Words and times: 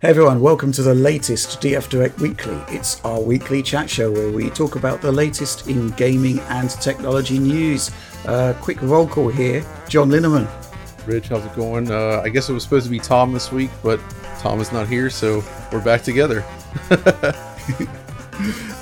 Hey 0.00 0.10
everyone, 0.10 0.40
welcome 0.40 0.70
to 0.70 0.82
the 0.84 0.94
latest 0.94 1.60
DF 1.60 1.88
Direct 1.88 2.20
Weekly. 2.20 2.56
It's 2.68 3.04
our 3.04 3.20
weekly 3.20 3.64
chat 3.64 3.90
show 3.90 4.12
where 4.12 4.30
we 4.30 4.48
talk 4.48 4.76
about 4.76 5.02
the 5.02 5.10
latest 5.10 5.66
in 5.66 5.90
gaming 5.90 6.38
and 6.50 6.70
technology 6.70 7.40
news. 7.40 7.90
Uh, 8.24 8.54
quick 8.60 8.80
roll 8.80 9.08
call 9.08 9.28
here 9.28 9.64
John 9.88 10.08
Linneman. 10.08 10.48
Rich, 11.04 11.30
how's 11.30 11.44
it 11.44 11.52
going? 11.56 11.90
Uh, 11.90 12.22
I 12.24 12.28
guess 12.28 12.48
it 12.48 12.52
was 12.52 12.62
supposed 12.62 12.84
to 12.84 12.92
be 12.92 13.00
Tom 13.00 13.32
this 13.32 13.50
week, 13.50 13.72
but 13.82 13.98
Tom 14.38 14.60
is 14.60 14.70
not 14.70 14.86
here, 14.86 15.10
so 15.10 15.42
we're 15.72 15.82
back 15.82 16.04
together. 16.04 16.44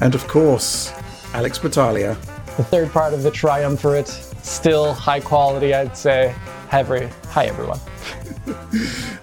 and 0.02 0.14
of 0.14 0.28
course, 0.28 0.92
Alex 1.32 1.58
Battaglia. 1.58 2.12
The 2.58 2.64
third 2.64 2.90
part 2.90 3.14
of 3.14 3.22
the 3.22 3.30
triumvirate, 3.30 4.08
still 4.08 4.92
high 4.92 5.20
quality, 5.20 5.72
I'd 5.72 5.96
say. 5.96 6.34
Hi, 6.68 6.82
hi 6.82 7.46
everyone. 7.46 7.80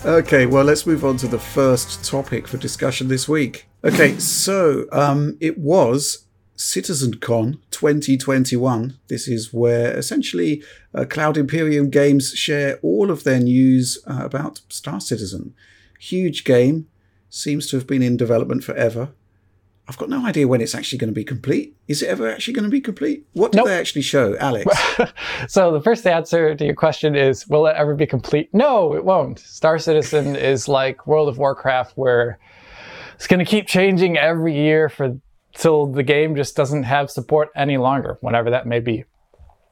Okay, 0.05 0.45
well, 0.45 0.63
let's 0.63 0.85
move 0.85 1.05
on 1.05 1.17
to 1.17 1.27
the 1.27 1.39
first 1.39 2.04
topic 2.04 2.47
for 2.47 2.57
discussion 2.57 3.07
this 3.07 3.27
week. 3.27 3.68
Okay, 3.83 4.18
so 4.19 4.86
um, 4.91 5.37
it 5.39 5.57
was 5.57 6.25
CitizenCon 6.57 7.59
2021. 7.71 8.97
This 9.07 9.28
is 9.28 9.54
where 9.54 9.97
essentially 9.97 10.64
uh, 10.93 11.05
Cloud 11.05 11.37
Imperium 11.37 11.89
Games 11.89 12.31
share 12.31 12.79
all 12.81 13.11
of 13.11 13.23
their 13.23 13.39
news 13.39 13.97
uh, 14.07 14.21
about 14.23 14.61
Star 14.69 15.00
Citizen. 15.01 15.53
Huge 16.00 16.43
game, 16.43 16.87
seems 17.29 17.67
to 17.67 17.78
have 17.78 17.87
been 17.87 18.03
in 18.03 18.15
development 18.15 18.64
forever. 18.64 19.09
I've 19.87 19.97
got 19.97 20.10
no 20.10 20.25
idea 20.25 20.47
when 20.47 20.61
it's 20.61 20.73
actually 20.73 20.97
going 20.97 21.10
to 21.10 21.14
be 21.15 21.25
complete. 21.25 21.75
Is 21.89 22.01
it 22.01 22.07
ever 22.07 22.32
actually 22.32 22.54
going 22.54 22.64
to 22.64 22.69
be 22.69 22.79
complete? 22.79 23.25
What 23.33 23.51
did 23.51 23.57
nope. 23.57 23.68
they 23.68 23.78
actually 23.78 24.04
show, 24.04 24.37
Alex? 24.37 24.65
so 25.47 25.71
the 25.71 25.82
first 25.82 26.07
answer 26.07 26.56
to 26.56 26.65
your 26.65 26.73
question 26.73 27.15
is, 27.15 27.47
will 27.50 27.68
it 27.68 27.75
ever 27.75 27.93
be 27.93 28.06
complete? 28.06 28.50
No, 28.54 28.96
it 28.96 29.04
won't. 29.04 29.39
Star 29.39 29.78
Citizen 29.78 30.36
is 30.51 30.69
like 30.69 31.06
World 31.06 31.28
of 31.28 31.37
Warcraft, 31.37 31.97
where 31.97 32.39
it's 33.16 33.28
going 33.28 33.39
to 33.39 33.45
keep 33.45 33.67
changing 33.67 34.17
every 34.17 34.56
year 34.56 34.88
for 34.88 35.20
till 35.54 35.86
the 35.88 36.04
game 36.04 36.36
just 36.36 36.56
doesn't 36.56 36.84
have 36.84 37.11
support 37.11 37.50
any 37.56 37.78
longer, 37.78 38.17
whenever 38.22 38.50
that 38.50 38.66
may 38.66 38.80
be. 38.80 39.04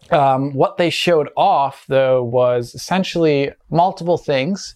Um, 0.10 0.54
what 0.54 0.78
they 0.78 0.90
showed 0.90 1.30
off, 1.38 1.86
though, 1.88 2.24
was 2.24 2.76
essentially 2.76 3.52
multiple 3.70 4.18
things. 4.18 4.76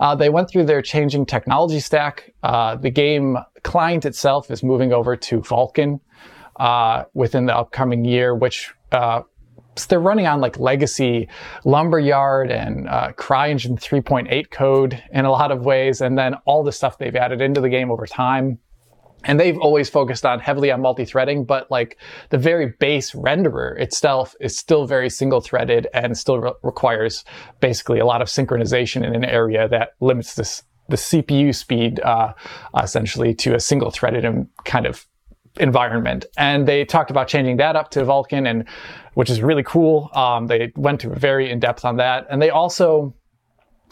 Uh, 0.00 0.14
they 0.14 0.28
went 0.28 0.50
through 0.50 0.64
their 0.64 0.82
changing 0.82 1.26
technology 1.26 1.80
stack. 1.80 2.34
Uh, 2.42 2.76
the 2.76 2.90
game 2.90 3.38
client 3.62 4.04
itself 4.04 4.50
is 4.50 4.62
moving 4.62 4.92
over 4.92 5.16
to 5.16 5.40
Vulkan 5.40 6.00
uh, 6.56 7.04
within 7.14 7.46
the 7.46 7.56
upcoming 7.56 8.04
year, 8.04 8.34
which 8.34 8.74
uh, 8.92 9.22
they're 9.88 10.00
running 10.00 10.26
on 10.26 10.40
like 10.40 10.58
legacy 10.58 11.28
Lumberyard 11.64 12.50
and 12.50 12.88
uh, 12.88 13.12
CryEngine 13.12 13.80
3.8 13.80 14.50
code 14.50 15.02
in 15.12 15.24
a 15.24 15.30
lot 15.30 15.50
of 15.50 15.64
ways, 15.64 16.00
and 16.00 16.18
then 16.18 16.34
all 16.44 16.62
the 16.62 16.72
stuff 16.72 16.98
they've 16.98 17.16
added 17.16 17.40
into 17.40 17.60
the 17.60 17.68
game 17.68 17.90
over 17.90 18.06
time 18.06 18.58
and 19.24 19.40
they've 19.40 19.58
always 19.58 19.88
focused 19.90 20.24
on 20.24 20.38
heavily 20.38 20.70
on 20.70 20.80
multi-threading 20.80 21.44
but 21.44 21.70
like 21.70 21.98
the 22.30 22.38
very 22.38 22.74
base 22.78 23.12
renderer 23.12 23.78
itself 23.80 24.34
is 24.40 24.56
still 24.56 24.86
very 24.86 25.10
single-threaded 25.10 25.86
and 25.94 26.16
still 26.16 26.38
re- 26.38 26.52
requires 26.62 27.24
basically 27.60 27.98
a 27.98 28.06
lot 28.06 28.22
of 28.22 28.28
synchronization 28.28 29.06
in 29.06 29.14
an 29.14 29.24
area 29.24 29.68
that 29.68 29.94
limits 30.00 30.34
this 30.34 30.62
the 30.88 30.96
cpu 30.96 31.54
speed 31.54 31.98
uh, 32.00 32.32
essentially 32.82 33.34
to 33.34 33.54
a 33.54 33.60
single-threaded 33.60 34.46
kind 34.64 34.86
of 34.86 35.06
environment. 35.58 36.26
And 36.36 36.66
they 36.66 36.84
talked 36.84 37.10
about 37.10 37.28
changing 37.28 37.58
that 37.58 37.76
up 37.76 37.90
to 37.92 38.00
vulkan 38.00 38.48
and 38.48 38.66
which 39.14 39.30
is 39.30 39.40
really 39.40 39.62
cool. 39.62 40.10
Um, 40.14 40.46
they 40.48 40.72
went 40.76 41.00
to 41.02 41.10
very 41.10 41.50
in-depth 41.50 41.84
on 41.84 41.96
that. 41.96 42.26
And 42.28 42.42
they 42.42 42.50
also 42.50 43.14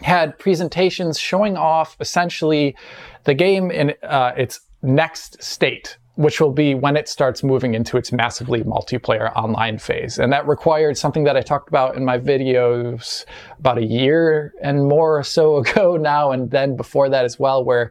had 0.01 0.39
presentations 0.39 1.19
showing 1.19 1.57
off 1.57 1.97
essentially 2.01 2.77
the 3.25 3.35
game 3.35 3.71
in 3.71 3.95
uh, 4.03 4.33
its 4.37 4.61
next 4.83 5.43
state, 5.43 5.97
which 6.17 6.41
will 6.41 6.53
be 6.53 6.75
when 6.75 6.97
it 6.97 7.09
starts 7.09 7.43
moving 7.43 7.75
into 7.75 7.97
its 7.97 8.13
massively 8.13 8.63
multiplayer 8.63 9.35
online 9.35 9.79
phase. 9.79 10.19
And 10.19 10.33
that 10.33 10.47
required 10.47 10.99
something 10.99 11.25
that 11.25 11.37
I 11.37 11.41
talked 11.41 11.69
about 11.69 11.97
in 11.97 12.05
my 12.05 12.19
videos 12.19 13.25
about 13.59 13.79
a 13.79 13.85
year 13.85 14.53
and 14.61 14.89
more 14.89 15.19
or 15.19 15.23
so 15.23 15.57
ago 15.63 15.97
now, 15.97 16.33
and 16.33 16.51
then 16.51 16.77
before 16.77 17.09
that 17.09 17.25
as 17.25 17.39
well, 17.39 17.65
where 17.65 17.91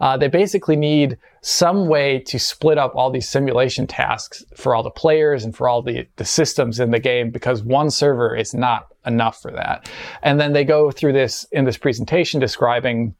uh, 0.00 0.16
they 0.16 0.28
basically 0.28 0.76
need 0.76 1.16
some 1.40 1.88
way 1.88 2.20
to 2.20 2.38
split 2.38 2.78
up 2.78 2.94
all 2.94 3.10
these 3.10 3.28
simulation 3.28 3.86
tasks 3.86 4.44
for 4.56 4.74
all 4.74 4.82
the 4.82 4.90
players 4.90 5.44
and 5.44 5.56
for 5.56 5.68
all 5.68 5.82
the, 5.82 6.06
the 6.16 6.24
systems 6.24 6.78
in 6.78 6.92
the 6.92 7.00
game 7.00 7.30
because 7.30 7.64
one 7.64 7.90
server 7.90 8.36
is 8.36 8.54
not 8.54 8.88
enough 9.06 9.42
for 9.42 9.50
that. 9.50 9.90
And 10.22 10.40
then 10.40 10.52
they 10.52 10.64
go 10.64 10.92
through 10.92 11.14
this 11.14 11.44
in 11.50 11.64
this 11.64 11.76
presentation 11.76 12.38
describing 12.38 13.14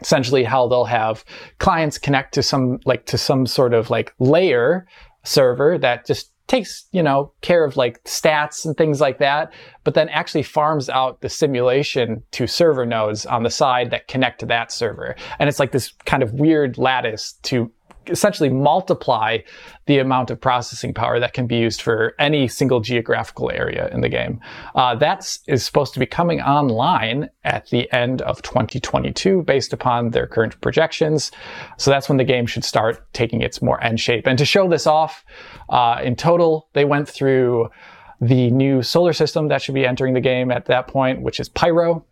essentially 0.00 0.44
how 0.44 0.66
they'll 0.68 0.84
have 0.84 1.24
clients 1.58 1.98
connect 1.98 2.34
to 2.34 2.42
some 2.42 2.78
like 2.84 3.06
to 3.06 3.18
some 3.18 3.46
sort 3.46 3.74
of 3.74 3.90
like 3.90 4.12
layer 4.18 4.86
server 5.24 5.78
that 5.78 6.06
just 6.06 6.32
takes 6.46 6.86
you 6.92 7.02
know 7.02 7.32
care 7.40 7.64
of 7.64 7.76
like 7.76 8.02
stats 8.04 8.64
and 8.64 8.76
things 8.76 9.00
like 9.00 9.18
that 9.18 9.52
but 9.86 9.94
then 9.94 10.08
actually 10.08 10.42
farms 10.42 10.88
out 10.88 11.20
the 11.20 11.28
simulation 11.28 12.20
to 12.32 12.44
server 12.48 12.84
nodes 12.84 13.24
on 13.24 13.44
the 13.44 13.50
side 13.50 13.92
that 13.92 14.08
connect 14.08 14.40
to 14.40 14.46
that 14.46 14.72
server. 14.72 15.14
And 15.38 15.48
it's 15.48 15.60
like 15.60 15.70
this 15.70 15.92
kind 16.06 16.24
of 16.24 16.32
weird 16.32 16.76
lattice 16.76 17.34
to 17.44 17.70
essentially 18.10 18.48
multiply 18.48 19.38
the 19.86 19.98
amount 19.98 20.30
of 20.30 20.40
processing 20.40 20.92
power 20.92 21.20
that 21.20 21.32
can 21.32 21.46
be 21.46 21.56
used 21.56 21.82
for 21.82 22.14
any 22.18 22.48
single 22.48 22.80
geographical 22.80 23.50
area 23.50 23.88
in 23.88 24.00
the 24.00 24.08
game. 24.08 24.40
Uh, 24.74 24.94
that 24.94 25.38
is 25.46 25.64
supposed 25.64 25.94
to 25.94 26.00
be 26.00 26.06
coming 26.06 26.40
online 26.40 27.28
at 27.44 27.68
the 27.70 27.90
end 27.92 28.22
of 28.22 28.42
2022 28.42 29.42
based 29.42 29.72
upon 29.72 30.10
their 30.10 30.26
current 30.26 30.60
projections. 30.60 31.30
So 31.78 31.90
that's 31.90 32.08
when 32.08 32.18
the 32.18 32.24
game 32.24 32.46
should 32.46 32.64
start 32.64 33.12
taking 33.12 33.42
its 33.42 33.62
more 33.62 33.82
end 33.82 34.00
shape. 34.00 34.26
And 34.26 34.38
to 34.38 34.44
show 34.44 34.68
this 34.68 34.86
off, 34.86 35.24
uh, 35.68 36.00
in 36.02 36.16
total, 36.16 36.68
they 36.72 36.84
went 36.84 37.08
through 37.08 37.68
the 38.20 38.50
new 38.50 38.82
solar 38.82 39.12
system 39.12 39.48
that 39.48 39.60
should 39.60 39.74
be 39.74 39.86
entering 39.86 40.14
the 40.14 40.20
game 40.20 40.50
at 40.50 40.66
that 40.66 40.88
point, 40.88 41.20
which 41.20 41.38
is 41.38 41.48
Pyro 41.48 42.04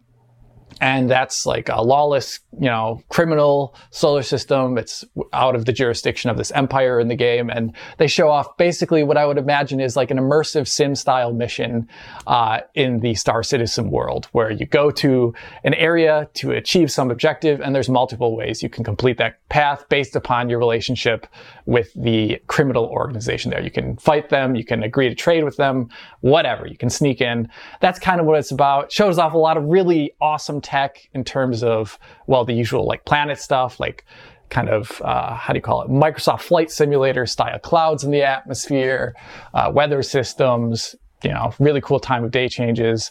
and 0.80 1.10
that's 1.10 1.46
like 1.46 1.68
a 1.68 1.82
lawless, 1.82 2.40
you 2.58 2.66
know, 2.66 3.02
criminal 3.08 3.74
solar 3.90 4.22
system. 4.22 4.78
It's 4.78 5.04
out 5.32 5.54
of 5.54 5.64
the 5.64 5.72
jurisdiction 5.72 6.30
of 6.30 6.36
this 6.36 6.50
empire 6.52 7.00
in 7.00 7.08
the 7.08 7.16
game, 7.16 7.50
and 7.50 7.74
they 7.98 8.06
show 8.06 8.28
off 8.28 8.56
basically 8.56 9.02
what 9.02 9.16
I 9.16 9.26
would 9.26 9.38
imagine 9.38 9.80
is 9.80 9.96
like 9.96 10.10
an 10.10 10.18
immersive 10.18 10.66
sim 10.68 10.94
style 10.94 11.32
mission 11.32 11.88
uh, 12.26 12.60
in 12.74 13.00
the 13.00 13.14
Star 13.14 13.42
Citizen 13.42 13.90
world, 13.90 14.26
where 14.32 14.50
you 14.50 14.66
go 14.66 14.90
to 14.92 15.34
an 15.62 15.74
area 15.74 16.28
to 16.34 16.52
achieve 16.52 16.90
some 16.90 17.10
objective, 17.10 17.60
and 17.60 17.74
there's 17.74 17.88
multiple 17.88 18.36
ways 18.36 18.62
you 18.62 18.68
can 18.68 18.84
complete 18.84 19.18
that 19.18 19.46
path 19.48 19.88
based 19.88 20.16
upon 20.16 20.48
your 20.48 20.58
relationship 20.58 21.26
with 21.66 21.92
the 21.94 22.40
criminal 22.46 22.84
organization 22.86 23.50
there. 23.50 23.62
You 23.62 23.70
can 23.70 23.96
fight 23.96 24.28
them, 24.28 24.54
you 24.54 24.64
can 24.64 24.82
agree 24.82 25.08
to 25.08 25.14
trade 25.14 25.44
with 25.44 25.56
them, 25.56 25.88
whatever. 26.20 26.66
You 26.66 26.76
can 26.76 26.90
sneak 26.90 27.20
in. 27.20 27.48
That's 27.80 27.98
kind 27.98 28.20
of 28.20 28.26
what 28.26 28.38
it's 28.38 28.50
about. 28.50 28.92
Shows 28.92 29.18
off 29.18 29.32
a 29.32 29.38
lot 29.38 29.56
of 29.56 29.64
really 29.64 30.12
awesome 30.20 30.60
tech 30.60 31.08
in 31.14 31.24
terms 31.24 31.62
of, 31.62 31.98
well, 32.26 32.44
the 32.44 32.52
usual 32.52 32.86
like 32.86 33.04
planet 33.04 33.38
stuff, 33.38 33.80
like 33.80 34.04
kind 34.50 34.68
of, 34.68 35.00
uh, 35.02 35.34
how 35.34 35.52
do 35.52 35.56
you 35.56 35.62
call 35.62 35.82
it? 35.82 35.90
Microsoft 35.90 36.42
Flight 36.42 36.70
Simulator 36.70 37.24
style 37.24 37.58
clouds 37.58 38.04
in 38.04 38.10
the 38.10 38.22
atmosphere, 38.22 39.14
uh, 39.54 39.70
weather 39.74 40.02
systems, 40.02 40.94
you 41.22 41.30
know, 41.30 41.54
really 41.58 41.80
cool 41.80 41.98
time 41.98 42.24
of 42.24 42.30
day 42.30 42.48
changes. 42.48 43.10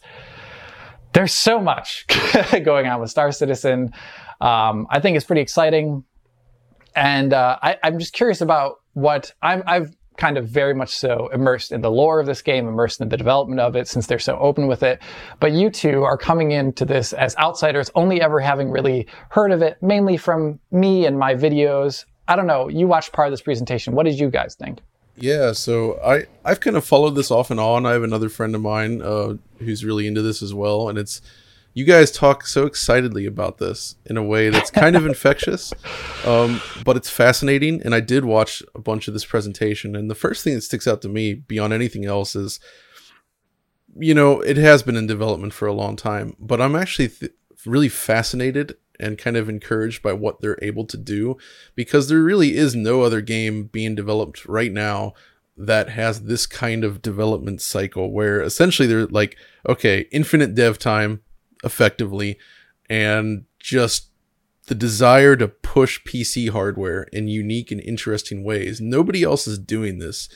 There's 1.13 1.33
so 1.33 1.59
much 1.59 2.05
going 2.63 2.87
on 2.87 3.01
with 3.01 3.09
Star 3.09 3.31
Citizen. 3.31 3.93
Um, 4.41 4.87
I 4.89 4.99
think 4.99 5.17
it's 5.17 5.25
pretty 5.25 5.41
exciting. 5.41 6.03
And 6.95 7.33
uh, 7.33 7.57
I, 7.61 7.77
am 7.83 7.99
just 7.99 8.13
curious 8.13 8.41
about 8.41 8.81
what 8.93 9.33
I'm, 9.41 9.63
I've 9.65 9.95
kind 10.17 10.37
of 10.37 10.47
very 10.47 10.73
much 10.73 10.95
so 10.95 11.29
immersed 11.33 11.71
in 11.71 11.81
the 11.81 11.91
lore 11.91 12.19
of 12.19 12.25
this 12.25 12.41
game, 12.41 12.67
immersed 12.67 13.01
in 13.01 13.09
the 13.09 13.17
development 13.17 13.59
of 13.59 13.75
it 13.75 13.87
since 13.87 14.07
they're 14.07 14.19
so 14.19 14.37
open 14.37 14.67
with 14.67 14.83
it. 14.83 15.01
But 15.39 15.53
you 15.53 15.69
two 15.69 16.03
are 16.03 16.17
coming 16.17 16.51
into 16.51 16.85
this 16.85 17.13
as 17.13 17.35
outsiders, 17.37 17.89
only 17.95 18.21
ever 18.21 18.39
having 18.39 18.69
really 18.69 19.07
heard 19.29 19.51
of 19.51 19.61
it, 19.61 19.81
mainly 19.81 20.17
from 20.17 20.59
me 20.71 21.05
and 21.05 21.17
my 21.17 21.35
videos. 21.35 22.05
I 22.27 22.35
don't 22.35 22.47
know. 22.47 22.67
You 22.67 22.87
watched 22.87 23.11
part 23.11 23.27
of 23.27 23.33
this 23.33 23.41
presentation. 23.41 23.95
What 23.95 24.05
did 24.05 24.19
you 24.19 24.29
guys 24.29 24.55
think? 24.55 24.79
Yeah, 25.15 25.51
so 25.51 25.99
I 26.03 26.25
I've 26.43 26.59
kind 26.59 26.75
of 26.75 26.83
followed 26.83 27.11
this 27.11 27.29
off 27.29 27.51
and 27.51 27.59
on. 27.59 27.85
I 27.85 27.91
have 27.91 28.03
another 28.03 28.29
friend 28.29 28.55
of 28.55 28.61
mine 28.61 29.01
uh, 29.01 29.35
who's 29.59 29.85
really 29.85 30.07
into 30.07 30.21
this 30.21 30.41
as 30.41 30.53
well, 30.53 30.89
and 30.89 30.97
it's 30.97 31.21
you 31.73 31.85
guys 31.85 32.11
talk 32.11 32.45
so 32.45 32.65
excitedly 32.65 33.25
about 33.25 33.57
this 33.57 33.95
in 34.05 34.17
a 34.17 34.23
way 34.23 34.49
that's 34.49 34.69
kind 34.69 34.95
of 34.95 35.05
infectious, 35.05 35.73
um, 36.25 36.61
but 36.85 36.95
it's 36.95 37.09
fascinating. 37.09 37.81
And 37.83 37.95
I 37.95 37.99
did 37.99 38.25
watch 38.25 38.61
a 38.75 38.79
bunch 38.79 39.07
of 39.07 39.13
this 39.13 39.25
presentation, 39.25 39.95
and 39.95 40.09
the 40.09 40.15
first 40.15 40.43
thing 40.43 40.55
that 40.55 40.61
sticks 40.61 40.87
out 40.87 41.01
to 41.01 41.09
me 41.09 41.33
beyond 41.33 41.73
anything 41.73 42.05
else 42.05 42.35
is, 42.35 42.59
you 43.95 44.13
know, 44.13 44.41
it 44.41 44.57
has 44.57 44.83
been 44.83 44.95
in 44.95 45.07
development 45.07 45.53
for 45.53 45.67
a 45.67 45.73
long 45.73 45.95
time, 45.95 46.35
but 46.39 46.61
I'm 46.61 46.75
actually 46.75 47.09
th- 47.09 47.33
really 47.65 47.89
fascinated 47.89 48.75
and 48.99 49.17
kind 49.17 49.35
of 49.35 49.49
encouraged 49.49 50.03
by 50.03 50.13
what 50.13 50.41
they're 50.41 50.59
able 50.61 50.85
to 50.85 50.97
do 50.97 51.37
because 51.75 52.07
there 52.07 52.21
really 52.21 52.55
is 52.55 52.75
no 52.75 53.01
other 53.01 53.21
game 53.21 53.63
being 53.65 53.95
developed 53.95 54.45
right 54.45 54.71
now 54.71 55.13
that 55.57 55.89
has 55.89 56.23
this 56.23 56.45
kind 56.45 56.83
of 56.83 57.01
development 57.01 57.61
cycle 57.61 58.11
where 58.11 58.41
essentially 58.41 58.87
they're 58.87 59.05
like 59.07 59.37
okay 59.67 60.07
infinite 60.11 60.55
dev 60.55 60.79
time 60.79 61.21
effectively 61.63 62.37
and 62.89 63.45
just 63.59 64.09
the 64.67 64.75
desire 64.75 65.35
to 65.35 65.47
push 65.47 66.01
PC 66.03 66.49
hardware 66.49 67.03
in 67.11 67.27
unique 67.27 67.71
and 67.71 67.81
interesting 67.81 68.43
ways. 68.43 68.79
Nobody 68.79 69.23
else 69.23 69.45
is 69.45 69.59
doing 69.59 69.99
this. 69.99 70.29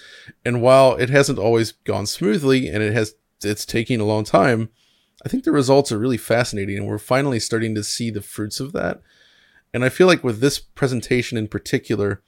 And 0.43 0.61
while 0.61 0.95
it 0.95 1.09
hasn't 1.09 1.39
always 1.39 1.71
gone 1.71 2.05
smoothly 2.05 2.67
and 2.67 2.83
it 2.83 2.93
has 2.93 3.15
it's 3.43 3.65
taking 3.65 4.01
a 4.01 4.05
long 4.05 4.23
time, 4.23 4.69
I 5.25 5.29
think 5.29 5.43
the 5.43 5.51
results 5.51 5.91
are 5.91 5.99
really 5.99 6.17
fascinating 6.17 6.77
and 6.77 6.87
we're 6.87 6.97
finally 6.97 7.39
starting 7.39 7.75
to 7.75 7.83
see 7.83 8.09
the 8.09 8.21
fruits 8.21 8.59
of 8.59 8.73
that. 8.73 9.01
And 9.73 9.85
I 9.85 9.89
feel 9.89 10.07
like 10.07 10.23
with 10.23 10.39
this 10.39 10.59
presentation 10.59 11.37
in 11.37 11.47
particular, 11.47 12.21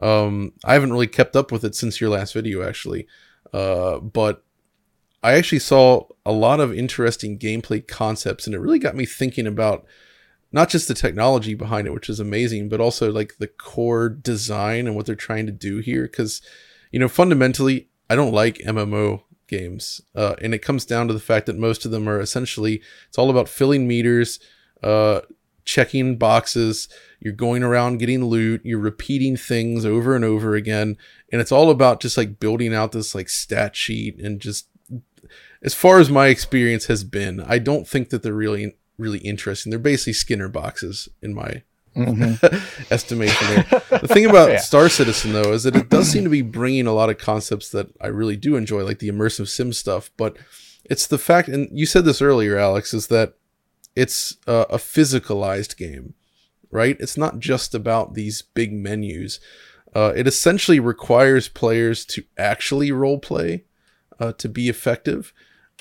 um, 0.00 0.52
I 0.64 0.72
haven't 0.72 0.92
really 0.92 1.06
kept 1.06 1.36
up 1.36 1.52
with 1.52 1.64
it 1.64 1.74
since 1.74 2.00
your 2.00 2.10
last 2.10 2.32
video 2.32 2.66
actually. 2.66 3.06
Uh, 3.52 3.98
but 3.98 4.42
I 5.22 5.34
actually 5.34 5.60
saw 5.60 6.06
a 6.26 6.32
lot 6.32 6.60
of 6.60 6.74
interesting 6.74 7.38
gameplay 7.38 7.86
concepts 7.86 8.46
and 8.46 8.54
it 8.54 8.60
really 8.60 8.78
got 8.78 8.96
me 8.96 9.04
thinking 9.04 9.46
about 9.46 9.86
not 10.54 10.68
just 10.68 10.86
the 10.86 10.94
technology 10.94 11.52
behind 11.52 11.88
it, 11.88 11.92
which 11.92 12.08
is 12.08 12.20
amazing, 12.20 12.68
but 12.68 12.80
also 12.80 13.10
like 13.10 13.34
the 13.38 13.48
core 13.48 14.08
design 14.08 14.86
and 14.86 14.94
what 14.94 15.04
they're 15.04 15.16
trying 15.16 15.46
to 15.46 15.52
do 15.52 15.78
here. 15.78 16.04
Because, 16.04 16.40
you 16.92 17.00
know, 17.00 17.08
fundamentally, 17.08 17.88
I 18.08 18.14
don't 18.14 18.32
like 18.32 18.58
MMO 18.58 19.22
games, 19.48 20.00
uh, 20.14 20.36
and 20.40 20.54
it 20.54 20.60
comes 20.60 20.84
down 20.84 21.08
to 21.08 21.12
the 21.12 21.18
fact 21.18 21.46
that 21.46 21.58
most 21.58 21.84
of 21.84 21.90
them 21.90 22.08
are 22.08 22.20
essentially 22.20 22.80
it's 23.08 23.18
all 23.18 23.30
about 23.30 23.48
filling 23.48 23.88
meters, 23.88 24.38
uh, 24.84 25.22
checking 25.64 26.18
boxes. 26.18 26.88
You're 27.18 27.32
going 27.32 27.64
around 27.64 27.98
getting 27.98 28.24
loot. 28.24 28.60
You're 28.64 28.78
repeating 28.78 29.36
things 29.36 29.84
over 29.84 30.14
and 30.14 30.24
over 30.24 30.54
again, 30.54 30.96
and 31.32 31.40
it's 31.40 31.52
all 31.52 31.68
about 31.68 32.00
just 32.00 32.16
like 32.16 32.38
building 32.38 32.72
out 32.72 32.92
this 32.92 33.12
like 33.12 33.28
stat 33.28 33.74
sheet 33.74 34.20
and 34.20 34.38
just 34.38 34.68
as 35.64 35.74
far 35.74 35.98
as 35.98 36.10
my 36.10 36.28
experience 36.28 36.86
has 36.86 37.02
been, 37.02 37.40
I 37.40 37.58
don't 37.58 37.88
think 37.88 38.10
that 38.10 38.22
they're 38.22 38.32
really 38.32 38.76
really 38.98 39.18
interesting. 39.18 39.70
They're 39.70 39.78
basically 39.78 40.12
Skinner 40.12 40.48
boxes 40.48 41.08
in 41.20 41.34
my 41.34 41.62
mm-hmm. 41.96 42.92
estimation. 42.92 43.46
There. 43.48 44.00
The 44.00 44.08
thing 44.08 44.26
about 44.26 44.50
yeah. 44.50 44.58
Star 44.58 44.88
Citizen 44.88 45.32
though 45.32 45.52
is 45.52 45.64
that 45.64 45.76
it 45.76 45.88
does 45.88 46.08
seem 46.08 46.24
to 46.24 46.30
be 46.30 46.42
bringing 46.42 46.86
a 46.86 46.92
lot 46.92 47.10
of 47.10 47.18
concepts 47.18 47.70
that 47.70 47.88
I 48.00 48.08
really 48.08 48.36
do 48.36 48.56
enjoy, 48.56 48.84
like 48.84 48.98
the 48.98 49.08
immersive 49.08 49.48
sim 49.48 49.72
stuff. 49.72 50.10
But 50.16 50.36
it's 50.84 51.06
the 51.06 51.18
fact, 51.18 51.48
and 51.48 51.68
you 51.72 51.86
said 51.86 52.04
this 52.04 52.22
earlier, 52.22 52.58
Alex, 52.58 52.94
is 52.94 53.08
that 53.08 53.34
it's 53.96 54.36
a, 54.46 54.66
a 54.70 54.76
physicalized 54.76 55.76
game, 55.76 56.14
right? 56.70 56.96
It's 57.00 57.16
not 57.16 57.38
just 57.38 57.74
about 57.74 58.14
these 58.14 58.42
big 58.42 58.72
menus. 58.72 59.40
Uh, 59.94 60.12
it 60.16 60.26
essentially 60.26 60.80
requires 60.80 61.48
players 61.48 62.04
to 62.04 62.24
actually 62.36 62.90
role 62.90 63.18
play 63.18 63.64
uh, 64.18 64.32
to 64.32 64.48
be 64.48 64.68
effective. 64.68 65.32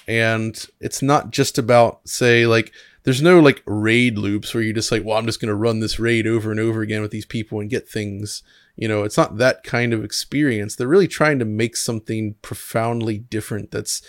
And 0.08 0.66
it's 0.80 1.02
not 1.02 1.32
just 1.32 1.58
about, 1.58 2.08
say, 2.08 2.46
like, 2.46 2.72
there's 3.04 3.22
no 3.22 3.40
like 3.40 3.62
raid 3.66 4.18
loops 4.18 4.54
where 4.54 4.64
you're 4.64 4.74
just 4.74 4.92
like, 4.92 5.04
well, 5.04 5.18
I'm 5.18 5.26
just 5.26 5.42
going 5.42 5.50
to 5.50 5.56
run 5.56 5.80
this 5.80 6.00
raid 6.00 6.26
over 6.26 6.52
and 6.52 6.60
over 6.60 6.82
again 6.82 7.02
with 7.02 7.12
these 7.12 7.26
people 7.26 7.60
and 7.60 7.70
get 7.70 7.88
things. 7.88 8.44
You 8.76 8.88
know, 8.88 9.04
it's 9.04 9.18
not 9.18 9.38
that 9.38 9.64
kind 9.64 9.94
of 9.94 10.04
experience. 10.04 10.76
They're 10.76 10.88
really 10.88 11.08
trying 11.08 11.40
to 11.40 11.46
make 11.46 11.76
something 11.76 12.36
profoundly 12.42 13.18
different 13.18 13.72
that's, 13.72 14.02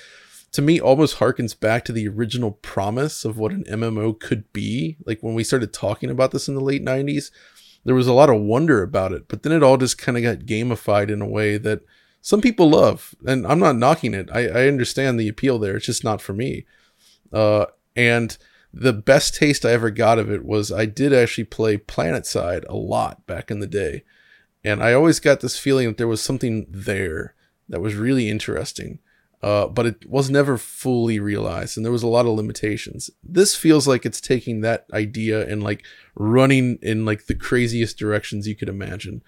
to 0.53 0.63
me, 0.63 0.81
almost 0.81 1.19
harkens 1.19 1.59
back 1.59 1.85
to 1.85 1.93
the 1.93 2.09
original 2.09 2.53
promise 2.53 3.25
of 3.25 3.37
what 3.37 3.53
an 3.53 3.65
MMO 3.65 4.19
could 4.19 4.53
be. 4.53 4.97
Like 5.05 5.21
when 5.21 5.35
we 5.35 5.45
started 5.45 5.73
talking 5.73 6.11
about 6.11 6.31
this 6.31 6.49
in 6.49 6.55
the 6.55 6.61
late 6.61 6.85
90s, 6.85 7.31
there 7.85 7.95
was 7.95 8.07
a 8.07 8.13
lot 8.13 8.31
of 8.31 8.41
wonder 8.41 8.83
about 8.83 9.13
it, 9.13 9.29
but 9.29 9.43
then 9.43 9.53
it 9.53 9.63
all 9.63 9.77
just 9.77 9.99
kind 9.99 10.17
of 10.17 10.23
got 10.23 10.47
gamified 10.47 11.11
in 11.11 11.21
a 11.21 11.29
way 11.29 11.59
that 11.59 11.81
some 12.25 12.41
people 12.41 12.71
love. 12.71 13.15
And 13.27 13.47
I'm 13.47 13.59
not 13.59 13.77
knocking 13.77 14.15
it. 14.15 14.31
I, 14.33 14.47
I 14.47 14.67
understand 14.67 15.21
the 15.21 15.29
appeal 15.29 15.59
there. 15.59 15.77
It's 15.77 15.85
just 15.85 16.03
not 16.03 16.23
for 16.23 16.33
me. 16.33 16.65
Uh, 17.31 17.67
and 17.95 18.39
the 18.73 18.95
best 18.95 19.35
taste 19.35 19.67
I 19.67 19.73
ever 19.73 19.91
got 19.91 20.19
of 20.19 20.31
it 20.31 20.43
was 20.43 20.73
I 20.73 20.87
did 20.87 21.13
actually 21.13 21.45
play 21.45 21.77
PlanetSide 21.77 22.67
a 22.67 22.77
lot 22.77 23.27
back 23.27 23.51
in 23.51 23.61
the 23.61 23.67
day. 23.67 24.05
And 24.65 24.83
I 24.83 24.95
always 24.95 25.21
got 25.21 25.41
this 25.41 25.59
feeling 25.59 25.87
that 25.87 25.99
there 25.99 26.09
was 26.09 26.23
something 26.23 26.65
there 26.71 27.35
that 27.69 27.83
was 27.83 27.95
really 27.95 28.31
interesting. 28.31 29.01
Uh, 29.43 29.67
but 29.67 29.85
it 29.85 30.09
was 30.09 30.31
never 30.31 30.57
fully 30.57 31.21
realized 31.21 31.77
and 31.77 31.85
there 31.85 31.93
was 31.93 32.03
a 32.03 32.09
lot 32.09 32.25
of 32.25 32.33
limitations. 32.33 33.11
This 33.23 33.55
feels 33.55 33.87
like 33.87 34.07
it's 34.07 34.23
taking 34.23 34.63
that 34.63 34.87
idea 34.95 35.47
and 35.47 35.63
like 35.63 35.85
running 36.15 36.79
in 36.81 37.05
like 37.05 37.27
the 37.27 37.35
craziest 37.35 37.99
directions 37.99 38.49
you 38.49 38.57
could 38.57 38.71
imagine. 38.71 39.23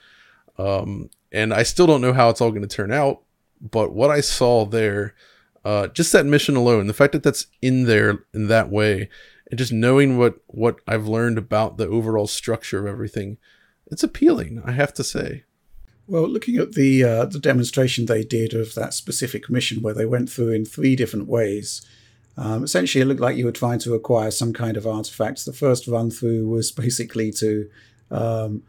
Um, 0.57 1.11
and 1.33 1.53
I 1.53 1.63
still 1.63 1.87
don't 1.87 2.01
know 2.01 2.13
how 2.13 2.29
it's 2.29 2.41
all 2.41 2.51
going 2.51 2.63
to 2.63 2.69
turn 2.69 2.93
out, 2.93 3.23
but 3.61 3.93
what 3.93 4.11
I 4.11 4.21
saw 4.21 4.65
there, 4.65 5.15
uh, 5.65 5.89
just 5.89 6.13
that 6.13 6.27
mission 6.27 6.57
alone, 6.57 6.87
the 6.87 6.95
fact 6.95 7.13
that 7.13 7.23
that's 7.23 7.47
in 7.61 7.85
there 7.85 8.25
in 8.33 8.49
that 8.49 8.71
way, 8.71 9.09
and 9.51 9.59
just 9.59 9.73
knowing 9.73 10.19
what 10.19 10.37
what 10.47 10.81
I've 10.87 11.07
learned 11.07 11.39
about 11.39 11.77
the 11.77 11.89
overall 11.89 12.27
structure 12.27 12.81
of 12.81 12.87
everything, 12.87 13.39
it's 13.87 14.03
appealing. 14.03 14.63
I 14.65 14.73
have 14.73 14.95
to 14.95 15.05
say. 15.05 15.45
Well, 16.09 16.29
looking 16.29 16.57
at 16.57 16.73
the 16.73 17.03
uh, 17.03 17.25
the 17.27 17.41
demonstration 17.41 18.07
they 18.07 18.23
did 18.23 18.55
of 18.55 18.75
that 18.75 18.95
specific 18.95 19.51
mission, 19.51 19.83
where 19.83 19.95
they 19.95 20.07
went 20.07 20.31
through 20.31 20.51
in 20.51 20.65
three 20.65 20.95
different 20.95 21.27
ways, 21.27 21.85
um, 22.37 22.63
essentially 22.63 23.03
it 23.03 23.07
looked 23.07 23.21
like 23.21 23.37
you 23.37 23.45
were 23.45 23.53
trying 23.53 23.81
to 23.81 23.95
acquire 23.95 24.31
some 24.31 24.53
kind 24.53 24.77
of 24.77 24.87
artifacts. 24.87 25.45
The 25.45 25.53
first 25.53 25.89
run 25.89 26.11
through 26.11 26.49
was 26.49 26.71
basically 26.73 27.33
to 27.33 27.69
um, 28.11 28.63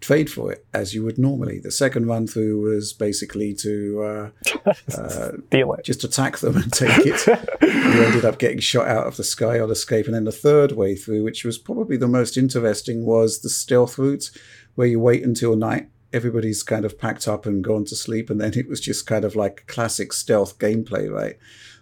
trade 0.00 0.30
for 0.30 0.52
it 0.52 0.64
as 0.72 0.94
you 0.94 1.02
would 1.04 1.18
normally. 1.18 1.58
The 1.58 1.70
second 1.70 2.06
run 2.06 2.26
through 2.26 2.60
was 2.60 2.92
basically 2.92 3.54
to 3.54 4.02
uh, 4.02 4.72
uh, 4.96 5.32
Deal 5.50 5.72
it. 5.74 5.84
just 5.84 6.04
attack 6.04 6.38
them 6.38 6.56
and 6.56 6.72
take 6.72 7.06
it. 7.06 7.26
you 7.62 8.02
ended 8.02 8.24
up 8.24 8.38
getting 8.38 8.60
shot 8.60 8.88
out 8.88 9.06
of 9.06 9.16
the 9.16 9.24
sky 9.24 9.58
on 9.58 9.70
escape. 9.70 10.06
And 10.06 10.14
then 10.14 10.24
the 10.24 10.32
third 10.32 10.72
way 10.72 10.94
through, 10.94 11.24
which 11.24 11.44
was 11.44 11.58
probably 11.58 11.96
the 11.96 12.08
most 12.08 12.36
interesting, 12.36 13.04
was 13.04 13.40
the 13.40 13.48
stealth 13.48 13.98
route, 13.98 14.30
where 14.74 14.86
you 14.86 15.00
wait 15.00 15.24
until 15.24 15.56
night. 15.56 15.88
Everybody's 16.10 16.62
kind 16.62 16.86
of 16.86 16.98
packed 16.98 17.28
up 17.28 17.44
and 17.44 17.62
gone 17.62 17.84
to 17.84 17.94
sleep, 17.94 18.30
and 18.30 18.40
then 18.40 18.54
it 18.54 18.66
was 18.66 18.80
just 18.80 19.06
kind 19.06 19.26
of 19.26 19.36
like 19.36 19.66
classic 19.66 20.14
stealth 20.14 20.58
gameplay, 20.58 21.10
right? 21.10 21.36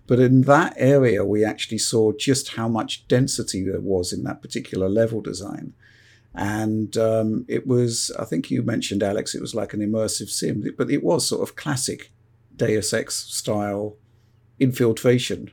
But 0.09 0.19
in 0.19 0.43
that 0.43 0.75
area, 0.77 1.25
we 1.25 1.45
actually 1.45 1.79
saw 1.79 2.13
just 2.13 2.55
how 2.55 2.67
much 2.67 3.07
density 3.07 3.65
there 3.65 3.81
was 3.81 4.13
in 4.13 4.25
that 4.25 4.43
particular 4.43 4.89
level 4.89 5.21
design 5.21 5.75
and 6.37 6.97
um, 6.97 7.45
it 7.49 7.67
was 7.67 8.13
i 8.19 8.25
think 8.25 8.51
you 8.51 8.63
mentioned 8.63 9.03
alex 9.03 9.35
it 9.35 9.41
was 9.41 9.55
like 9.55 9.73
an 9.73 9.81
immersive 9.81 10.29
sim 10.29 10.65
but 10.77 10.91
it 10.91 11.03
was 11.03 11.27
sort 11.27 11.43
of 11.43 11.57
classic 11.57 12.13
deus 12.57 12.93
ex 12.93 13.15
style 13.15 13.97
infiltration. 14.59 15.51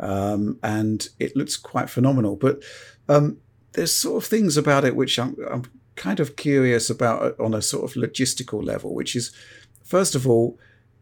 Um, 0.00 0.58
and 0.62 1.08
it 1.18 1.36
looks 1.36 1.56
quite 1.56 1.90
phenomenal. 1.90 2.36
But 2.36 2.62
um, 3.08 3.38
there's 3.72 3.92
sort 3.92 4.22
of 4.22 4.28
things 4.28 4.56
about 4.56 4.84
it 4.84 4.94
which 4.94 5.18
I'm, 5.18 5.36
I'm 5.50 5.64
kind 5.96 6.20
of 6.20 6.36
curious 6.36 6.88
about 6.90 7.22
uh, 7.22 7.42
on 7.42 7.54
a 7.54 7.62
sort 7.62 7.84
of 7.84 7.96
logistical 7.96 8.64
level 8.64 8.94
which 8.94 9.16
is 9.16 9.32
first 9.82 10.14
of 10.14 10.28
all 10.28 10.56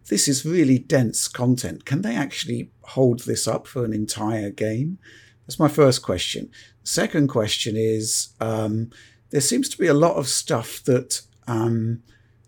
this 0.08 0.28
is 0.28 0.46
really 0.46 0.78
dense 0.78 1.26
content. 1.26 1.84
Can 1.84 2.02
they 2.02 2.14
actually 2.14 2.70
hold 2.82 3.20
this 3.20 3.48
up 3.48 3.66
for 3.66 3.84
an 3.84 3.92
entire 3.92 4.50
game? 4.50 4.98
That's 5.46 5.58
my 5.58 5.68
first 5.68 6.00
question. 6.00 6.48
Second 6.86 7.26
question 7.26 7.74
is 7.76 8.28
um, 8.40 8.90
there 9.30 9.40
seems 9.40 9.68
to 9.70 9.76
be 9.76 9.88
a 9.88 9.92
lot 9.94 10.14
of 10.14 10.28
stuff 10.28 10.80
that 10.84 11.20
um, 11.48 12.00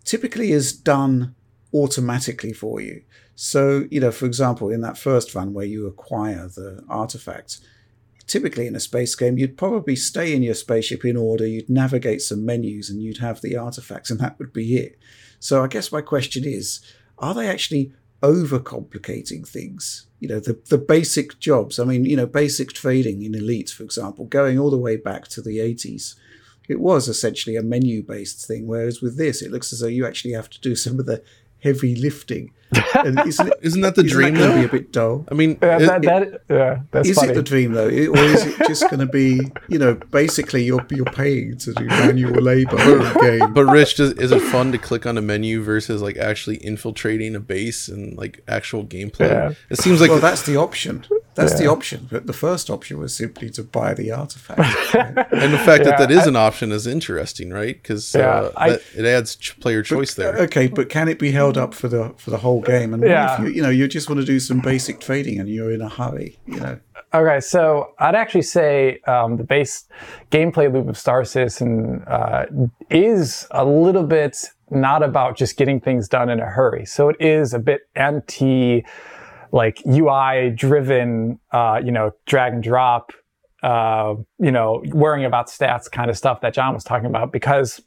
typically 0.05 0.53
is 0.53 0.71
done 0.71 1.35
automatically 1.73 2.53
for 2.53 2.79
you. 2.79 3.03
So, 3.35 3.85
you 3.91 3.99
know, 3.99 4.13
for 4.13 4.25
example, 4.25 4.69
in 4.69 4.79
that 4.79 4.97
first 4.97 5.35
run 5.35 5.53
where 5.53 5.65
you 5.65 5.87
acquire 5.87 6.47
the 6.47 6.81
artifacts, 6.87 7.59
typically 8.27 8.65
in 8.65 8.77
a 8.77 8.79
space 8.79 9.13
game, 9.13 9.37
you'd 9.37 9.57
probably 9.57 9.97
stay 9.97 10.33
in 10.33 10.41
your 10.41 10.55
spaceship 10.55 11.03
in 11.03 11.17
order, 11.17 11.45
you'd 11.45 11.69
navigate 11.69 12.21
some 12.21 12.45
menus, 12.45 12.89
and 12.89 13.03
you'd 13.03 13.17
have 13.17 13.41
the 13.41 13.57
artifacts, 13.57 14.09
and 14.09 14.21
that 14.21 14.39
would 14.39 14.53
be 14.53 14.77
it. 14.77 14.97
So, 15.41 15.65
I 15.65 15.67
guess 15.67 15.91
my 15.91 16.01
question 16.01 16.45
is 16.45 16.79
are 17.17 17.33
they 17.33 17.49
actually 17.49 17.91
overcomplicating 18.21 19.47
things. 19.47 20.07
You 20.19 20.29
know, 20.29 20.39
the, 20.39 20.59
the 20.69 20.77
basic 20.77 21.39
jobs. 21.39 21.79
I 21.79 21.85
mean, 21.85 22.05
you 22.05 22.17
know, 22.17 22.25
basic 22.25 22.73
trading 22.73 23.23
in 23.23 23.35
Elite, 23.35 23.69
for 23.69 23.83
example, 23.83 24.25
going 24.25 24.59
all 24.59 24.69
the 24.69 24.77
way 24.77 24.97
back 24.97 25.27
to 25.29 25.41
the 25.41 25.57
80s, 25.59 26.15
it 26.67 26.79
was 26.79 27.07
essentially 27.07 27.55
a 27.55 27.63
menu 27.63 28.03
based 28.03 28.45
thing. 28.45 28.67
Whereas 28.67 29.01
with 29.01 29.17
this, 29.17 29.41
it 29.41 29.51
looks 29.51 29.73
as 29.73 29.79
though 29.79 29.87
you 29.87 30.05
actually 30.05 30.33
have 30.33 30.49
to 30.49 30.59
do 30.59 30.75
some 30.75 30.99
of 30.99 31.05
the 31.05 31.23
heavy 31.61 31.95
lifting. 31.95 32.51
And 32.93 33.19
isn't, 33.27 33.47
it, 33.47 33.53
isn't 33.61 33.81
that 33.81 33.95
the 33.95 34.03
isn't 34.03 34.17
dream? 34.17 34.35
That 34.35 34.55
be 34.55 34.65
a 34.65 34.67
bit 34.67 34.91
dull. 34.91 35.25
I 35.31 35.33
mean, 35.33 35.57
yeah, 35.61 35.79
that, 35.79 36.01
that, 36.03 36.41
yeah 36.49 36.79
that's 36.91 37.09
is 37.09 37.17
funny. 37.17 37.31
it 37.31 37.35
the 37.35 37.41
dream 37.41 37.73
though, 37.73 37.87
or 37.87 37.89
is 37.89 38.45
it 38.45 38.57
just 38.67 38.83
going 38.89 38.99
to 38.99 39.07
be, 39.07 39.41
you 39.67 39.79
know, 39.79 39.95
basically 40.11 40.63
you're 40.63 40.85
you're 40.91 41.05
paying 41.05 41.57
to 41.57 41.73
do 41.73 41.85
manual 41.85 42.41
labor 42.41 42.77
game? 43.21 43.53
But 43.53 43.65
Rich, 43.65 43.95
does, 43.95 44.11
is 44.13 44.31
it 44.31 44.41
fun 44.41 44.71
to 44.71 44.77
click 44.77 45.05
on 45.05 45.17
a 45.17 45.21
menu 45.21 45.63
versus 45.63 46.01
like 46.01 46.17
actually 46.17 46.57
infiltrating 46.57 47.35
a 47.35 47.39
base 47.39 47.87
and 47.87 48.15
like 48.17 48.43
actual 48.47 48.85
gameplay? 48.85 49.29
Yeah. 49.29 49.53
It 49.69 49.79
seems 49.79 49.99
like 49.99 50.11
well, 50.11 50.19
that's 50.19 50.43
the 50.43 50.57
option. 50.57 51.05
That's 51.35 51.53
yeah. 51.53 51.59
the 51.59 51.67
option. 51.67 52.07
But 52.09 52.27
the 52.27 52.33
first 52.33 52.69
option 52.69 52.97
was 52.97 53.15
simply 53.15 53.49
to 53.51 53.63
buy 53.63 53.93
the 53.93 54.11
artifact. 54.11 54.59
Right? 54.93 55.31
and 55.31 55.53
the 55.53 55.59
fact 55.59 55.85
yeah, 55.85 55.91
that 55.91 55.99
that 55.99 56.11
is 56.11 56.25
I, 56.25 56.29
an 56.29 56.35
option 56.35 56.71
is 56.71 56.87
interesting, 56.87 57.51
right? 57.51 57.81
Because 57.81 58.15
uh, 58.15 58.51
it 58.95 59.05
adds 59.05 59.35
ch- 59.35 59.59
player 59.59 59.83
choice 59.83 60.15
but, 60.15 60.23
there. 60.23 60.43
Okay, 60.43 60.67
but 60.67 60.89
can 60.89 61.07
it 61.07 61.19
be 61.19 61.31
held 61.31 61.57
up 61.57 61.73
for 61.73 61.87
the 61.87 62.13
for 62.17 62.31
the 62.31 62.37
whole 62.37 62.61
game? 62.61 62.93
And 62.93 63.03
yeah. 63.03 63.35
if 63.35 63.39
you, 63.39 63.47
you 63.55 63.61
know 63.61 63.69
you 63.69 63.87
just 63.87 64.09
want 64.09 64.19
to 64.19 64.25
do 64.25 64.39
some 64.39 64.59
basic 64.59 64.99
trading 64.99 65.39
and 65.39 65.47
you're 65.47 65.71
in 65.71 65.81
a 65.81 65.89
hurry, 65.89 66.39
you 66.45 66.59
know. 66.59 66.79
Okay, 67.13 67.39
so 67.39 67.93
I'd 67.99 68.15
actually 68.15 68.43
say 68.43 68.99
um, 69.07 69.37
the 69.37 69.43
base 69.43 69.85
gameplay 70.31 70.71
loop 70.71 70.87
of 70.87 70.97
Star 70.97 71.25
Citizen 71.25 72.03
uh, 72.07 72.45
is 72.89 73.47
a 73.51 73.65
little 73.65 74.03
bit 74.03 74.45
not 74.71 75.01
about 75.01 75.35
just 75.35 75.57
getting 75.57 75.79
things 75.79 76.07
done 76.07 76.29
in 76.29 76.39
a 76.39 76.45
hurry. 76.45 76.85
So 76.85 77.09
it 77.09 77.15
is 77.19 77.53
a 77.53 77.59
bit 77.59 77.81
anti, 77.95 78.85
like 79.51 79.81
UI 79.85 80.51
driven, 80.51 81.39
uh, 81.51 81.81
you 81.83 81.91
know, 81.91 82.11
drag 82.25 82.53
and 82.53 82.63
drop, 82.63 83.11
uh, 83.63 84.15
you 84.39 84.51
know, 84.51 84.83
worrying 84.87 85.25
about 85.25 85.47
stats 85.47 85.91
kind 85.91 86.09
of 86.09 86.17
stuff 86.17 86.41
that 86.41 86.53
John 86.53 86.73
was 86.73 86.83
talking 86.83 87.07
about 87.07 87.31
because 87.31 87.81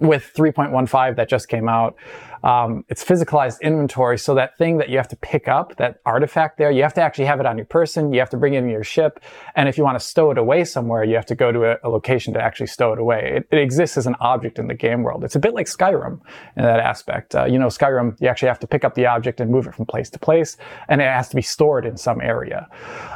with 0.00 0.32
3.15 0.34 1.16
that 1.16 1.28
just 1.28 1.48
came 1.48 1.68
out, 1.68 1.96
um, 2.44 2.84
it's 2.88 3.04
physicalized 3.04 3.60
inventory. 3.62 4.18
So 4.18 4.34
that 4.34 4.56
thing 4.56 4.78
that 4.78 4.88
you 4.88 4.96
have 4.96 5.08
to 5.08 5.16
pick 5.16 5.48
up, 5.48 5.76
that 5.76 6.00
artifact 6.06 6.58
there, 6.58 6.70
you 6.70 6.82
have 6.82 6.94
to 6.94 7.00
actually 7.00 7.24
have 7.24 7.40
it 7.40 7.46
on 7.46 7.56
your 7.56 7.66
person. 7.66 8.12
You 8.12 8.20
have 8.20 8.30
to 8.30 8.36
bring 8.36 8.54
it 8.54 8.58
in 8.58 8.68
your 8.68 8.84
ship. 8.84 9.20
And 9.56 9.68
if 9.68 9.76
you 9.76 9.84
want 9.84 9.98
to 9.98 10.04
stow 10.04 10.30
it 10.30 10.38
away 10.38 10.64
somewhere, 10.64 11.04
you 11.04 11.14
have 11.16 11.26
to 11.26 11.34
go 11.34 11.50
to 11.50 11.72
a, 11.72 11.76
a 11.82 11.88
location 11.88 12.32
to 12.34 12.40
actually 12.40 12.68
stow 12.68 12.92
it 12.92 12.98
away. 12.98 13.32
It, 13.36 13.56
it, 13.56 13.58
exists 13.58 13.96
as 13.96 14.06
an 14.06 14.14
object 14.20 14.58
in 14.58 14.68
the 14.68 14.74
game 14.74 15.02
world. 15.02 15.24
It's 15.24 15.34
a 15.34 15.40
bit 15.40 15.54
like 15.54 15.66
Skyrim 15.66 16.20
in 16.56 16.62
that 16.62 16.80
aspect. 16.80 17.34
Uh, 17.34 17.44
you 17.44 17.58
know, 17.58 17.66
Skyrim, 17.66 18.16
you 18.20 18.28
actually 18.28 18.48
have 18.48 18.60
to 18.60 18.66
pick 18.66 18.84
up 18.84 18.94
the 18.94 19.06
object 19.06 19.40
and 19.40 19.50
move 19.50 19.66
it 19.66 19.74
from 19.74 19.86
place 19.86 20.08
to 20.10 20.18
place, 20.18 20.56
and 20.88 21.00
it 21.00 21.04
has 21.04 21.28
to 21.30 21.36
be 21.36 21.42
stored 21.42 21.84
in 21.84 21.96
some 21.96 22.20
area. 22.20 22.68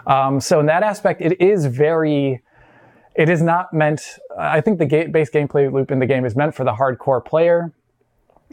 Um, 0.07 0.41
so 0.41 0.61
in 0.61 0.67
that 0.67 0.83
aspect, 0.83 1.21
it 1.21 1.41
is 1.41 1.67
very 1.67 2.43
it 3.15 3.29
is 3.29 3.43
not 3.43 3.73
meant, 3.73 4.03
I 4.39 4.61
think 4.61 4.79
the 4.79 4.87
base 4.87 5.31
gameplay 5.31 5.73
loop 5.73 5.91
in 5.91 5.99
the 5.99 6.07
game 6.07 6.25
is 6.25 6.35
meant 6.35 6.55
for 6.55 6.65
the 6.65 6.73
hardcore 6.73 7.25
player. 7.25 7.73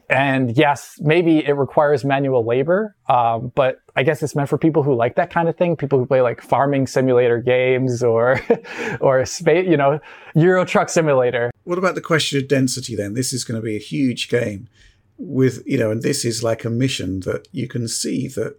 And 0.10 0.58
yes, 0.58 1.00
maybe 1.02 1.46
it 1.46 1.54
requires 1.54 2.04
manual 2.04 2.44
labor, 2.44 2.96
um, 3.08 3.52
but 3.54 3.82
I 3.96 4.02
guess 4.02 4.24
it's 4.24 4.36
meant 4.36 4.50
for 4.50 4.58
people 4.58 4.82
who 4.82 4.96
like 4.96 5.16
that 5.16 5.30
kind 5.30 5.48
of 5.48 5.56
thing. 5.56 5.76
People 5.76 6.00
who 6.00 6.06
play 6.08 6.22
like 6.22 6.42
farming 6.42 6.88
simulator 6.88 7.40
games 7.40 8.02
or, 8.02 8.42
or 9.02 9.24
space, 9.26 9.68
you 9.70 9.78
know, 9.78 10.00
Euro 10.34 10.66
Truck 10.66 10.90
Simulator. 10.90 11.52
What 11.64 11.78
about 11.78 11.94
the 11.94 12.02
question 12.02 12.40
of 12.40 12.48
density 12.48 12.96
then? 12.96 13.14
This 13.14 13.34
is 13.34 13.44
going 13.44 13.62
to 13.62 13.64
be 13.64 13.76
a 13.76 13.80
huge 13.80 14.30
game 14.30 14.68
with, 15.20 15.62
you 15.68 15.78
know, 15.78 15.92
and 15.92 16.02
this 16.02 16.26
is 16.26 16.42
like 16.42 16.66
a 16.66 16.72
mission 16.72 17.20
that 17.22 17.48
you 17.52 17.68
can 17.68 17.88
see 17.88 18.28
that 18.30 18.56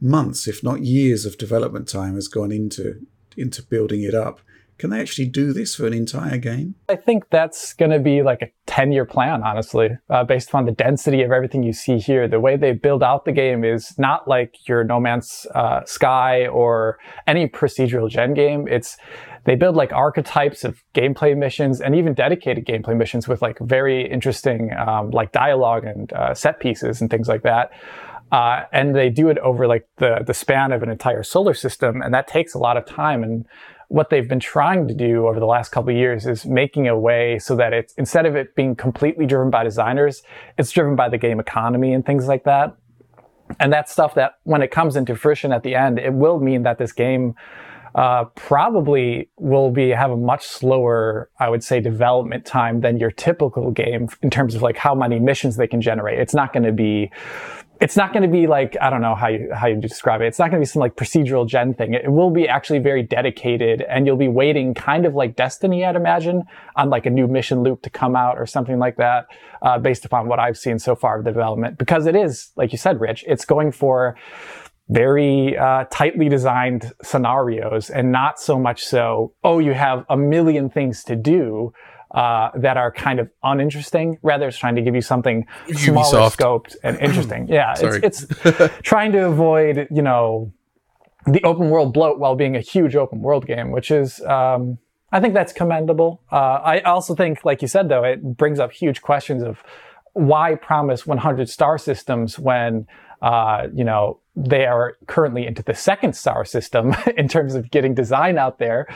months, 0.00 0.46
if 0.46 0.62
not 0.62 0.82
years 0.82 1.26
of 1.26 1.36
development 1.36 1.88
time 1.88 2.14
has 2.14 2.28
gone 2.28 2.52
into, 2.52 3.04
into 3.36 3.62
building 3.62 4.02
it 4.02 4.14
up. 4.14 4.40
Can 4.82 4.90
they 4.90 5.00
actually 5.00 5.28
do 5.28 5.52
this 5.52 5.76
for 5.76 5.86
an 5.86 5.92
entire 5.92 6.38
game? 6.38 6.74
I 6.88 6.96
think 6.96 7.30
that's 7.30 7.72
going 7.72 7.92
to 7.92 8.00
be 8.00 8.22
like 8.22 8.42
a 8.42 8.48
10 8.66 8.90
year 8.90 9.04
plan, 9.04 9.44
honestly, 9.44 9.90
uh, 10.10 10.24
based 10.24 10.48
upon 10.48 10.64
the 10.64 10.72
density 10.72 11.22
of 11.22 11.30
everything 11.30 11.62
you 11.62 11.72
see 11.72 11.98
here. 11.98 12.26
The 12.26 12.40
way 12.40 12.56
they 12.56 12.72
build 12.72 13.00
out 13.00 13.24
the 13.24 13.30
game 13.30 13.64
is 13.64 13.96
not 13.96 14.26
like 14.26 14.56
your 14.66 14.82
No 14.82 14.98
Man's 14.98 15.46
uh, 15.54 15.84
Sky 15.84 16.48
or 16.48 16.98
any 17.28 17.46
procedural 17.46 18.10
gen 18.10 18.34
game. 18.34 18.66
It's 18.66 18.96
they 19.44 19.54
build 19.54 19.76
like 19.76 19.92
archetypes 19.92 20.64
of 20.64 20.82
gameplay 20.96 21.36
missions 21.36 21.80
and 21.80 21.94
even 21.94 22.12
dedicated 22.12 22.66
gameplay 22.66 22.96
missions 22.96 23.28
with 23.28 23.40
like 23.40 23.60
very 23.60 24.10
interesting 24.10 24.72
um, 24.72 25.10
like 25.10 25.30
dialogue 25.30 25.84
and 25.84 26.12
uh, 26.12 26.34
set 26.34 26.58
pieces 26.58 27.00
and 27.00 27.08
things 27.08 27.28
like 27.28 27.44
that. 27.44 27.70
Uh, 28.32 28.64
and 28.72 28.96
they 28.96 29.10
do 29.10 29.28
it 29.28 29.36
over 29.38 29.68
like 29.68 29.86
the 29.98 30.24
the 30.26 30.32
span 30.32 30.72
of 30.72 30.82
an 30.82 30.88
entire 30.88 31.22
solar 31.22 31.52
system, 31.52 32.00
and 32.00 32.14
that 32.14 32.26
takes 32.26 32.54
a 32.54 32.58
lot 32.58 32.78
of 32.78 32.86
time. 32.86 33.22
And 33.22 33.44
what 33.92 34.08
they've 34.08 34.26
been 34.26 34.40
trying 34.40 34.88
to 34.88 34.94
do 34.94 35.28
over 35.28 35.38
the 35.38 35.44
last 35.44 35.68
couple 35.68 35.90
of 35.90 35.96
years 35.96 36.26
is 36.26 36.46
making 36.46 36.88
a 36.88 36.98
way 36.98 37.38
so 37.38 37.54
that 37.54 37.74
it's 37.74 37.92
instead 37.98 38.24
of 38.24 38.34
it 38.34 38.54
being 38.54 38.74
completely 38.74 39.26
driven 39.26 39.50
by 39.50 39.62
designers, 39.62 40.22
it's 40.56 40.70
driven 40.70 40.96
by 40.96 41.10
the 41.10 41.18
game 41.18 41.38
economy 41.38 41.92
and 41.92 42.06
things 42.06 42.26
like 42.26 42.44
that. 42.44 42.74
And 43.60 43.70
that's 43.70 43.92
stuff 43.92 44.14
that 44.14 44.38
when 44.44 44.62
it 44.62 44.70
comes 44.70 44.96
into 44.96 45.14
fruition 45.14 45.52
at 45.52 45.62
the 45.62 45.74
end, 45.74 45.98
it 45.98 46.14
will 46.14 46.40
mean 46.40 46.62
that 46.62 46.78
this 46.78 46.90
game 46.90 47.34
uh, 47.94 48.24
probably 48.34 49.28
will 49.36 49.70
be 49.70 49.90
have 49.90 50.10
a 50.10 50.16
much 50.16 50.46
slower, 50.46 51.28
I 51.38 51.50
would 51.50 51.62
say, 51.62 51.78
development 51.78 52.46
time 52.46 52.80
than 52.80 52.96
your 52.96 53.10
typical 53.10 53.70
game 53.72 54.08
in 54.22 54.30
terms 54.30 54.54
of 54.54 54.62
like 54.62 54.78
how 54.78 54.94
many 54.94 55.20
missions 55.20 55.56
they 55.56 55.66
can 55.66 55.82
generate. 55.82 56.18
It's 56.18 56.32
not 56.32 56.54
going 56.54 56.62
to 56.62 56.72
be 56.72 57.10
it's 57.82 57.96
not 57.96 58.12
going 58.12 58.22
to 58.22 58.28
be 58.28 58.46
like 58.46 58.76
I 58.80 58.90
don't 58.90 59.02
know 59.02 59.16
how 59.16 59.26
you 59.26 59.50
how 59.52 59.66
you 59.66 59.74
describe 59.74 60.20
it. 60.20 60.26
It's 60.26 60.38
not 60.38 60.52
going 60.52 60.60
to 60.60 60.64
be 60.64 60.70
some 60.70 60.78
like 60.78 60.94
procedural 60.94 61.48
gen 61.48 61.74
thing. 61.74 61.94
It 61.94 62.12
will 62.12 62.30
be 62.30 62.46
actually 62.46 62.78
very 62.78 63.02
dedicated, 63.02 63.82
and 63.82 64.06
you'll 64.06 64.16
be 64.16 64.28
waiting, 64.28 64.72
kind 64.72 65.04
of 65.04 65.16
like 65.16 65.34
Destiny, 65.34 65.84
I'd 65.84 65.96
imagine, 65.96 66.44
on 66.76 66.90
like 66.90 67.06
a 67.06 67.10
new 67.10 67.26
mission 67.26 67.64
loop 67.64 67.82
to 67.82 67.90
come 67.90 68.14
out 68.14 68.38
or 68.38 68.46
something 68.46 68.78
like 68.78 68.98
that, 68.98 69.26
uh, 69.62 69.78
based 69.78 70.04
upon 70.04 70.28
what 70.28 70.38
I've 70.38 70.56
seen 70.56 70.78
so 70.78 70.94
far 70.94 71.18
of 71.18 71.24
the 71.24 71.32
development. 71.32 71.76
Because 71.76 72.06
it 72.06 72.14
is, 72.14 72.52
like 72.54 72.70
you 72.70 72.78
said, 72.78 73.00
Rich, 73.00 73.24
it's 73.26 73.44
going 73.44 73.72
for 73.72 74.16
very 74.88 75.58
uh, 75.58 75.84
tightly 75.90 76.28
designed 76.28 76.92
scenarios, 77.02 77.90
and 77.90 78.12
not 78.12 78.38
so 78.38 78.60
much 78.60 78.84
so. 78.84 79.34
Oh, 79.42 79.58
you 79.58 79.74
have 79.74 80.04
a 80.08 80.16
million 80.16 80.70
things 80.70 81.02
to 81.04 81.16
do 81.16 81.72
uh, 82.12 82.50
that 82.56 82.76
are 82.76 82.92
kind 82.92 83.20
of 83.20 83.30
uninteresting. 83.42 84.18
Rather, 84.22 84.48
it's 84.48 84.58
trying 84.58 84.76
to 84.76 84.82
give 84.82 84.94
you 84.94 85.00
something 85.00 85.46
smaller 85.74 86.18
Ubisoft. 86.18 86.36
scoped 86.36 86.76
and 86.82 86.98
interesting. 87.00 87.48
Yeah, 87.48 87.74
it's, 87.78 88.26
it's 88.28 88.72
trying 88.82 89.12
to 89.12 89.26
avoid, 89.26 89.88
you 89.90 90.02
know, 90.02 90.52
the 91.26 91.42
open 91.44 91.70
world 91.70 91.94
bloat 91.94 92.18
while 92.18 92.34
being 92.34 92.56
a 92.56 92.60
huge 92.60 92.96
open 92.96 93.20
world 93.20 93.46
game, 93.46 93.70
which 93.70 93.90
is, 93.90 94.20
um, 94.22 94.78
I 95.12 95.20
think 95.20 95.34
that's 95.34 95.52
commendable. 95.52 96.22
Uh, 96.30 96.60
I 96.62 96.80
also 96.80 97.14
think, 97.14 97.44
like 97.44 97.62
you 97.62 97.68
said, 97.68 97.88
though, 97.88 98.04
it 98.04 98.22
brings 98.22 98.58
up 98.58 98.72
huge 98.72 99.02
questions 99.02 99.42
of 99.42 99.62
why 100.14 100.54
promise 100.56 101.06
100 101.06 101.48
star 101.48 101.78
systems 101.78 102.38
when, 102.38 102.86
uh, 103.22 103.68
you 103.72 103.84
know, 103.84 104.20
they 104.34 104.66
are 104.66 104.96
currently 105.06 105.46
into 105.46 105.62
the 105.62 105.74
second 105.74 106.14
star 106.14 106.44
system 106.44 106.94
in 107.16 107.28
terms 107.28 107.54
of 107.54 107.70
getting 107.70 107.94
design 107.94 108.38
out 108.38 108.58
there. 108.58 108.86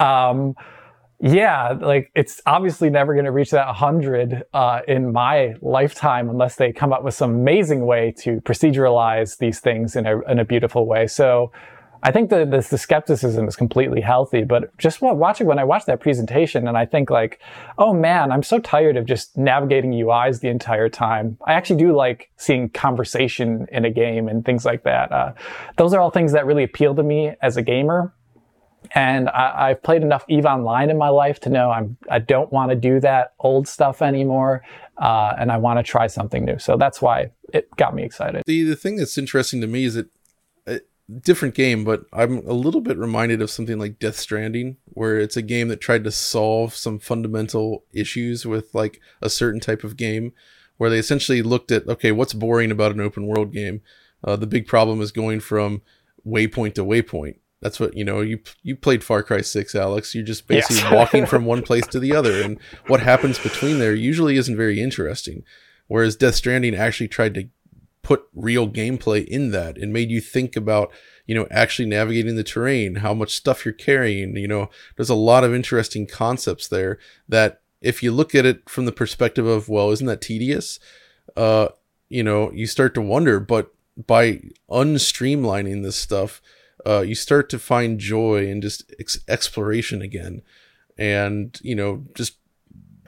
Um, 0.00 0.54
yeah, 1.20 1.72
like 1.72 2.12
it's 2.14 2.40
obviously 2.46 2.90
never 2.90 3.14
going 3.14 3.24
to 3.24 3.32
reach 3.32 3.50
that 3.50 3.66
100 3.66 4.44
uh, 4.54 4.80
in 4.86 5.12
my 5.12 5.54
lifetime 5.60 6.30
unless 6.30 6.54
they 6.54 6.72
come 6.72 6.92
up 6.92 7.02
with 7.02 7.14
some 7.14 7.30
amazing 7.30 7.86
way 7.86 8.14
to 8.18 8.40
proceduralize 8.42 9.38
these 9.38 9.58
things 9.58 9.96
in 9.96 10.06
a, 10.06 10.20
in 10.30 10.38
a 10.38 10.44
beautiful 10.44 10.86
way. 10.86 11.08
So 11.08 11.50
I 12.04 12.12
think 12.12 12.30
that 12.30 12.52
the, 12.52 12.60
the 12.60 12.78
skepticism 12.78 13.48
is 13.48 13.56
completely 13.56 14.00
healthy, 14.00 14.44
but 14.44 14.76
just 14.78 15.02
watching 15.02 15.48
when 15.48 15.58
I 15.58 15.64
watch 15.64 15.86
that 15.86 16.00
presentation 16.00 16.68
and 16.68 16.78
I 16.78 16.86
think 16.86 17.10
like, 17.10 17.40
oh 17.76 17.92
man, 17.92 18.30
I'm 18.30 18.44
so 18.44 18.60
tired 18.60 18.96
of 18.96 19.04
just 19.04 19.36
navigating 19.36 19.90
UIs 19.90 20.40
the 20.40 20.48
entire 20.48 20.88
time. 20.88 21.36
I 21.44 21.54
actually 21.54 21.80
do 21.80 21.96
like 21.96 22.30
seeing 22.36 22.68
conversation 22.68 23.66
in 23.72 23.84
a 23.84 23.90
game 23.90 24.28
and 24.28 24.44
things 24.44 24.64
like 24.64 24.84
that. 24.84 25.10
Uh, 25.10 25.32
those 25.76 25.92
are 25.92 26.00
all 26.00 26.10
things 26.10 26.32
that 26.32 26.46
really 26.46 26.62
appeal 26.62 26.94
to 26.94 27.02
me 27.02 27.32
as 27.42 27.56
a 27.56 27.62
gamer. 27.62 28.14
And 28.92 29.28
I, 29.28 29.68
have 29.68 29.82
played 29.82 30.02
enough 30.02 30.24
EVE 30.28 30.46
Online 30.46 30.90
in 30.90 30.96
my 30.96 31.08
life 31.08 31.40
to 31.40 31.50
know 31.50 31.70
I'm, 31.70 31.96
I 32.10 32.18
don't 32.18 32.50
want 32.52 32.70
to 32.70 32.76
do 32.76 33.00
that 33.00 33.34
old 33.40 33.68
stuff 33.68 34.02
anymore. 34.02 34.62
Uh, 34.96 35.34
and 35.38 35.52
I 35.52 35.58
want 35.58 35.78
to 35.78 35.82
try 35.82 36.06
something 36.06 36.44
new. 36.44 36.58
So 36.58 36.76
that's 36.76 37.00
why 37.00 37.30
it 37.52 37.68
got 37.76 37.94
me 37.94 38.02
excited. 38.02 38.42
The, 38.46 38.62
the 38.64 38.76
thing 38.76 38.96
that's 38.96 39.18
interesting 39.18 39.60
to 39.60 39.66
me 39.66 39.84
is 39.84 39.94
that 39.94 40.08
a 40.66 40.80
different 41.20 41.54
game, 41.54 41.84
but 41.84 42.04
I'm 42.12 42.38
a 42.46 42.52
little 42.52 42.80
bit 42.80 42.96
reminded 42.96 43.40
of 43.42 43.50
something 43.50 43.78
like 43.78 43.98
Death 43.98 44.16
Stranding, 44.16 44.76
where 44.86 45.18
it's 45.18 45.36
a 45.36 45.42
game 45.42 45.68
that 45.68 45.80
tried 45.80 46.04
to 46.04 46.10
solve 46.10 46.74
some 46.74 46.98
fundamental 46.98 47.84
issues 47.92 48.44
with 48.44 48.74
like 48.74 49.00
a 49.22 49.30
certain 49.30 49.60
type 49.60 49.84
of 49.84 49.96
game, 49.96 50.32
where 50.78 50.90
they 50.90 50.98
essentially 50.98 51.42
looked 51.42 51.70
at, 51.70 51.86
okay, 51.88 52.12
what's 52.12 52.34
boring 52.34 52.70
about 52.70 52.92
an 52.92 53.00
open 53.00 53.26
world 53.26 53.52
game? 53.52 53.82
Uh, 54.24 54.36
the 54.36 54.46
big 54.46 54.66
problem 54.66 55.00
is 55.00 55.12
going 55.12 55.40
from 55.40 55.82
waypoint 56.26 56.74
to 56.74 56.84
waypoint 56.84 57.36
that's 57.60 57.80
what 57.80 57.96
you 57.96 58.04
know. 58.04 58.20
You 58.20 58.40
you 58.62 58.76
played 58.76 59.02
Far 59.02 59.22
Cry 59.22 59.40
Six, 59.40 59.74
Alex. 59.74 60.14
You're 60.14 60.24
just 60.24 60.46
basically 60.46 60.76
yes. 60.76 60.92
walking 60.92 61.26
from 61.26 61.44
one 61.44 61.62
place 61.62 61.86
to 61.88 61.98
the 61.98 62.14
other, 62.14 62.40
and 62.42 62.58
what 62.86 63.00
happens 63.00 63.38
between 63.38 63.78
there 63.78 63.94
usually 63.94 64.36
isn't 64.36 64.56
very 64.56 64.80
interesting. 64.80 65.42
Whereas 65.88 66.16
Death 66.16 66.36
Stranding 66.36 66.74
actually 66.74 67.08
tried 67.08 67.34
to 67.34 67.48
put 68.02 68.28
real 68.34 68.68
gameplay 68.68 69.26
in 69.26 69.50
that 69.50 69.76
and 69.76 69.92
made 69.92 70.10
you 70.10 70.20
think 70.20 70.56
about 70.56 70.90
you 71.26 71.34
know 71.34 71.48
actually 71.50 71.88
navigating 71.88 72.36
the 72.36 72.44
terrain, 72.44 72.96
how 72.96 73.12
much 73.12 73.34
stuff 73.34 73.64
you're 73.64 73.74
carrying. 73.74 74.36
You 74.36 74.48
know, 74.48 74.70
there's 74.96 75.10
a 75.10 75.14
lot 75.14 75.42
of 75.42 75.52
interesting 75.52 76.06
concepts 76.06 76.68
there 76.68 76.98
that 77.28 77.60
if 77.80 78.02
you 78.02 78.12
look 78.12 78.34
at 78.34 78.46
it 78.46 78.68
from 78.68 78.84
the 78.84 78.92
perspective 78.92 79.46
of 79.46 79.68
well, 79.68 79.90
isn't 79.90 80.06
that 80.06 80.20
tedious? 80.20 80.78
Uh, 81.36 81.68
you 82.08 82.22
know, 82.22 82.52
you 82.52 82.68
start 82.68 82.94
to 82.94 83.00
wonder, 83.00 83.40
but 83.40 83.74
by 84.06 84.40
unstreamlining 84.70 85.82
this 85.82 85.96
stuff 85.96 86.40
uh, 86.86 87.00
you 87.00 87.14
start 87.14 87.48
to 87.50 87.58
find 87.58 87.98
joy 87.98 88.46
in 88.46 88.60
just 88.60 88.92
ex- 88.98 89.18
exploration 89.28 90.02
again 90.02 90.42
and 90.96 91.60
you 91.62 91.74
know 91.74 92.04
just 92.14 92.34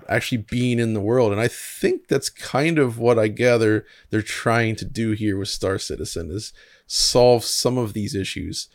actually 0.08 0.38
being 0.38 0.78
in 0.78 0.94
the 0.94 1.00
world. 1.00 1.32
And 1.32 1.40
i 1.40 1.48
think 1.48 2.08
that's 2.08 2.28
kind 2.28 2.78
of 2.78 2.98
what 2.98 3.18
i 3.18 3.28
gather 3.28 3.86
they're 4.10 4.22
trying 4.22 4.76
to 4.76 4.84
do 4.84 5.12
here 5.12 5.38
with 5.38 5.48
star 5.48 5.78
citizen 5.78 6.30
is 6.30 6.52
solve 6.86 7.44
some 7.44 7.78
of 7.78 7.92
these 7.92 8.14
issues. 8.14 8.68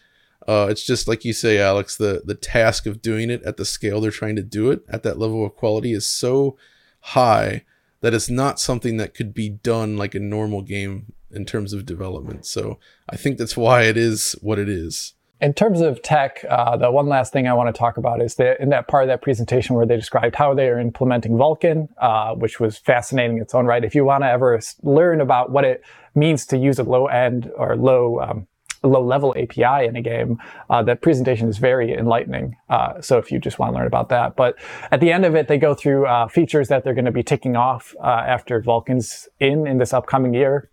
Uh, 0.47 0.67
it's 0.69 0.85
just 0.85 1.07
like 1.07 1.25
you 1.25 1.33
say 1.33 1.57
alex 1.57 1.97
the 1.97 2.21
the 2.23 2.35
task 2.35 2.85
of 2.85 3.01
doing 3.01 3.31
it 3.31 3.41
at 3.43 3.57
the 3.57 3.65
scale 3.65 3.99
they're 3.99 4.11
trying 4.11 4.35
to 4.35 4.43
do 4.43 4.69
it 4.69 4.83
at 4.87 5.01
that 5.01 5.17
level 5.17 5.43
of 5.43 5.55
quality 5.55 5.91
is 5.91 6.05
so 6.05 6.55
high 6.99 7.63
that 8.01 8.13
it's 8.13 8.29
not 8.29 8.59
something 8.59 8.97
that 8.97 9.15
could 9.15 9.33
be 9.33 9.49
done 9.49 9.97
like 9.97 10.13
a 10.13 10.19
normal 10.19 10.61
game 10.61 11.11
in 11.35 11.45
terms 11.45 11.73
of 11.73 11.85
development. 11.85 12.45
So 12.45 12.79
I 13.09 13.15
think 13.15 13.37
that's 13.37 13.57
why 13.57 13.83
it 13.83 13.97
is 13.97 14.35
what 14.41 14.59
it 14.59 14.69
is. 14.69 15.13
in 15.41 15.53
terms 15.53 15.81
of 15.81 16.01
tech, 16.01 16.45
uh, 16.49 16.77
the 16.77 16.89
one 16.89 17.07
last 17.07 17.33
thing 17.33 17.47
I 17.47 17.53
want 17.53 17.73
to 17.73 17.77
talk 17.77 17.97
about 17.97 18.21
is 18.21 18.35
that 18.35 18.59
in 18.59 18.69
that 18.69 18.87
part 18.87 19.03
of 19.03 19.09
that 19.09 19.21
presentation 19.21 19.75
where 19.75 19.85
they 19.85 19.97
described 19.97 20.35
how 20.35 20.53
they 20.53 20.69
are 20.69 20.79
implementing 20.79 21.33
Vulkan, 21.33 21.89
uh, 21.97 22.33
which 22.35 22.59
was 22.59 22.77
fascinating 22.77 23.37
in 23.37 23.43
its 23.43 23.53
own 23.53 23.65
right. 23.65 23.83
If 23.83 23.95
you 23.95 24.05
want 24.05 24.23
to 24.23 24.29
ever 24.29 24.59
learn 24.81 25.19
about 25.21 25.51
what 25.51 25.65
it 25.65 25.83
means 26.15 26.45
to 26.47 26.57
use 26.57 26.79
a 26.79 26.83
low 26.83 27.07
end 27.07 27.51
or 27.57 27.75
low 27.75 28.19
um, 28.21 28.47
low 28.83 29.03
level 29.03 29.35
API 29.37 29.87
in 29.87 29.95
a 29.95 30.01
game, 30.01 30.37
uh, 30.69 30.83
that 30.83 31.01
presentation 31.01 31.49
is 31.49 31.57
very 31.57 31.93
enlightening. 31.93 32.55
Uh, 32.69 33.01
so 33.01 33.17
if 33.17 33.31
you 33.31 33.39
just 33.39 33.59
want 33.59 33.73
to 33.73 33.77
learn 33.77 33.87
about 33.87 34.09
that, 34.09 34.35
but 34.35 34.55
at 34.91 34.99
the 34.99 35.11
end 35.11 35.25
of 35.25 35.35
it, 35.35 35.47
they 35.47 35.57
go 35.57 35.73
through 35.73 36.05
uh, 36.05 36.27
features 36.27 36.67
that 36.67 36.83
they're 36.83 36.93
going 36.93 37.05
to 37.05 37.11
be 37.11 37.23
ticking 37.23 37.55
off 37.55 37.95
uh, 37.99 38.05
after 38.05 38.61
Vulkan's 38.61 39.27
in 39.39 39.67
in 39.67 39.79
this 39.79 39.91
upcoming 39.91 40.33
year. 40.33 40.69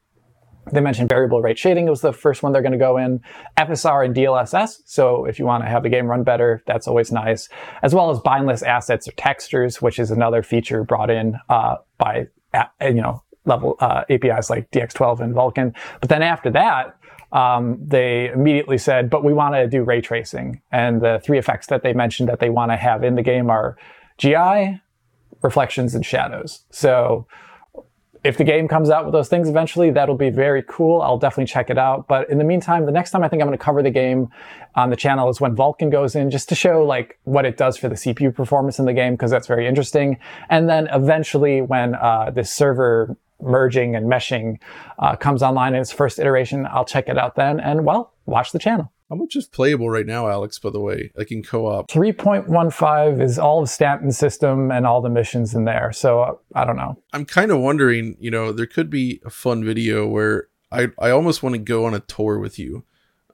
They 0.71 0.81
mentioned 0.81 1.09
variable 1.09 1.43
rate 1.43 1.59
shading 1.59 1.87
was 1.87 2.03
the 2.03 2.13
first 2.13 2.43
one 2.43 2.53
they're 2.53 2.63
going 2.63 2.73
to 2.73 2.79
go 2.79 2.97
in, 2.97 3.21
FSR 3.59 4.05
and 4.05 4.15
DLSS. 4.15 4.83
So 4.85 5.25
if 5.25 5.39
you 5.39 5.45
want 5.45 5.65
to 5.65 5.69
have 5.69 5.83
the 5.83 5.89
game 5.89 6.07
run 6.07 6.23
better, 6.23 6.63
that's 6.67 6.87
always 6.87 7.11
nice, 7.11 7.49
as 7.83 7.95
well 7.95 8.11
as 8.11 8.21
bindless 8.21 8.63
assets 8.63 9.09
or 9.09 9.13
textures, 9.13 9.83
which 9.83 9.99
is 9.99 10.11
another 10.11 10.43
feature 10.43 10.85
brought 10.85 11.11
in 11.11 11.37
uh, 11.49 11.77
by 11.99 12.29
you 12.81 12.95
know 12.95 13.23
level 13.45 13.77
uh, 13.81 14.05
APIs 14.09 14.51
like 14.51 14.71
DX12 14.71 15.21
and 15.21 15.35
Vulkan. 15.35 15.75
But 16.01 16.09
then 16.09 16.23
after 16.23 16.51
that, 16.51 16.97
um, 17.33 17.79
they 17.85 18.29
immediately 18.29 18.79
said, 18.79 19.11
but 19.11 19.25
we 19.25 19.33
want 19.33 19.55
to 19.55 19.67
do 19.67 19.83
ray 19.83 20.01
tracing. 20.01 20.61
And 20.71 21.01
the 21.01 21.21
three 21.25 21.39
effects 21.39 21.67
that 21.69 21.83
they 21.83 21.93
mentioned 21.93 22.29
that 22.29 22.41
they 22.41 22.51
want 22.51 22.71
to 22.71 22.77
have 22.77 23.03
in 23.03 23.17
the 23.17 23.23
game 23.23 23.51
are 23.51 23.77
GI, 24.19 24.81
reflections, 25.41 25.95
and 25.95 26.05
shadows. 26.05 26.65
So 26.71 27.27
if 28.25 28.37
the 28.37 28.45
game 28.45 28.69
comes 28.69 28.89
out 28.89 29.05
with 29.05 29.13
those 29.13 29.29
things 29.29 29.49
eventually, 29.49 29.91
that'll 29.91 30.17
be 30.17 30.31
very 30.31 30.63
cool. 30.69 31.03
I'll 31.03 31.19
definitely 31.19 31.47
check 31.47 31.71
it 31.71 31.79
out. 31.79 32.07
But 32.07 32.31
in 32.31 32.39
the 32.39 32.45
meantime, 32.45 32.87
the 32.87 32.93
next 32.93 33.11
time 33.11 33.25
I 33.25 33.29
think 33.29 33.43
I'm 33.43 33.49
going 33.49 33.59
to 33.59 33.65
cover 33.65 33.83
the 33.83 33.91
game 33.91 34.29
on 34.77 34.91
the 34.91 34.97
channel 34.97 35.29
is 35.29 35.41
when 35.41 35.57
Vulkan 35.57 35.91
goes 35.91 36.15
in, 36.15 36.31
just 36.31 36.49
to 36.51 36.55
show 36.55 36.85
like 36.85 37.19
what 37.25 37.45
it 37.45 37.57
does 37.57 37.77
for 37.77 37.89
the 37.89 37.97
CPU 37.97 38.35
performance 38.35 38.79
in 38.79 38.85
the 38.85 38.93
game, 38.93 39.15
because 39.15 39.31
that's 39.31 39.49
very 39.49 39.67
interesting. 39.67 40.19
And 40.49 40.69
then 40.69 40.89
eventually 40.93 41.63
when 41.63 41.95
uh, 41.97 42.31
this 42.33 42.53
server 42.53 43.17
merging 43.43 43.97
and 43.97 44.07
meshing 44.07 44.59
uh, 44.99 45.17
comes 45.17 45.43
online 45.43 45.75
in 45.75 45.81
its 45.81 45.93
first 45.93 46.19
iteration, 46.19 46.67
I'll 46.71 46.85
check 46.85 47.09
it 47.09 47.19
out 47.19 47.35
then. 47.35 47.61
And 47.61 47.85
well, 47.85 48.13
watch 48.27 48.53
the 48.53 48.59
channel. 48.59 48.93
How 49.13 49.17
much 49.17 49.37
is 49.37 49.47
playable 49.47 49.91
right 49.91 50.07
now, 50.07 50.27
Alex, 50.29 50.59
by 50.59 50.71
the 50.71 50.81
way, 50.81 51.13
like 51.15 51.31
in 51.31 51.43
co-op? 51.43 51.91
3.15 51.91 53.21
is 53.21 53.39
all 53.39 53.61
of 53.63 53.69
Stanton's 53.69 54.17
system 54.17 54.71
and 54.71 54.87
all 54.87 55.03
the 55.03 55.11
missions 55.11 55.55
in 55.55 55.67
there. 55.67 55.93
So 55.93 56.23
uh, 56.23 56.33
I 56.55 56.65
don't 56.65 56.77
know. 56.77 56.97
I'm 57.13 57.27
kind 57.27 57.51
of 57.51 57.59
wondering, 57.59 58.17
you 58.19 58.31
know, 58.31 58.53
there 58.53 58.65
could 58.65 58.89
be 58.89 59.21
a 59.27 59.29
fun 59.29 59.65
video 59.65 60.07
where 60.07 60.49
I, 60.71 60.89
I 60.99 61.11
almost 61.11 61.43
want 61.43 61.55
to 61.55 61.59
go 61.59 61.85
on 61.85 61.93
a 61.93 62.01
tour 62.01 62.39
with 62.39 62.59
you. 62.59 62.85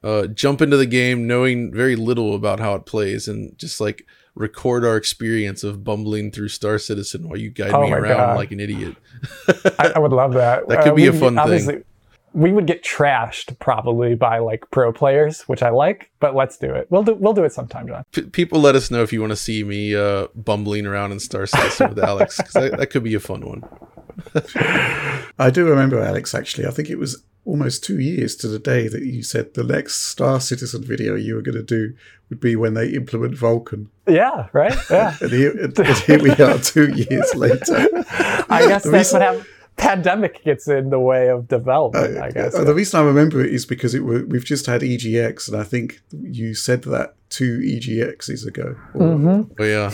Uh, 0.03 0.27
jump 0.27 0.63
into 0.63 0.77
the 0.77 0.87
game 0.87 1.27
knowing 1.27 1.73
very 1.73 1.97
little 1.97 2.35
about 2.35 2.61
how 2.61 2.75
it 2.75 2.87
plays 2.87 3.29
and 3.29 3.57
just 3.59 3.81
like 3.81 4.07
record 4.35 4.85
our 4.85 4.97
experience 4.97 5.65
of 5.65 5.83
bumbling 5.83 6.31
through 6.31 6.49
Star 6.49 6.79
Citizen 6.79 7.29
while 7.29 7.39
you 7.39 7.51
guide 7.51 7.73
oh 7.73 7.83
me 7.83 7.93
around 7.93 8.17
God. 8.17 8.37
like 8.37 8.53
an 8.53 8.61
idiot. 8.61 8.97
I, 9.79 9.93
I, 9.97 9.99
would 9.99 10.13
love 10.13 10.35
that. 10.35 10.69
that 10.69 10.83
could 10.85 10.93
uh, 10.93 10.95
be 10.95 11.07
a 11.07 11.13
fun 11.13 11.35
thing 11.35 11.85
we 12.33 12.53
would 12.53 12.67
get 12.67 12.85
trashed 12.85 13.59
probably 13.59 14.15
by 14.15 14.39
like 14.39 14.65
pro 14.71 14.93
players, 14.93 15.43
which 15.43 15.63
I 15.63 15.71
like, 15.71 16.11
but 16.21 16.35
let's 16.35 16.57
do 16.59 16.73
it. 16.73 16.87
We'll 16.91 17.03
do 17.03 17.15
we'll 17.15 17.33
do 17.33 17.45
it 17.45 17.53
sometime, 17.53 17.89
John. 17.89 18.05
P- 18.13 18.23
people 18.23 18.61
let 18.61 18.77
us 18.77 18.91
know 18.91 19.03
if 19.03 19.13
you 19.13 19.21
want 19.21 19.33
to 19.33 19.37
see 19.37 19.65
me 19.65 19.95
uh, 19.95 20.29
bumbling 20.35 20.87
around 20.87 21.13
in 21.13 21.21
Star 21.21 21.47
Citizen 21.47 21.91
with 21.91 21.99
Alex 21.99 22.37
because 22.37 22.53
that, 22.53 22.77
that 22.77 22.87
could 22.89 23.03
be 23.03 23.15
a 23.15 23.21
fun 23.21 23.47
one. 23.47 23.65
I 25.39 25.51
do 25.53 25.67
remember 25.67 26.01
Alex. 26.01 26.35
Actually, 26.35 26.67
I 26.67 26.71
think 26.71 26.91
it 26.91 26.99
was 26.99 27.23
almost 27.45 27.83
two 27.83 27.99
years 27.99 28.37
to 28.37 28.49
the 28.49 28.59
day 28.59 28.89
that 28.89 29.03
you 29.03 29.23
said 29.23 29.55
the 29.55 29.65
next 29.65 30.03
Star 30.03 30.41
Citizen 30.41 30.85
video 30.85 31.15
you 31.15 31.35
were 31.35 31.43
going 31.43 31.55
to 31.57 31.63
do 31.63 31.95
would 32.29 32.41
be 32.41 32.57
when 32.57 32.75
they 32.75 32.89
implement 32.91 33.35
Vulkan. 33.35 33.87
Yeah, 34.07 34.49
right. 34.53 34.75
Yeah, 34.91 35.17
and, 35.21 35.31
here, 35.31 35.51
and 35.59 35.79
here 35.79 36.23
we 36.23 36.31
are, 36.33 36.59
two 36.59 36.93
years 36.93 37.35
later. 37.35 37.89
I 38.51 38.67
guess 38.69 38.85
that's 38.85 39.13
what 39.13 39.23
happened 39.23 39.47
pandemic 39.79 40.45
gets 40.45 40.69
in 40.69 40.91
the 40.91 40.99
way 40.99 41.29
of 41.29 41.49
development. 41.49 42.19
Uh, 42.19 42.25
I 42.25 42.31
guess. 42.31 42.55
Uh, 42.55 42.65
the 42.65 42.75
reason 42.75 43.01
I 43.01 43.05
remember 43.05 43.41
it 43.41 43.53
is 43.53 43.65
because 43.65 43.95
it 43.95 44.01
were, 44.01 44.25
we've 44.27 44.45
just 44.45 44.67
had 44.67 44.83
EGX, 44.83 45.49
and 45.49 45.57
I 45.57 45.65
think 45.65 46.01
you 46.11 46.55
said 46.55 46.83
that 46.83 47.15
two 47.31 47.59
EGXs 47.59 48.47
ago. 48.47 48.75
mm-hmm. 48.95 49.53
Oh 49.59 49.65
yeah. 49.65 49.93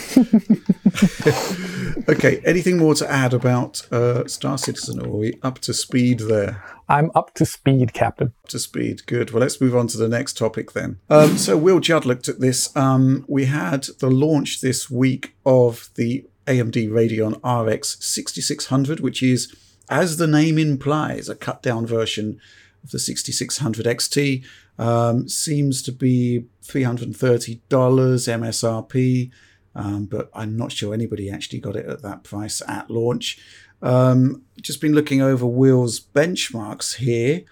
okay. 2.09 2.41
Anything 2.45 2.79
more 2.79 2.95
to 2.95 3.11
add 3.11 3.35
about 3.35 3.87
uh, 3.93 4.27
Star 4.27 4.59
Citizen? 4.59 5.01
Or 5.01 5.09
are 5.09 5.17
we 5.17 5.39
up 5.43 5.59
to 5.61 5.75
speed 5.75 6.21
there? 6.21 6.63
I'm 6.89 7.11
up 7.15 7.35
to 7.35 7.47
speed, 7.47 7.93
Captain. 7.93 8.33
Up 8.45 8.49
to 8.51 8.59
speed. 8.59 9.07
Good. 9.07 9.31
Well, 9.31 9.41
let's 9.41 9.61
move 9.61 9.75
on 9.75 9.87
to 9.89 9.99
the 9.99 10.09
next 10.09 10.37
topic 10.37 10.73
then. 10.73 10.99
Um, 11.11 11.37
so 11.37 11.57
Will 11.57 11.81
Judd 11.81 12.05
looked 12.05 12.29
at 12.29 12.41
this. 12.41 12.75
Um, 12.77 13.25
we 13.29 13.47
had 13.47 13.85
the 13.99 14.11
launch 14.11 14.61
this 14.61 14.91
week 14.91 15.35
of 15.45 15.91
the 15.97 16.27
AMD 16.47 16.91
Radeon 16.91 17.35
RX 17.43 17.97
6600, 18.05 19.01
which 19.01 19.23
is 19.23 19.55
as 19.89 20.17
the 20.17 20.27
name 20.27 20.59
implies, 20.59 21.29
a 21.29 21.35
cut 21.35 21.63
down 21.63 21.87
version 21.87 22.41
of 22.83 22.91
the 22.91 22.99
6600 22.99 23.87
XT. 23.87 24.45
Um, 24.79 25.29
seems 25.29 25.83
to 25.83 25.93
be 25.93 26.47
$330 26.65 27.61
MSRP, 27.69 29.31
um, 29.75 30.07
but 30.07 30.31
I'm 30.35 30.57
not 30.57 30.73
sure 30.73 30.93
anybody 30.93 31.31
actually 31.31 31.61
got 31.61 31.77
it 31.77 31.87
at 31.87 32.03
that 32.03 32.25
price 32.25 32.63
at 32.67 32.91
launch. 32.91 33.39
Um, 33.83 34.43
just 34.61 34.81
been 34.81 34.95
looking 34.95 35.21
over 35.21 35.47
Will's 35.47 36.01
benchmarks 36.01 36.97
here. 36.97 37.43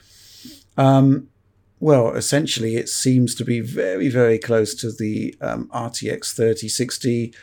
Um, 0.76 1.28
well, 1.78 2.14
essentially, 2.14 2.76
it 2.76 2.88
seems 2.88 3.34
to 3.34 3.44
be 3.44 3.60
very, 3.60 4.08
very 4.08 4.38
close 4.38 4.74
to 4.76 4.92
the 4.92 5.34
um, 5.40 5.68
RTX 5.74 6.34
3060. 6.34 7.34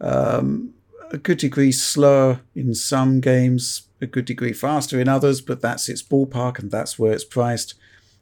Um, 0.00 0.74
a 1.10 1.18
good 1.18 1.38
degree 1.38 1.72
slower 1.72 2.40
in 2.54 2.74
some 2.74 3.20
games, 3.20 3.87
a 4.00 4.06
good 4.06 4.24
degree 4.24 4.52
faster 4.52 5.00
in 5.00 5.08
others, 5.08 5.40
but 5.40 5.60
that's 5.60 5.88
its 5.88 6.02
ballpark 6.02 6.58
and 6.58 6.70
that's 6.70 6.98
where 6.98 7.12
it's 7.12 7.24
priced. 7.24 7.74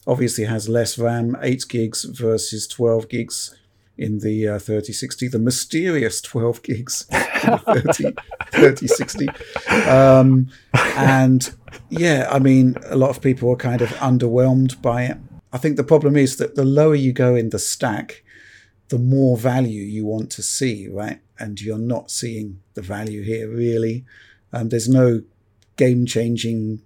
Obviously, 0.07 0.45
has 0.45 0.69
less 0.69 0.99
RAM, 0.99 1.37
8 1.43 1.65
gigs 1.69 2.05
versus 2.05 2.67
12 2.67 3.09
gigs 3.09 3.57
in 3.99 4.19
the 4.21 4.49
uh, 4.49 4.59
3060, 4.59 5.29
the 5.29 5.39
mysterious 5.39 6.21
12 6.21 6.63
gigs 6.63 7.07
in 7.11 7.51
the 7.51 7.59
30, 7.93 8.15
3060. 8.53 9.29
Um, 9.89 10.49
and 10.97 11.53
yeah, 11.89 12.29
I 12.31 12.39
mean, 12.39 12.77
a 12.87 12.97
lot 12.97 13.11
of 13.11 13.21
people 13.21 13.51
are 13.51 13.57
kind 13.57 13.81
of 13.81 13.89
underwhelmed 13.95 14.81
by 14.83 15.05
it. 15.05 15.17
I 15.53 15.59
think 15.59 15.77
the 15.77 15.85
problem 15.85 16.17
is 16.17 16.37
that 16.37 16.55
the 16.55 16.65
lower 16.65 16.95
you 16.95 17.13
go 17.13 17.35
in 17.35 17.51
the 17.51 17.59
stack, 17.59 18.23
the 18.89 18.99
more 18.99 19.37
value 19.37 19.83
you 19.83 20.05
want 20.05 20.31
to 20.33 20.43
see, 20.43 20.89
right? 20.89 21.21
And 21.39 21.61
you're 21.61 21.79
not 21.79 22.11
seeing 22.11 22.61
the 22.75 22.83
value 22.83 23.23
here 23.23 23.49
really. 23.49 24.05
Um, 24.53 24.69
there's 24.69 24.89
no 24.89 25.23
game 25.77 26.07
changing 26.07 26.83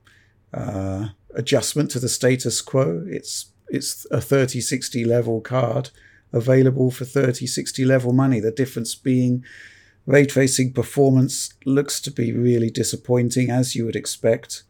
uh, 0.53 1.09
adjustment 1.35 1.90
to 1.92 1.98
the 1.98 2.09
status 2.09 2.61
quo. 2.61 3.05
It's 3.09 3.46
it's 3.68 4.05
a 4.11 4.20
3060 4.20 5.05
level 5.05 5.40
card 5.40 5.90
available 6.33 6.90
for 6.90 7.05
3060 7.05 7.85
level 7.85 8.12
money. 8.12 8.40
The 8.40 8.50
difference 8.50 8.94
being 8.94 9.44
ray 10.07 10.26
tracing 10.26 10.72
performance 10.72 11.55
looks 11.64 12.00
to 12.03 12.11
be 12.11 12.33
really 12.33 12.70
disappointing 12.70 13.50
as 13.50 13.76
you 13.76 13.85
would 13.85 13.96
expect. 13.96 14.64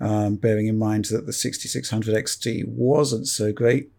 Um, 0.00 0.36
bearing 0.36 0.66
in 0.66 0.76
mind 0.76 1.06
that 1.06 1.24
the 1.24 1.32
6600 1.32 2.14
XT 2.14 2.66
wasn't 2.66 3.28
so 3.28 3.52
great. 3.52 3.90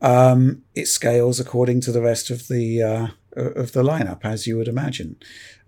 Um, 0.00 0.64
it 0.74 0.86
scales 0.86 1.38
according 1.38 1.80
to 1.82 1.92
the 1.92 2.02
rest 2.02 2.28
of 2.28 2.48
the 2.48 2.82
uh, 2.82 3.06
of 3.36 3.72
the 3.72 3.82
lineup, 3.82 4.24
as 4.24 4.46
you 4.46 4.58
would 4.58 4.68
imagine. 4.68 5.16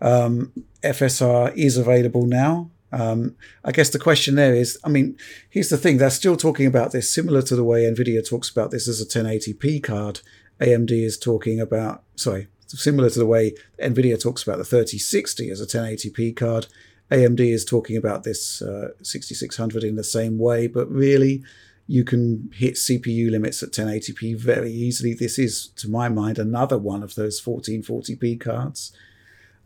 Um, 0.01 0.53
FSR 0.83 1.57
is 1.57 1.77
available 1.77 2.27
now. 2.27 2.71
Um, 2.95 3.35
I 3.65 3.73
guess 3.73 3.91
the 3.91 3.99
question 3.99 4.37
there 4.37 4.55
is, 4.55 4.79
I 4.85 4.89
mean, 4.89 5.19
here's 5.51 5.69
the 5.69 5.77
thing: 5.77 5.99
they're 5.99 6.11
still 6.11 6.37
talking 6.37 6.67
about 6.67 6.93
this, 6.93 7.13
similar 7.13 7.43
to 7.43 7.57
the 7.57 7.65
way 7.65 7.83
Nvidia 7.83 8.27
talks 8.27 8.49
about 8.49 8.71
this 8.71 8.87
as 8.89 9.01
a 9.01 9.07
1080p 9.07 9.83
card. 9.83 10.21
AMD 10.61 10.93
is 10.93 11.19
talking 11.19 11.61
about, 11.61 12.05
sorry, 12.15 12.47
similar 12.69 13.11
to 13.11 13.19
the 13.19 13.27
way 13.27 13.55
Nvidia 13.83 14.21
talks 14.21 14.45
about 14.45 14.59
the 14.59 14.65
3060 14.65 15.51
as 15.51 15.61
a 15.61 15.67
1080p 15.67 16.37
card. 16.37 16.67
AMD 17.11 17.41
is 17.41 17.65
talking 17.65 17.97
about 17.97 18.23
this 18.23 18.63
uh, 18.63 18.91
6600 19.03 19.83
in 19.83 19.97
the 19.97 20.05
same 20.05 20.39
way, 20.39 20.69
but 20.69 20.89
really, 20.89 21.43
you 21.87 22.05
can 22.05 22.51
hit 22.55 22.75
CPU 22.75 23.31
limits 23.31 23.63
at 23.63 23.73
1080p 23.73 24.39
very 24.39 24.73
easily. 24.73 25.15
This 25.15 25.39
is, 25.39 25.69
to 25.77 25.91
my 25.91 26.09
mind, 26.09 26.39
another 26.39 26.79
one 26.79 27.03
of 27.03 27.17
those 27.17 27.43
1440p 27.43 28.41
cards 28.41 28.93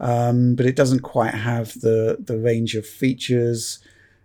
um, 0.01 0.55
but 0.55 0.67
it 0.67 0.77
doesn't 0.77 1.01
quite 1.01 1.35
have 1.35 1.81
the 1.81 2.17
the 2.21 2.39
range 2.39 2.75
of 2.75 2.87
features 2.87 3.79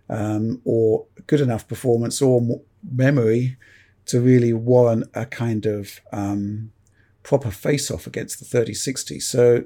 um, 0.09 0.61
or 0.65 1.05
good 1.27 1.41
enough 1.41 1.67
performance 1.67 2.21
or 2.21 2.61
memory 2.91 3.57
to 4.05 4.19
really 4.19 4.53
warrant 4.53 5.05
a 5.13 5.25
kind 5.25 5.65
of 5.65 6.01
um, 6.11 6.71
proper 7.23 7.51
face 7.51 7.89
off 7.89 8.05
against 8.05 8.39
the 8.39 8.45
3060. 8.45 9.19
So, 9.19 9.63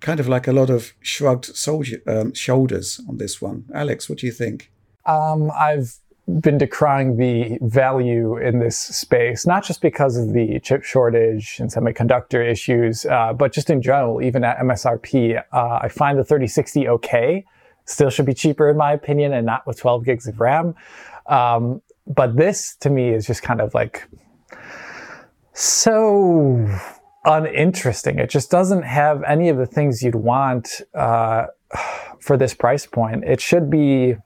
kind 0.00 0.20
of 0.20 0.28
like 0.28 0.46
a 0.46 0.52
lot 0.52 0.70
of 0.70 0.92
shrugged 1.00 1.56
soldier, 1.56 2.00
um, 2.06 2.32
shoulders 2.34 3.00
on 3.08 3.18
this 3.18 3.42
one. 3.42 3.64
Alex, 3.74 4.08
what 4.08 4.18
do 4.18 4.26
you 4.26 4.32
think? 4.32 4.70
Um, 5.06 5.50
I've 5.50 5.96
been 6.28 6.58
decrying 6.58 7.16
the 7.16 7.58
value 7.62 8.36
in 8.36 8.58
this 8.58 8.76
space, 8.76 9.46
not 9.46 9.64
just 9.64 9.80
because 9.80 10.16
of 10.16 10.34
the 10.34 10.60
chip 10.60 10.84
shortage 10.84 11.56
and 11.58 11.70
semiconductor 11.70 12.46
issues, 12.46 13.06
uh, 13.06 13.32
but 13.32 13.52
just 13.52 13.70
in 13.70 13.80
general, 13.80 14.20
even 14.20 14.44
at 14.44 14.58
MSRP. 14.58 15.42
Uh, 15.52 15.78
I 15.82 15.88
find 15.88 16.18
the 16.18 16.24
3060 16.24 16.88
okay. 16.88 17.44
Still 17.86 18.10
should 18.10 18.26
be 18.26 18.34
cheaper, 18.34 18.68
in 18.68 18.76
my 18.76 18.92
opinion, 18.92 19.32
and 19.32 19.46
not 19.46 19.66
with 19.66 19.78
12 19.78 20.04
gigs 20.04 20.28
of 20.28 20.38
RAM. 20.38 20.74
Um, 21.26 21.80
but 22.06 22.36
this, 22.36 22.76
to 22.80 22.90
me, 22.90 23.08
is 23.08 23.26
just 23.26 23.42
kind 23.42 23.62
of 23.62 23.72
like 23.72 24.06
so 25.54 26.68
uninteresting. 27.24 28.18
It 28.18 28.28
just 28.28 28.50
doesn't 28.50 28.82
have 28.82 29.22
any 29.22 29.48
of 29.48 29.56
the 29.56 29.66
things 29.66 30.02
you'd 30.02 30.14
want 30.14 30.82
uh, 30.94 31.46
for 32.20 32.36
this 32.36 32.52
price 32.52 32.84
point. 32.84 33.24
It 33.24 33.40
should 33.40 33.70
be 33.70 34.16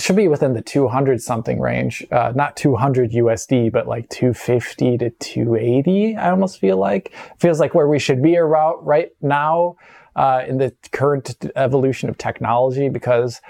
should 0.00 0.16
be 0.16 0.28
within 0.28 0.52
the 0.52 0.62
200 0.62 1.20
something 1.22 1.60
range, 1.60 2.06
uh, 2.10 2.32
not 2.34 2.56
200 2.56 3.12
USD, 3.12 3.72
but 3.72 3.86
like 3.86 4.08
250 4.08 4.98
to 4.98 5.10
280. 5.10 6.16
I 6.16 6.30
almost 6.30 6.58
feel 6.58 6.76
like 6.76 7.14
feels 7.38 7.60
like 7.60 7.74
where 7.74 7.88
we 7.88 7.98
should 7.98 8.22
be 8.22 8.36
around 8.36 8.84
right 8.84 9.10
now 9.20 9.76
uh, 10.16 10.44
in 10.46 10.58
the 10.58 10.74
current 10.92 11.36
evolution 11.56 12.08
of 12.08 12.18
technology. 12.18 12.88
Because 12.88 13.40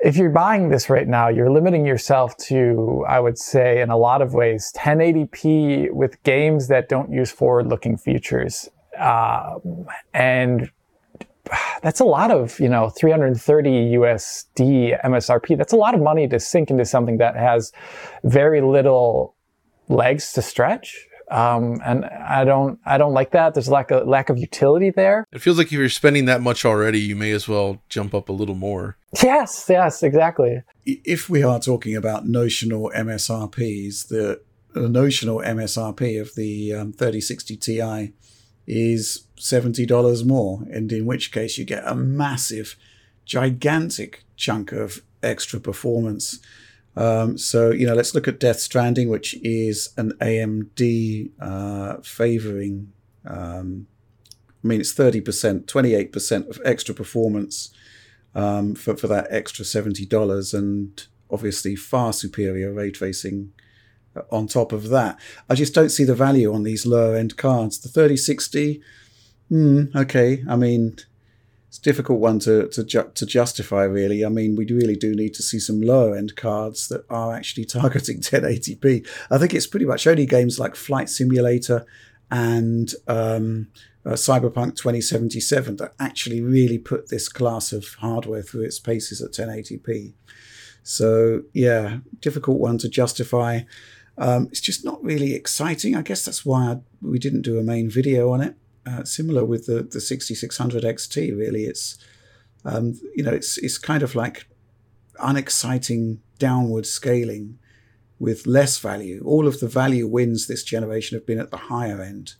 if 0.00 0.16
you're 0.16 0.30
buying 0.30 0.68
this 0.68 0.90
right 0.90 1.06
now, 1.06 1.28
you're 1.28 1.50
limiting 1.50 1.86
yourself 1.86 2.36
to, 2.48 3.04
I 3.08 3.20
would 3.20 3.38
say, 3.38 3.80
in 3.80 3.90
a 3.90 3.96
lot 3.96 4.20
of 4.20 4.34
ways, 4.34 4.72
1080p 4.76 5.92
with 5.92 6.22
games 6.24 6.68
that 6.68 6.88
don't 6.88 7.12
use 7.12 7.30
forward-looking 7.30 7.98
features. 7.98 8.68
Uh, 8.98 9.58
and 10.12 10.70
that's 11.82 12.00
a 12.00 12.04
lot 12.04 12.30
of, 12.30 12.58
you 12.60 12.68
know, 12.68 12.88
330 12.90 13.70
USD 13.70 15.04
MSRP. 15.04 15.56
That's 15.56 15.72
a 15.72 15.76
lot 15.76 15.94
of 15.94 16.00
money 16.00 16.28
to 16.28 16.38
sink 16.38 16.70
into 16.70 16.84
something 16.84 17.18
that 17.18 17.36
has 17.36 17.72
very 18.24 18.60
little 18.60 19.34
legs 19.88 20.32
to 20.34 20.42
stretch. 20.42 21.08
Um, 21.30 21.80
and 21.84 22.04
I 22.04 22.44
don't, 22.44 22.78
I 22.84 22.98
don't 22.98 23.14
like 23.14 23.30
that. 23.30 23.54
There's 23.54 23.68
a 23.68 23.72
lack 23.72 23.90
of 23.90 24.06
lack 24.06 24.28
of 24.28 24.36
utility 24.36 24.90
there. 24.90 25.26
It 25.32 25.40
feels 25.40 25.56
like 25.56 25.68
if 25.68 25.72
you're 25.72 25.88
spending 25.88 26.26
that 26.26 26.42
much 26.42 26.64
already, 26.64 27.00
you 27.00 27.16
may 27.16 27.30
as 27.30 27.48
well 27.48 27.82
jump 27.88 28.14
up 28.14 28.28
a 28.28 28.32
little 28.32 28.54
more. 28.54 28.98
Yes, 29.22 29.66
yes, 29.68 30.02
exactly. 30.02 30.62
If 30.84 31.30
we 31.30 31.42
are 31.42 31.58
talking 31.58 31.96
about 31.96 32.26
notional 32.26 32.92
MSRPs, 32.94 34.08
the, 34.08 34.42
the 34.74 34.88
notional 34.88 35.38
MSRP 35.38 36.20
of 36.20 36.34
the 36.34 36.74
um, 36.74 36.92
3060 36.92 37.56
Ti 37.56 38.12
is 38.66 39.26
$70 39.38 40.26
more, 40.26 40.62
and 40.70 40.90
in 40.92 41.06
which 41.06 41.32
case 41.32 41.58
you 41.58 41.64
get 41.64 41.82
a 41.86 41.94
massive, 41.94 42.76
gigantic 43.24 44.24
chunk 44.36 44.72
of 44.72 45.02
extra 45.22 45.60
performance. 45.60 46.40
Um, 46.96 47.38
so, 47.38 47.70
you 47.70 47.86
know, 47.86 47.94
let's 47.94 48.14
look 48.14 48.28
at 48.28 48.38
Death 48.38 48.60
Stranding, 48.60 49.08
which 49.08 49.34
is 49.42 49.92
an 49.96 50.12
AMD 50.20 51.30
uh, 51.40 51.96
favoring, 52.02 52.92
um, 53.24 53.86
I 54.62 54.68
mean, 54.68 54.80
it's 54.80 54.94
30%, 54.94 55.64
28% 55.64 56.48
of 56.48 56.60
extra 56.64 56.94
performance 56.94 57.74
um, 58.34 58.74
for, 58.74 58.96
for 58.96 59.08
that 59.08 59.26
extra 59.30 59.64
$70, 59.64 60.54
and 60.54 61.06
obviously 61.30 61.74
far 61.74 62.12
superior 62.12 62.72
ray 62.72 62.90
tracing 62.90 63.52
on 64.30 64.46
top 64.46 64.72
of 64.72 64.88
that. 64.88 65.18
I 65.48 65.54
just 65.54 65.74
don't 65.74 65.88
see 65.88 66.04
the 66.04 66.14
value 66.14 66.52
on 66.52 66.62
these 66.62 66.86
lower 66.86 67.16
end 67.16 67.36
cards. 67.36 67.78
The 67.78 67.88
3060, 67.88 68.82
hmm, 69.48 69.84
okay. 69.94 70.44
I 70.48 70.56
mean, 70.56 70.96
it's 71.68 71.78
a 71.78 71.82
difficult 71.82 72.20
one 72.20 72.38
to, 72.40 72.68
to, 72.68 72.84
ju- 72.84 73.10
to 73.14 73.24
justify, 73.24 73.84
really. 73.84 74.24
I 74.24 74.28
mean, 74.28 74.56
we 74.56 74.66
really 74.66 74.96
do 74.96 75.14
need 75.14 75.32
to 75.34 75.42
see 75.42 75.58
some 75.58 75.80
lower 75.80 76.14
end 76.14 76.36
cards 76.36 76.88
that 76.88 77.04
are 77.08 77.34
actually 77.34 77.64
targeting 77.66 78.20
1080p. 78.20 79.06
I 79.30 79.38
think 79.38 79.54
it's 79.54 79.66
pretty 79.66 79.86
much 79.86 80.06
only 80.06 80.26
games 80.26 80.58
like 80.58 80.76
Flight 80.76 81.08
Simulator 81.08 81.86
and 82.30 82.92
um, 83.08 83.68
uh, 84.04 84.10
Cyberpunk 84.10 84.76
2077 84.76 85.76
that 85.76 85.94
actually 85.98 86.40
really 86.40 86.78
put 86.78 87.08
this 87.08 87.28
class 87.28 87.72
of 87.72 87.86
hardware 88.00 88.42
through 88.42 88.64
its 88.64 88.78
paces 88.78 89.22
at 89.22 89.32
1080p. 89.32 90.12
So, 90.82 91.42
yeah, 91.52 91.98
difficult 92.20 92.58
one 92.58 92.78
to 92.78 92.88
justify. 92.88 93.60
Um, 94.18 94.48
it's 94.50 94.60
just 94.60 94.84
not 94.84 95.02
really 95.02 95.34
exciting. 95.34 95.96
I 95.96 96.02
guess 96.02 96.24
that's 96.24 96.44
why 96.44 96.72
I, 96.72 96.80
we 97.00 97.18
didn't 97.18 97.42
do 97.42 97.58
a 97.58 97.62
main 97.62 97.88
video 97.88 98.30
on 98.30 98.40
it. 98.40 98.56
Uh, 98.84 99.04
similar 99.04 99.44
with 99.44 99.66
the 99.66 99.82
the 99.82 100.00
6600 100.00 100.82
XT, 100.82 101.36
really, 101.36 101.64
it's 101.64 101.98
um, 102.64 103.00
you 103.14 103.22
know 103.22 103.30
it's 103.32 103.58
it's 103.58 103.78
kind 103.78 104.02
of 104.02 104.14
like 104.14 104.46
unexciting 105.20 106.20
downward 106.38 106.86
scaling 106.86 107.58
with 108.18 108.46
less 108.46 108.78
value. 108.78 109.22
All 109.24 109.46
of 109.46 109.60
the 109.60 109.68
value 109.68 110.06
wins 110.06 110.46
this 110.46 110.62
generation 110.62 111.16
have 111.16 111.26
been 111.26 111.40
at 111.40 111.50
the 111.50 111.56
higher 111.56 112.00
end, 112.00 112.34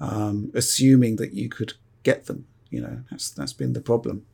um, 0.00 0.50
assuming 0.54 1.16
that 1.16 1.32
you 1.32 1.48
could 1.48 1.74
get 2.02 2.26
them. 2.26 2.46
You 2.70 2.82
know, 2.82 3.00
that's 3.10 3.30
that's 3.30 3.52
been 3.52 3.72
the 3.72 3.80
problem. 3.80 4.26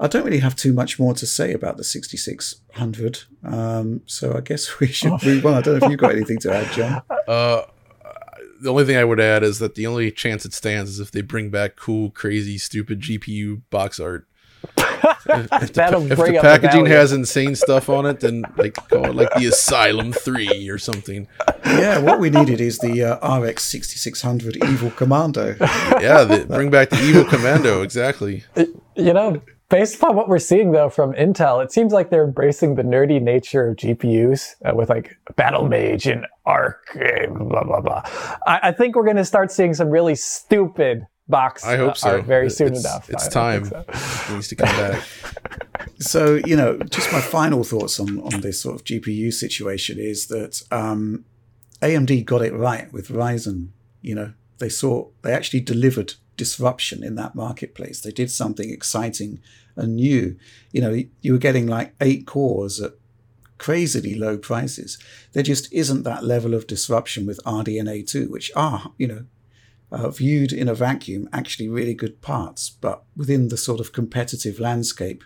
I 0.00 0.06
don't 0.06 0.24
really 0.24 0.40
have 0.40 0.56
too 0.56 0.72
much 0.72 0.98
more 0.98 1.14
to 1.14 1.26
say 1.26 1.52
about 1.52 1.76
the 1.76 1.84
6600. 1.84 3.20
Um, 3.44 4.02
so 4.06 4.36
I 4.36 4.40
guess 4.40 4.78
we 4.80 4.88
should 4.88 5.22
move 5.24 5.46
on. 5.46 5.54
I 5.54 5.60
don't 5.60 5.78
know 5.78 5.86
if 5.86 5.90
you've 5.90 6.00
got 6.00 6.12
anything 6.12 6.38
to 6.40 6.54
add, 6.54 6.72
John. 6.72 7.02
Uh, 7.28 7.66
the 8.60 8.70
only 8.70 8.86
thing 8.86 8.96
I 8.96 9.04
would 9.04 9.20
add 9.20 9.42
is 9.42 9.58
that 9.58 9.74
the 9.74 9.86
only 9.86 10.10
chance 10.10 10.46
it 10.46 10.54
stands 10.54 10.90
is 10.90 11.00
if 11.00 11.10
they 11.10 11.20
bring 11.20 11.50
back 11.50 11.76
cool, 11.76 12.10
crazy, 12.10 12.56
stupid 12.56 13.00
GPU 13.00 13.60
box 13.68 14.00
art. 14.00 14.27
If, 15.62 15.72
That'll 15.72 16.00
the, 16.00 16.12
if 16.12 16.18
bring 16.18 16.32
the 16.32 16.38
up 16.38 16.42
the 16.42 16.48
packaging 16.48 16.84
value. 16.84 16.96
has 16.96 17.12
insane 17.12 17.54
stuff 17.54 17.88
on 17.88 18.06
it, 18.06 18.20
then 18.20 18.44
like 18.56 18.74
call 18.88 19.06
it 19.06 19.14
like 19.14 19.32
the 19.34 19.46
Asylum 19.46 20.12
Three 20.12 20.68
or 20.68 20.78
something. 20.78 21.28
Yeah, 21.64 21.98
what 21.98 22.20
we 22.20 22.30
needed 22.30 22.60
is 22.60 22.78
the 22.78 23.04
uh, 23.04 23.38
RX 23.38 23.64
6600 23.64 24.64
Evil 24.64 24.90
Commando. 24.90 25.56
Yeah, 26.00 26.24
the, 26.24 26.46
bring 26.48 26.70
back 26.70 26.90
the 26.90 27.02
Evil 27.02 27.24
Commando. 27.24 27.82
Exactly. 27.82 28.44
You 28.96 29.12
know, 29.12 29.40
based 29.68 29.96
upon 29.96 30.16
what 30.16 30.28
we're 30.28 30.38
seeing 30.38 30.72
though 30.72 30.88
from 30.88 31.12
Intel, 31.14 31.62
it 31.62 31.72
seems 31.72 31.92
like 31.92 32.10
they're 32.10 32.24
embracing 32.24 32.74
the 32.74 32.82
nerdy 32.82 33.20
nature 33.20 33.68
of 33.68 33.76
GPUs 33.76 34.54
uh, 34.64 34.74
with 34.74 34.88
like 34.88 35.16
Battle 35.36 35.68
Mage 35.68 36.06
and 36.06 36.26
Arc, 36.46 36.88
blah 36.94 37.64
blah 37.64 37.80
blah. 37.80 38.02
I, 38.46 38.60
I 38.64 38.72
think 38.72 38.96
we're 38.96 39.04
going 39.04 39.16
to 39.16 39.24
start 39.24 39.50
seeing 39.52 39.74
some 39.74 39.90
really 39.90 40.14
stupid 40.14 41.06
box 41.28 41.64
I 41.64 41.76
hope 41.76 41.92
uh, 41.92 41.94
so. 41.94 42.20
very 42.22 42.50
soon 42.50 42.68
It's- 42.68 42.84
enough. 42.84 43.10
It's 43.10 43.26
I 43.28 43.30
time. 43.30 43.64
so. 43.66 43.84
It 43.88 44.34
needs 44.34 44.48
to 44.48 44.56
come 44.56 44.68
back. 44.76 45.02
So, 46.00 46.36
you 46.46 46.54
know, 46.54 46.78
just 46.90 47.12
my 47.12 47.20
final 47.20 47.64
thoughts 47.64 47.98
on, 47.98 48.20
on 48.20 48.40
this 48.40 48.60
sort 48.62 48.76
of 48.76 48.84
GPU 48.84 49.32
situation 49.32 49.98
is 49.98 50.28
that 50.28 50.62
um, 50.70 51.24
AMD 51.82 52.24
got 52.24 52.40
it 52.42 52.54
right 52.54 52.92
with 52.92 53.08
Ryzen. 53.08 53.70
You 54.00 54.14
know, 54.14 54.32
they 54.58 54.68
saw, 54.68 55.08
they 55.22 55.32
actually 55.32 55.58
delivered 55.60 56.14
disruption 56.36 57.02
in 57.02 57.16
that 57.16 57.34
marketplace. 57.34 58.00
They 58.00 58.12
did 58.12 58.30
something 58.30 58.70
exciting 58.70 59.40
and 59.74 59.96
new. 59.96 60.36
You 60.70 60.80
know, 60.82 61.02
you 61.20 61.32
were 61.32 61.38
getting 61.38 61.66
like 61.66 61.94
eight 62.00 62.28
cores 62.28 62.80
at 62.80 62.92
crazily 63.58 64.14
low 64.14 64.38
prices. 64.38 64.98
There 65.32 65.42
just 65.42 65.72
isn't 65.72 66.04
that 66.04 66.22
level 66.22 66.54
of 66.54 66.68
disruption 66.68 67.26
with 67.26 67.40
RDNA 67.44 68.06
2, 68.08 68.28
which 68.30 68.52
are, 68.54 68.92
you 68.98 69.08
know, 69.08 69.24
uh, 69.90 70.10
viewed 70.10 70.52
in 70.52 70.68
a 70.68 70.74
vacuum, 70.74 71.28
actually 71.32 71.68
really 71.68 71.94
good 71.94 72.20
parts, 72.20 72.70
but 72.70 73.04
within 73.16 73.48
the 73.48 73.56
sort 73.56 73.80
of 73.80 73.92
competitive 73.92 74.60
landscape, 74.60 75.24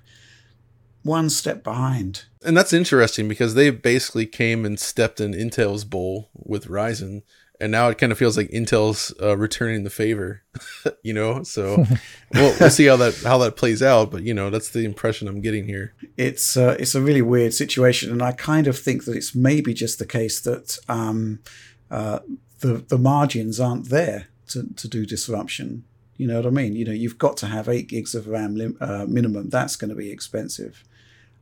one 1.03 1.29
step 1.29 1.65
behind. 1.65 2.27
And 2.45 2.57
that's 2.57 2.73
interesting 2.73 3.29
because 3.29 3.55
they 3.55 3.71
basically 3.71 4.27
came 4.27 4.65
and 4.65 4.79
stepped 4.79 5.21
in 5.21 5.33
Intel's 5.33 5.85
bowl 5.85 6.31
with 6.35 6.69
Ryzen, 6.69 7.23
and 7.61 7.71
now 7.71 7.89
it 7.89 7.99
kind 7.99 8.11
of 8.11 8.19
feels 8.19 8.37
like 8.37 8.51
Intel's 8.51 9.15
uh, 9.23 9.37
returning 9.37 9.85
the 9.85 9.91
favor, 9.91 10.43
you 11.03 11.13
know. 11.13 11.43
So 11.43 11.85
we'll, 12.35 12.57
we'll 12.59 12.71
see 12.71 12.87
how 12.87 12.97
that 12.97 13.21
how 13.25 13.39
that 13.39 13.57
plays 13.57 13.83
out. 13.83 14.11
But 14.11 14.23
you 14.23 14.35
know, 14.35 14.51
that's 14.51 14.71
the 14.71 14.85
impression 14.85 15.29
I'm 15.29 15.41
getting 15.41 15.67
here. 15.67 15.95
It's 16.17 16.57
uh, 16.57 16.77
it's 16.79 16.95
a 16.95 17.01
really 17.01 17.23
weird 17.23 17.55
situation, 17.55 18.11
and 18.11 18.23
I 18.23 18.33
kind 18.33 18.67
of 18.67 18.79
think 18.79 19.05
that 19.05 19.17
it's 19.17 19.35
maybe 19.35 19.75
just 19.75 19.99
the 19.99 20.07
case 20.07 20.41
that 20.41 20.79
um, 20.89 21.41
uh, 21.91 22.21
the 22.61 22.85
the 22.89 22.99
margins 22.99 23.61
aren't 23.61 23.91
there 23.91 24.29
to, 24.53 24.73
to 24.75 24.89
do 24.89 25.07
disruption. 25.07 25.85
You 26.17 26.27
know 26.27 26.37
what 26.37 26.47
I 26.47 26.51
mean? 26.51 26.75
You 26.75 26.85
know, 26.85 26.93
you've 26.93 27.19
got 27.19 27.37
to 27.39 27.47
have 27.47 27.69
eight 27.69 27.89
gigs 27.89 28.15
of 28.15 28.29
RAM 28.29 28.55
lim- 28.55 28.79
uh, 28.81 29.07
minimum. 29.09 29.49
That's 29.49 29.77
going 29.77 29.91
to 29.91 29.97
be 29.97 30.11
expensive. 30.11 30.85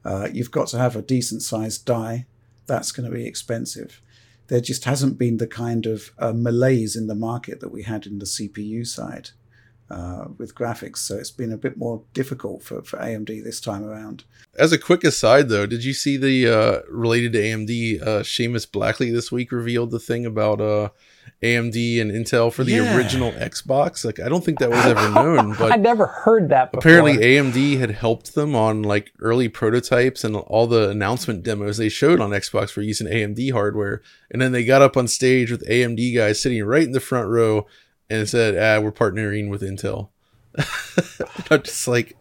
Uh, 0.04 0.28
you've 0.32 0.50
got 0.50 0.68
to 0.68 0.78
have 0.78 0.96
a 0.96 1.02
decent 1.02 1.42
sized 1.42 1.84
die. 1.84 2.26
That's 2.66 2.92
going 2.92 3.08
to 3.08 3.14
be 3.14 3.26
expensive. 3.26 4.00
There 4.46 4.60
just 4.60 4.84
hasn't 4.84 5.18
been 5.18 5.36
the 5.36 5.46
kind 5.46 5.86
of 5.86 6.10
uh, 6.18 6.32
malaise 6.32 6.96
in 6.96 7.06
the 7.06 7.14
market 7.14 7.60
that 7.60 7.72
we 7.72 7.82
had 7.82 8.06
in 8.06 8.18
the 8.18 8.24
CPU 8.24 8.86
side. 8.86 9.30
Uh, 9.90 10.26
with 10.38 10.54
graphics. 10.54 10.98
So 10.98 11.16
it's 11.16 11.30
been 11.30 11.52
a 11.52 11.56
bit 11.56 11.76
more 11.76 12.02
difficult 12.14 12.62
for, 12.62 12.82
for 12.82 12.98
AMD 12.98 13.42
this 13.42 13.60
time 13.60 13.84
around. 13.84 14.24
As 14.56 14.72
a 14.72 14.78
quick 14.78 15.04
aside, 15.04 15.48
though, 15.48 15.66
did 15.66 15.84
you 15.84 15.92
see 15.92 16.16
the 16.16 16.48
uh, 16.48 16.80
related 16.88 17.32
to 17.34 17.38
AMD? 17.40 18.02
Uh, 18.02 18.20
Seamus 18.22 18.70
Blackley 18.70 19.10
this 19.10 19.30
week 19.32 19.52
revealed 19.52 19.90
the 19.90 19.98
thing 20.00 20.26
about 20.26 20.60
uh, 20.60 20.90
AMD 21.42 22.00
and 22.00 22.10
Intel 22.10 22.52
for 22.52 22.64
the 22.64 22.72
Yeah. 22.72 22.96
original 22.96 23.32
Xbox. 23.32 24.04
Like, 24.04 24.20
I 24.20 24.28
don't 24.28 24.44
think 24.44 24.58
that 24.58 24.70
was 24.70 24.84
ever 24.84 25.08
known, 25.10 25.54
but 25.58 25.72
I 25.72 25.76
never 25.76 26.06
heard 26.06 26.48
that 26.50 26.72
before. 26.72 26.80
apparently 26.80 27.16
AMD 27.24 27.78
had 27.78 27.90
helped 27.92 28.34
them 28.34 28.54
on 28.54 28.82
like 28.82 29.12
early 29.20 29.48
prototypes 29.48 30.24
and 30.24 30.36
all 30.36 30.66
the 30.66 30.90
announcement 30.90 31.42
demos 31.42 31.76
they 31.78 31.88
showed 31.88 32.20
on 32.20 32.30
Xbox 32.30 32.76
were 32.76 32.82
using 32.82 33.06
AMD 33.06 33.52
hardware. 33.52 34.02
And 34.30 34.40
then 34.42 34.52
they 34.52 34.64
got 34.64 34.82
up 34.82 34.96
on 34.96 35.08
stage 35.08 35.50
with 35.50 35.66
AMD 35.68 36.14
guys 36.14 36.42
sitting 36.42 36.62
right 36.64 36.82
in 36.84 36.92
the 36.92 37.00
front 37.00 37.28
row 37.28 37.66
and 38.10 38.28
said, 38.28 38.56
"Ah, 38.56 38.82
we're 38.82 38.92
partnering 38.92 39.48
with 39.48 39.62
Intel." 39.62 40.08
I'm 41.50 41.62
just 41.62 41.86
like, 41.86 42.16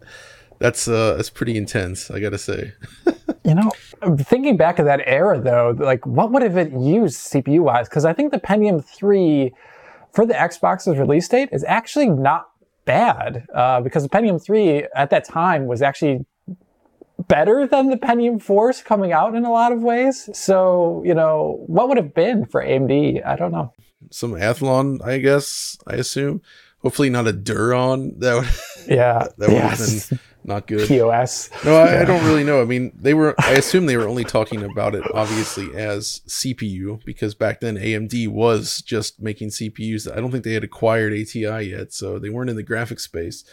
that's 0.58 0.86
uh, 0.88 1.14
that's 1.14 1.30
pretty 1.30 1.56
intense. 1.56 2.10
I 2.10 2.20
gotta 2.20 2.38
say. 2.38 2.72
You 3.42 3.54
know, 3.54 3.72
thinking 4.18 4.58
back 4.58 4.78
of 4.78 4.84
that 4.84 5.00
era 5.06 5.40
though, 5.40 5.74
like 5.76 6.06
what 6.06 6.30
would 6.30 6.42
have 6.42 6.58
it 6.58 6.72
used 6.72 7.32
CPU 7.32 7.60
wise? 7.60 7.88
Because 7.88 8.04
I 8.04 8.12
think 8.12 8.32
the 8.32 8.38
Pentium 8.38 8.84
3 8.84 9.50
for 10.12 10.26
the 10.26 10.34
Xbox's 10.34 10.98
release 10.98 11.26
date 11.26 11.48
is 11.50 11.64
actually 11.64 12.10
not 12.10 12.50
bad. 12.84 13.46
Uh, 13.54 13.80
because 13.80 14.02
the 14.02 14.08
Pentium 14.08 14.40
3 14.40 14.86
at 14.94 15.10
that 15.10 15.24
time 15.24 15.66
was 15.66 15.80
actually 15.80 16.24
better 17.28 17.66
than 17.66 17.88
the 17.88 17.96
Pentium 17.96 18.42
4s 18.42 18.84
coming 18.84 19.12
out 19.12 19.34
in 19.34 19.44
a 19.44 19.50
lot 19.50 19.72
of 19.72 19.82
ways. 19.82 20.28
So, 20.32 21.02
you 21.04 21.14
know, 21.14 21.62
what 21.66 21.88
would 21.88 21.96
have 21.96 22.14
been 22.14 22.44
for 22.44 22.62
AMD? 22.62 23.24
I 23.26 23.36
don't 23.36 23.52
know. 23.52 23.72
Some 24.10 24.32
Athlon, 24.32 25.04
I 25.04 25.18
guess. 25.18 25.78
I 25.86 25.94
assume. 25.94 26.42
Hopefully 26.82 27.10
not 27.10 27.28
a 27.28 27.32
Duron. 27.32 28.14
That 28.20 28.34
would 28.36 28.88
Yeah. 28.88 29.28
that 29.38 29.48
would 29.48 29.52
yes. 29.52 30.08
have 30.08 30.10
been 30.10 30.20
not 30.44 30.66
good. 30.66 30.88
POS. 30.88 31.50
No, 31.64 31.76
I, 31.76 32.00
I 32.00 32.04
don't 32.04 32.24
really 32.24 32.44
know. 32.44 32.62
I 32.62 32.64
mean, 32.64 32.92
they 32.98 33.14
were. 33.14 33.34
I 33.38 33.52
assume 33.58 33.86
they 33.86 33.96
were 33.96 34.08
only 34.08 34.24
talking 34.24 34.62
about 34.62 34.94
it, 34.94 35.04
obviously, 35.14 35.74
as 35.74 36.22
CPU 36.26 37.04
because 37.04 37.34
back 37.34 37.60
then 37.60 37.76
AMD 37.76 38.28
was 38.28 38.82
just 38.82 39.20
making 39.20 39.48
CPUs. 39.48 40.10
I 40.10 40.20
don't 40.20 40.30
think 40.30 40.44
they 40.44 40.54
had 40.54 40.64
acquired 40.64 41.12
ATI 41.12 41.68
yet, 41.68 41.92
so 41.92 42.18
they 42.18 42.30
weren't 42.30 42.50
in 42.50 42.56
the 42.56 42.64
graphics 42.64 43.00
space. 43.00 43.44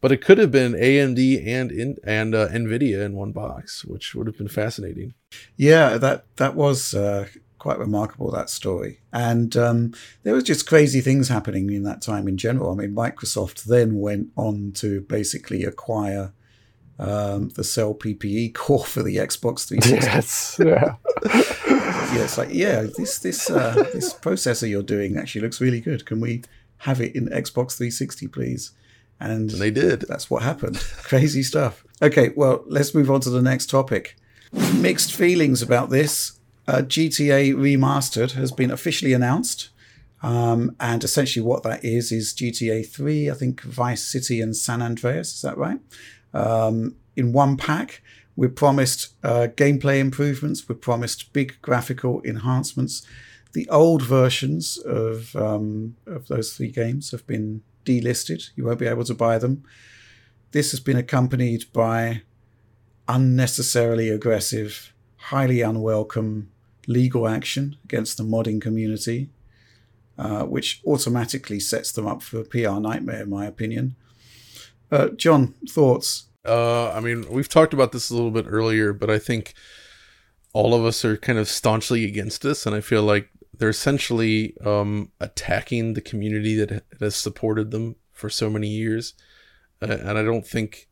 But 0.00 0.12
it 0.12 0.20
could 0.20 0.36
have 0.38 0.50
been 0.50 0.72
AMD 0.72 1.46
and 1.46 1.72
in, 1.72 1.96
and 2.04 2.34
uh, 2.34 2.48
Nvidia 2.48 3.02
in 3.04 3.14
one 3.14 3.32
box, 3.32 3.84
which 3.84 4.14
would 4.14 4.26
have 4.26 4.36
been 4.36 4.48
fascinating. 4.48 5.14
Yeah, 5.56 5.96
that 5.98 6.26
that 6.36 6.54
was 6.54 6.94
uh, 6.94 7.28
quite 7.64 7.78
remarkable 7.78 8.30
that 8.30 8.50
story, 8.50 9.00
and 9.10 9.56
um, 9.56 9.94
there 10.22 10.34
was 10.34 10.44
just 10.44 10.66
crazy 10.66 11.00
things 11.00 11.28
happening 11.28 11.72
in 11.72 11.82
that 11.84 12.02
time 12.02 12.28
in 12.28 12.36
general. 12.36 12.70
I 12.70 12.74
mean, 12.74 12.94
Microsoft 12.94 13.64
then 13.64 14.00
went 14.00 14.28
on 14.36 14.72
to 14.72 15.00
basically 15.00 15.64
acquire 15.64 16.34
um, 16.98 17.48
the 17.56 17.64
Cell 17.64 17.94
PPE 17.94 18.52
core 18.62 18.84
for 18.84 19.02
the 19.02 19.16
Xbox 19.16 19.66
360. 19.66 20.04
Yes. 20.04 20.60
Yeah. 20.62 20.96
it's 22.22 22.36
like, 22.36 22.50
yeah, 22.52 22.82
this 22.98 23.18
this 23.20 23.48
uh, 23.48 23.82
this 23.94 24.12
processor 24.12 24.68
you're 24.68 24.82
doing 24.82 25.16
actually 25.16 25.40
looks 25.40 25.58
really 25.58 25.80
good. 25.80 26.04
Can 26.04 26.20
we 26.20 26.42
have 26.78 27.00
it 27.00 27.16
in 27.16 27.28
Xbox 27.28 27.78
360, 27.78 28.28
please? 28.28 28.72
And 29.18 29.50
And 29.50 29.50
they 29.52 29.70
did. 29.70 30.02
that's 30.02 30.28
what 30.28 30.42
happened. 30.42 30.76
Crazy 31.02 31.42
stuff. 31.42 31.82
Okay, 32.02 32.30
well, 32.36 32.62
let's 32.66 32.94
move 32.94 33.10
on 33.10 33.20
to 33.22 33.30
the 33.30 33.40
next 33.40 33.70
topic. 33.70 34.16
Mixed 34.74 35.14
feelings 35.14 35.62
about 35.62 35.88
this. 35.88 36.33
Uh, 36.66 36.78
GTA 36.78 37.54
Remastered 37.54 38.32
has 38.32 38.52
been 38.52 38.70
officially 38.70 39.12
announced. 39.12 39.70
Um, 40.22 40.74
and 40.80 41.04
essentially, 41.04 41.44
what 41.44 41.62
that 41.64 41.84
is 41.84 42.10
is 42.10 42.32
GTA 42.32 42.88
3, 42.88 43.30
I 43.30 43.34
think 43.34 43.60
Vice 43.60 44.02
City 44.02 44.40
and 44.40 44.56
San 44.56 44.80
Andreas. 44.80 45.34
Is 45.34 45.42
that 45.42 45.58
right? 45.58 45.78
Um, 46.32 46.96
in 47.14 47.32
one 47.32 47.58
pack, 47.58 48.00
we're 48.34 48.48
promised 48.48 49.14
uh, 49.22 49.48
gameplay 49.54 50.00
improvements, 50.00 50.66
we're 50.68 50.76
promised 50.76 51.32
big 51.32 51.56
graphical 51.60 52.22
enhancements. 52.24 53.06
The 53.52 53.68
old 53.68 54.02
versions 54.02 54.78
of, 54.78 55.36
um, 55.36 55.96
of 56.06 56.26
those 56.26 56.56
three 56.56 56.70
games 56.70 57.12
have 57.12 57.26
been 57.26 57.62
delisted. 57.84 58.50
You 58.56 58.64
won't 58.64 58.80
be 58.80 58.86
able 58.86 59.04
to 59.04 59.14
buy 59.14 59.38
them. 59.38 59.62
This 60.50 60.70
has 60.72 60.80
been 60.80 60.96
accompanied 60.96 61.72
by 61.72 62.22
unnecessarily 63.06 64.08
aggressive, 64.08 64.92
highly 65.16 65.60
unwelcome 65.60 66.48
legal 66.86 67.28
action 67.28 67.76
against 67.84 68.16
the 68.16 68.24
modding 68.24 68.60
community, 68.60 69.30
uh, 70.18 70.44
which 70.44 70.80
automatically 70.86 71.60
sets 71.60 71.92
them 71.92 72.06
up 72.06 72.22
for 72.22 72.40
a 72.40 72.44
PR 72.44 72.80
nightmare, 72.80 73.22
in 73.22 73.30
my 73.30 73.46
opinion. 73.46 73.96
Uh, 74.90 75.08
John, 75.08 75.54
thoughts? 75.68 76.26
Uh, 76.44 76.90
I 76.92 77.00
mean, 77.00 77.28
we've 77.30 77.48
talked 77.48 77.72
about 77.72 77.92
this 77.92 78.10
a 78.10 78.14
little 78.14 78.30
bit 78.30 78.46
earlier, 78.48 78.92
but 78.92 79.10
I 79.10 79.18
think 79.18 79.54
all 80.52 80.74
of 80.74 80.84
us 80.84 81.04
are 81.04 81.16
kind 81.16 81.38
of 81.38 81.48
staunchly 81.48 82.04
against 82.04 82.42
this, 82.42 82.66
and 82.66 82.76
I 82.76 82.80
feel 82.80 83.02
like 83.02 83.30
they're 83.58 83.68
essentially 83.68 84.56
um, 84.64 85.10
attacking 85.20 85.94
the 85.94 86.00
community 86.00 86.54
that 86.56 86.84
has 87.00 87.16
supported 87.16 87.70
them 87.70 87.96
for 88.12 88.28
so 88.28 88.50
many 88.50 88.68
years. 88.68 89.14
Uh, 89.80 89.86
and 89.86 90.18
I 90.18 90.22
don't 90.22 90.46
think, 90.46 90.88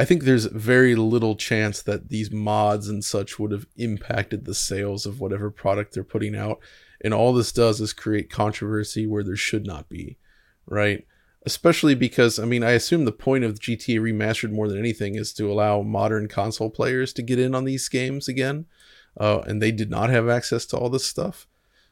I 0.00 0.06
think 0.06 0.24
there's 0.24 0.46
very 0.46 0.94
little 0.94 1.36
chance 1.36 1.82
that 1.82 2.08
these 2.08 2.30
mods 2.30 2.88
and 2.88 3.04
such 3.04 3.38
would 3.38 3.52
have 3.52 3.66
impacted 3.76 4.46
the 4.46 4.54
sales 4.54 5.04
of 5.04 5.20
whatever 5.20 5.50
product 5.50 5.92
they're 5.92 6.04
putting 6.04 6.34
out. 6.34 6.58
And 7.02 7.12
all 7.12 7.34
this 7.34 7.52
does 7.52 7.82
is 7.82 7.92
create 7.92 8.30
controversy 8.30 9.06
where 9.06 9.22
there 9.22 9.36
should 9.36 9.66
not 9.66 9.90
be, 9.90 10.16
right? 10.64 11.06
especially 11.46 11.94
because 11.94 12.38
I 12.38 12.44
mean 12.44 12.62
I 12.62 12.72
assume 12.72 13.04
the 13.04 13.12
point 13.12 13.44
of 13.44 13.60
GTA 13.60 14.00
Remastered 14.00 14.52
more 14.52 14.68
than 14.68 14.78
anything 14.78 15.14
is 15.14 15.32
to 15.34 15.50
allow 15.50 15.82
modern 15.82 16.28
console 16.28 16.70
players 16.70 17.12
to 17.14 17.22
get 17.22 17.38
in 17.38 17.54
on 17.54 17.64
these 17.64 17.88
games 17.88 18.28
again, 18.28 18.66
uh, 19.18 19.40
and 19.46 19.60
they 19.60 19.72
did 19.72 19.90
not 19.90 20.10
have 20.10 20.28
access 20.28 20.66
to 20.66 20.76
all 20.76 20.90
this 20.90 21.06
stuff. 21.06 21.46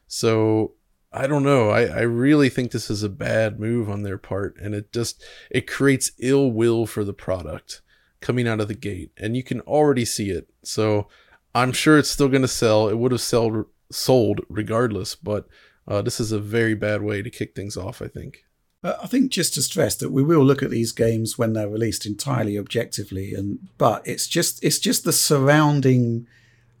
So 0.07 0.73
I 1.11 1.25
don't 1.25 1.43
know. 1.43 1.69
I, 1.69 1.85
I 1.85 2.01
really 2.01 2.49
think 2.49 2.71
this 2.71 2.89
is 2.89 3.01
a 3.01 3.09
bad 3.09 3.59
move 3.59 3.89
on 3.89 4.03
their 4.03 4.19
part, 4.19 4.55
and 4.61 4.75
it 4.75 4.93
just 4.93 5.23
it 5.49 5.67
creates 5.67 6.11
ill 6.19 6.51
will 6.51 6.85
for 6.85 7.03
the 7.03 7.13
product 7.13 7.81
coming 8.21 8.47
out 8.47 8.59
of 8.59 8.67
the 8.67 8.73
gate, 8.73 9.11
and 9.17 9.35
you 9.35 9.43
can 9.43 9.61
already 9.61 10.05
see 10.05 10.29
it. 10.29 10.49
So 10.63 11.07
I'm 11.55 11.71
sure 11.71 11.97
it's 11.97 12.09
still 12.09 12.29
going 12.29 12.41
to 12.41 12.47
sell. 12.47 12.87
It 12.89 12.97
would 12.97 13.11
have 13.11 13.21
sold 13.21 13.65
sold 13.91 14.41
regardless, 14.49 15.15
but 15.15 15.47
uh, 15.87 16.01
this 16.01 16.19
is 16.19 16.31
a 16.31 16.39
very 16.39 16.75
bad 16.75 17.01
way 17.01 17.21
to 17.21 17.29
kick 17.29 17.55
things 17.55 17.75
off. 17.77 18.01
I 18.01 18.07
think. 18.07 18.43
Uh, 18.83 18.95
I 19.03 19.07
think 19.07 19.31
just 19.31 19.53
to 19.55 19.61
stress 19.61 19.95
that 19.97 20.11
we 20.11 20.23
will 20.23 20.43
look 20.43 20.63
at 20.63 20.69
these 20.69 20.93
games 20.93 21.37
when 21.37 21.53
they're 21.53 21.67
released 21.67 22.05
entirely 22.05 22.57
objectively, 22.57 23.33
and 23.33 23.67
but 23.77 24.07
it's 24.07 24.27
just 24.27 24.63
it's 24.63 24.79
just 24.79 25.03
the 25.03 25.13
surrounding 25.13 26.27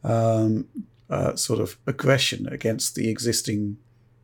um, 0.03 0.67
uh, 1.09 1.35
sort 1.35 1.59
of 1.59 1.77
aggression 1.85 2.47
against 2.47 2.95
the 2.95 3.09
existing 3.09 3.77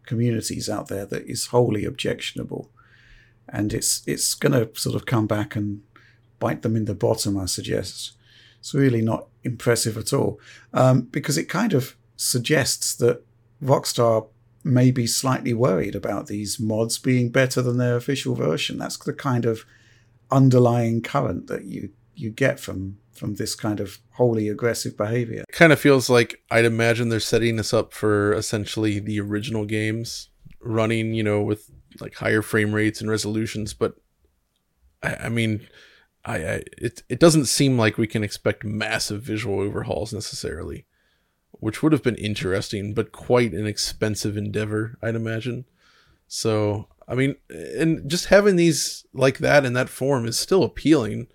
communities 0.05 0.69
out 0.69 0.87
there 0.87 1.05
that 1.05 1.25
is 1.25 1.47
wholly 1.47 1.83
objectionable, 1.83 2.69
and 3.49 3.73
it's 3.73 4.03
it's 4.05 4.33
going 4.35 4.53
to 4.53 4.69
sort 4.79 4.95
of 4.95 5.05
come 5.05 5.27
back 5.27 5.55
and 5.55 5.81
bite 6.39 6.61
them 6.61 6.75
in 6.75 6.85
the 6.85 6.95
bottom. 6.95 7.37
I 7.37 7.45
suggest 7.45 8.13
it's 8.59 8.73
really 8.73 9.01
not 9.01 9.27
impressive 9.43 9.97
at 9.97 10.13
all 10.13 10.39
um, 10.73 11.01
because 11.03 11.37
it 11.37 11.49
kind 11.49 11.73
of 11.73 11.95
suggests 12.17 12.95
that 12.95 13.23
Rockstar 13.63 14.27
may 14.63 14.89
be 14.89 15.05
slightly 15.05 15.53
worried 15.53 15.95
about 15.95 16.27
these 16.27 16.59
mods 16.59 16.97
being 16.97 17.29
better 17.29 17.61
than 17.61 17.77
their 17.77 17.95
official 17.95 18.35
version. 18.35 18.77
That's 18.77 18.97
the 18.97 19.13
kind 19.13 19.45
of 19.45 19.65
underlying 20.31 21.01
current 21.01 21.47
that 21.47 21.65
you 21.65 21.89
you 22.15 22.31
get 22.31 22.59
from 22.59 22.97
from 23.13 23.35
this 23.35 23.55
kind 23.55 23.79
of 23.79 23.99
wholly 24.11 24.49
aggressive 24.49 24.97
behavior. 24.97 25.43
It 25.47 25.55
kind 25.55 25.71
of 25.71 25.79
feels 25.79 26.09
like 26.09 26.41
I'd 26.51 26.65
imagine 26.65 27.09
they're 27.09 27.19
setting 27.19 27.59
us 27.59 27.73
up 27.73 27.93
for 27.93 28.33
essentially 28.33 28.99
the 28.99 29.19
original 29.21 29.65
games 29.65 30.29
running, 30.59 31.13
you 31.13 31.23
know, 31.23 31.41
with 31.41 31.69
like 32.01 32.15
higher 32.15 32.41
frame 32.41 32.73
rates 32.73 32.99
and 32.99 33.09
resolutions. 33.09 33.73
But 33.73 33.95
I, 35.01 35.15
I 35.15 35.29
mean, 35.29 35.67
I, 36.25 36.35
I 36.37 36.63
it 36.77 37.03
it 37.07 37.19
doesn't 37.19 37.45
seem 37.45 37.77
like 37.77 37.97
we 37.97 38.07
can 38.07 38.23
expect 38.23 38.63
massive 38.63 39.21
visual 39.21 39.59
overhauls 39.59 40.13
necessarily, 40.13 40.85
which 41.51 41.81
would 41.81 41.91
have 41.91 42.03
been 42.03 42.15
interesting, 42.15 42.93
but 42.93 43.11
quite 43.11 43.53
an 43.53 43.67
expensive 43.67 44.35
endeavor, 44.35 44.97
I'd 45.01 45.15
imagine. 45.15 45.65
So 46.27 46.87
I 47.07 47.15
mean, 47.15 47.35
and 47.49 48.09
just 48.09 48.25
having 48.25 48.55
these 48.55 49.05
like 49.13 49.37
that 49.39 49.65
in 49.65 49.73
that 49.73 49.89
form 49.89 50.25
is 50.25 50.37
still 50.37 50.63
appealing. 50.63 51.27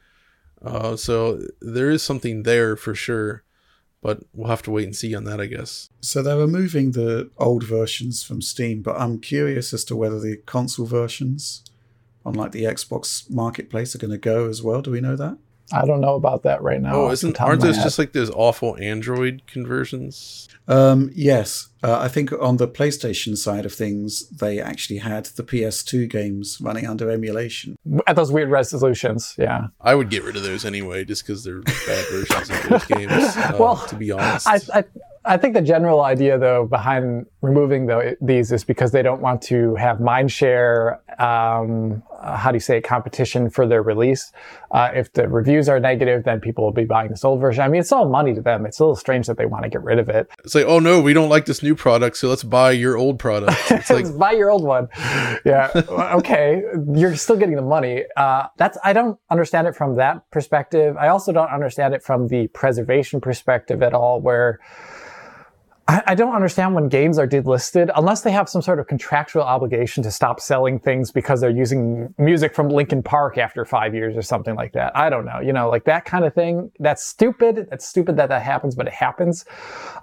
Uh, 0.62 0.96
so 0.96 1.40
there 1.60 1.90
is 1.90 2.02
something 2.02 2.42
there 2.42 2.76
for 2.76 2.94
sure, 2.94 3.44
but 4.02 4.24
we'll 4.34 4.50
have 4.50 4.62
to 4.62 4.70
wait 4.70 4.84
and 4.84 4.96
see 4.96 5.14
on 5.14 5.24
that, 5.24 5.40
I 5.40 5.46
guess. 5.46 5.88
So 6.00 6.22
they're 6.22 6.36
removing 6.36 6.90
the 6.90 7.30
old 7.38 7.62
versions 7.62 8.22
from 8.22 8.42
Steam, 8.42 8.82
but 8.82 9.00
I'm 9.00 9.20
curious 9.20 9.72
as 9.72 9.84
to 9.84 9.96
whether 9.96 10.20
the 10.20 10.36
console 10.38 10.86
versions 10.86 11.64
on 12.24 12.34
like 12.34 12.52
the 12.52 12.64
Xbox 12.64 13.30
marketplace 13.30 13.94
are 13.94 13.98
going 13.98 14.10
to 14.10 14.18
go 14.18 14.48
as 14.48 14.62
well. 14.62 14.82
Do 14.82 14.90
we 14.90 15.00
know 15.00 15.16
that? 15.16 15.38
I 15.72 15.86
don't 15.86 16.00
know 16.00 16.16
about 16.16 16.42
that 16.42 16.62
right 16.62 16.80
now. 16.82 16.94
Oh, 16.96 17.10
isn't 17.12 17.34
top 17.34 17.46
aren't 17.46 17.62
those 17.62 17.76
head. 17.76 17.84
just 17.84 17.96
like 17.98 18.12
those 18.12 18.28
awful 18.30 18.76
Android 18.80 19.42
conversions? 19.46 20.48
Um, 20.66 21.10
yes, 21.14 21.68
uh, 21.84 21.96
I 22.00 22.08
think 22.08 22.32
on 22.32 22.56
the 22.56 22.66
PlayStation 22.66 23.36
side 23.36 23.64
of 23.64 23.72
things, 23.72 24.28
they 24.30 24.60
actually 24.60 24.98
had 24.98 25.26
the 25.26 25.44
PS2 25.44 26.08
games 26.10 26.58
running 26.60 26.86
under 26.86 27.08
emulation. 27.08 27.76
at 28.08 28.16
those 28.16 28.32
weird 28.32 28.50
resolutions? 28.50 29.34
Yeah. 29.38 29.68
I 29.80 29.94
would 29.94 30.10
get 30.10 30.24
rid 30.24 30.36
of 30.36 30.42
those 30.42 30.64
anyway, 30.64 31.04
just 31.04 31.24
because 31.24 31.44
they're 31.44 31.60
bad 31.62 32.04
versions 32.10 32.50
of 32.50 32.68
those 32.68 32.84
games. 32.98 33.12
Uh, 33.36 33.56
Well, 33.58 33.76
to 33.86 33.94
be 33.94 34.10
honest, 34.10 34.48
I, 34.48 34.60
I 34.74 34.84
I 35.24 35.36
think 35.36 35.52
the 35.52 35.60
general 35.60 36.00
idea 36.00 36.38
though 36.38 36.64
behind 36.64 37.26
removing 37.42 37.86
the, 37.86 38.16
these 38.22 38.52
is 38.52 38.64
because 38.64 38.90
they 38.90 39.02
don't 39.02 39.20
want 39.20 39.42
to 39.42 39.74
have 39.74 40.00
mind 40.00 40.32
share. 40.32 41.02
Um, 41.20 42.02
how 42.22 42.50
do 42.50 42.56
you 42.56 42.60
say 42.60 42.78
it, 42.78 42.82
competition 42.82 43.50
for 43.50 43.66
their 43.66 43.82
release? 43.82 44.32
Uh, 44.70 44.90
if 44.94 45.12
the 45.12 45.28
reviews 45.28 45.68
are 45.68 45.78
negative, 45.78 46.24
then 46.24 46.40
people 46.40 46.64
will 46.64 46.72
be 46.72 46.84
buying 46.84 47.10
this 47.10 47.24
old 47.24 47.40
version. 47.40 47.62
I 47.62 47.68
mean, 47.68 47.80
it's 47.80 47.92
all 47.92 48.08
money 48.08 48.34
to 48.34 48.40
them. 48.40 48.64
It's 48.64 48.78
a 48.78 48.84
little 48.84 48.96
strange 48.96 49.26
that 49.26 49.36
they 49.36 49.46
want 49.46 49.64
to 49.64 49.68
get 49.68 49.82
rid 49.82 49.98
of 49.98 50.08
it. 50.08 50.30
it's 50.44 50.54
like, 50.54 50.66
oh 50.66 50.78
no, 50.78 51.00
we 51.00 51.12
don't 51.12 51.28
like 51.28 51.44
this 51.46 51.62
new 51.62 51.74
product, 51.74 52.16
so 52.16 52.28
let's 52.28 52.42
buy 52.42 52.70
your 52.70 52.96
old 52.96 53.18
product. 53.18 53.58
It's 53.70 53.90
like, 53.90 54.18
buy 54.18 54.32
your 54.32 54.50
old 54.50 54.64
one. 54.64 54.88
Yeah. 55.44 55.70
okay. 56.18 56.62
You're 56.94 57.16
still 57.16 57.36
getting 57.36 57.56
the 57.56 57.62
money. 57.62 58.04
Uh, 58.16 58.46
that's, 58.56 58.76
I 58.84 58.92
don't 58.92 59.18
understand 59.30 59.66
it 59.66 59.74
from 59.74 59.96
that 59.96 60.30
perspective. 60.30 60.96
I 60.98 61.08
also 61.08 61.32
don't 61.32 61.50
understand 61.50 61.94
it 61.94 62.02
from 62.02 62.28
the 62.28 62.48
preservation 62.48 63.20
perspective 63.20 63.82
at 63.82 63.94
all, 63.94 64.20
where 64.20 64.60
I, 65.90 66.02
I 66.06 66.14
don't 66.14 66.36
understand 66.36 66.76
when 66.76 66.88
games 66.88 67.18
are 67.18 67.26
delisted 67.26 67.90
unless 67.96 68.20
they 68.20 68.30
have 68.30 68.48
some 68.48 68.62
sort 68.62 68.78
of 68.78 68.86
contractual 68.86 69.42
obligation 69.42 70.04
to 70.04 70.10
stop 70.12 70.38
selling 70.38 70.78
things 70.78 71.10
because 71.10 71.40
they're 71.40 71.50
using 71.50 72.14
music 72.16 72.54
from 72.54 72.68
Linkin 72.68 73.02
Park 73.02 73.38
after 73.38 73.64
five 73.64 73.92
years 73.92 74.16
or 74.16 74.22
something 74.22 74.54
like 74.54 74.72
that. 74.74 74.96
I 74.96 75.10
don't 75.10 75.24
know. 75.24 75.40
You 75.40 75.52
know, 75.52 75.68
like 75.68 75.86
that 75.86 76.04
kind 76.04 76.24
of 76.24 76.32
thing. 76.32 76.70
That's 76.78 77.04
stupid. 77.04 77.66
That's 77.70 77.84
stupid 77.84 78.16
that 78.18 78.28
that 78.28 78.42
happens, 78.42 78.76
but 78.76 78.86
it 78.86 78.92
happens. 78.92 79.44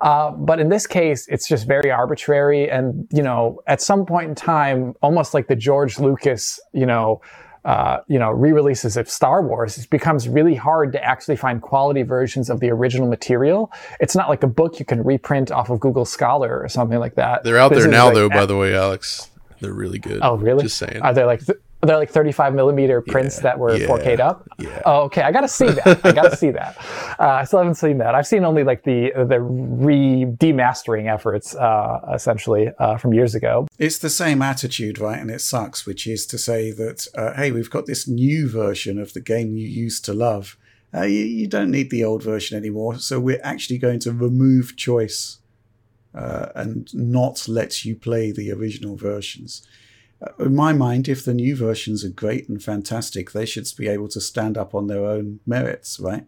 Uh, 0.02 0.32
but 0.32 0.60
in 0.60 0.67
this 0.67 0.86
case, 0.88 1.26
it's 1.30 1.47
just 1.47 1.65
very 1.65 1.89
arbitrary. 1.89 2.69
And, 2.69 3.08
you 3.10 3.23
know, 3.23 3.62
at 3.65 3.82
some 3.82 4.06
point 4.06 4.28
in 4.28 4.36
time, 4.36 4.93
almost 5.02 5.34
like 5.34 5.47
the 5.47 5.56
George 5.56 6.00
Lucas, 6.00 6.60
you 6.73 6.86
know, 6.86 7.21
uh, 7.67 7.97
you 8.08 8.17
know, 8.17 8.32
re-releases 8.32 8.95
of 8.95 9.10
Star 9.10 9.41
Wars, 9.41 9.77
it 9.77 9.89
becomes 9.89 10.27
really 10.30 10.56
hard 10.56 10.93
to 10.93 11.03
actually 11.03 11.36
find 11.36 11.62
quality 11.62 12.01
versions 12.01 12.49
of 12.49 12.62
the 12.62 12.69
original 12.69 13.08
material. 13.10 13.69
It's 13.99 14.15
not 14.15 14.30
like 14.30 14.41
a 14.41 14.47
book 14.47 14.80
you 14.80 14.86
can 14.86 15.03
reprint 15.03 15.51
off 15.51 15.69
of 15.69 15.80
Google 15.82 16.06
Scholar 16.06 16.60
or 16.63 16.69
something 16.69 16.97
like 16.99 17.15
that. 17.15 17.43
they're 17.43 17.58
out 17.58 17.71
This 17.73 17.84
there 17.84 17.91
now, 17.91 18.06
like- 18.06 18.13
though. 18.15 18.30
By 18.30 18.45
the 18.45 18.56
way, 18.58 18.73
Alex, 18.73 19.30
they're 19.60 19.73
really 19.73 19.99
good. 19.99 20.19
Oh, 20.23 20.38
really? 20.38 20.63
Just 20.63 20.77
saying. 20.77 21.01
Are 21.01 21.13
they 21.13 21.25
like 21.25 21.45
th- 21.45 21.60
are 21.83 21.97
like 21.97 22.09
35 22.09 22.53
millimeter 22.55 23.01
prints 23.01 23.37
Yeah, 23.37 23.43
that 23.43 23.59
were 23.59 23.75
yeah, 23.77 23.87
4K'd 23.87 24.19
up? 24.19 24.47
yeah. 24.57 24.81
Oh, 24.85 25.01
okay. 25.03 25.21
I 25.21 25.31
gotta 25.31 25.47
see 25.47 25.69
that. 25.69 25.99
I 26.03 26.11
gotta 26.11 26.35
see 26.35 26.51
that. 26.51 26.77
Uh, 27.19 27.39
I 27.41 27.45
still 27.45 27.57
haven't 27.57 27.75
seen 27.75 27.97
that. 27.97 28.13
I've 28.13 28.27
seen 28.27 28.45
only 28.45 28.63
like 28.63 28.83
the 28.83 29.09
the 29.27 29.41
re 29.41 30.23
demastering 30.37 31.11
efforts, 31.11 31.55
uh, 31.55 31.99
essentially 32.13 32.69
uh, 32.77 32.97
from 32.97 33.11
years 33.11 33.33
ago. 33.33 33.67
It's 33.79 33.97
the 33.97 34.09
same 34.11 34.43
attitude, 34.43 34.99
right? 34.99 35.17
And 35.19 35.31
it 35.31 35.41
sucks, 35.41 35.87
which 35.87 36.05
is 36.05 36.27
to 36.27 36.37
say 36.37 36.71
that, 36.73 37.07
uh, 37.15 37.33
hey, 37.33 37.51
we've 37.51 37.71
got 37.71 37.87
this 37.87 38.07
new 38.07 38.47
version 38.47 38.99
of 38.99 39.13
the 39.13 39.19
game 39.21 39.55
you 39.57 39.67
used 39.67 40.05
to 40.05 40.13
love. 40.13 40.57
Uh, 40.93 41.01
you, 41.03 41.21
you 41.25 41.47
don't 41.47 41.71
need 41.71 41.89
the 41.89 42.03
old 42.03 42.21
version 42.21 42.55
anymore. 42.55 42.99
So 42.99 43.19
we're 43.19 43.41
actually 43.43 43.79
going 43.79 43.99
to 44.01 44.11
remove 44.11 44.75
choice 44.77 45.39
uh, 46.13 46.49
and 46.53 46.87
not 46.93 47.47
let 47.47 47.83
you 47.83 47.95
play 47.95 48.31
the 48.31 48.51
original 48.51 48.95
versions. 48.95 49.67
Uh, 50.21 50.45
in 50.45 50.56
my 50.56 50.73
mind, 50.73 51.08
if 51.08 51.23
the 51.23 51.34
new 51.34 51.56
versions 51.56 52.03
are 52.03 52.10
great 52.10 52.49
and 52.49 52.63
fantastic, 52.63 53.32
they 53.32 53.45
should 53.45 53.67
be 53.77 53.88
able 53.88 54.08
to 54.10 54.21
stand 54.21 54.58
up 54.58 54.73
on 54.73 54.88
their 54.88 55.06
own 55.06 55.39
merits, 55.45 55.99
right? 55.99 56.25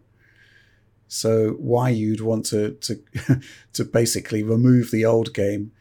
So 1.08 1.56
why 1.58 1.88
you'd 1.88 2.20
want 2.20 2.46
to 2.46 2.72
to 2.72 3.02
to 3.72 3.84
basically 3.84 4.44
remove 4.44 4.92
the 4.92 5.04
old 5.04 5.34
game, 5.34 5.72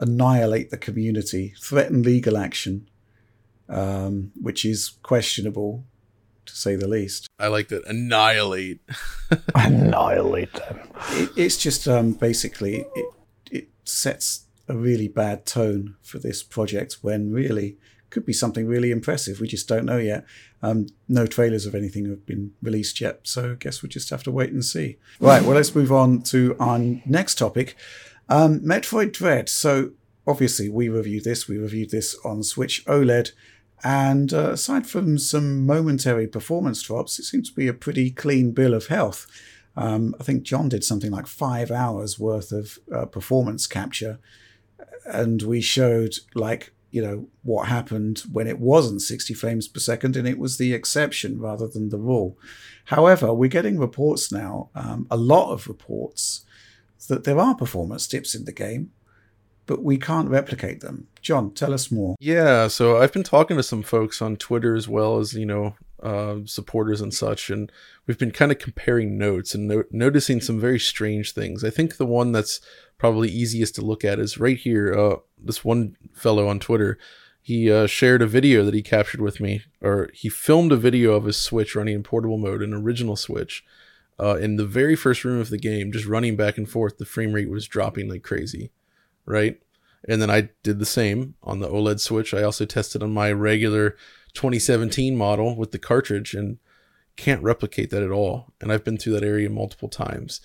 annihilate 0.00 0.70
the 0.70 0.76
community, 0.76 1.54
threaten 1.60 2.02
legal 2.02 2.36
action, 2.36 2.88
um, 3.68 4.32
which 4.40 4.64
is 4.64 4.90
questionable, 5.04 5.84
to 6.46 6.56
say 6.56 6.74
the 6.74 6.88
least. 6.88 7.28
I 7.38 7.46
like 7.46 7.68
that. 7.68 7.86
Annihilate. 7.86 8.80
Annihilate 9.54 10.52
them. 10.52 10.80
It, 11.10 11.30
it's 11.36 11.56
just 11.56 11.86
um, 11.86 12.12
basically 12.14 12.84
it 12.96 13.06
it 13.52 13.68
sets 13.84 14.46
a 14.72 14.76
really 14.76 15.08
bad 15.08 15.44
tone 15.44 15.96
for 16.02 16.18
this 16.18 16.42
project 16.42 16.98
when 17.02 17.30
really 17.30 17.76
could 18.10 18.26
be 18.26 18.32
something 18.32 18.66
really 18.66 18.90
impressive. 18.90 19.40
We 19.40 19.48
just 19.48 19.68
don't 19.68 19.86
know 19.86 19.98
yet. 19.98 20.24
Um, 20.62 20.86
no 21.08 21.26
trailers 21.26 21.66
of 21.66 21.74
anything 21.74 22.06
have 22.06 22.26
been 22.26 22.52
released 22.62 23.00
yet, 23.00 23.20
so 23.22 23.52
I 23.52 23.54
guess 23.54 23.82
we 23.82 23.88
just 23.88 24.10
have 24.10 24.22
to 24.24 24.30
wait 24.30 24.50
and 24.50 24.64
see. 24.64 24.96
Right, 25.18 25.42
well, 25.42 25.54
let's 25.56 25.74
move 25.74 25.92
on 25.92 26.22
to 26.24 26.56
our 26.60 26.78
next 26.78 27.36
topic 27.36 27.76
um, 28.28 28.60
Metroid 28.60 29.12
Dread. 29.12 29.48
So, 29.48 29.90
obviously, 30.26 30.68
we 30.68 30.88
reviewed 30.88 31.24
this, 31.24 31.48
we 31.48 31.58
reviewed 31.58 31.90
this 31.90 32.16
on 32.24 32.42
Switch 32.42 32.84
OLED. 32.86 33.32
And 33.84 34.32
uh, 34.32 34.52
aside 34.52 34.86
from 34.86 35.18
some 35.18 35.66
momentary 35.66 36.28
performance 36.28 36.80
drops, 36.82 37.18
it 37.18 37.24
seems 37.24 37.50
to 37.50 37.56
be 37.56 37.66
a 37.66 37.74
pretty 37.74 38.10
clean 38.10 38.52
bill 38.52 38.74
of 38.74 38.86
health. 38.86 39.26
Um, 39.76 40.14
I 40.20 40.22
think 40.22 40.44
John 40.44 40.68
did 40.68 40.84
something 40.84 41.10
like 41.10 41.26
five 41.26 41.70
hours 41.70 42.18
worth 42.18 42.52
of 42.52 42.78
uh, 42.94 43.06
performance 43.06 43.66
capture, 43.66 44.20
and 45.06 45.42
we 45.42 45.60
showed 45.60 46.16
like 46.34 46.72
you 46.90 47.02
know 47.02 47.26
what 47.42 47.68
happened 47.68 48.22
when 48.30 48.46
it 48.46 48.58
wasn't 48.58 49.02
60 49.02 49.34
frames 49.34 49.66
per 49.66 49.80
second, 49.80 50.16
and 50.16 50.28
it 50.28 50.38
was 50.38 50.58
the 50.58 50.74
exception 50.74 51.40
rather 51.40 51.66
than 51.66 51.88
the 51.88 51.98
rule. 51.98 52.38
However, 52.86 53.32
we're 53.32 53.48
getting 53.48 53.78
reports 53.78 54.30
now, 54.30 54.70
um, 54.74 55.06
a 55.10 55.16
lot 55.16 55.52
of 55.52 55.66
reports, 55.66 56.44
that 57.08 57.24
there 57.24 57.38
are 57.38 57.54
performance 57.54 58.06
dips 58.06 58.34
in 58.34 58.44
the 58.44 58.52
game, 58.52 58.92
but 59.66 59.82
we 59.82 59.96
can't 59.96 60.28
replicate 60.28 60.80
them. 60.80 61.08
John, 61.20 61.52
tell 61.52 61.72
us 61.72 61.90
more. 61.90 62.16
Yeah, 62.20 62.68
so 62.68 63.00
I've 63.00 63.12
been 63.12 63.22
talking 63.22 63.56
to 63.56 63.62
some 63.62 63.82
folks 63.82 64.20
on 64.20 64.36
Twitter 64.36 64.74
as 64.74 64.88
well 64.88 65.18
as 65.18 65.34
you 65.34 65.46
know 65.46 65.74
uh, 66.02 66.38
supporters 66.44 67.00
and 67.00 67.14
such, 67.14 67.50
and 67.50 67.70
we've 68.06 68.18
been 68.18 68.32
kind 68.32 68.50
of 68.50 68.58
comparing 68.58 69.16
notes 69.16 69.54
and 69.54 69.68
no- 69.68 69.84
noticing 69.90 70.40
some 70.40 70.58
very 70.58 70.78
strange 70.78 71.32
things. 71.32 71.62
I 71.62 71.70
think 71.70 71.96
the 71.96 72.06
one 72.06 72.32
that's 72.32 72.60
probably 72.98 73.28
easiest 73.28 73.74
to 73.76 73.82
look 73.82 74.04
at 74.04 74.18
is 74.18 74.38
right 74.38 74.56
here. 74.56 74.92
Uh, 74.92 75.16
this 75.38 75.64
one 75.64 75.96
fellow 76.12 76.48
on 76.48 76.58
Twitter, 76.58 76.98
he 77.40 77.70
uh, 77.70 77.86
shared 77.86 78.22
a 78.22 78.26
video 78.26 78.64
that 78.64 78.74
he 78.74 78.82
captured 78.82 79.20
with 79.20 79.40
me, 79.40 79.62
or 79.80 80.10
he 80.12 80.28
filmed 80.28 80.72
a 80.72 80.76
video 80.76 81.12
of 81.12 81.24
his 81.24 81.36
Switch 81.36 81.74
running 81.74 81.94
in 81.94 82.02
portable 82.02 82.38
mode, 82.38 82.62
an 82.62 82.74
original 82.74 83.16
Switch. 83.16 83.64
Uh, 84.20 84.36
in 84.36 84.56
the 84.56 84.66
very 84.66 84.94
first 84.94 85.24
room 85.24 85.40
of 85.40 85.50
the 85.50 85.58
game, 85.58 85.90
just 85.90 86.06
running 86.06 86.36
back 86.36 86.56
and 86.56 86.68
forth, 86.68 86.98
the 86.98 87.04
frame 87.04 87.32
rate 87.32 87.50
was 87.50 87.66
dropping 87.66 88.08
like 88.08 88.22
crazy, 88.22 88.70
right? 89.24 89.60
And 90.08 90.20
then 90.20 90.30
I 90.30 90.50
did 90.62 90.78
the 90.78 90.86
same 90.86 91.34
on 91.42 91.60
the 91.60 91.68
OLED 91.68 92.00
Switch. 92.00 92.34
I 92.34 92.42
also 92.42 92.64
tested 92.64 93.02
on 93.02 93.12
my 93.12 93.32
regular 93.32 93.96
2017 94.34 95.16
model 95.16 95.56
with 95.56 95.72
the 95.72 95.78
cartridge 95.78 96.34
and 96.34 96.58
can't 97.16 97.42
replicate 97.42 97.90
that 97.90 98.02
at 98.02 98.10
all. 98.10 98.52
And 98.60 98.72
I've 98.72 98.84
been 98.84 98.96
through 98.96 99.14
that 99.14 99.24
area 99.24 99.50
multiple 99.50 99.88
times. 99.88 100.40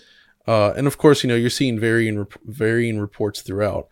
Uh, 0.45 0.73
and 0.77 0.87
of 0.87 0.97
course, 0.97 1.23
you 1.23 1.27
know, 1.27 1.35
you're 1.35 1.49
seeing 1.49 1.79
varying 1.79 2.19
rep- 2.19 2.39
varying 2.45 2.99
reports 2.99 3.41
throughout. 3.41 3.87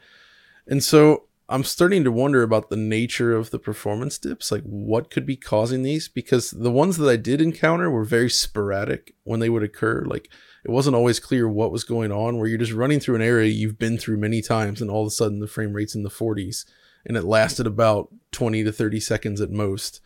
And 0.67 0.83
so 0.83 1.25
I'm 1.47 1.63
starting 1.63 2.03
to 2.03 2.11
wonder 2.11 2.41
about 2.41 2.69
the 2.69 2.77
nature 2.77 3.35
of 3.35 3.51
the 3.51 3.59
performance 3.59 4.17
dips, 4.17 4.51
like 4.51 4.63
what 4.63 5.11
could 5.11 5.25
be 5.25 5.35
causing 5.35 5.83
these 5.83 6.07
because 6.07 6.51
the 6.51 6.71
ones 6.71 6.97
that 6.97 7.09
I 7.09 7.17
did 7.17 7.39
encounter 7.39 7.89
were 7.91 8.03
very 8.03 8.29
sporadic 8.29 9.13
when 9.25 9.41
they 9.41 9.49
would 9.49 9.61
occur. 9.63 10.05
Like 10.05 10.29
it 10.63 10.71
wasn't 10.71 10.95
always 10.95 11.19
clear 11.19 11.47
what 11.47 11.71
was 11.71 11.83
going 11.83 12.11
on 12.11 12.37
where 12.37 12.47
you're 12.47 12.57
just 12.57 12.71
running 12.71 12.99
through 12.99 13.15
an 13.15 13.21
area 13.21 13.49
you've 13.49 13.77
been 13.77 13.97
through 13.97 14.17
many 14.17 14.41
times 14.41 14.81
and 14.81 14.89
all 14.89 15.01
of 15.01 15.07
a 15.07 15.11
sudden 15.11 15.39
the 15.39 15.47
frame 15.47 15.73
rate's 15.73 15.93
in 15.93 16.03
the 16.03 16.09
40s 16.09 16.65
and 17.05 17.17
it 17.17 17.23
lasted 17.23 17.67
about 17.67 18.09
20 18.31 18.63
to 18.63 18.71
30 18.71 18.99
seconds 18.99 19.41
at 19.41 19.51
most 19.51 20.01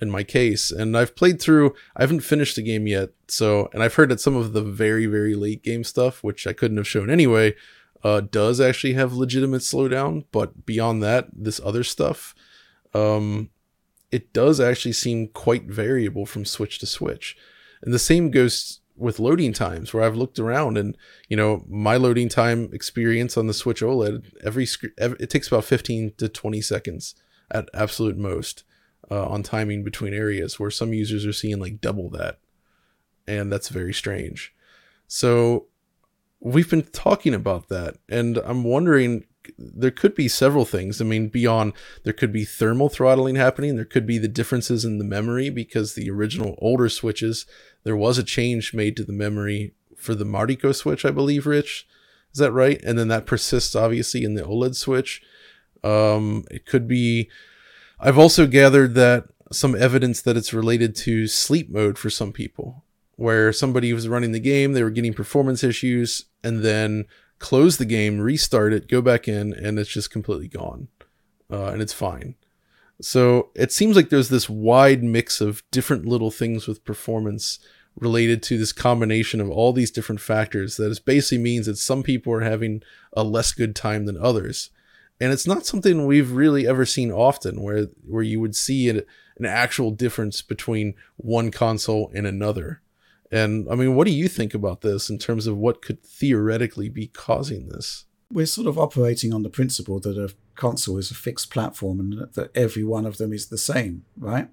in 0.00 0.10
my 0.10 0.22
case. 0.22 0.70
And 0.70 0.96
i've 0.96 1.16
played 1.16 1.40
through 1.40 1.74
i 1.96 2.02
haven't 2.02 2.20
finished 2.20 2.56
the 2.56 2.62
game 2.62 2.86
yet 2.86 3.10
so 3.28 3.68
and 3.72 3.82
i've 3.82 3.94
heard 3.94 4.10
that 4.10 4.20
some 4.20 4.36
of 4.36 4.52
the 4.52 4.62
very 4.62 5.06
very 5.06 5.34
late 5.34 5.62
game 5.62 5.84
stuff 5.84 6.22
which 6.22 6.46
i 6.46 6.52
couldn't 6.52 6.76
have 6.76 6.88
shown 6.88 7.10
anyway 7.10 7.54
uh, 8.02 8.20
does 8.20 8.60
actually 8.60 8.92
have 8.92 9.14
legitimate 9.14 9.62
slowdown 9.62 10.24
but 10.30 10.66
beyond 10.66 11.02
that 11.02 11.28
this 11.32 11.60
other 11.64 11.82
stuff 11.82 12.34
um, 12.94 13.50
it 14.14 14.32
does 14.32 14.60
actually 14.60 14.92
seem 14.92 15.26
quite 15.28 15.64
variable 15.64 16.24
from 16.24 16.44
switch 16.44 16.78
to 16.78 16.86
switch. 16.86 17.36
And 17.82 17.92
the 17.92 17.98
same 17.98 18.30
goes 18.30 18.80
with 18.96 19.18
loading 19.18 19.52
times 19.52 19.92
where 19.92 20.04
I've 20.04 20.16
looked 20.16 20.38
around 20.38 20.78
and 20.78 20.96
you 21.28 21.36
know 21.36 21.64
my 21.68 21.96
loading 21.96 22.28
time 22.28 22.70
experience 22.72 23.36
on 23.36 23.46
the 23.46 23.54
Switch 23.54 23.80
OLED 23.80 24.32
every, 24.44 24.66
sc- 24.66 24.84
ev 24.98 25.16
it 25.18 25.30
takes 25.30 25.48
about 25.48 25.64
15 25.64 26.14
to 26.18 26.28
20 26.28 26.60
seconds 26.60 27.14
at 27.50 27.68
absolute 27.74 28.16
most 28.16 28.64
uh, 29.10 29.26
on 29.26 29.42
timing 29.42 29.84
between 29.84 30.14
areas 30.14 30.58
where 30.58 30.70
some 30.70 30.92
users 30.92 31.26
are 31.26 31.32
seeing 31.32 31.58
like 31.58 31.80
double 31.80 32.08
that. 32.10 32.38
And 33.26 33.52
that's 33.52 33.68
very 33.68 33.92
strange. 33.92 34.54
So 35.06 35.66
we've 36.40 36.70
been 36.70 36.82
talking 36.82 37.34
about 37.34 37.68
that 37.68 37.96
and 38.08 38.38
I'm 38.38 38.64
wondering 38.64 39.24
there 39.58 39.90
could 39.90 40.14
be 40.14 40.28
several 40.28 40.64
things. 40.64 41.00
I 41.00 41.04
mean, 41.04 41.28
beyond 41.28 41.72
there 42.02 42.12
could 42.12 42.32
be 42.32 42.44
thermal 42.44 42.88
throttling 42.88 43.36
happening. 43.36 43.76
There 43.76 43.84
could 43.84 44.06
be 44.06 44.18
the 44.18 44.28
differences 44.28 44.84
in 44.84 44.98
the 44.98 45.04
memory 45.04 45.50
because 45.50 45.94
the 45.94 46.10
original 46.10 46.56
older 46.58 46.88
switches, 46.88 47.46
there 47.82 47.96
was 47.96 48.18
a 48.18 48.22
change 48.22 48.74
made 48.74 48.96
to 48.96 49.04
the 49.04 49.12
memory 49.12 49.74
for 49.96 50.14
the 50.14 50.24
Mariko 50.24 50.74
switch, 50.74 51.04
I 51.04 51.10
believe, 51.10 51.46
Rich. 51.46 51.86
Is 52.32 52.38
that 52.38 52.52
right? 52.52 52.82
And 52.82 52.98
then 52.98 53.08
that 53.08 53.26
persists 53.26 53.76
obviously 53.76 54.24
in 54.24 54.34
the 54.34 54.42
OLED 54.42 54.74
switch. 54.74 55.22
Um, 55.82 56.44
it 56.50 56.66
could 56.66 56.88
be. 56.88 57.28
I've 58.00 58.18
also 58.18 58.46
gathered 58.46 58.94
that 58.94 59.24
some 59.52 59.74
evidence 59.74 60.20
that 60.22 60.36
it's 60.36 60.52
related 60.52 60.96
to 60.96 61.26
sleep 61.26 61.70
mode 61.70 61.96
for 61.96 62.10
some 62.10 62.32
people, 62.32 62.84
where 63.16 63.52
somebody 63.52 63.92
was 63.92 64.08
running 64.08 64.32
the 64.32 64.40
game, 64.40 64.72
they 64.72 64.82
were 64.82 64.90
getting 64.90 65.14
performance 65.14 65.62
issues, 65.62 66.24
and 66.42 66.64
then 66.64 67.04
close 67.44 67.76
the 67.76 67.84
game, 67.84 68.20
restart 68.20 68.72
it, 68.72 68.88
go 68.88 69.02
back 69.02 69.28
in, 69.28 69.52
and 69.52 69.78
it's 69.78 69.90
just 69.90 70.10
completely 70.10 70.48
gone, 70.48 70.88
uh, 71.52 71.66
and 71.66 71.82
it's 71.82 71.92
fine. 71.92 72.36
So 73.02 73.50
it 73.54 73.70
seems 73.70 73.96
like 73.96 74.08
there's 74.08 74.30
this 74.30 74.48
wide 74.48 75.04
mix 75.04 75.42
of 75.42 75.62
different 75.70 76.06
little 76.06 76.30
things 76.30 76.66
with 76.66 76.86
performance 76.86 77.58
related 78.00 78.42
to 78.44 78.56
this 78.56 78.72
combination 78.72 79.42
of 79.42 79.50
all 79.50 79.74
these 79.74 79.90
different 79.90 80.22
factors 80.22 80.78
that 80.78 81.04
basically 81.04 81.36
means 81.36 81.66
that 81.66 81.76
some 81.76 82.02
people 82.02 82.32
are 82.32 82.40
having 82.40 82.82
a 83.12 83.22
less 83.22 83.52
good 83.52 83.76
time 83.76 84.06
than 84.06 84.16
others. 84.16 84.70
And 85.20 85.30
it's 85.30 85.46
not 85.46 85.66
something 85.66 86.06
we've 86.06 86.32
really 86.32 86.66
ever 86.66 86.86
seen 86.86 87.12
often 87.12 87.60
where 87.60 87.88
where 88.08 88.22
you 88.22 88.40
would 88.40 88.56
see 88.56 88.88
an, 88.88 89.02
an 89.36 89.44
actual 89.44 89.90
difference 89.90 90.40
between 90.40 90.94
one 91.18 91.50
console 91.50 92.10
and 92.14 92.26
another. 92.26 92.80
And 93.30 93.66
I 93.70 93.74
mean, 93.74 93.94
what 93.94 94.06
do 94.06 94.12
you 94.12 94.28
think 94.28 94.54
about 94.54 94.82
this 94.82 95.10
in 95.10 95.18
terms 95.18 95.46
of 95.46 95.56
what 95.56 95.82
could 95.82 96.02
theoretically 96.02 96.88
be 96.88 97.08
causing 97.08 97.68
this? 97.68 98.04
We're 98.30 98.46
sort 98.46 98.66
of 98.66 98.78
operating 98.78 99.32
on 99.32 99.42
the 99.42 99.50
principle 99.50 100.00
that 100.00 100.18
a 100.18 100.34
console 100.54 100.98
is 100.98 101.10
a 101.10 101.14
fixed 101.14 101.50
platform 101.50 102.00
and 102.00 102.34
that 102.34 102.50
every 102.56 102.84
one 102.84 103.06
of 103.06 103.18
them 103.18 103.32
is 103.32 103.48
the 103.48 103.58
same, 103.58 104.04
right? 104.18 104.48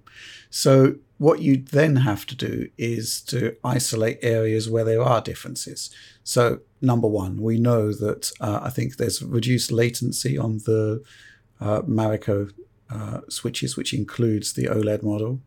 So, 0.50 0.96
what 1.18 1.40
you 1.40 1.56
then 1.56 1.96
have 1.96 2.26
to 2.26 2.34
do 2.34 2.68
is 2.76 3.20
to 3.22 3.56
isolate 3.62 4.18
areas 4.22 4.68
where 4.68 4.84
there 4.84 5.02
are 5.02 5.20
differences. 5.20 5.90
So, 6.24 6.60
number 6.80 7.06
one, 7.06 7.40
we 7.40 7.58
know 7.58 7.92
that 7.92 8.32
uh, 8.40 8.60
I 8.62 8.70
think 8.70 8.96
there's 8.96 9.22
reduced 9.22 9.70
latency 9.70 10.36
on 10.36 10.58
the 10.58 11.02
uh, 11.60 11.82
Mariko 11.82 12.50
uh, 12.90 13.20
switches, 13.28 13.76
which 13.76 13.94
includes 13.94 14.52
the 14.52 14.66
OLED 14.66 15.02
model. 15.02 15.40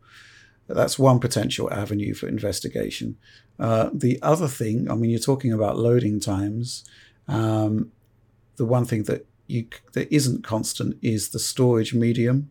That's 0.68 0.98
one 0.98 1.20
potential 1.20 1.72
avenue 1.72 2.14
for 2.14 2.28
investigation. 2.28 3.18
Uh, 3.60 3.90
the 3.94 4.20
other 4.22 4.48
thing, 4.48 4.90
I 4.90 4.96
mean, 4.96 5.12
you're 5.12 5.20
talking 5.20 5.54
about 5.54 5.78
loading 5.78 6.20
times. 6.20 6.84
Um, 7.28 7.92
the 8.56 8.66
one 8.66 8.86
thing 8.86 9.04
that 9.04 9.28
you 9.48 9.68
that 9.94 10.14
isn't 10.14 10.44
constant 10.44 10.98
is 11.02 11.30
the 11.30 11.40
storage 11.40 11.94
medium. 11.94 12.50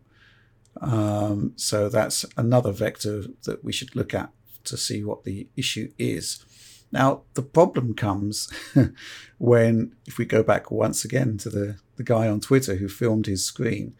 Um, 0.81 1.53
so 1.55 1.89
that's 1.89 2.25
another 2.37 2.71
vector 2.71 3.23
that 3.43 3.63
we 3.63 3.71
should 3.71 3.95
look 3.95 4.13
at 4.13 4.29
to 4.65 4.77
see 4.77 5.03
what 5.03 5.23
the 5.23 5.47
issue 5.55 5.91
is. 5.97 6.43
Now, 6.91 7.21
the 7.33 7.41
problem 7.41 7.93
comes 7.93 8.51
when, 9.37 9.95
if 10.05 10.17
we 10.17 10.25
go 10.25 10.43
back 10.43 10.71
once 10.71 11.03
again 11.03 11.37
to 11.39 11.49
the, 11.49 11.77
the 11.97 12.03
guy 12.03 12.27
on 12.27 12.39
Twitter 12.39 12.75
who 12.75 12.87
filmed 12.87 13.25
his 13.25 13.43
screen, 13.43 13.95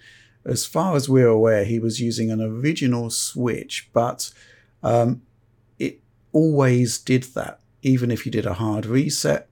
as 0.45 0.65
far 0.65 0.95
as 0.95 1.09
we're 1.09 1.27
aware, 1.27 1.65
he 1.65 1.79
was 1.79 1.99
using 1.99 2.29
an 2.31 2.41
original 2.41 3.09
switch, 3.09 3.89
but 3.93 4.31
um, 4.83 5.23
it 5.79 5.99
always 6.31 6.97
did 6.97 7.23
that. 7.35 7.59
Even 7.81 8.11
if 8.11 8.25
you 8.25 8.31
did 8.31 8.45
a 8.45 8.53
hard 8.53 8.85
reset, 8.85 9.47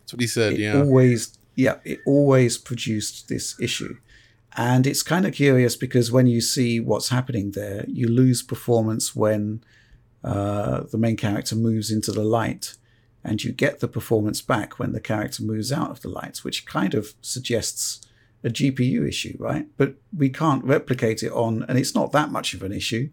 that's 0.00 0.12
what 0.12 0.20
he 0.20 0.26
said. 0.26 0.54
It 0.54 0.60
yeah, 0.60 0.80
always, 0.80 1.38
yeah, 1.54 1.76
it 1.84 2.00
always 2.06 2.58
produced 2.58 3.28
this 3.28 3.58
issue, 3.60 3.96
and 4.56 4.86
it's 4.86 5.02
kind 5.02 5.26
of 5.26 5.34
curious 5.34 5.76
because 5.76 6.10
when 6.10 6.26
you 6.26 6.40
see 6.40 6.80
what's 6.80 7.10
happening 7.10 7.52
there, 7.52 7.84
you 7.88 8.08
lose 8.08 8.42
performance 8.42 9.14
when 9.14 9.62
uh, 10.24 10.82
the 10.90 10.98
main 10.98 11.16
character 11.16 11.54
moves 11.54 11.90
into 11.90 12.10
the 12.10 12.24
light, 12.24 12.76
and 13.22 13.44
you 13.44 13.52
get 13.52 13.78
the 13.80 13.88
performance 13.88 14.40
back 14.40 14.78
when 14.78 14.92
the 14.92 15.00
character 15.00 15.42
moves 15.42 15.70
out 15.72 15.90
of 15.90 16.00
the 16.00 16.08
light, 16.08 16.38
which 16.38 16.66
kind 16.66 16.94
of 16.94 17.14
suggests 17.22 18.07
a 18.44 18.48
GPU 18.48 19.06
issue, 19.08 19.36
right? 19.38 19.66
But 19.76 19.94
we 20.16 20.28
can't 20.28 20.64
replicate 20.64 21.22
it 21.22 21.32
on, 21.32 21.64
and 21.68 21.78
it's 21.78 21.94
not 21.94 22.12
that 22.12 22.30
much 22.30 22.54
of 22.54 22.62
an 22.62 22.72
issue. 22.72 23.10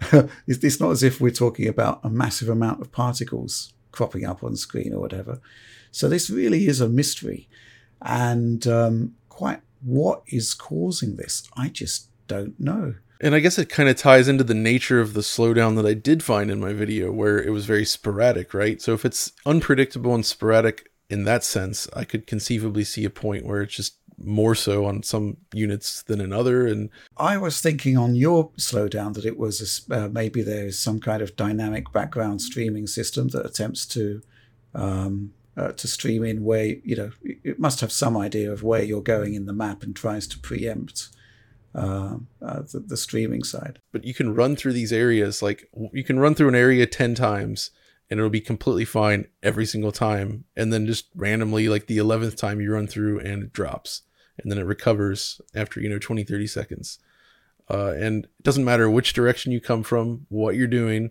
it's 0.46 0.80
not 0.80 0.90
as 0.90 1.02
if 1.02 1.20
we're 1.20 1.30
talking 1.30 1.68
about 1.68 2.00
a 2.02 2.10
massive 2.10 2.48
amount 2.48 2.80
of 2.80 2.92
particles 2.92 3.72
cropping 3.92 4.24
up 4.24 4.42
on 4.42 4.56
screen 4.56 4.92
or 4.92 5.00
whatever. 5.00 5.40
So 5.90 6.08
this 6.08 6.28
really 6.28 6.66
is 6.66 6.80
a 6.80 6.88
mystery. 6.88 7.48
And 8.02 8.66
um, 8.66 9.14
quite 9.28 9.60
what 9.82 10.22
is 10.26 10.54
causing 10.54 11.16
this, 11.16 11.48
I 11.56 11.68
just 11.68 12.08
don't 12.26 12.58
know. 12.58 12.94
And 13.20 13.34
I 13.34 13.40
guess 13.40 13.58
it 13.58 13.68
kind 13.68 13.88
of 13.88 13.96
ties 13.96 14.28
into 14.28 14.44
the 14.44 14.54
nature 14.54 15.00
of 15.00 15.14
the 15.14 15.20
slowdown 15.20 15.76
that 15.76 15.86
I 15.86 15.94
did 15.94 16.22
find 16.22 16.50
in 16.50 16.60
my 16.60 16.72
video, 16.72 17.12
where 17.12 17.40
it 17.40 17.50
was 17.50 17.64
very 17.64 17.84
sporadic, 17.84 18.52
right? 18.52 18.82
So 18.82 18.92
if 18.92 19.04
it's 19.04 19.32
unpredictable 19.46 20.14
and 20.14 20.26
sporadic 20.26 20.90
in 21.08 21.24
that 21.24 21.44
sense, 21.44 21.88
I 21.94 22.04
could 22.04 22.26
conceivably 22.26 22.84
see 22.84 23.04
a 23.04 23.10
point 23.10 23.46
where 23.46 23.62
it's 23.62 23.74
just 23.74 23.98
more 24.18 24.54
so 24.54 24.84
on 24.84 25.02
some 25.02 25.36
units 25.52 26.02
than 26.02 26.20
another. 26.20 26.66
and 26.66 26.90
i 27.16 27.36
was 27.36 27.60
thinking 27.60 27.96
on 27.96 28.14
your 28.14 28.50
slowdown 28.52 29.14
that 29.14 29.24
it 29.24 29.38
was 29.38 29.84
a, 29.90 29.94
uh, 29.94 30.08
maybe 30.08 30.42
there 30.42 30.66
is 30.66 30.78
some 30.78 31.00
kind 31.00 31.22
of 31.22 31.36
dynamic 31.36 31.92
background 31.92 32.40
streaming 32.40 32.86
system 32.86 33.28
that 33.28 33.46
attempts 33.46 33.86
to 33.86 34.22
um, 34.74 35.32
uh, 35.56 35.72
to 35.72 35.86
stream 35.86 36.24
in 36.24 36.44
where 36.44 36.66
you 36.84 36.96
know 36.96 37.10
it 37.22 37.58
must 37.58 37.80
have 37.80 37.92
some 37.92 38.16
idea 38.16 38.50
of 38.50 38.62
where 38.62 38.82
you're 38.82 39.00
going 39.00 39.34
in 39.34 39.46
the 39.46 39.52
map 39.52 39.82
and 39.82 39.94
tries 39.94 40.26
to 40.26 40.38
preempt 40.38 41.08
uh, 41.74 42.16
uh, 42.42 42.62
the, 42.72 42.82
the 42.86 42.96
streaming 42.96 43.42
side 43.42 43.78
but 43.92 44.04
you 44.04 44.14
can 44.14 44.34
run 44.34 44.56
through 44.56 44.72
these 44.72 44.92
areas 44.92 45.42
like 45.42 45.68
you 45.92 46.04
can 46.04 46.18
run 46.18 46.34
through 46.34 46.48
an 46.48 46.54
area 46.54 46.86
10 46.86 47.14
times 47.14 47.70
and 48.10 48.18
it'll 48.18 48.30
be 48.30 48.40
completely 48.40 48.84
fine 48.84 49.26
every 49.42 49.66
single 49.66 49.92
time. 49.92 50.44
And 50.56 50.72
then 50.72 50.86
just 50.86 51.06
randomly, 51.14 51.68
like 51.68 51.86
the 51.86 51.98
11th 51.98 52.36
time 52.36 52.60
you 52.60 52.72
run 52.72 52.86
through 52.86 53.20
and 53.20 53.44
it 53.44 53.52
drops 53.52 54.02
and 54.42 54.50
then 54.50 54.58
it 54.58 54.66
recovers 54.66 55.40
after, 55.54 55.80
you 55.80 55.88
know, 55.88 55.98
20, 55.98 56.24
30 56.24 56.46
seconds. 56.46 56.98
Uh, 57.70 57.94
and 57.96 58.24
it 58.24 58.42
doesn't 58.42 58.64
matter 58.64 58.90
which 58.90 59.14
direction 59.14 59.52
you 59.52 59.60
come 59.60 59.82
from, 59.82 60.26
what 60.28 60.54
you're 60.54 60.66
doing, 60.66 61.10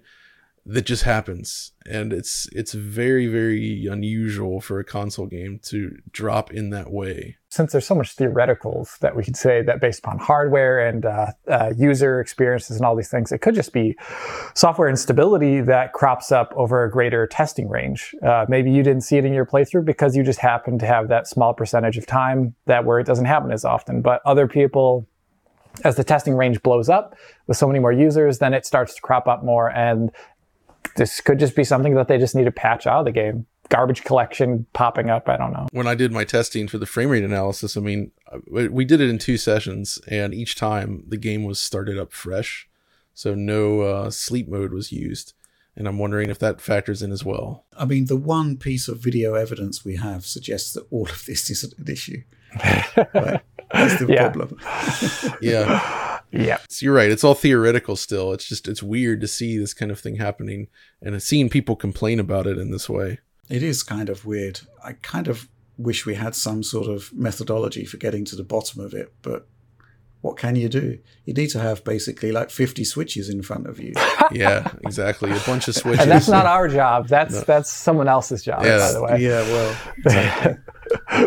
that 0.65 0.85
just 0.85 1.03
happens 1.03 1.73
and 1.85 2.13
it's 2.13 2.47
it's 2.53 2.73
very 2.73 3.27
very 3.27 3.85
unusual 3.85 4.61
for 4.61 4.79
a 4.79 4.85
console 4.85 5.27
game 5.27 5.59
to 5.61 5.97
drop 6.11 6.51
in 6.51 6.69
that 6.69 6.91
way 6.91 7.37
since 7.53 7.71
there's 7.71 7.85
so 7.85 7.95
much 7.95 8.15
theoreticals 8.15 8.97
that 8.99 9.15
we 9.15 9.23
could 9.23 9.35
say 9.35 9.61
that 9.61 9.79
based 9.79 9.99
upon 9.99 10.17
hardware 10.17 10.85
and 10.85 11.05
uh, 11.05 11.27
uh, 11.47 11.71
user 11.77 12.19
experiences 12.19 12.77
and 12.77 12.85
all 12.85 12.95
these 12.95 13.09
things 13.09 13.31
it 13.31 13.39
could 13.39 13.55
just 13.55 13.73
be 13.73 13.95
software 14.53 14.89
instability 14.89 15.61
that 15.61 15.93
crops 15.93 16.31
up 16.31 16.53
over 16.55 16.83
a 16.83 16.91
greater 16.91 17.27
testing 17.27 17.69
range 17.69 18.15
uh, 18.23 18.45
maybe 18.49 18.71
you 18.71 18.83
didn't 18.83 19.01
see 19.01 19.17
it 19.17 19.25
in 19.25 19.33
your 19.33 19.45
playthrough 19.45 19.85
because 19.85 20.15
you 20.15 20.23
just 20.23 20.39
happen 20.39 20.77
to 20.79 20.85
have 20.85 21.07
that 21.07 21.27
small 21.27 21.53
percentage 21.53 21.97
of 21.97 22.05
time 22.05 22.55
that 22.65 22.85
where 22.85 22.99
it 22.99 23.05
doesn't 23.05 23.25
happen 23.25 23.51
as 23.51 23.63
often 23.63 24.01
but 24.01 24.21
other 24.25 24.47
people 24.47 25.07
as 25.83 25.95
the 25.95 26.03
testing 26.03 26.35
range 26.35 26.61
blows 26.61 26.89
up 26.89 27.15
with 27.47 27.57
so 27.57 27.67
many 27.67 27.79
more 27.79 27.91
users, 27.91 28.39
then 28.39 28.53
it 28.53 28.65
starts 28.65 28.93
to 28.95 29.01
crop 29.01 29.27
up 29.27 29.43
more. 29.43 29.71
And 29.71 30.11
this 30.95 31.21
could 31.21 31.39
just 31.39 31.55
be 31.55 31.63
something 31.63 31.95
that 31.95 32.07
they 32.07 32.17
just 32.17 32.35
need 32.35 32.45
to 32.45 32.51
patch 32.51 32.85
out 32.85 32.99
of 32.99 33.05
the 33.05 33.11
game. 33.11 33.45
Garbage 33.73 34.03
collection 34.03 34.67
popping 34.73 35.09
up. 35.09 35.27
I 35.27 35.35
don't 35.37 35.51
know. 35.51 35.65
When 35.71 35.87
I 35.87 35.95
did 35.95 36.11
my 36.11 36.23
testing 36.23 36.67
for 36.67 36.77
the 36.77 36.85
frame 36.85 37.09
rate 37.09 37.23
analysis, 37.23 37.75
I 37.75 37.79
mean, 37.81 38.11
we 38.47 38.85
did 38.85 39.01
it 39.01 39.09
in 39.09 39.17
two 39.17 39.37
sessions, 39.37 39.99
and 40.07 40.31
each 40.33 40.55
time 40.55 41.03
the 41.07 41.17
game 41.17 41.43
was 41.43 41.59
started 41.59 41.97
up 41.97 42.13
fresh, 42.13 42.69
so 43.15 43.33
no 43.33 43.81
uh, 43.81 44.09
sleep 44.11 44.47
mode 44.47 44.71
was 44.73 44.91
used. 44.91 45.33
And 45.75 45.87
I'm 45.87 45.97
wondering 45.97 46.29
if 46.29 46.37
that 46.37 46.61
factors 46.61 47.01
in 47.01 47.11
as 47.11 47.25
well. 47.25 47.65
I 47.75 47.85
mean, 47.85 48.05
the 48.05 48.15
one 48.15 48.57
piece 48.57 48.87
of 48.87 48.99
video 48.99 49.33
evidence 49.33 49.83
we 49.83 49.95
have 49.95 50.23
suggests 50.23 50.73
that 50.73 50.85
all 50.91 51.09
of 51.09 51.25
this 51.25 51.49
is 51.49 51.63
an 51.63 51.87
issue. 51.87 52.21
right? 52.63 53.41
That's 53.71 53.97
the 53.99 54.05
Yeah. 54.07 54.29
problem. 54.29 54.59
Yeah. 55.41 56.19
Yeah. 56.35 56.57
So 56.67 56.85
you're 56.85 56.95
right. 56.95 57.11
It's 57.11 57.23
all 57.23 57.35
theoretical 57.35 57.95
still. 57.95 58.33
It's 58.33 58.49
just 58.49 58.67
it's 58.67 58.81
weird 58.81 59.21
to 59.21 59.27
see 59.27 59.55
this 59.59 59.71
kind 59.75 59.91
of 59.91 59.99
thing 59.99 60.15
happening 60.15 60.67
and 60.99 61.21
seeing 61.21 61.47
people 61.47 61.75
complain 61.75 62.19
about 62.19 62.47
it 62.47 62.57
in 62.57 62.71
this 62.71 62.89
way. 62.89 63.19
It 63.49 63.63
is 63.63 63.83
kind 63.83 64.09
of 64.09 64.25
weird. 64.25 64.61
I 64.83 64.93
kind 64.93 65.27
of 65.27 65.47
wish 65.77 66.05
we 66.05 66.15
had 66.15 66.35
some 66.35 66.63
sort 66.63 66.87
of 66.87 67.11
methodology 67.13 67.85
for 67.85 67.97
getting 67.97 68.25
to 68.25 68.35
the 68.35 68.43
bottom 68.43 68.81
of 68.81 68.93
it, 68.93 69.13
but 69.21 69.47
what 70.21 70.37
can 70.37 70.55
you 70.55 70.69
do? 70.69 70.99
You 71.25 71.33
need 71.33 71.49
to 71.49 71.59
have 71.59 71.83
basically 71.83 72.31
like 72.31 72.49
50 72.49 72.85
switches 72.85 73.27
in 73.29 73.41
front 73.41 73.67
of 73.67 73.79
you. 73.79 73.93
Yeah, 74.31 74.71
exactly. 74.85 75.29
A 75.31 75.39
bunch 75.45 75.67
of 75.67 75.75
switches. 75.75 75.99
And 76.01 76.09
that's 76.09 76.29
not 76.29 76.45
our 76.47 76.67
job. 76.69 77.07
That's 77.07 77.43
that's 77.43 77.69
someone 77.69 78.07
else's 78.07 78.41
job, 78.41 78.63
Yeah. 78.63 78.77
by 78.79 78.91
the 78.93 79.03
way. 79.03 79.21
yeah, 79.21 79.41
well, 79.41 79.77
exactly. 79.97 81.25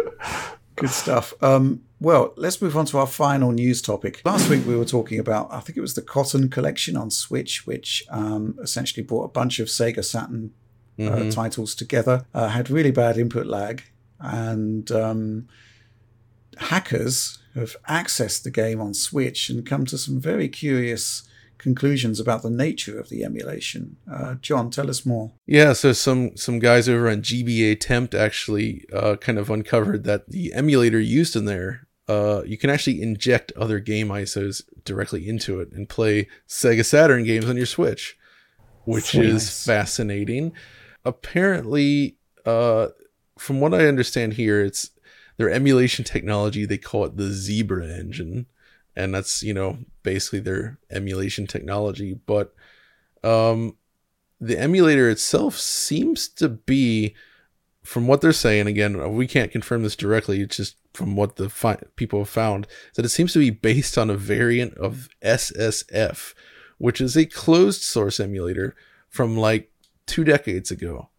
good 0.77 0.91
stuff. 0.91 1.35
Um, 1.43 1.83
well, 2.01 2.33
let's 2.37 2.61
move 2.61 2.77
on 2.77 2.87
to 2.87 2.99
our 2.99 3.07
final 3.07 3.53
news 3.53 3.81
topic. 3.83 4.23
Last 4.25 4.49
week 4.49 4.67
we 4.67 4.75
were 4.77 4.85
talking 4.87 5.19
about, 5.21 5.53
I 5.53 5.61
think 5.61 5.77
it 5.77 5.83
was 5.83 5.95
the 5.95 6.03
Cotton 6.03 6.49
Collection 6.49 6.97
on 6.97 7.11
Switch, 7.11 7.67
which 7.67 8.05
um, 8.11 8.57
essentially 8.63 9.05
brought 9.05 9.25
a 9.25 9.29
bunch 9.29 9.61
of 9.61 9.69
Sega 9.69 10.03
Saturn 10.05 10.53
uh, 11.01 11.31
titles 11.31 11.75
together. 11.75 12.25
Uh, 12.35 12.49
had 12.49 12.71
really 12.71 12.91
bad 12.91 13.19
input 13.19 13.47
lag 13.47 13.83
and 14.21 14.91
um, 14.91 15.49
hackers 16.59 17.39
have 17.55 17.77
accessed 17.89 18.43
the 18.43 18.51
game 18.51 18.81
on 18.81 18.95
Switch 18.95 19.49
and 19.49 19.67
come 19.67 19.87
to 19.87 19.99
some 19.99 20.21
very 20.21 20.49
curious 20.49 21.29
conclusions 21.59 22.21
about 22.21 22.43
the 22.43 22.51
nature 22.51 22.99
of 22.99 23.09
the 23.09 23.25
emulation. 23.25 23.97
Uh, 24.11 24.35
John, 24.35 24.71
tell 24.71 24.91
us 24.91 25.07
more. 25.07 25.33
Yeah, 25.47 25.73
so 25.73 25.93
some 25.93 26.37
some 26.37 26.59
guys 26.59 26.89
over 26.89 27.09
on 27.09 27.23
GBAtemp 27.23 28.15
actually 28.15 28.85
uh, 28.93 29.17
kind 29.17 29.39
of 29.39 29.51
uncovered 29.51 30.05
that 30.05 30.29
the 30.29 30.53
emulator 30.53 31.01
used 31.01 31.35
in 31.35 31.47
there, 31.47 31.89
uh, 32.09 32.43
you 32.45 32.59
can 32.59 32.71
actually 32.71 33.03
inject 33.03 33.53
other 33.53 33.81
game 33.81 34.09
ISOs 34.09 34.63
directly 34.85 35.29
into 35.29 35.61
it 35.61 35.73
and 35.73 35.89
play 35.89 36.29
Sega 36.47 36.85
Saturn 36.85 37.25
games 37.25 37.47
on 37.47 37.57
your 37.57 37.67
Switch, 37.67 38.19
which 38.85 39.15
is 39.15 39.65
fascinating. 39.65 40.53
Apparently, 41.07 42.17
uh, 42.45 42.89
from 43.39 43.61
what 43.61 43.73
I 43.73 43.87
understand 43.87 44.35
here, 44.35 44.63
it's 44.63 44.91
their 45.37 45.51
emulation 45.51 46.05
technology. 46.05 46.67
They 46.67 46.79
call 46.79 47.05
it 47.05 47.17
the 47.17 47.31
Zebra 47.31 47.87
engine, 47.87 48.47
and 48.95 49.15
that's 49.15 49.43
you 49.43 49.55
know 49.55 49.79
basically 50.03 50.41
their 50.41 50.79
emulation 50.91 51.47
technology. 51.47 52.19
But 52.27 52.55
um, 53.23 53.77
the 54.41 54.59
emulator 54.59 55.09
itself 55.09 55.57
seems 55.57 56.29
to 56.29 56.49
be, 56.49 57.15
from 57.85 58.07
what 58.07 58.21
they're 58.21 58.33
saying, 58.33 58.67
again, 58.67 59.15
we 59.15 59.27
can't 59.27 59.53
confirm 59.53 59.83
this 59.83 59.97
directly. 59.97 60.41
It's 60.41 60.57
just 60.57 60.77
from 60.93 61.15
what 61.15 61.37
the 61.37 61.49
fi- 61.49 61.83
people 61.97 62.21
have 62.21 62.29
found 62.29 62.67
that 62.95 63.05
it 63.05 63.11
seems 63.11 63.33
to 63.35 63.39
be 63.39 63.51
based 63.51 63.97
on 63.97 64.11
a 64.11 64.17
variant 64.17 64.75
of 64.75 65.09
SSF, 65.23 66.35
which 66.79 67.01
is 67.01 67.17
a 67.17 67.27
closed 67.27 67.83
source 67.83 68.19
emulator 68.19 68.75
from 69.09 69.37
like 69.37 69.71
two 70.07 70.25
decades 70.25 70.71
ago. 70.71 71.11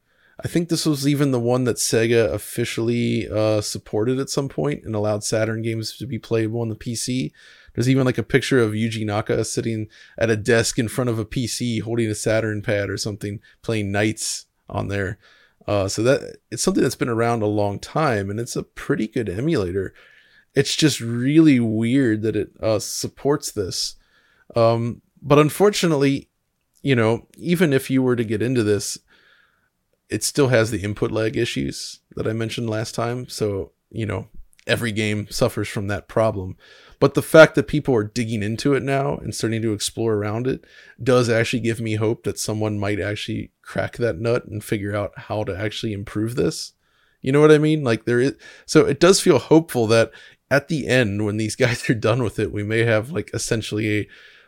I 0.43 0.47
think 0.47 0.69
this 0.69 0.85
was 0.85 1.07
even 1.07 1.31
the 1.31 1.39
one 1.39 1.63
that 1.63 1.77
Sega 1.77 2.31
officially 2.31 3.27
uh, 3.27 3.61
supported 3.61 4.19
at 4.19 4.29
some 4.29 4.49
point 4.49 4.83
and 4.83 4.93
allowed 4.93 5.23
Saturn 5.23 5.63
games 5.63 5.97
to 5.97 6.05
be 6.05 6.19
playable 6.19 6.61
on 6.61 6.69
the 6.69 6.75
PC. 6.75 7.31
There's 7.73 7.89
even 7.89 8.05
like 8.05 8.19
a 8.19 8.23
picture 8.23 8.59
of 8.59 8.73
Yuji 8.73 9.05
Naka 9.05 9.43
sitting 9.45 9.87
at 10.17 10.29
a 10.29 10.37
desk 10.37 10.77
in 10.77 10.87
front 10.87 11.09
of 11.09 11.17
a 11.17 11.25
PC 11.25 11.81
holding 11.81 12.09
a 12.09 12.15
Saturn 12.15 12.61
pad 12.61 12.89
or 12.89 12.97
something, 12.97 13.39
playing 13.63 13.91
NiGHTS 13.91 14.45
on 14.69 14.89
there. 14.89 15.17
Uh, 15.67 15.87
so 15.87 16.01
that 16.03 16.37
it's 16.49 16.63
something 16.63 16.83
that's 16.83 16.95
been 16.95 17.09
around 17.09 17.41
a 17.41 17.47
long 17.47 17.79
time, 17.79 18.29
and 18.29 18.39
it's 18.39 18.55
a 18.55 18.63
pretty 18.63 19.07
good 19.07 19.29
emulator. 19.29 19.93
It's 20.55 20.75
just 20.75 21.01
really 21.01 21.59
weird 21.59 22.21
that 22.21 22.35
it 22.35 22.51
uh, 22.61 22.79
supports 22.79 23.51
this. 23.51 23.95
Um, 24.55 25.01
but 25.21 25.39
unfortunately, 25.39 26.29
you 26.87 26.95
know, 26.95 27.27
even 27.35 27.73
if 27.73 27.89
you 27.89 28.01
were 28.01 28.15
to 28.15 28.23
get 28.23 28.41
into 28.41 28.63
this, 28.63 28.97
it 30.09 30.23
still 30.23 30.47
has 30.47 30.71
the 30.71 30.83
input 30.83 31.11
lag 31.11 31.35
issues 31.35 31.99
that 32.15 32.25
I 32.25 32.31
mentioned 32.31 32.69
last 32.69 32.95
time. 32.95 33.27
So, 33.27 33.73
you 33.89 34.05
know, 34.05 34.29
every 34.65 34.93
game 34.93 35.27
suffers 35.29 35.67
from 35.67 35.87
that 35.87 36.07
problem. 36.07 36.55
But 37.01 37.13
the 37.13 37.21
fact 37.21 37.55
that 37.55 37.67
people 37.67 37.93
are 37.93 38.05
digging 38.05 38.41
into 38.41 38.73
it 38.73 38.83
now 38.83 39.17
and 39.17 39.35
starting 39.35 39.61
to 39.63 39.73
explore 39.73 40.13
around 40.13 40.47
it 40.47 40.63
does 41.03 41.27
actually 41.29 41.59
give 41.59 41.81
me 41.81 41.95
hope 41.95 42.23
that 42.23 42.39
someone 42.39 42.79
might 42.79 43.01
actually 43.01 43.51
crack 43.61 43.97
that 43.97 44.17
nut 44.17 44.45
and 44.45 44.63
figure 44.63 44.95
out 44.95 45.11
how 45.17 45.43
to 45.43 45.59
actually 45.59 45.91
improve 45.91 46.35
this. 46.35 46.71
You 47.21 47.33
know 47.33 47.41
what 47.41 47.51
I 47.51 47.57
mean? 47.57 47.83
Like 47.83 48.05
there 48.05 48.21
is 48.21 48.35
so 48.65 48.85
it 48.85 49.01
does 49.01 49.19
feel 49.19 49.39
hopeful 49.39 49.87
that 49.87 50.11
at 50.49 50.69
the 50.69 50.87
end 50.87 51.25
when 51.25 51.35
these 51.35 51.55
guys 51.57 51.89
are 51.89 51.95
done 51.95 52.23
with 52.23 52.39
it, 52.39 52.53
we 52.53 52.63
may 52.63 52.85
have 52.85 53.11
like 53.11 53.29
essentially 53.33 54.07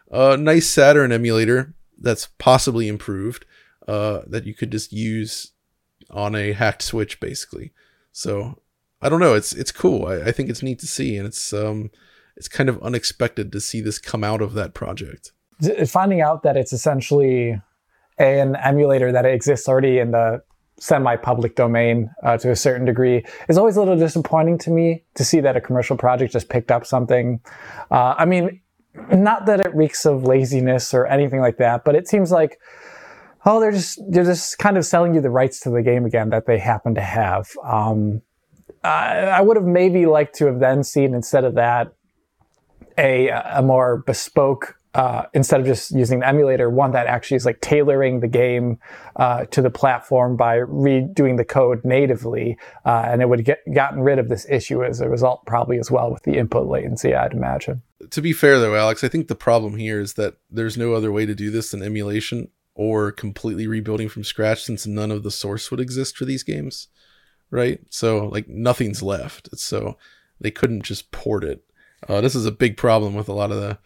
a, 0.09 0.31
a 0.33 0.37
nice 0.37 0.69
Saturn 0.69 1.11
emulator 1.11 1.75
that's 2.02 2.28
possibly 2.38 2.88
improved 2.88 3.45
uh, 3.88 4.22
that 4.28 4.45
you 4.45 4.54
could 4.54 4.72
just 4.72 4.91
use 4.93 5.52
on 6.10 6.36
a 6.36 6.54
hacked 6.54 6.82
Switch, 6.82 7.20
basically. 7.20 7.72
So 8.12 8.62
I 9.02 9.10
don't 9.10 9.20
know. 9.20 9.34
It's 9.34 9.54
it's 9.54 9.72
cool. 9.72 10.08
I, 10.08 10.28
I 10.28 10.32
think 10.32 10.50
it's 10.50 10.64
neat 10.64 10.80
to 10.80 10.88
see, 10.88 11.18
and 11.18 11.26
it's 11.26 11.54
um 11.54 11.91
it's 12.36 12.47
kind 12.47 12.70
of 12.70 12.82
unexpected 12.82 13.52
to 13.52 13.60
see 13.60 13.82
this 13.82 14.00
come 14.00 14.24
out 14.24 14.41
of 14.41 14.54
that 14.54 14.74
project. 14.74 15.32
Finding 15.88 16.22
out 16.22 16.43
that 16.43 16.56
it's 16.56 16.72
essentially 16.72 17.62
an 18.18 18.56
emulator 18.58 19.12
that 19.12 19.26
exists 19.26 19.68
already 19.68 20.00
in 20.00 20.12
the 20.12 20.41
semi-public 20.80 21.56
domain 21.56 22.10
uh, 22.24 22.38
to 22.38 22.52
a 22.52 22.56
certain 22.56 22.86
degree 22.86 23.26
is 23.50 23.58
always 23.58 23.76
a 23.76 23.80
little 23.80 23.97
disappointing 23.97 24.58
to 24.58 24.70
me 24.70 25.04
to 25.16 25.26
see 25.26 25.41
that 25.41 25.58
a 25.58 25.62
commercial 25.62 25.97
project 25.97 26.32
just 26.32 26.47
picked 26.47 26.72
up 26.72 26.86
something. 26.86 27.41
Uh, 27.91 28.16
I 28.18 28.24
mean, 28.26 28.62
not 29.11 29.45
that 29.45 29.59
it 29.59 29.73
reeks 29.75 30.05
of 30.05 30.23
laziness 30.23 30.93
or 30.93 31.05
anything 31.07 31.39
like 31.39 31.57
that, 31.57 31.83
but 31.83 31.95
it 31.95 32.07
seems 32.07 32.31
like 32.31 32.59
oh, 33.45 33.59
they're 33.59 33.71
just 33.71 33.99
they're 34.09 34.23
just 34.23 34.57
kind 34.57 34.77
of 34.77 34.85
selling 34.85 35.13
you 35.13 35.21
the 35.21 35.29
rights 35.29 35.59
to 35.61 35.69
the 35.69 35.81
game 35.81 36.05
again 36.05 36.29
that 36.29 36.45
they 36.45 36.57
happen 36.57 36.95
to 36.95 37.01
have. 37.01 37.49
Um, 37.63 38.21
I, 38.83 39.25
I 39.25 39.41
would 39.41 39.57
have 39.57 39.65
maybe 39.65 40.05
liked 40.05 40.35
to 40.35 40.45
have 40.45 40.59
then 40.59 40.83
seen 40.83 41.13
instead 41.13 41.43
of 41.43 41.55
that 41.55 41.93
a 42.97 43.29
a 43.29 43.61
more 43.61 43.97
bespoke. 43.97 44.78
Uh, 44.95 45.23
instead 45.35 45.59
of 45.59 45.67
just 45.67 45.91
using 45.91 46.19
the 46.19 46.27
emulator, 46.27 46.69
one 46.69 46.91
that 46.91 47.05
actually 47.05 47.37
is 47.37 47.45
like 47.45 47.61
tailoring 47.61 48.21
the 48.21 48.27
game 48.27 48.79
uh, 49.17 49.45
to 49.45 49.61
the 49.61 49.69
platform 49.69 50.35
by 50.35 50.57
redoing 50.57 51.37
the 51.37 51.45
code 51.45 51.79
natively, 51.85 52.57
uh, 52.85 53.03
and 53.05 53.21
it 53.21 53.29
would 53.29 53.45
get 53.45 53.59
gotten 53.73 53.99
rid 54.01 54.17
of 54.17 54.29
this 54.29 54.47
issue 54.49 54.83
as 54.83 54.99
a 54.99 55.07
result, 55.07 55.45
probably 55.45 55.77
as 55.77 55.91
well 55.91 56.11
with 56.11 56.23
the 56.23 56.37
input 56.37 56.67
latency. 56.67 57.13
I'd 57.13 57.33
imagine. 57.33 57.83
To 58.09 58.21
be 58.21 58.33
fair, 58.33 58.59
though, 58.59 58.75
Alex, 58.75 59.03
I 59.03 59.09
think 59.09 59.27
the 59.27 59.35
problem 59.35 59.77
here 59.77 59.99
is 59.99 60.13
that 60.13 60.37
there's 60.49 60.77
no 60.77 60.93
other 60.93 61.11
way 61.11 61.27
to 61.27 61.35
do 61.35 61.51
this 61.51 61.69
than 61.69 61.83
emulation 61.83 62.49
or 62.79 63.11
completely 63.11 63.67
rebuilding 63.67 64.07
from 64.07 64.23
scratch 64.23 64.63
since 64.63 64.87
none 64.87 65.11
of 65.11 65.21
the 65.21 65.29
source 65.29 65.69
would 65.69 65.81
exist 65.81 66.15
for 66.15 66.23
these 66.23 66.43
games 66.43 66.87
right 67.51 67.81
so 67.89 68.27
like 68.27 68.47
nothing's 68.47 69.03
left 69.03 69.49
so 69.57 69.97
they 70.39 70.49
couldn't 70.49 70.83
just 70.83 71.11
port 71.11 71.43
it 71.43 71.61
uh, 72.07 72.21
this 72.21 72.35
is 72.35 72.45
a 72.45 72.51
big 72.51 72.77
problem 72.77 73.15
with 73.15 73.27
a 73.27 73.33
lot 73.33 73.51
of 73.51 73.57
the 73.59 73.77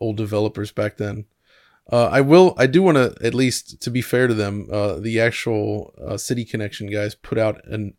old 0.00 0.16
developers 0.16 0.72
back 0.72 0.96
then 0.96 1.24
uh, 1.92 2.06
i 2.06 2.20
will 2.20 2.54
i 2.56 2.66
do 2.66 2.82
want 2.82 2.96
to 2.96 3.14
at 3.24 3.34
least 3.34 3.80
to 3.80 3.90
be 3.90 4.02
fair 4.02 4.26
to 4.26 4.34
them 4.34 4.66
uh, 4.72 4.94
the 4.94 5.20
actual 5.20 5.94
uh, 6.04 6.16
city 6.16 6.44
connection 6.44 6.90
guys 6.90 7.14
put 7.14 7.38
out 7.38 7.64
an, 7.66 7.94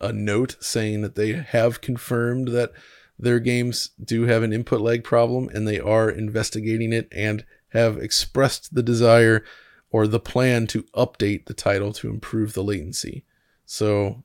a 0.00 0.12
note 0.12 0.56
saying 0.60 1.02
that 1.02 1.14
they 1.14 1.32
have 1.32 1.80
confirmed 1.80 2.48
that 2.48 2.72
their 3.18 3.40
games 3.40 3.90
do 4.02 4.24
have 4.24 4.42
an 4.42 4.52
input 4.52 4.80
lag 4.80 5.02
problem 5.02 5.48
and 5.54 5.66
they 5.66 5.80
are 5.80 6.10
investigating 6.10 6.92
it 6.92 7.08
and 7.10 7.44
have 7.70 7.96
expressed 7.96 8.74
the 8.74 8.82
desire 8.82 9.42
or 9.90 10.06
the 10.06 10.20
plan 10.20 10.66
to 10.66 10.82
update 10.94 11.46
the 11.46 11.54
title 11.54 11.92
to 11.92 12.10
improve 12.10 12.52
the 12.52 12.64
latency. 12.64 13.24
So, 13.64 14.24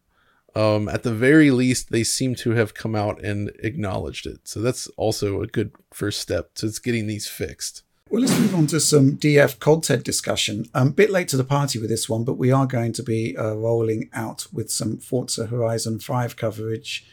um, 0.56 0.89
at 0.89 1.04
the 1.04 1.14
very 1.14 1.52
least, 1.52 1.91
they 1.91 2.04
seem 2.04 2.36
to 2.36 2.52
have 2.52 2.74
come 2.74 2.95
out 2.95 3.24
and 3.24 3.52
acknowledged 3.60 4.26
it. 4.26 4.47
So 4.47 4.62
that's 4.62 4.88
also 4.97 5.41
a 5.41 5.47
good 5.47 5.72
first 5.93 6.20
step 6.20 6.54
to 6.56 6.72
getting 6.84 7.08
these 7.08 7.28
fixed. 7.28 7.84
Well, 8.10 8.22
let's 8.22 8.38
move 8.38 8.54
on 8.56 8.68
to 8.68 8.82
some 8.82 9.16
DF 9.16 9.60
content 9.60 10.04
discussion. 10.04 10.66
I'm 10.74 10.88
a 10.88 10.91
bit 10.91 11.10
late 11.10 11.30
to 11.30 11.38
the 11.38 11.45
party 11.45 11.80
with 11.80 11.89
this 11.89 12.10
one, 12.10 12.26
but 12.26 12.38
we 12.38 12.52
are 12.52 12.66
going 12.66 12.91
to 12.93 13.04
be 13.04 13.38
uh, 13.38 13.56
rolling 13.56 14.10
out 14.12 14.47
with 14.52 14.70
some 14.70 14.97
Forza 14.97 15.45
Horizon 15.45 15.99
5 15.99 16.36
coverage 16.36 17.06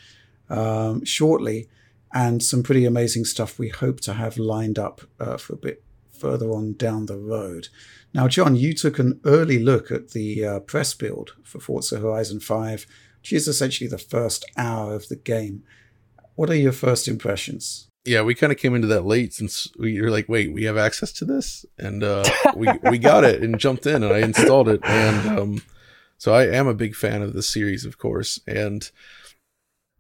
um, 0.51 1.05
shortly 1.05 1.69
and 2.13 2.43
some 2.43 2.65
pretty 2.65 2.85
amazing 2.85 3.25
stuff 3.27 3.61
we 3.61 3.69
hope 3.69 4.01
to 4.01 4.15
have 4.15 4.39
lined 4.39 4.77
up 4.77 5.03
uh, 5.21 5.37
for 5.37 5.53
a 5.53 5.59
bit 5.59 5.85
further 6.11 6.51
on 6.51 6.73
down 6.73 7.07
the 7.07 7.17
road. 7.17 7.69
Now, 8.13 8.27
John, 8.27 8.57
you 8.57 8.75
took 8.75 8.99
an 8.99 9.21
early 9.25 9.59
look 9.59 9.93
at 9.93 10.11
the 10.11 10.45
uh, 10.45 10.61
press 10.61 10.95
build 10.95 11.35
for 11.45 11.61
Forza 11.61 12.01
Horizon 12.01 12.41
5, 12.41 12.87
which 13.21 13.33
is 13.33 13.49
essentially 13.49 13.89
the 13.89 13.99
first 13.99 14.45
hour 14.57 14.95
of 14.95 15.09
the 15.09 15.17
game. 15.17 15.63
What 16.35 16.51
are 16.51 16.57
your 16.57 16.73
first 16.73 17.09
impressions? 17.09 17.89
Yeah, 18.05 18.23
we 18.23 18.35
kind 18.35 18.53
of 18.53 18.59
came 18.59 18.75
into 18.75 18.87
that 18.89 19.05
late 19.05 19.35
since 19.35 19.69
we 19.79 20.01
were 20.01 20.11
like, 20.11 20.29
wait, 20.29 20.53
we 20.53 20.65
have 20.65 20.77
access 20.77 21.13
to 21.15 21.25
this? 21.25 21.67
And 21.79 22.03
uh, 22.03 22.25
we, 22.55 22.69
we 22.91 22.99
got 22.99 23.25
it 23.25 23.43
and 23.43 23.59
jumped 23.59 23.87
in 23.87 24.03
and 24.03 24.13
I 24.13 24.21
installed 24.21 24.69
it. 24.69 24.81
And 24.85 25.39
um, 25.39 25.63
so 26.17 26.33
I 26.33 26.47
am 26.47 26.67
a 26.67 26.75
big 26.75 26.95
fan 26.95 27.23
of 27.23 27.33
the 27.35 27.43
series, 27.43 27.85
of 27.85 27.99
course. 27.99 28.41
And 28.47 28.91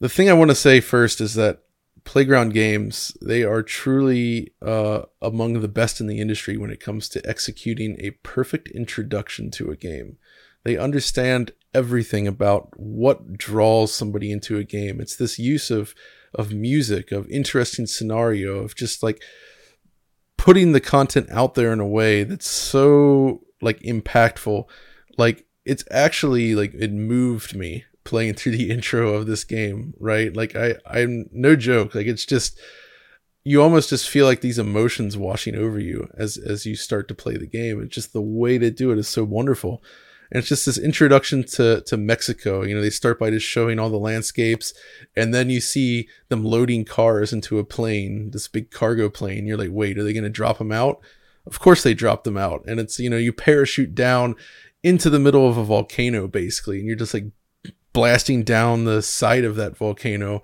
the 0.01 0.09
thing 0.09 0.31
I 0.31 0.35
want 0.35 0.51
to 0.51 0.55
say 0.55 0.81
first 0.81 1.21
is 1.21 1.35
that 1.35 1.63
Playground 2.05 2.55
Games, 2.55 3.15
they 3.21 3.43
are 3.43 3.63
truly 3.63 4.53
uh, 4.63 5.03
among 5.21 5.61
the 5.61 5.69
best 5.69 6.01
in 6.01 6.07
the 6.07 6.21
industry 6.21 6.57
when 6.57 6.71
it 6.71 6.81
comes 6.81 7.09
to 7.11 7.29
executing 7.29 7.97
a 8.01 8.13
perfect 8.23 8.69
introduction 8.69 9.51
to 9.51 9.71
a 9.71 9.77
game. 9.77 10.17
They 10.65 10.77
understand 10.77 11.53
everything 11.75 12.27
about 12.27 12.71
what 12.77 13.37
draws 13.39 13.95
somebody 13.95 14.33
into 14.33 14.59
a 14.59 14.65
game. 14.65 15.01
It's 15.01 15.17
this 15.17 15.39
use 15.39 15.71
of 15.71 15.95
of 16.35 16.53
music, 16.53 17.11
of 17.11 17.29
interesting 17.31 17.87
scenario, 17.87 18.59
of 18.59 18.75
just 18.75 19.03
like 19.03 19.23
putting 20.37 20.73
the 20.73 20.81
content 20.81 21.29
out 21.31 21.55
there 21.55 21.73
in 21.73 21.81
a 21.81 21.87
way 21.87 22.23
that's 22.23 22.49
so 22.49 23.41
like 23.61 23.81
impactful. 23.81 24.65
Like 25.17 25.47
it's 25.65 25.85
actually 25.91 26.55
like 26.55 26.75
it 26.75 26.93
moved 26.93 27.55
me 27.55 27.85
playing 28.05 28.35
through 28.35 28.53
the 28.53 28.71
intro 28.71 29.15
of 29.15 29.27
this 29.27 29.45
game, 29.45 29.95
right? 29.99 30.35
Like 30.35 30.57
I 30.57 30.77
I'm 30.87 31.29
no 31.33 31.57
joke. 31.57 31.95
Like 31.95 32.07
it's 32.07 32.27
just 32.27 32.59
you 33.45 33.63
almost 33.63 33.91
just 33.91 34.09
feel 34.09 34.27
like 34.27 34.41
these 34.41 34.59
emotions 34.59 35.17
washing 35.17 35.55
over 35.55 35.79
you 35.79 36.09
as 36.17 36.37
as 36.37 36.67
you 36.67 36.77
start 36.77 37.09
to 37.09 37.15
play 37.15 37.37
the 37.37 37.47
game. 37.47 37.81
And 37.81 37.91
just 37.91 38.13
the 38.13 38.23
way 38.23 38.59
to 38.59 38.71
do 38.71 38.91
it 38.91 38.99
is 38.99 39.09
so 39.09 39.25
wonderful. 39.25 39.83
And 40.31 40.39
it's 40.39 40.49
just 40.49 40.67
this 40.67 40.79
introduction 40.79 41.45
to 41.45 41.83
to 41.83 41.97
Mexico. 41.97 42.63
You 42.63 42.75
know, 42.75 42.83
they 42.83 42.91
start 42.91 43.19
by 43.19 43.31
just 43.31 43.47
showing 43.47 43.79
all 43.79 43.91
the 43.91 43.97
landscapes, 43.97 44.75
and 45.17 45.33
then 45.33 45.51
you 45.51 45.61
see 45.61 46.09
them 46.29 46.45
loading 46.45 46.85
cars 46.85 47.33
into 47.33 47.59
a 47.59 47.65
plane, 47.65 48.31
this 48.33 48.49
big 48.49 48.71
cargo 48.71 49.09
plane. 49.09 49.47
You're 49.47 49.59
like, 49.59 49.71
wait, 49.73 49.99
are 49.99 50.05
they 50.05 50.13
going 50.13 50.25
to 50.25 50.31
drop 50.31 50.59
them 50.59 50.73
out? 50.73 51.01
Of 51.47 51.61
course 51.61 51.83
they 51.83 51.95
drop 51.95 52.25
them 52.25 52.37
out, 52.37 52.65
and 52.67 52.79
it's 52.79 52.99
you 52.99 53.09
know 53.09 53.17
you 53.17 53.33
parachute 53.33 53.95
down 53.95 54.35
into 54.83 55.11
the 55.11 55.19
middle 55.19 55.49
of 55.49 55.57
a 55.57 55.65
volcano 55.65 56.29
basically, 56.29 56.79
and 56.79 56.87
you're 56.87 56.97
just 56.97 57.15
like 57.15 57.27
blasting 57.93 58.43
down 58.43 58.85
the 58.85 59.03
side 59.03 59.45
of 59.45 59.57
that 59.57 59.77
volcano 59.77 60.43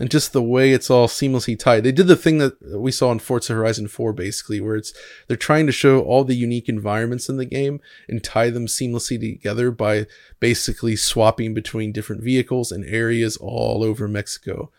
and 0.00 0.10
just 0.10 0.32
the 0.32 0.42
way 0.42 0.72
it's 0.72 0.88
all 0.88 1.06
seamlessly 1.06 1.56
tied. 1.56 1.84
They 1.84 1.92
did 1.92 2.06
the 2.06 2.16
thing 2.16 2.38
that 2.38 2.56
we 2.62 2.90
saw 2.90 3.12
in 3.12 3.18
Forza 3.18 3.52
Horizon 3.52 3.86
4 3.86 4.14
basically 4.14 4.58
where 4.58 4.74
it's 4.74 4.94
they're 5.28 5.36
trying 5.36 5.66
to 5.66 5.72
show 5.72 6.00
all 6.00 6.24
the 6.24 6.34
unique 6.34 6.70
environments 6.70 7.28
in 7.28 7.36
the 7.36 7.44
game 7.44 7.80
and 8.08 8.24
tie 8.24 8.48
them 8.48 8.66
seamlessly 8.66 9.20
together 9.20 9.70
by 9.70 10.06
basically 10.40 10.96
swapping 10.96 11.52
between 11.52 11.92
different 11.92 12.22
vehicles 12.22 12.72
and 12.72 12.84
areas 12.86 13.36
all 13.36 13.84
over 13.84 14.08
Mexico. 14.08 14.70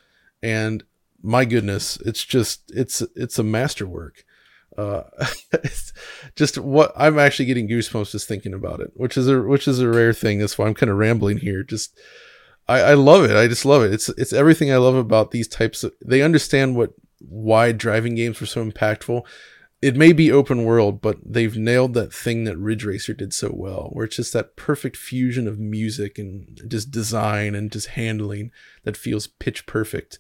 And 0.42 0.84
my 1.22 1.46
goodness, 1.46 1.98
it's 1.98 2.26
just 2.26 2.72
it's 2.74 3.04
it's 3.16 3.38
a 3.38 3.44
masterwork. 3.44 4.26
Uh, 4.76 5.04
it's 5.54 5.94
just 6.36 6.58
what 6.58 6.94
I'm 6.96 7.20
actually 7.20 7.46
getting 7.46 7.68
goosebumps 7.68 8.12
just 8.12 8.28
thinking 8.28 8.56
about 8.56 8.80
it, 8.80 8.92
which 8.96 9.18
is 9.18 9.28
a 9.28 9.40
which 9.40 9.68
is 9.68 9.80
a 9.80 9.88
rare 9.88 10.14
thing. 10.14 10.40
That's 10.40 10.58
why 10.58 10.66
I'm 10.66 10.74
kind 10.74 10.90
of 10.90 10.98
rambling 10.98 11.38
here. 11.38 11.62
Just 11.62 11.96
I, 12.72 12.92
I 12.92 12.94
love 12.94 13.26
it. 13.26 13.36
I 13.36 13.48
just 13.48 13.66
love 13.66 13.84
it. 13.84 13.94
It's 13.94 14.10
it's 14.10 14.34
everything 14.34 14.72
I 14.72 14.78
love 14.78 14.96
about 14.96 15.32
these 15.32 15.48
types 15.48 15.84
of. 15.84 15.94
They 16.04 16.22
understand 16.22 16.76
what 16.76 16.94
why 17.20 17.72
driving 17.72 18.16
games 18.16 18.40
were 18.40 18.48
so 18.48 18.66
impactful. 18.66 19.24
It 19.82 19.96
may 19.96 20.14
be 20.14 20.32
open 20.32 20.64
world, 20.64 21.02
but 21.02 21.18
they've 21.26 21.58
nailed 21.58 21.96
that 21.96 22.14
thing 22.14 22.44
that 22.44 22.58
Ridge 22.58 22.86
Racer 22.86 23.14
did 23.14 23.34
so 23.34 23.52
well, 23.54 23.90
where 23.92 24.06
it's 24.06 24.16
just 24.16 24.32
that 24.34 24.56
perfect 24.56 24.96
fusion 24.96 25.48
of 25.48 25.60
music 25.60 26.20
and 26.20 26.62
just 26.68 26.92
design 26.92 27.56
and 27.56 27.72
just 27.72 27.88
handling 27.88 28.52
that 28.84 28.96
feels 28.96 29.28
pitch 29.28 29.66
perfect. 29.66 30.20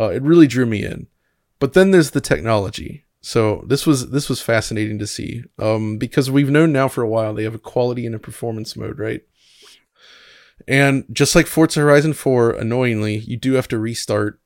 Uh, 0.00 0.08
it 0.08 0.22
really 0.22 0.46
drew 0.46 0.66
me 0.66 0.84
in. 0.84 1.08
But 1.58 1.74
then 1.74 1.90
there's 1.90 2.12
the 2.12 2.20
technology. 2.22 3.04
So 3.20 3.64
this 3.68 3.86
was 3.86 4.10
this 4.10 4.28
was 4.28 4.40
fascinating 4.40 4.98
to 4.98 5.06
see 5.06 5.44
um, 5.58 5.98
because 5.98 6.30
we've 6.30 6.50
known 6.50 6.72
now 6.72 6.88
for 6.88 7.02
a 7.02 7.08
while 7.08 7.32
they 7.32 7.44
have 7.44 7.54
a 7.54 7.60
quality 7.60 8.04
and 8.06 8.14
a 8.14 8.18
performance 8.18 8.76
mode, 8.76 8.98
right? 8.98 9.22
And 10.68 11.04
just 11.12 11.34
like 11.34 11.46
Forza 11.46 11.80
Horizon 11.80 12.12
4, 12.12 12.52
annoyingly, 12.52 13.16
you 13.18 13.36
do 13.36 13.54
have 13.54 13.68
to 13.68 13.78
restart 13.78 14.40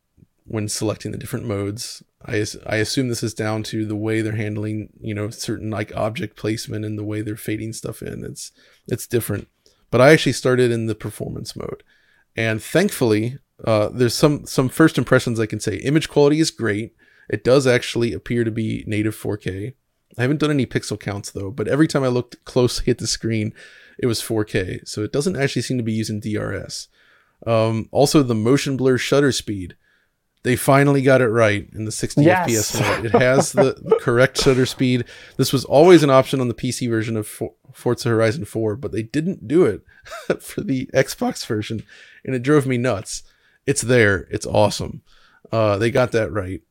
when 0.44 0.68
selecting 0.68 1.12
the 1.12 1.18
different 1.18 1.46
modes. 1.46 2.02
I, 2.24 2.44
I 2.66 2.76
assume 2.76 3.08
this 3.08 3.22
is 3.22 3.34
down 3.34 3.62
to 3.64 3.84
the 3.84 3.96
way 3.96 4.20
they're 4.20 4.36
handling, 4.36 4.90
you 5.00 5.14
know, 5.14 5.30
certain 5.30 5.70
like 5.70 5.94
object 5.96 6.36
placement 6.36 6.84
and 6.84 6.98
the 6.98 7.04
way 7.04 7.20
they're 7.20 7.36
fading 7.36 7.72
stuff 7.72 8.02
in. 8.02 8.24
It's 8.24 8.52
it's 8.88 9.06
different. 9.06 9.48
But 9.90 10.00
I 10.00 10.12
actually 10.12 10.32
started 10.32 10.70
in 10.70 10.86
the 10.86 10.94
performance 10.94 11.54
mode. 11.54 11.82
And 12.36 12.62
thankfully, 12.62 13.38
uh, 13.64 13.88
there's 13.88 14.14
some 14.14 14.46
some 14.46 14.68
first 14.68 14.98
impressions 14.98 15.38
I 15.38 15.46
can 15.46 15.60
say. 15.60 15.76
Image 15.76 16.08
quality 16.08 16.40
is 16.40 16.50
great. 16.50 16.94
It 17.28 17.44
does 17.44 17.66
actually 17.66 18.12
appear 18.12 18.44
to 18.44 18.50
be 18.50 18.84
native 18.86 19.16
4K. 19.16 19.74
I 20.18 20.22
haven't 20.22 20.40
done 20.40 20.50
any 20.50 20.66
pixel 20.66 20.98
counts 20.98 21.30
though, 21.30 21.50
but 21.50 21.68
every 21.68 21.88
time 21.88 22.04
I 22.04 22.08
looked 22.08 22.44
closely 22.44 22.90
at 22.90 22.98
the 22.98 23.06
screen, 23.06 23.52
it 23.98 24.06
was 24.06 24.20
4K. 24.22 24.86
So 24.86 25.02
it 25.02 25.12
doesn't 25.12 25.36
actually 25.36 25.62
seem 25.62 25.78
to 25.78 25.84
be 25.84 25.92
using 25.92 26.20
DRS. 26.20 26.88
Um, 27.46 27.88
also, 27.92 28.22
the 28.22 28.34
motion 28.34 28.76
blur 28.76 28.98
shutter 28.98 29.32
speed. 29.32 29.76
They 30.42 30.54
finally 30.54 31.02
got 31.02 31.20
it 31.20 31.28
right 31.28 31.68
in 31.74 31.86
the 31.86 31.92
60 31.92 32.22
yes. 32.22 32.48
FPS 32.48 32.80
mode. 32.80 33.06
It 33.06 33.12
has 33.20 33.52
the 33.52 33.98
correct 34.00 34.40
shutter 34.40 34.64
speed. 34.64 35.04
This 35.36 35.52
was 35.52 35.64
always 35.64 36.04
an 36.04 36.10
option 36.10 36.40
on 36.40 36.46
the 36.46 36.54
PC 36.54 36.88
version 36.88 37.16
of 37.16 37.42
Forza 37.72 38.08
Horizon 38.08 38.44
4, 38.44 38.76
but 38.76 38.92
they 38.92 39.02
didn't 39.02 39.48
do 39.48 39.64
it 39.64 39.82
for 40.40 40.60
the 40.60 40.86
Xbox 40.94 41.44
version, 41.44 41.82
and 42.24 42.34
it 42.34 42.44
drove 42.44 42.64
me 42.64 42.78
nuts. 42.78 43.24
It's 43.66 43.82
there. 43.82 44.28
It's 44.30 44.46
awesome. 44.46 45.02
Uh, 45.50 45.78
they 45.78 45.90
got 45.90 46.12
that 46.12 46.30
right. 46.30 46.62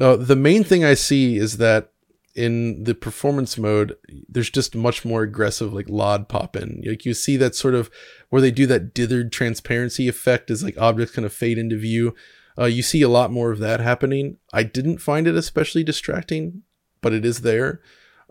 Uh, 0.00 0.16
the 0.16 0.36
main 0.36 0.64
thing 0.64 0.82
I 0.82 0.94
see 0.94 1.36
is 1.36 1.58
that 1.58 1.92
in 2.34 2.82
the 2.82 2.94
performance 2.94 3.56
mode, 3.56 3.96
there's 4.28 4.50
just 4.50 4.74
much 4.74 5.04
more 5.04 5.22
aggressive 5.22 5.72
like 5.72 5.88
LOD 5.88 6.28
pop 6.28 6.56
in. 6.56 6.82
Like 6.84 7.04
you 7.04 7.14
see 7.14 7.36
that 7.36 7.54
sort 7.54 7.74
of 7.74 7.90
where 8.30 8.42
they 8.42 8.50
do 8.50 8.66
that 8.66 8.94
dithered 8.94 9.30
transparency 9.30 10.08
effect 10.08 10.50
as 10.50 10.62
like 10.64 10.76
objects 10.78 11.14
kind 11.14 11.24
of 11.24 11.32
fade 11.32 11.58
into 11.58 11.76
view. 11.76 12.14
Uh, 12.58 12.64
you 12.64 12.82
see 12.82 13.02
a 13.02 13.08
lot 13.08 13.30
more 13.30 13.52
of 13.52 13.60
that 13.60 13.80
happening. 13.80 14.38
I 14.52 14.64
didn't 14.64 14.98
find 14.98 15.26
it 15.26 15.36
especially 15.36 15.84
distracting, 15.84 16.62
but 17.00 17.12
it 17.12 17.24
is 17.24 17.42
there. 17.42 17.80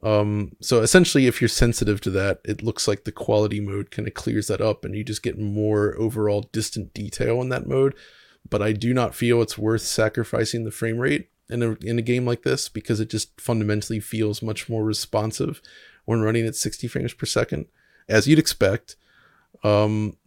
Um, 0.01 0.51
so 0.61 0.81
essentially, 0.81 1.27
if 1.27 1.41
you're 1.41 1.47
sensitive 1.47 2.01
to 2.01 2.09
that, 2.11 2.41
it 2.43 2.61
looks 2.61 2.89
like 2.89 3.05
the 3.05 3.11
quality 3.11 3.61
mode 3.61 3.89
kind 3.89 4.05
of 4.05 4.13
clears 4.13 4.47
that 4.47 4.59
up, 4.59 4.83
and 4.83 4.95
you 4.95 5.03
just 5.03 5.23
get 5.23 5.39
more 5.39 5.95
overall 5.97 6.49
distant 6.51 6.93
detail 6.93 7.41
in 7.41 7.47
that 7.49 7.67
mode. 7.67 7.95
But 8.49 8.61
I 8.61 8.73
do 8.73 8.93
not 8.93 9.15
feel 9.15 9.41
it's 9.41 9.57
worth 9.57 9.83
sacrificing 9.83 10.65
the 10.65 10.71
frame 10.71 10.97
rate 10.97 11.29
in 11.53 11.63
a 11.63 11.77
in 11.81 11.99
a 11.99 12.01
game 12.03 12.25
like 12.25 12.43
this 12.43 12.67
because 12.67 12.99
it 12.99 13.09
just 13.09 13.39
fundamentally 13.39 13.99
feels 13.99 14.41
much 14.41 14.67
more 14.67 14.83
responsive 14.83 15.61
when 16.05 16.21
running 16.21 16.45
at 16.45 16.55
60 16.55 16.87
frames 16.87 17.13
per 17.13 17.25
second, 17.25 17.67
as 18.09 18.27
you'd 18.27 18.39
expect. 18.39 18.95
Um, 19.63 20.17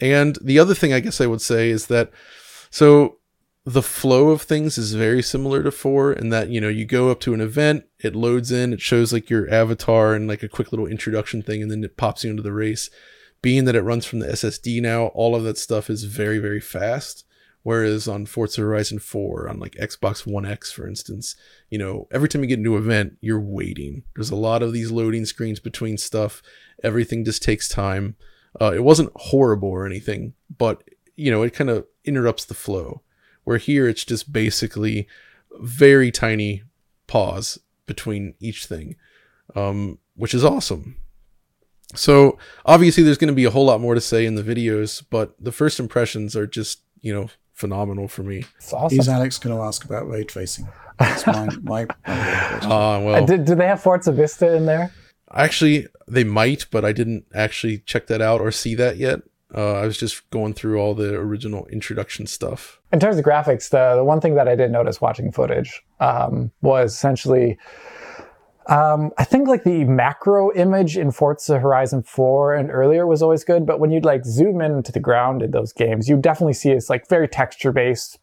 and 0.00 0.36
the 0.42 0.58
other 0.58 0.74
thing 0.74 0.92
I 0.92 1.00
guess 1.00 1.20
I 1.20 1.26
would 1.26 1.40
say 1.40 1.70
is 1.70 1.86
that 1.86 2.10
so 2.70 3.18
the 3.64 3.82
flow 3.82 4.30
of 4.30 4.42
things 4.42 4.76
is 4.76 4.94
very 4.94 5.22
similar 5.22 5.62
to 5.62 5.70
4 5.70 6.12
in 6.14 6.30
that 6.30 6.48
you 6.48 6.60
know 6.60 6.68
you 6.68 6.84
go 6.84 7.10
up 7.10 7.20
to 7.20 7.32
an 7.32 7.40
event 7.40 7.84
it 8.00 8.16
loads 8.16 8.50
in 8.50 8.72
it 8.72 8.80
shows 8.80 9.12
like 9.12 9.30
your 9.30 9.48
avatar 9.54 10.14
and 10.14 10.26
like 10.26 10.42
a 10.42 10.48
quick 10.48 10.72
little 10.72 10.88
introduction 10.88 11.42
thing 11.42 11.62
and 11.62 11.70
then 11.70 11.84
it 11.84 11.96
pops 11.96 12.24
you 12.24 12.30
into 12.30 12.42
the 12.42 12.52
race 12.52 12.90
being 13.40 13.64
that 13.64 13.76
it 13.76 13.82
runs 13.82 14.04
from 14.04 14.18
the 14.18 14.26
ssd 14.26 14.82
now 14.82 15.06
all 15.06 15.36
of 15.36 15.44
that 15.44 15.56
stuff 15.56 15.88
is 15.88 16.04
very 16.04 16.38
very 16.38 16.60
fast 16.60 17.24
Whereas 17.64 18.08
on 18.08 18.26
Forza 18.26 18.60
Horizon 18.60 18.98
4, 18.98 19.48
on 19.48 19.60
like 19.60 19.74
Xbox 19.74 20.26
One 20.26 20.44
X, 20.44 20.72
for 20.72 20.86
instance, 20.86 21.36
you 21.70 21.78
know, 21.78 22.08
every 22.10 22.28
time 22.28 22.42
you 22.42 22.48
get 22.48 22.58
a 22.58 22.62
new 22.62 22.76
event, 22.76 23.18
you're 23.20 23.40
waiting. 23.40 24.02
There's 24.16 24.30
a 24.30 24.36
lot 24.36 24.62
of 24.62 24.72
these 24.72 24.90
loading 24.90 25.24
screens 25.26 25.60
between 25.60 25.96
stuff. 25.96 26.42
Everything 26.82 27.24
just 27.24 27.42
takes 27.42 27.68
time. 27.68 28.16
Uh, 28.60 28.72
it 28.74 28.82
wasn't 28.82 29.12
horrible 29.14 29.68
or 29.68 29.86
anything, 29.86 30.34
but 30.58 30.82
you 31.14 31.30
know, 31.30 31.42
it 31.42 31.54
kind 31.54 31.70
of 31.70 31.86
interrupts 32.04 32.44
the 32.44 32.54
flow. 32.54 33.02
Where 33.44 33.58
here, 33.58 33.88
it's 33.88 34.04
just 34.04 34.32
basically 34.32 35.08
very 35.60 36.10
tiny 36.10 36.62
pause 37.06 37.58
between 37.86 38.34
each 38.40 38.66
thing, 38.66 38.96
um, 39.54 39.98
which 40.14 40.34
is 40.34 40.44
awesome. 40.44 40.96
So 41.94 42.38
obviously, 42.64 43.02
there's 43.02 43.18
going 43.18 43.28
to 43.28 43.34
be 43.34 43.44
a 43.44 43.50
whole 43.50 43.66
lot 43.66 43.80
more 43.80 43.94
to 43.94 44.00
say 44.00 44.26
in 44.26 44.34
the 44.34 44.42
videos, 44.42 45.02
but 45.10 45.34
the 45.38 45.52
first 45.52 45.78
impressions 45.78 46.34
are 46.34 46.46
just 46.46 46.82
you 47.00 47.12
know 47.12 47.28
phenomenal 47.62 48.08
for 48.08 48.24
me. 48.24 48.44
Awesome. 48.72 48.98
Is 48.98 49.08
Alex 49.08 49.38
going 49.38 49.56
to 49.56 49.62
ask 49.62 49.84
about 49.84 50.08
ray 50.08 50.24
tracing? 50.24 50.66
That's 50.98 51.24
my 51.28 51.48
my. 51.62 51.82
Uh, 52.04 53.00
well, 53.00 53.24
do, 53.24 53.38
do 53.38 53.54
they 53.54 53.68
have 53.68 53.80
Forza 53.80 54.10
Vista 54.10 54.56
in 54.56 54.66
there? 54.66 54.92
Actually, 55.32 55.86
they 56.08 56.24
might, 56.24 56.66
but 56.72 56.84
I 56.84 56.90
didn't 56.90 57.24
actually 57.32 57.78
check 57.78 58.08
that 58.08 58.20
out 58.20 58.40
or 58.40 58.50
see 58.50 58.74
that 58.74 58.96
yet. 58.96 59.20
Uh, 59.54 59.74
I 59.74 59.86
was 59.86 59.96
just 59.96 60.28
going 60.30 60.54
through 60.54 60.80
all 60.80 60.94
the 60.94 61.14
original 61.14 61.66
introduction 61.66 62.26
stuff. 62.26 62.80
In 62.92 62.98
terms 62.98 63.16
of 63.16 63.24
graphics, 63.24 63.70
the, 63.70 63.94
the 63.94 64.04
one 64.04 64.20
thing 64.20 64.34
that 64.34 64.48
I 64.48 64.56
did 64.56 64.72
notice 64.72 65.00
watching 65.00 65.30
footage 65.30 65.82
um, 66.00 66.50
was 66.62 66.92
essentially 66.92 67.58
um, 68.66 69.10
I 69.18 69.24
think 69.24 69.48
like 69.48 69.64
the 69.64 69.84
macro 69.84 70.52
image 70.54 70.96
in 70.96 71.10
Forza 71.10 71.58
Horizon 71.58 72.02
4 72.02 72.54
and 72.54 72.70
earlier 72.70 73.06
was 73.06 73.22
always 73.22 73.44
good, 73.44 73.66
but 73.66 73.80
when 73.80 73.90
you'd 73.90 74.04
like 74.04 74.24
zoom 74.24 74.60
into 74.60 74.92
the 74.92 75.00
ground 75.00 75.42
in 75.42 75.50
those 75.50 75.72
games, 75.72 76.08
you 76.08 76.16
definitely 76.16 76.52
see 76.52 76.70
it's 76.70 76.88
like 76.88 77.08
very 77.08 77.26
texture 77.28 77.72
based 77.72 78.18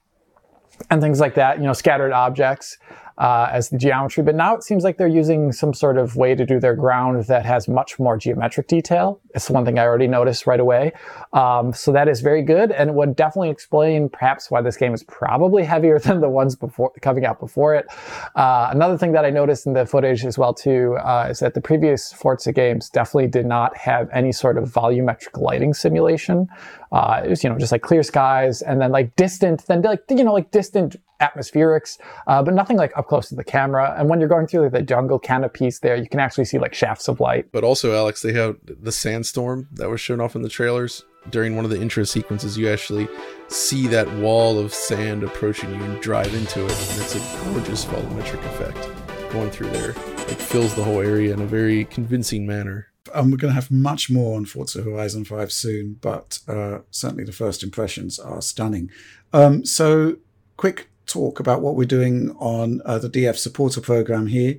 and 0.89 1.01
things 1.01 1.19
like 1.19 1.35
that, 1.35 1.57
you 1.57 1.65
know, 1.65 1.73
scattered 1.73 2.13
objects 2.13 2.77
uh, 3.19 3.49
as 3.51 3.69
the 3.69 3.77
geometry. 3.77 4.23
But 4.23 4.35
now 4.35 4.55
it 4.55 4.63
seems 4.63 4.83
like 4.83 4.97
they're 4.97 5.07
using 5.07 5.51
some 5.51 5.73
sort 5.73 5.97
of 5.97 6.15
way 6.15 6.35
to 6.35 6.45
do 6.45 6.59
their 6.59 6.73
ground 6.73 7.25
that 7.25 7.45
has 7.45 7.67
much 7.67 7.99
more 7.99 8.17
geometric 8.17 8.67
detail. 8.67 9.19
It's 9.35 9.49
one 9.49 9.65
thing 9.65 9.77
I 9.77 9.83
already 9.83 10.07
noticed 10.07 10.47
right 10.47 10.59
away. 10.59 10.93
Um, 11.33 11.73
so 11.73 11.91
that 11.91 12.07
is 12.07 12.21
very 12.21 12.41
good, 12.41 12.71
and 12.71 12.95
would 12.95 13.15
definitely 13.15 13.49
explain 13.49 14.07
perhaps 14.07 14.49
why 14.49 14.61
this 14.61 14.77
game 14.77 14.93
is 14.93 15.03
probably 15.03 15.63
heavier 15.73 15.99
than 15.99 16.21
the 16.21 16.29
ones 16.29 16.55
before 16.55 16.91
coming 17.01 17.25
out 17.25 17.39
before 17.39 17.75
it. 17.75 17.87
Uh, 18.35 18.69
another 18.71 18.97
thing 18.97 19.11
that 19.11 19.25
I 19.25 19.29
noticed 19.29 19.67
in 19.67 19.73
the 19.73 19.85
footage 19.85 20.23
as 20.25 20.37
well 20.37 20.53
too 20.53 20.97
uh, 21.03 21.27
is 21.29 21.39
that 21.39 21.53
the 21.53 21.61
previous 21.61 22.13
Forza 22.13 22.53
games 22.53 22.89
definitely 22.89 23.27
did 23.27 23.45
not 23.45 23.75
have 23.75 24.09
any 24.13 24.31
sort 24.31 24.57
of 24.57 24.71
volumetric 24.71 25.39
lighting 25.39 25.73
simulation. 25.73 26.47
Uh, 26.91 27.21
it 27.23 27.29
was 27.29 27.43
you 27.43 27.49
know 27.49 27.57
just 27.57 27.71
like 27.71 27.81
clear 27.81 28.01
skies 28.01 28.61
and 28.61 28.79
then 28.81 28.91
like 28.91 29.15
distant, 29.17 29.65
then 29.67 29.81
like 29.81 30.03
you 30.09 30.23
know 30.23 30.33
like 30.33 30.51
distant 30.51 30.95
atmospherics, 31.19 31.97
uh, 32.27 32.41
but 32.41 32.53
nothing 32.53 32.77
like 32.77 32.95
up 32.97 33.07
close 33.07 33.29
to 33.29 33.35
the 33.35 33.43
camera. 33.43 33.95
And 33.97 34.09
when 34.09 34.19
you're 34.19 34.29
going 34.29 34.47
through 34.47 34.63
like, 34.63 34.71
the 34.71 34.81
jungle 34.81 35.19
canopies 35.19 35.79
there, 35.79 35.95
you 35.95 36.07
can 36.07 36.19
actually 36.19 36.45
see 36.45 36.59
like 36.59 36.73
shafts 36.73 37.07
of 37.07 37.19
light. 37.19 37.51
But 37.51 37.63
also, 37.63 37.95
Alex, 37.95 38.21
they 38.21 38.33
have 38.33 38.57
the 38.65 38.91
sandstorm 38.91 39.67
that 39.73 39.89
was 39.89 40.01
shown 40.01 40.21
off 40.21 40.35
in 40.35 40.41
the 40.41 40.49
trailers. 40.49 41.03
During 41.29 41.55
one 41.57 41.65
of 41.65 41.71
the 41.71 41.81
intro 41.81 42.05
sequences, 42.05 42.57
you 42.57 42.69
actually 42.69 43.07
see 43.49 43.87
that 43.87 44.09
wall 44.15 44.57
of 44.57 44.73
sand 44.73 45.23
approaching 45.23 45.69
you 45.75 45.83
and 45.83 46.01
drive 46.01 46.33
into 46.33 46.65
it. 46.65 46.91
And 46.91 47.01
it's 47.01 47.15
a 47.15 47.45
gorgeous 47.45 47.85
volumetric 47.85 48.43
effect 48.45 49.31
going 49.31 49.51
through 49.51 49.69
there. 49.71 49.91
It 49.91 50.41
fills 50.41 50.73
the 50.75 50.83
whole 50.83 51.01
area 51.01 51.33
in 51.33 51.41
a 51.41 51.45
very 51.45 51.85
convincing 51.85 52.47
manner. 52.47 52.87
and 53.13 53.31
we're 53.31 53.37
going 53.37 53.51
to 53.51 53.55
have 53.55 53.71
much 53.71 54.09
more 54.09 54.37
on 54.37 54.45
Forza 54.45 54.81
Horizon 54.81 55.25
5 55.25 55.51
soon, 55.51 55.97
but 55.99 56.39
uh, 56.47 56.79
certainly 56.91 57.23
the 57.23 57.31
first 57.31 57.63
impressions 57.63 58.19
are 58.19 58.41
stunning. 58.41 58.89
Um, 59.33 59.65
so, 59.65 60.17
quick 60.57 60.89
talk 61.09 61.39
about 61.39 61.61
what 61.61 61.75
we're 61.75 61.85
doing 61.85 62.31
on 62.39 62.81
uh, 62.85 62.99
the 62.99 63.09
DF 63.09 63.37
supporter 63.37 63.81
program 63.81 64.27
here. 64.27 64.55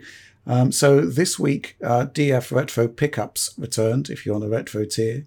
Um, 0.46 0.72
so, 0.72 1.00
this 1.02 1.38
week, 1.38 1.76
uh, 1.84 2.06
DF 2.06 2.50
Retro 2.50 2.88
Pickups 2.88 3.54
returned 3.56 4.10
if 4.10 4.24
you're 4.24 4.34
on 4.34 4.40
the 4.40 4.48
Retro 4.48 4.84
tier. 4.84 5.26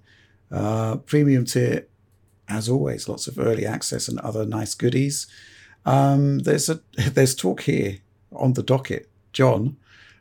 Uh, 0.51 0.97
premium 0.97 1.45
tier, 1.45 1.87
as 2.47 2.69
always, 2.69 3.07
lots 3.07 3.27
of 3.27 3.39
early 3.39 3.65
access 3.65 4.07
and 4.07 4.19
other 4.19 4.45
nice 4.45 4.75
goodies. 4.75 5.27
Um, 5.85 6.39
there's 6.39 6.69
a 6.69 6.81
there's 7.11 7.35
talk 7.35 7.61
here 7.61 7.99
on 8.31 8.53
the 8.53 8.63
docket, 8.63 9.09
John, 9.31 9.77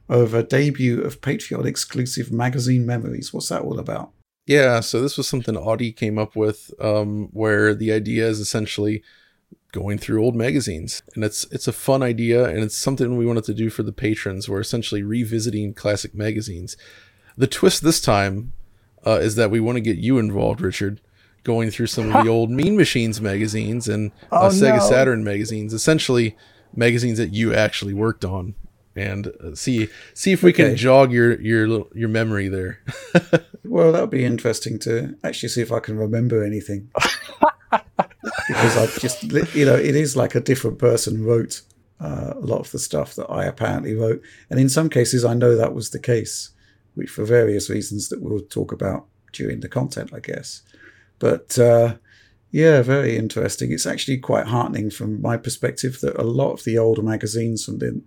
of 0.09 0.35
a 0.35 0.43
debut 0.43 1.01
of 1.01 1.21
Patreon 1.21 1.67
exclusive 1.67 2.31
magazine 2.33 2.87
memories. 2.87 3.33
What's 3.33 3.49
that 3.49 3.63
all 3.63 3.79
about? 3.79 4.13
Yeah, 4.47 4.81
so 4.81 5.01
this 5.01 5.17
was 5.17 5.29
something 5.29 5.57
Audie 5.57 5.93
came 5.93 6.19
up 6.19 6.35
with, 6.35 6.73
um, 6.81 7.29
where 7.33 7.75
the 7.75 7.93
idea 7.93 8.27
is 8.27 8.41
essentially 8.41 9.03
going 9.73 9.99
through 9.99 10.23
old 10.23 10.37
magazines, 10.37 11.03
and 11.15 11.25
it's 11.25 11.45
it's 11.51 11.67
a 11.67 11.73
fun 11.73 12.03
idea, 12.03 12.45
and 12.47 12.61
it's 12.61 12.77
something 12.77 13.17
we 13.17 13.27
wanted 13.27 13.45
to 13.45 13.55
do 13.55 13.71
for 13.71 13.83
the 13.83 13.93
patrons. 13.93 14.49
We're 14.49 14.61
essentially 14.61 15.03
revisiting 15.03 15.75
classic 15.75 16.15
magazines. 16.15 16.77
The 17.37 17.47
twist 17.47 17.83
this 17.83 18.01
time 18.01 18.53
uh, 19.07 19.19
is 19.23 19.35
that 19.37 19.51
we 19.51 19.59
want 19.61 19.77
to 19.77 19.81
get 19.81 19.97
you 19.97 20.19
involved, 20.19 20.61
Richard, 20.61 21.01
going 21.45 21.71
through 21.71 21.87
some 21.89 22.15
of 22.15 22.25
the 22.25 22.31
old 22.37 22.51
Mean 22.51 22.77
Machines 22.77 23.21
magazines 23.21 23.89
and 23.89 24.13
uh, 24.31 24.41
Oh, 24.43 24.49
Sega 24.49 24.77
no. 24.79 24.89
Saturn 24.89 25.25
magazines, 25.25 25.73
essentially 25.73 26.37
magazines 26.77 27.19
that 27.19 27.33
you 27.33 27.55
actually 27.55 27.95
worked 27.95 28.25
on, 28.25 28.55
and 28.95 29.29
uh, 29.29 29.55
see 29.55 29.89
see 30.15 30.33
if 30.33 30.43
we 30.43 30.51
Okay. 30.51 30.69
can 30.69 30.77
jog 30.77 31.11
your 31.13 31.41
your 31.41 31.67
little- 31.67 31.91
your 31.95 32.09
memory 32.11 32.49
there. 32.49 32.81
Well, 33.65 33.93
that 33.93 34.01
would 34.03 34.11
be 34.11 34.25
interesting 34.25 34.79
to 34.81 35.15
actually 35.25 35.49
see 35.49 35.63
if 35.63 35.73
I 35.73 35.79
can 35.81 35.97
remember 35.97 36.45
anything. 36.45 36.91
because 38.49 38.77
I 38.77 38.87
just, 39.01 39.23
you 39.55 39.65
know, 39.65 39.75
it 39.75 39.97
is 39.97 40.17
like 40.17 40.35
a 40.35 40.41
different 40.41 40.79
person 40.79 41.25
wrote 41.25 41.63
uh, 42.01 42.35
a 42.35 42.41
lot 42.41 42.61
of 42.61 42.71
the 42.71 42.79
stuff 42.79 43.15
that 43.15 43.31
I 43.31 43.45
apparently 43.45 43.95
wrote. 43.95 44.23
And 44.51 44.59
in 44.59 44.69
some 44.69 44.89
cases, 44.89 45.25
I 45.25 45.35
know 45.35 45.57
that 45.57 45.75
was 45.75 45.91
the 45.91 45.99
case, 45.99 46.51
which 46.95 47.11
for 47.11 47.25
various 47.25 47.71
reasons 47.71 48.09
that 48.09 48.23
we'll 48.23 48.41
talk 48.41 48.73
about 48.73 49.07
during 49.33 49.61
the 49.61 49.69
content, 49.69 50.13
I 50.13 50.21
guess. 50.21 50.63
But 51.19 51.59
uh, 51.59 51.97
yeah, 52.51 52.83
very 52.83 53.17
interesting. 53.17 53.73
It's 53.73 53.87
actually 53.87 54.19
quite 54.19 54.47
heartening 54.47 54.91
from 54.91 55.23
my 55.23 55.37
perspective 55.37 56.01
that 56.01 56.21
a 56.21 56.25
lot 56.25 56.53
of 56.53 56.65
the 56.65 56.79
older 56.79 57.03
magazines 57.03 57.65
from 57.65 57.79
the 57.79 58.03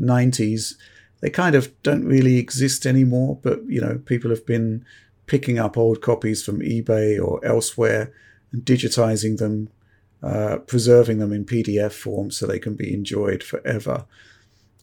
90s 0.00 0.74
they 1.20 1.30
kind 1.30 1.54
of 1.54 1.70
don't 1.82 2.04
really 2.04 2.36
exist 2.36 2.86
anymore 2.86 3.38
but 3.42 3.60
you 3.66 3.80
know 3.80 3.98
people 4.04 4.30
have 4.30 4.44
been 4.44 4.84
picking 5.26 5.58
up 5.58 5.76
old 5.76 6.00
copies 6.00 6.44
from 6.44 6.60
ebay 6.60 7.22
or 7.22 7.44
elsewhere 7.44 8.12
and 8.52 8.62
digitizing 8.64 9.38
them 9.38 9.68
uh, 10.22 10.58
preserving 10.66 11.18
them 11.18 11.32
in 11.32 11.44
pdf 11.44 11.92
form 11.92 12.30
so 12.30 12.46
they 12.46 12.58
can 12.58 12.74
be 12.74 12.94
enjoyed 12.94 13.42
forever 13.42 14.04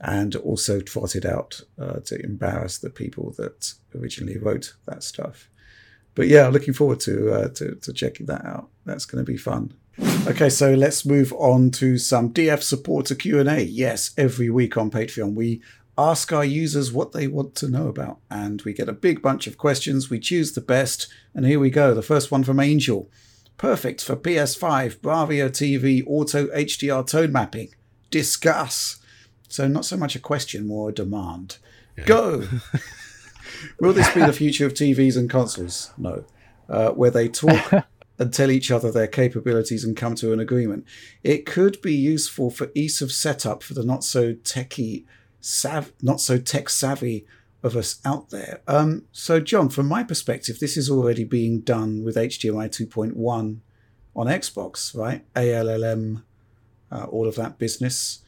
and 0.02 0.36
also 0.36 0.80
trotted 0.80 1.26
out 1.26 1.62
uh, 1.80 2.00
to 2.00 2.22
embarrass 2.24 2.78
the 2.78 2.90
people 2.90 3.32
that 3.38 3.74
originally 3.98 4.38
wrote 4.38 4.74
that 4.86 5.04
stuff 5.04 5.50
but 6.16 6.28
yeah 6.28 6.48
looking 6.48 6.74
forward 6.74 7.00
to 7.00 7.32
uh, 7.32 7.48
to, 7.50 7.76
to 7.76 7.94
checking 7.94 8.26
that 8.26 8.44
out 8.46 8.70
that's 8.86 9.06
going 9.06 9.24
to 9.24 9.32
be 9.32 9.38
fun 9.38 9.74
Okay, 10.28 10.50
so 10.50 10.74
let's 10.76 11.06
move 11.06 11.34
on 11.34 11.72
to 11.72 11.98
some 11.98 12.32
DF 12.32 12.62
supporter 12.62 13.16
Q&A. 13.16 13.62
Yes, 13.64 14.12
every 14.18 14.50
week 14.50 14.78
on 14.78 14.90
Patreon 14.90 15.34
we 15.34 15.62
ask 15.98 16.32
our 16.32 16.46
users 16.46 16.94
what 16.94 17.12
they 17.12 17.28
want 17.28 17.56
to 17.56 17.68
know 17.68 17.88
about 17.88 18.20
and 18.32 18.62
we 18.62 18.72
get 18.72 18.88
a 18.88 18.94
big 18.94 19.22
bunch 19.22 19.48
of 19.48 19.58
questions. 19.58 20.10
We 20.10 20.20
choose 20.20 20.54
the 20.54 20.62
best 20.62 21.12
and 21.34 21.46
here 21.46 21.60
we 21.60 21.70
go. 21.70 21.94
The 21.94 22.02
first 22.02 22.32
one 22.32 22.44
from 22.44 22.60
Angel. 22.60 23.10
Perfect 23.60 24.02
for 24.02 24.16
PS5, 24.16 25.00
Bravia 25.00 25.50
TV, 25.50 26.02
auto 26.08 26.48
HDR 26.48 27.06
tone 27.06 27.34
mapping. 27.34 27.68
Discuss. 28.10 29.02
So 29.50 29.68
not 29.68 29.84
so 29.84 29.98
much 29.98 30.16
a 30.16 30.20
question, 30.20 30.66
more 30.66 30.90
a 30.90 30.94
demand. 30.94 31.58
Go. 32.06 32.48
Will 33.82 33.92
this 33.92 34.14
be 34.14 34.22
the 34.22 34.32
future 34.32 34.66
of 34.66 34.74
TVs 34.74 35.18
and 35.18 35.30
consoles? 35.30 35.92
No. 35.98 36.24
Uh, 36.70 36.92
where 36.92 37.12
they 37.12 37.28
talk 37.28 37.86
and 38.18 38.34
tell 38.34 38.50
each 38.50 38.72
other 38.72 38.94
their 38.94 39.08
capabilities 39.08 39.84
and 39.84 39.98
come 39.98 40.16
to 40.16 40.32
an 40.32 40.40
agreement. 40.40 40.86
It 41.22 41.46
could 41.46 41.82
be 41.82 41.94
useful 41.94 42.50
for 42.50 42.72
ease 42.74 43.02
of 43.02 43.12
setup 43.12 43.62
for 43.62 43.74
the 43.74 43.84
not 43.84 44.06
so 44.06 44.36
techy, 44.36 45.06
sav- 45.42 45.92
not 46.02 46.22
so 46.22 46.38
tech 46.38 46.70
savvy 46.70 47.26
of 47.64 47.76
us 47.76 48.00
out 48.06 48.30
there. 48.30 48.62
Um, 48.68 49.06
so, 49.12 49.40
John, 49.40 49.70
from 49.70 49.88
my 49.88 50.04
perspective, 50.04 50.60
this 50.60 50.78
is 50.78 50.90
already 50.90 51.24
being 51.24 51.62
done 51.62 52.04
with 52.04 52.16
HDMI 52.16 52.70
2.1 52.70 53.60
on 54.16 54.28
Xbox, 54.28 54.96
right? 54.96 55.26
ALLM, 55.36 56.24
uh, 56.92 57.06
all 57.06 57.28
of 57.28 57.36
that 57.36 57.58
business. 57.58 58.20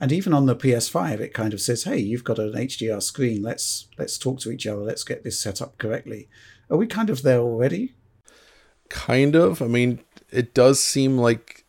And 0.00 0.12
even 0.12 0.32
on 0.32 0.46
the 0.46 0.56
PS5, 0.56 1.20
it 1.20 1.34
kind 1.34 1.52
of 1.52 1.60
says, 1.60 1.84
"Hey, 1.84 1.98
you've 1.98 2.24
got 2.24 2.38
an 2.38 2.54
HDR 2.56 3.02
screen. 3.02 3.42
Let's 3.42 3.88
let's 3.98 4.16
talk 4.16 4.38
to 4.40 4.50
each 4.52 4.66
other. 4.66 4.82
Let's 4.82 5.04
get 5.04 5.24
this 5.24 5.40
set 5.40 5.60
up 5.60 5.76
correctly." 5.78 6.28
Are 6.70 6.76
we 6.76 6.86
kind 6.86 7.10
of 7.10 7.22
there 7.22 7.40
already? 7.40 7.94
kind 8.88 9.36
of. 9.36 9.62
I 9.62 9.66
mean, 9.66 10.00
it 10.30 10.54
does 10.54 10.82
seem 10.82 11.18
like 11.18 11.64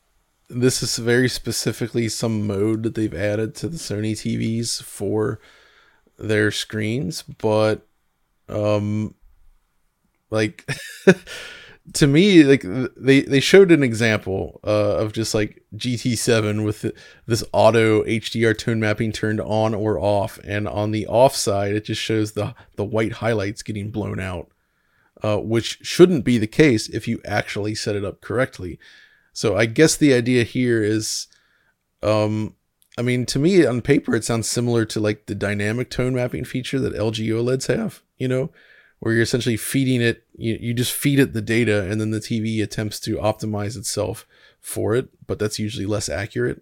this 0.49 0.81
is 0.81 0.97
very 0.97 1.29
specifically 1.29 2.09
some 2.09 2.47
mode 2.47 2.83
that 2.83 2.95
they've 2.95 3.13
added 3.13 3.55
to 3.55 3.67
the 3.67 3.77
Sony 3.77 4.13
TVs 4.13 4.81
for 4.81 5.39
their 6.19 6.51
screens, 6.51 7.23
but 7.23 7.87
um 8.47 9.13
like 10.31 10.67
to 11.93 12.07
me 12.07 12.43
like 12.43 12.63
they 12.97 13.21
they 13.21 13.39
showed 13.39 13.71
an 13.71 13.83
example 13.83 14.59
uh, 14.63 14.97
of 14.97 15.13
just 15.13 15.33
like 15.33 15.63
GT7 15.75 16.65
with 16.65 16.91
this 17.25 17.43
auto 17.51 18.03
HDR 18.03 18.57
tone 18.57 18.79
mapping 18.79 19.11
turned 19.11 19.41
on 19.41 19.73
or 19.73 19.99
off 19.99 20.39
and 20.43 20.67
on 20.67 20.91
the 20.91 21.07
off 21.07 21.35
side 21.35 21.73
it 21.75 21.85
just 21.85 22.01
shows 22.01 22.33
the 22.33 22.53
the 22.75 22.85
white 22.85 23.13
highlights 23.13 23.63
getting 23.63 23.91
blown 23.91 24.19
out 24.19 24.51
uh, 25.21 25.37
which 25.37 25.79
shouldn't 25.81 26.23
be 26.23 26.37
the 26.37 26.47
case 26.47 26.87
if 26.87 27.07
you 27.07 27.21
actually 27.25 27.75
set 27.75 27.95
it 27.95 28.05
up 28.05 28.21
correctly. 28.21 28.79
So 29.33 29.55
I 29.55 29.65
guess 29.65 29.95
the 29.95 30.13
idea 30.13 30.43
here 30.43 30.83
is, 30.83 31.27
um, 32.01 32.55
I 32.99 33.01
mean, 33.01 33.25
to 33.27 33.39
me 33.39 33.65
on 33.65 33.81
paper 33.81 34.13
it 34.13 34.25
sounds 34.25 34.49
similar 34.49 34.83
to 34.83 34.99
like 34.99 35.25
the 35.27 35.33
dynamic 35.33 35.89
tone 35.89 36.13
mapping 36.13 36.43
feature 36.43 36.79
that 36.79 36.93
LG 36.93 37.25
OLEDs 37.29 37.73
have. 37.73 38.01
You 38.17 38.27
know, 38.27 38.51
where 38.99 39.13
you're 39.13 39.23
essentially 39.23 39.55
feeding 39.55 40.01
it, 40.01 40.25
you, 40.35 40.57
you 40.59 40.73
just 40.73 40.91
feed 40.91 41.19
it 41.19 41.31
the 41.31 41.41
data, 41.41 41.89
and 41.89 42.01
then 42.01 42.11
the 42.11 42.19
TV 42.19 42.61
attempts 42.61 42.99
to 43.01 43.15
optimize 43.15 43.77
itself 43.77 44.27
for 44.59 44.95
it, 44.95 45.07
but 45.25 45.39
that's 45.39 45.57
usually 45.57 45.85
less 45.85 46.09
accurate. 46.09 46.61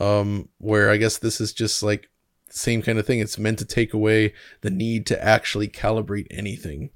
Um, 0.00 0.48
where 0.58 0.90
I 0.90 0.96
guess 0.96 1.18
this 1.18 1.40
is 1.40 1.52
just 1.52 1.82
like 1.82 2.08
the 2.48 2.58
same 2.58 2.82
kind 2.82 2.98
of 2.98 3.06
thing. 3.06 3.20
It's 3.20 3.38
meant 3.38 3.60
to 3.60 3.64
take 3.64 3.94
away 3.94 4.34
the 4.62 4.70
need 4.70 5.06
to 5.06 5.24
actually 5.24 5.68
calibrate 5.68 6.26
anything. 6.30 6.90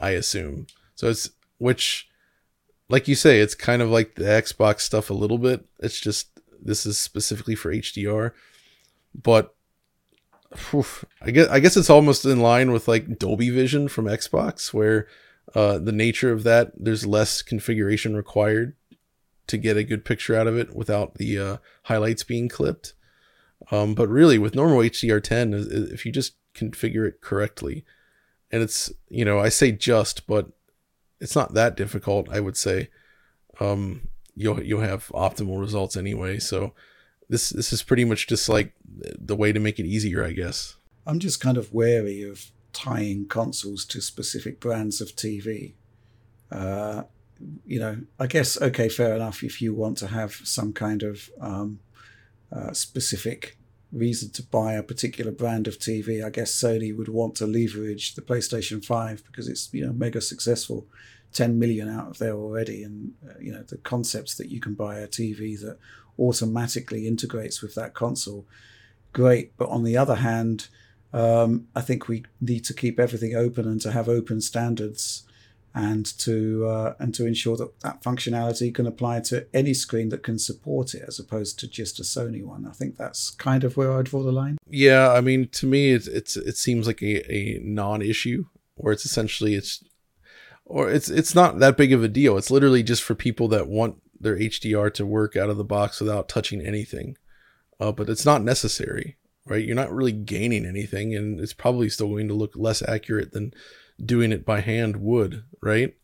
I 0.00 0.10
assume. 0.10 0.68
So 0.94 1.08
it's 1.08 1.30
which 1.58 2.08
like 2.88 3.06
you 3.06 3.14
say, 3.14 3.40
it's 3.40 3.54
kind 3.54 3.82
of 3.82 3.90
like 3.90 4.14
the 4.14 4.24
Xbox 4.24 4.80
stuff 4.80 5.10
a 5.10 5.14
little 5.14 5.36
bit. 5.36 5.66
It's 5.80 6.00
just 6.00 6.37
this 6.62 6.86
is 6.86 6.98
specifically 6.98 7.54
for 7.54 7.72
HDR. 7.72 8.32
But 9.14 9.54
whew, 10.70 10.84
I 11.22 11.30
guess 11.30 11.48
I 11.48 11.60
guess 11.60 11.76
it's 11.76 11.90
almost 11.90 12.24
in 12.24 12.40
line 12.40 12.72
with 12.72 12.88
like 12.88 13.18
Dolby 13.18 13.50
Vision 13.50 13.88
from 13.88 14.06
Xbox 14.06 14.72
where 14.72 15.06
uh, 15.54 15.78
the 15.78 15.92
nature 15.92 16.30
of 16.32 16.42
that 16.44 16.72
there's 16.76 17.06
less 17.06 17.42
configuration 17.42 18.16
required 18.16 18.74
to 19.46 19.56
get 19.56 19.76
a 19.78 19.84
good 19.84 20.04
picture 20.04 20.36
out 20.36 20.46
of 20.46 20.58
it 20.58 20.74
without 20.76 21.14
the 21.14 21.38
uh, 21.38 21.56
highlights 21.84 22.22
being 22.22 22.48
clipped. 22.48 22.92
Um, 23.70 23.94
but 23.94 24.08
really, 24.08 24.38
with 24.38 24.54
normal 24.54 24.78
HDR10, 24.78 25.54
is- 25.54 25.66
is- 25.66 25.90
if 25.92 26.06
you 26.06 26.12
just 26.12 26.34
configure 26.54 27.06
it 27.08 27.20
correctly, 27.20 27.84
and 28.50 28.62
it's 28.62 28.92
you 29.08 29.24
know 29.24 29.38
I 29.38 29.48
say 29.48 29.72
just, 29.72 30.26
but 30.26 30.50
it's 31.20 31.34
not 31.34 31.54
that 31.54 31.76
difficult. 31.76 32.28
I 32.30 32.40
would 32.40 32.56
say 32.56 32.88
um, 33.60 34.08
you'll 34.38 34.62
you'll 34.62 34.80
have 34.80 35.08
optimal 35.08 35.60
results 35.60 35.96
anyway. 35.96 36.38
So 36.38 36.74
this 37.28 37.50
this 37.50 37.72
is 37.72 37.82
pretty 37.82 38.04
much 38.04 38.26
just 38.26 38.48
like 38.48 38.72
the 38.84 39.36
way 39.36 39.52
to 39.52 39.60
make 39.60 39.78
it 39.78 39.86
easier, 39.86 40.24
I 40.24 40.32
guess. 40.32 40.76
I'm 41.06 41.18
just 41.18 41.40
kind 41.40 41.56
of 41.56 41.72
wary 41.72 42.22
of 42.22 42.50
tying 42.72 43.26
consoles 43.26 43.84
to 43.86 44.00
specific 44.00 44.60
brands 44.60 45.00
of 45.00 45.08
TV. 45.16 45.74
Uh, 46.50 47.04
you 47.66 47.78
know, 47.78 47.98
I 48.18 48.26
guess 48.26 48.60
okay, 48.60 48.88
fair 48.88 49.14
enough. 49.14 49.42
If 49.42 49.60
you 49.60 49.74
want 49.74 49.98
to 49.98 50.08
have 50.08 50.32
some 50.32 50.72
kind 50.72 51.02
of 51.02 51.30
um, 51.40 51.80
uh, 52.52 52.72
specific 52.72 53.58
reason 53.90 54.30
to 54.30 54.42
buy 54.42 54.74
a 54.74 54.82
particular 54.82 55.32
brand 55.32 55.66
of 55.66 55.78
TV, 55.78 56.24
I 56.24 56.30
guess 56.30 56.52
Sony 56.52 56.96
would 56.96 57.08
want 57.08 57.36
to 57.36 57.46
leverage 57.46 58.14
the 58.14 58.22
PlayStation 58.22 58.84
Five 58.84 59.22
because 59.26 59.48
it's 59.48 59.72
you 59.72 59.86
know 59.86 59.92
mega 59.92 60.20
successful, 60.20 60.86
ten 61.32 61.58
million 61.58 61.88
out 61.88 62.08
of 62.08 62.18
there 62.18 62.34
already, 62.34 62.82
and 62.82 63.12
uh, 63.28 63.38
you 63.40 63.52
know 63.52 63.62
the 63.62 63.78
concepts 63.78 64.34
that 64.36 64.48
you 64.48 64.60
can 64.60 64.74
buy 64.74 64.98
a 64.98 65.08
TV 65.08 65.60
that 65.60 65.78
automatically 66.18 67.06
integrates 67.06 67.62
with 67.62 67.74
that 67.74 67.94
console, 67.94 68.46
great. 69.12 69.56
But 69.56 69.68
on 69.68 69.84
the 69.84 69.96
other 69.96 70.16
hand, 70.16 70.68
Um, 71.10 71.68
I 71.74 71.80
think 71.80 72.06
we 72.06 72.24
need 72.38 72.64
to 72.66 72.74
keep 72.74 73.00
everything 73.00 73.34
open 73.34 73.66
and 73.66 73.80
to 73.80 73.90
have 73.92 74.10
open 74.10 74.42
standards 74.42 75.24
and 75.74 76.04
to 76.18 76.66
uh, 76.66 76.94
and 76.98 77.14
to 77.14 77.24
ensure 77.24 77.56
that 77.56 77.80
that 77.80 78.02
functionality 78.02 78.74
can 78.74 78.86
apply 78.86 79.20
to 79.30 79.46
any 79.54 79.74
screen 79.74 80.10
that 80.10 80.22
can 80.22 80.38
support 80.38 80.94
it 80.94 81.04
as 81.08 81.18
opposed 81.18 81.58
to 81.60 81.66
just 81.66 81.98
a 82.00 82.02
Sony 82.02 82.44
one. 82.44 82.66
I 82.66 82.72
think 82.72 82.96
that's 82.98 83.30
kind 83.30 83.64
of 83.64 83.76
where 83.76 83.92
I 83.98 84.02
draw 84.02 84.22
the 84.22 84.32
line. 84.32 84.58
Yeah, 84.68 85.12
I 85.18 85.22
mean, 85.22 85.48
to 85.48 85.66
me, 85.66 85.92
it's, 85.96 86.08
it's 86.08 86.36
it 86.36 86.56
seems 86.58 86.86
like 86.86 87.00
a, 87.02 87.14
a 87.32 87.58
non-issue 87.62 88.44
where 88.76 88.92
it's 88.92 89.06
essentially 89.06 89.54
it's 89.54 89.82
or 90.68 90.90
it's 90.90 91.08
it's 91.08 91.34
not 91.34 91.58
that 91.58 91.76
big 91.76 91.92
of 91.92 92.04
a 92.04 92.08
deal. 92.08 92.36
It's 92.36 92.50
literally 92.50 92.82
just 92.82 93.02
for 93.02 93.14
people 93.14 93.48
that 93.48 93.68
want 93.68 94.00
their 94.20 94.36
HDR 94.36 94.92
to 94.94 95.06
work 95.06 95.36
out 95.36 95.50
of 95.50 95.56
the 95.56 95.64
box 95.64 96.00
without 96.00 96.28
touching 96.28 96.60
anything. 96.60 97.16
Uh, 97.80 97.92
but 97.92 98.08
it's 98.08 98.26
not 98.26 98.42
necessary, 98.42 99.16
right? 99.46 99.64
You're 99.64 99.76
not 99.76 99.92
really 99.92 100.12
gaining 100.12 100.66
anything, 100.66 101.14
and 101.14 101.40
it's 101.40 101.52
probably 101.52 101.88
still 101.88 102.08
going 102.08 102.28
to 102.28 102.34
look 102.34 102.52
less 102.54 102.82
accurate 102.86 103.32
than 103.32 103.54
doing 104.04 104.30
it 104.30 104.44
by 104.44 104.60
hand 104.60 104.96
would, 104.96 105.44
right? 105.62 105.94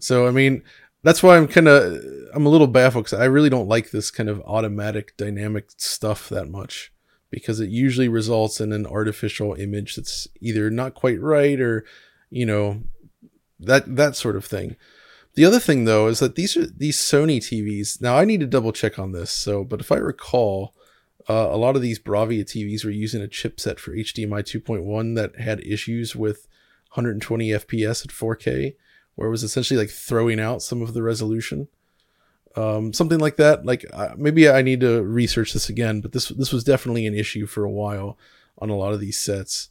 So 0.00 0.28
I 0.28 0.30
mean, 0.30 0.62
that's 1.02 1.22
why 1.22 1.36
I'm 1.36 1.48
kind 1.48 1.68
of 1.68 2.02
I'm 2.34 2.46
a 2.46 2.50
little 2.50 2.66
baffled 2.66 3.04
because 3.04 3.18
I 3.18 3.24
really 3.24 3.50
don't 3.50 3.68
like 3.68 3.90
this 3.90 4.10
kind 4.10 4.28
of 4.28 4.40
automatic 4.42 5.16
dynamic 5.16 5.70
stuff 5.76 6.28
that 6.28 6.48
much 6.48 6.92
because 7.30 7.60
it 7.60 7.68
usually 7.68 8.08
results 8.08 8.60
in 8.60 8.72
an 8.72 8.86
artificial 8.86 9.54
image 9.54 9.96
that's 9.96 10.28
either 10.40 10.70
not 10.70 10.94
quite 10.94 11.20
right 11.20 11.60
or 11.60 11.84
you 12.30 12.46
know 12.46 12.82
that 13.60 13.96
that 13.96 14.16
sort 14.16 14.36
of 14.36 14.44
thing. 14.44 14.76
The 15.34 15.44
other 15.44 15.60
thing 15.60 15.84
though 15.84 16.08
is 16.08 16.18
that 16.18 16.34
these 16.34 16.56
are 16.56 16.66
these 16.66 16.96
Sony 16.96 17.38
TVs. 17.38 18.00
Now 18.00 18.16
I 18.16 18.24
need 18.24 18.40
to 18.40 18.46
double 18.46 18.72
check 18.72 18.98
on 18.98 19.12
this. 19.12 19.30
So, 19.30 19.64
but 19.64 19.80
if 19.80 19.92
I 19.92 19.96
recall, 19.96 20.74
uh, 21.28 21.48
a 21.50 21.56
lot 21.56 21.76
of 21.76 21.82
these 21.82 21.98
Bravia 21.98 22.44
TVs 22.44 22.84
were 22.84 22.90
using 22.90 23.22
a 23.22 23.28
chipset 23.28 23.78
for 23.78 23.92
HDMI 23.92 24.42
2.1 24.42 25.14
that 25.16 25.40
had 25.40 25.60
issues 25.60 26.16
with 26.16 26.48
120 26.92 27.50
FPS 27.50 28.04
at 28.04 28.10
4K, 28.10 28.74
where 29.14 29.28
it 29.28 29.30
was 29.30 29.44
essentially 29.44 29.78
like 29.78 29.90
throwing 29.90 30.40
out 30.40 30.62
some 30.62 30.80
of 30.82 30.94
the 30.94 31.02
resolution. 31.02 31.68
Um, 32.56 32.92
something 32.92 33.20
like 33.20 33.36
that. 33.36 33.64
Like 33.64 33.84
uh, 33.92 34.14
maybe 34.16 34.48
I 34.48 34.62
need 34.62 34.80
to 34.80 35.02
research 35.02 35.52
this 35.52 35.68
again, 35.68 36.00
but 36.00 36.12
this 36.12 36.28
this 36.30 36.52
was 36.52 36.64
definitely 36.64 37.06
an 37.06 37.14
issue 37.14 37.46
for 37.46 37.62
a 37.62 37.70
while 37.70 38.18
on 38.58 38.70
a 38.70 38.76
lot 38.76 38.92
of 38.92 39.00
these 39.00 39.18
sets, 39.18 39.68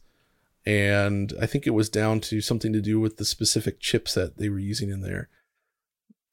and 0.68 1.32
I 1.40 1.46
think 1.46 1.66
it 1.66 1.70
was 1.70 1.88
down 1.88 2.20
to 2.20 2.42
something 2.42 2.74
to 2.74 2.82
do 2.82 3.00
with 3.00 3.16
the 3.16 3.24
specific 3.24 3.80
chipset 3.80 4.36
they 4.36 4.50
were 4.50 4.58
using 4.58 4.90
in 4.90 5.00
there. 5.00 5.30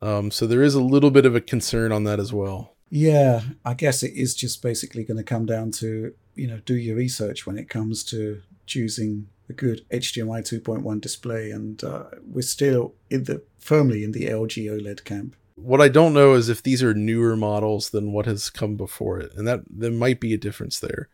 Um, 0.01 0.29
so 0.29 0.45
there 0.45 0.61
is 0.61 0.75
a 0.75 0.83
little 0.83 1.09
bit 1.09 1.25
of 1.25 1.37
a 1.37 1.41
concern 1.41 1.93
on 1.93 2.03
that 2.03 2.19
as 2.19 2.33
well. 2.33 2.75
Yeah, 2.89 3.43
I 3.63 3.75
guess 3.75 4.03
it 4.03 4.11
is 4.13 4.35
just 4.35 4.61
basically 4.61 5.05
going 5.05 5.17
to 5.17 5.23
come 5.23 5.45
down 5.45 5.71
to 5.79 6.13
you 6.35 6.47
know 6.47 6.59
do 6.65 6.75
your 6.75 6.97
research 6.97 7.47
when 7.47 7.57
it 7.57 7.69
comes 7.69 8.03
to 8.05 8.41
choosing 8.65 9.29
a 9.47 9.53
good 9.53 9.87
HDMI 9.89 10.41
2.1 10.41 10.99
display, 10.99 11.51
and 11.51 11.81
uh, 11.81 12.03
we're 12.27 12.41
still 12.41 12.93
in 13.09 13.23
the 13.23 13.41
firmly 13.57 14.03
in 14.03 14.11
the 14.11 14.25
LG 14.25 14.65
OLED 14.65 15.05
camp. 15.05 15.37
What 15.55 15.79
I 15.79 15.87
don't 15.87 16.13
know 16.13 16.33
is 16.33 16.49
if 16.49 16.61
these 16.61 16.83
are 16.83 16.93
newer 16.93 17.37
models 17.37 17.91
than 17.91 18.11
what 18.11 18.25
has 18.25 18.49
come 18.49 18.75
before 18.75 19.17
it, 19.19 19.31
and 19.37 19.47
that 19.47 19.61
there 19.69 19.91
might 19.91 20.19
be 20.19 20.33
a 20.33 20.37
difference 20.37 20.77
there. 20.77 21.07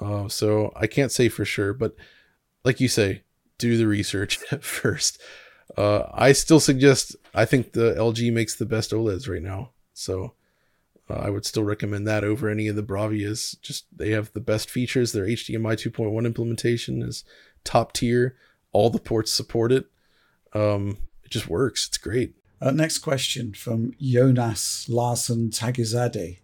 Uh, 0.00 0.28
so 0.28 0.72
I 0.74 0.88
can't 0.88 1.12
say 1.12 1.28
for 1.28 1.44
sure, 1.44 1.72
but 1.72 1.94
like 2.66 2.80
you 2.80 2.88
say, 2.88 3.22
do 3.58 3.78
the 3.78 3.86
research 3.86 4.36
first. 4.60 5.22
Uh, 5.78 6.02
I 6.12 6.32
still 6.32 6.60
suggest. 6.60 7.14
I 7.32 7.44
think 7.44 7.72
the 7.72 7.94
LG 7.94 8.32
makes 8.32 8.56
the 8.56 8.66
best 8.66 8.90
OLEDs 8.90 9.28
right 9.28 9.42
now, 9.42 9.70
so 9.94 10.34
uh, 11.08 11.14
I 11.14 11.30
would 11.30 11.46
still 11.46 11.62
recommend 11.62 12.06
that 12.08 12.24
over 12.24 12.48
any 12.48 12.66
of 12.66 12.76
the 12.76 12.82
Bravias. 12.82 13.58
Just 13.60 13.86
they 13.96 14.10
have 14.10 14.32
the 14.32 14.40
best 14.40 14.68
features. 14.68 15.12
Their 15.12 15.26
HDMI 15.26 15.74
2.1 15.76 16.26
implementation 16.26 17.02
is 17.02 17.24
top 17.62 17.92
tier. 17.92 18.36
All 18.72 18.90
the 18.90 18.98
ports 18.98 19.32
support 19.32 19.70
it. 19.70 19.86
Um, 20.52 20.98
it 21.24 21.30
just 21.30 21.48
works. 21.48 21.86
It's 21.86 21.98
great. 21.98 22.34
Uh, 22.60 22.72
next 22.72 22.98
question 22.98 23.52
from 23.52 23.92
Jonas 24.00 24.88
Larsen 24.88 25.50
Tagizade. 25.50 26.38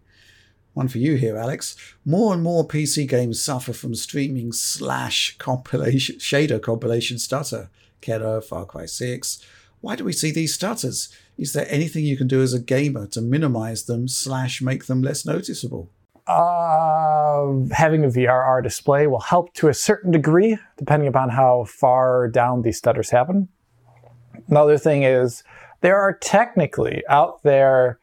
One 0.75 0.89
for 0.89 0.99
you 0.99 1.17
here, 1.17 1.37
Alex. 1.37 1.77
More 2.05 2.33
and 2.33 2.43
more 2.43 2.67
PC 2.67 3.09
games 3.09 3.41
suffer 3.41 3.73
from 3.73 3.95
streaming 3.95 4.53
slash 4.53 5.37
compilation 5.39 6.17
shader 6.17 6.61
compilation 6.61 7.19
stutter. 7.19 7.69
Kena, 8.01 8.43
Far 8.43 8.65
Cry 8.65 8.87
6. 8.87 9.45
Why 9.81 9.97
do 9.97 10.05
we 10.05 10.13
see 10.13 10.31
these 10.31 10.55
stutters? 10.55 11.15
Is 11.37 11.53
there 11.53 11.67
anything 11.69 12.05
you 12.05 12.17
can 12.17 12.29
do 12.29 12.41
as 12.41 12.55
a 12.55 12.61
gamer 12.61 13.07
to 13.09 13.21
minimize 13.21 13.85
them 13.85 14.09
slash 14.09 14.63
make 14.63 14.87
them 14.87 15.03
less 15.03 15.27
noticeable? 15.27 15.91
Uh, 16.27 17.53
having 17.73 18.05
a 18.05 18.09
VRR 18.09 18.63
display 18.63 19.07
will 19.07 19.21
help 19.21 19.53
to 19.55 19.69
a 19.69 19.75
certain 19.75 20.13
degree, 20.13 20.57
depending 20.77 21.09
upon 21.09 21.31
how 21.31 21.65
far 21.65 22.29
down 22.29 22.63
these 22.63 22.79
stutters 22.79 23.11
happen. 23.11 23.49
Another 24.49 24.79
thing 24.79 25.03
is 25.03 25.43
there 25.81 26.01
are 26.01 26.13
technically 26.15 27.03
out 27.09 27.43
there 27.43 27.99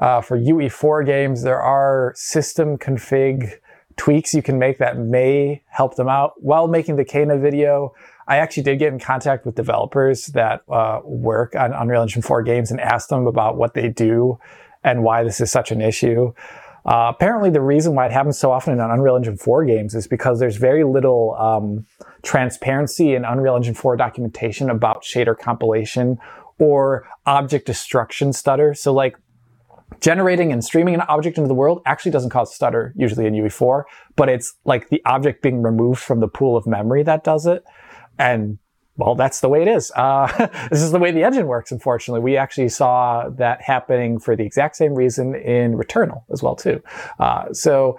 uh, 0.00 0.20
for 0.20 0.38
UE4 0.38 1.04
games, 1.04 1.42
there 1.42 1.60
are 1.60 2.12
system 2.16 2.78
config 2.78 3.52
tweaks 3.96 4.32
you 4.32 4.42
can 4.42 4.58
make 4.58 4.78
that 4.78 4.98
may 4.98 5.62
help 5.68 5.96
them 5.96 6.08
out. 6.08 6.32
While 6.42 6.66
making 6.68 6.96
the 6.96 7.04
Kena 7.04 7.40
video, 7.40 7.94
I 8.26 8.36
actually 8.36 8.62
did 8.62 8.78
get 8.78 8.92
in 8.92 8.98
contact 8.98 9.44
with 9.44 9.54
developers 9.54 10.26
that 10.28 10.62
uh, 10.68 11.00
work 11.04 11.54
on 11.54 11.72
Unreal 11.72 12.02
Engine 12.02 12.22
4 12.22 12.42
games 12.42 12.70
and 12.70 12.80
asked 12.80 13.10
them 13.10 13.26
about 13.26 13.56
what 13.56 13.74
they 13.74 13.88
do 13.88 14.38
and 14.84 15.02
why 15.02 15.22
this 15.22 15.40
is 15.40 15.50
such 15.50 15.70
an 15.70 15.80
issue. 15.80 16.32
Uh, 16.84 17.12
apparently, 17.14 17.50
the 17.50 17.60
reason 17.60 17.94
why 17.94 18.06
it 18.06 18.12
happens 18.12 18.38
so 18.38 18.50
often 18.50 18.72
in 18.72 18.80
Unreal 18.80 19.16
Engine 19.16 19.36
4 19.36 19.64
games 19.64 19.94
is 19.94 20.06
because 20.06 20.40
there's 20.40 20.56
very 20.56 20.82
little 20.84 21.36
um, 21.38 21.86
transparency 22.22 23.14
in 23.14 23.24
Unreal 23.24 23.54
Engine 23.54 23.74
4 23.74 23.96
documentation 23.96 24.68
about 24.68 25.02
shader 25.02 25.38
compilation 25.38 26.18
or 26.58 27.06
object 27.26 27.66
destruction 27.66 28.32
stutter. 28.32 28.74
So, 28.74 28.92
like, 28.92 29.16
generating 30.02 30.52
and 30.52 30.62
streaming 30.62 30.94
an 30.94 31.00
object 31.02 31.38
into 31.38 31.48
the 31.48 31.54
world 31.54 31.80
actually 31.86 32.10
doesn't 32.10 32.30
cause 32.30 32.54
stutter 32.54 32.92
usually 32.96 33.24
in 33.24 33.32
UE4, 33.34 33.84
but 34.16 34.28
it's 34.28 34.54
like 34.64 34.88
the 34.90 35.00
object 35.06 35.42
being 35.42 35.62
removed 35.62 36.00
from 36.00 36.20
the 36.20 36.28
pool 36.28 36.56
of 36.56 36.66
memory 36.66 37.02
that 37.04 37.24
does 37.24 37.46
it. 37.46 37.64
And 38.18 38.58
well, 38.96 39.14
that's 39.14 39.40
the 39.40 39.48
way 39.48 39.62
it 39.62 39.68
is. 39.68 39.90
Uh, 39.96 40.26
this 40.70 40.82
is 40.82 40.92
the 40.92 40.98
way 40.98 41.12
the 41.12 41.24
engine 41.24 41.46
works, 41.46 41.72
unfortunately. 41.72 42.20
We 42.20 42.36
actually 42.36 42.68
saw 42.68 43.30
that 43.30 43.62
happening 43.62 44.18
for 44.18 44.36
the 44.36 44.44
exact 44.44 44.76
same 44.76 44.94
reason 44.94 45.34
in 45.34 45.74
Returnal 45.74 46.24
as 46.30 46.42
well, 46.42 46.56
too. 46.56 46.82
Uh, 47.18 47.52
so 47.52 47.98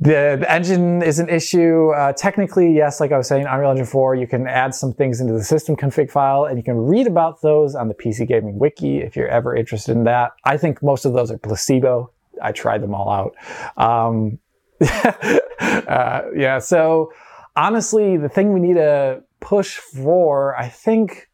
the, 0.00 0.38
the, 0.40 0.50
engine 0.50 1.02
is 1.02 1.18
an 1.18 1.28
issue. 1.28 1.90
Uh, 1.90 2.12
technically, 2.14 2.74
yes, 2.74 3.00
like 3.00 3.12
I 3.12 3.18
was 3.18 3.28
saying, 3.28 3.46
Unreal 3.46 3.70
Engine 3.70 3.84
4, 3.84 4.14
you 4.14 4.26
can 4.26 4.46
add 4.46 4.74
some 4.74 4.94
things 4.94 5.20
into 5.20 5.34
the 5.34 5.44
system 5.44 5.76
config 5.76 6.10
file, 6.10 6.44
and 6.46 6.56
you 6.56 6.64
can 6.64 6.76
read 6.76 7.06
about 7.06 7.42
those 7.42 7.74
on 7.74 7.88
the 7.88 7.94
PC 7.94 8.26
Gaming 8.26 8.58
Wiki 8.58 8.98
if 8.98 9.14
you're 9.14 9.28
ever 9.28 9.54
interested 9.54 9.92
in 9.92 10.04
that. 10.04 10.32
I 10.44 10.56
think 10.56 10.82
most 10.82 11.04
of 11.04 11.12
those 11.12 11.30
are 11.30 11.36
placebo. 11.36 12.10
I 12.42 12.52
tried 12.52 12.82
them 12.82 12.94
all 12.94 13.10
out. 13.10 13.34
Um, 13.76 14.38
uh, 14.80 16.22
yeah, 16.34 16.58
so 16.58 17.12
honestly, 17.54 18.16
the 18.16 18.30
thing 18.30 18.54
we 18.54 18.60
need 18.60 18.76
to 18.76 19.22
push 19.40 19.76
for, 19.76 20.56
I 20.56 20.68
think 20.68 21.28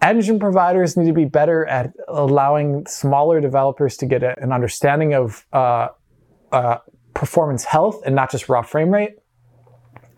engine 0.00 0.38
providers 0.38 0.96
need 0.96 1.06
to 1.06 1.12
be 1.12 1.26
better 1.26 1.66
at 1.66 1.92
allowing 2.08 2.86
smaller 2.86 3.40
developers 3.42 3.98
to 3.98 4.06
get 4.06 4.22
a, 4.22 4.40
an 4.40 4.52
understanding 4.52 5.12
of 5.12 5.44
uh, 5.52 5.88
uh, 6.52 6.78
performance 7.16 7.64
health 7.64 8.02
and 8.04 8.14
not 8.14 8.30
just 8.30 8.48
raw 8.48 8.62
frame 8.62 8.90
rate. 8.90 9.16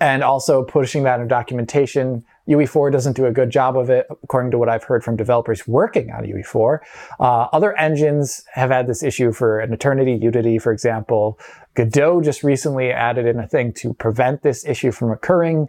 And 0.00 0.22
also 0.22 0.62
pushing 0.62 1.04
that 1.04 1.20
in 1.20 1.26
documentation. 1.26 2.24
UE4 2.48 2.92
doesn't 2.92 3.16
do 3.16 3.26
a 3.26 3.32
good 3.32 3.50
job 3.50 3.76
of 3.76 3.90
it, 3.90 4.06
according 4.22 4.52
to 4.52 4.58
what 4.58 4.68
I've 4.68 4.84
heard 4.84 5.02
from 5.02 5.16
developers 5.16 5.66
working 5.66 6.12
on 6.12 6.24
UE4. 6.24 6.78
Uh, 7.18 7.24
other 7.52 7.76
engines 7.76 8.44
have 8.52 8.70
had 8.70 8.86
this 8.86 9.02
issue 9.02 9.32
for 9.32 9.58
an 9.58 9.72
eternity, 9.72 10.12
Unity, 10.12 10.58
for 10.58 10.72
example. 10.72 11.38
Godot 11.74 12.22
just 12.22 12.44
recently 12.44 12.90
added 12.92 13.26
in 13.26 13.38
a 13.38 13.48
thing 13.48 13.72
to 13.74 13.92
prevent 13.94 14.42
this 14.42 14.64
issue 14.64 14.92
from 14.92 15.10
occurring. 15.10 15.68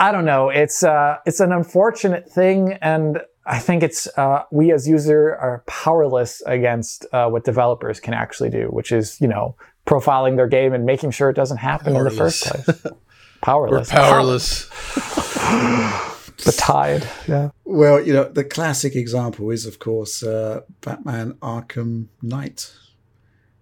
I 0.00 0.10
don't 0.10 0.24
know. 0.24 0.48
It's 0.48 0.82
uh, 0.82 1.18
it's 1.24 1.40
an 1.40 1.52
unfortunate 1.52 2.28
thing, 2.28 2.72
and 2.82 3.20
I 3.46 3.60
think 3.60 3.82
it's 3.82 4.06
uh, 4.18 4.42
we 4.50 4.72
as 4.72 4.88
user 4.88 5.36
are 5.36 5.62
powerless 5.66 6.42
against 6.46 7.06
uh, 7.12 7.28
what 7.28 7.44
developers 7.44 8.00
can 8.00 8.14
actually 8.14 8.50
do, 8.50 8.66
which 8.66 8.90
is 8.90 9.20
you 9.20 9.28
know 9.28 9.56
profiling 9.86 10.36
their 10.36 10.48
game 10.48 10.72
and 10.72 10.84
making 10.84 11.10
sure 11.10 11.30
it 11.30 11.36
doesn't 11.36 11.58
happen 11.58 11.94
powerless. 11.94 12.12
in 12.12 12.18
the 12.18 12.24
first 12.24 12.44
place. 12.44 12.86
Powerless. 13.42 13.92
We're 13.92 14.00
powerless. 14.00 14.68
the 16.44 16.52
tide. 16.52 17.08
Yeah. 17.28 17.50
Well, 17.64 18.00
you 18.00 18.12
know, 18.12 18.24
the 18.24 18.44
classic 18.44 18.96
example 18.96 19.50
is, 19.50 19.66
of 19.66 19.78
course, 19.78 20.22
uh, 20.22 20.62
Batman 20.80 21.34
Arkham 21.34 22.06
Knight, 22.22 22.72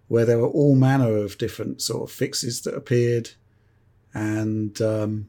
where 0.07 0.25
there 0.25 0.39
were 0.39 0.47
all 0.47 0.75
manner 0.75 1.15
of 1.17 1.37
different 1.37 1.81
sort 1.81 2.09
of 2.09 2.15
fixes 2.15 2.61
that 2.61 2.75
appeared, 2.75 3.31
and 4.13 4.79
um, 4.81 5.27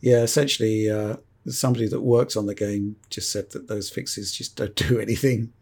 yeah, 0.00 0.22
essentially, 0.22 0.88
uh, 0.88 1.16
somebody 1.46 1.88
that 1.88 2.00
works 2.00 2.36
on 2.36 2.46
the 2.46 2.54
game 2.54 2.96
just 3.10 3.30
said 3.30 3.50
that 3.50 3.68
those 3.68 3.90
fixes 3.90 4.32
just 4.32 4.56
don't 4.56 4.76
do 4.76 4.98
anything, 5.06 5.52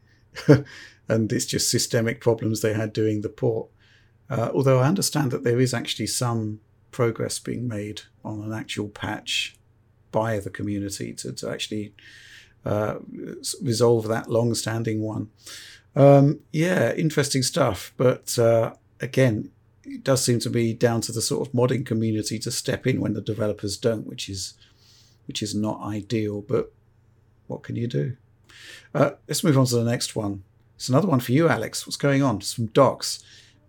and 1.08 1.32
it's 1.32 1.46
just 1.46 1.70
systemic 1.70 2.20
problems 2.20 2.60
they 2.60 2.74
had 2.74 2.92
doing 2.92 3.22
the 3.22 3.28
port. 3.28 3.68
Uh, 4.30 4.50
although 4.54 4.80
I 4.80 4.88
understand 4.88 5.30
that 5.30 5.44
there 5.44 5.60
is 5.60 5.72
actually 5.72 6.06
some 6.08 6.60
progress 6.90 7.38
being 7.38 7.66
made 7.66 8.02
on 8.24 8.42
an 8.42 8.52
actual 8.52 8.88
patch 8.88 9.56
by 10.10 10.38
the 10.38 10.50
community 10.50 11.12
to, 11.14 11.32
to 11.32 11.50
actually 11.50 11.94
uh, 12.64 12.96
resolve 13.62 14.08
that 14.08 14.30
long-standing 14.30 15.00
one. 15.02 15.30
Um, 15.96 16.40
yeah, 16.52 16.92
interesting 16.94 17.42
stuff. 17.42 17.92
But 17.96 18.38
uh, 18.38 18.74
again, 19.00 19.50
it 19.84 20.04
does 20.04 20.22
seem 20.22 20.38
to 20.40 20.50
be 20.50 20.72
down 20.72 21.00
to 21.02 21.12
the 21.12 21.22
sort 21.22 21.46
of 21.46 21.54
modding 21.54 21.84
community 21.84 22.38
to 22.40 22.50
step 22.50 22.86
in 22.86 23.00
when 23.00 23.14
the 23.14 23.20
developers 23.20 23.76
don't, 23.76 24.06
which 24.06 24.28
is 24.28 24.54
which 25.26 25.42
is 25.42 25.54
not 25.54 25.80
ideal. 25.82 26.40
But 26.40 26.72
what 27.46 27.62
can 27.62 27.76
you 27.76 27.86
do? 27.86 28.16
Uh, 28.94 29.12
let's 29.26 29.44
move 29.44 29.58
on 29.58 29.66
to 29.66 29.76
the 29.76 29.90
next 29.90 30.16
one. 30.16 30.42
It's 30.76 30.88
another 30.88 31.08
one 31.08 31.20
for 31.20 31.32
you, 31.32 31.48
Alex. 31.48 31.86
What's 31.86 31.96
going 31.96 32.22
on? 32.22 32.36
It's 32.36 32.52
from 32.52 32.66
Docs. 32.66 33.22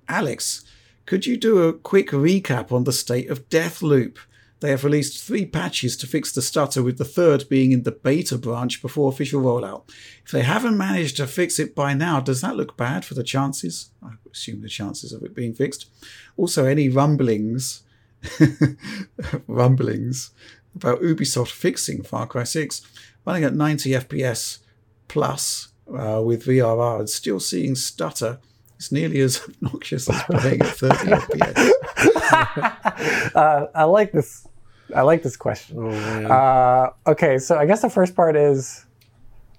Alex, 0.09 0.65
could 1.05 1.25
you 1.25 1.37
do 1.37 1.63
a 1.63 1.73
quick 1.73 2.09
recap 2.09 2.71
on 2.71 2.83
the 2.83 2.91
state 2.91 3.29
of 3.29 3.47
Deathloop? 3.49 4.17
They 4.59 4.71
have 4.71 4.83
released 4.83 5.23
three 5.23 5.45
patches 5.45 5.95
to 5.97 6.07
fix 6.07 6.33
the 6.33 6.41
stutter, 6.41 6.83
with 6.83 6.97
the 6.97 7.05
third 7.05 7.47
being 7.47 7.71
in 7.71 7.83
the 7.83 7.93
beta 7.93 8.37
branch 8.37 8.81
before 8.81 9.09
official 9.09 9.41
rollout. 9.41 9.83
If 10.25 10.31
they 10.31 10.41
haven't 10.41 10.77
managed 10.77 11.15
to 11.17 11.27
fix 11.27 11.59
it 11.59 11.73
by 11.73 11.93
now, 11.93 12.19
does 12.19 12.41
that 12.41 12.57
look 12.57 12.75
bad 12.75 13.05
for 13.05 13.13
the 13.13 13.23
chances? 13.23 13.91
I 14.03 14.11
assume 14.29 14.61
the 14.61 14.67
chances 14.67 15.13
of 15.13 15.23
it 15.23 15.33
being 15.33 15.53
fixed. 15.53 15.89
Also, 16.35 16.65
any 16.65 16.89
rumblings, 16.89 17.83
rumblings 19.47 20.31
about 20.75 21.01
Ubisoft 21.01 21.51
fixing 21.51 22.03
Far 22.03 22.27
Cry 22.27 22.43
6, 22.43 22.81
running 23.25 23.45
at 23.45 23.55
90 23.55 23.91
FPS 23.91 24.59
plus 25.07 25.69
uh, 25.87 26.21
with 26.23 26.45
VRR 26.45 26.99
and 26.99 27.09
still 27.09 27.39
seeing 27.39 27.75
stutter. 27.75 28.39
It's 28.79 28.93
nearly 28.93 29.19
as 29.19 29.41
obnoxious 29.61 30.09
as 30.09 30.23
playing 30.23 30.61
at 30.61 30.67
30 30.67 30.95
FPS. 30.95 31.71
uh, 33.35 33.67
I 33.75 33.83
like 33.83 34.13
this. 34.13 34.47
I 34.95 35.01
like 35.01 35.21
this 35.21 35.35
question. 35.35 35.77
Oh, 35.77 35.89
uh, 35.89 36.91
okay, 37.05 37.37
so 37.37 37.57
I 37.57 37.65
guess 37.65 37.81
the 37.81 37.89
first 37.89 38.15
part 38.15 38.37
is, 38.37 38.85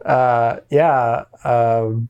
uh, 0.06 0.56
yeah. 0.70 1.24
Um, 1.44 2.08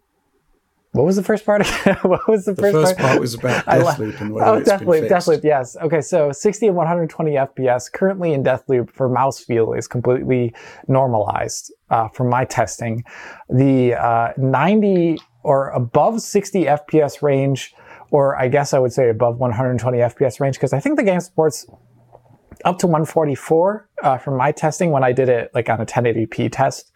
what 0.92 1.04
was 1.04 1.16
the 1.16 1.22
first 1.24 1.44
part? 1.44 1.66
what 2.02 2.28
was 2.28 2.44
the, 2.44 2.54
the 2.54 2.62
first, 2.62 2.74
first 2.74 2.96
part? 2.96 3.08
part? 3.10 3.20
was 3.20 3.34
about 3.34 3.64
Deathloop 3.64 4.20
and 4.20 4.32
whether 4.32 4.50
oh, 4.50 4.54
it's 4.54 4.70
Deathloop, 4.70 5.00
been 5.00 5.08
fixed. 5.08 5.28
Deathloop, 5.28 5.44
yes. 5.44 5.76
Okay, 5.82 6.00
so 6.00 6.32
60 6.32 6.68
and 6.68 6.76
120 6.76 7.32
FPS 7.32 7.92
currently 7.92 8.32
in 8.32 8.42
Deathloop 8.44 8.90
for 8.90 9.08
mouse 9.08 9.40
feel 9.40 9.72
is 9.72 9.86
completely 9.88 10.54
normalized 10.88 11.72
uh, 11.90 12.08
from 12.08 12.28
my 12.28 12.44
testing. 12.44 13.04
The 13.48 13.94
uh, 13.94 14.32
90 14.36 15.18
or 15.42 15.70
above 15.70 16.20
60 16.20 16.64
FPS 16.64 17.22
range, 17.22 17.74
or 18.10 18.36
I 18.36 18.48
guess 18.48 18.72
I 18.74 18.78
would 18.78 18.92
say 18.92 19.08
above 19.08 19.38
120 19.38 19.98
FPS 19.98 20.40
range, 20.40 20.56
because 20.56 20.72
I 20.72 20.80
think 20.80 20.96
the 20.96 21.04
game 21.04 21.20
supports 21.20 21.66
up 22.64 22.78
to 22.78 22.86
144 22.86 23.88
uh, 24.02 24.18
from 24.18 24.36
my 24.36 24.52
testing 24.52 24.90
when 24.90 25.04
I 25.04 25.12
did 25.12 25.28
it 25.28 25.50
like 25.54 25.68
on 25.68 25.80
a 25.80 25.86
1080p 25.86 26.50
test, 26.52 26.92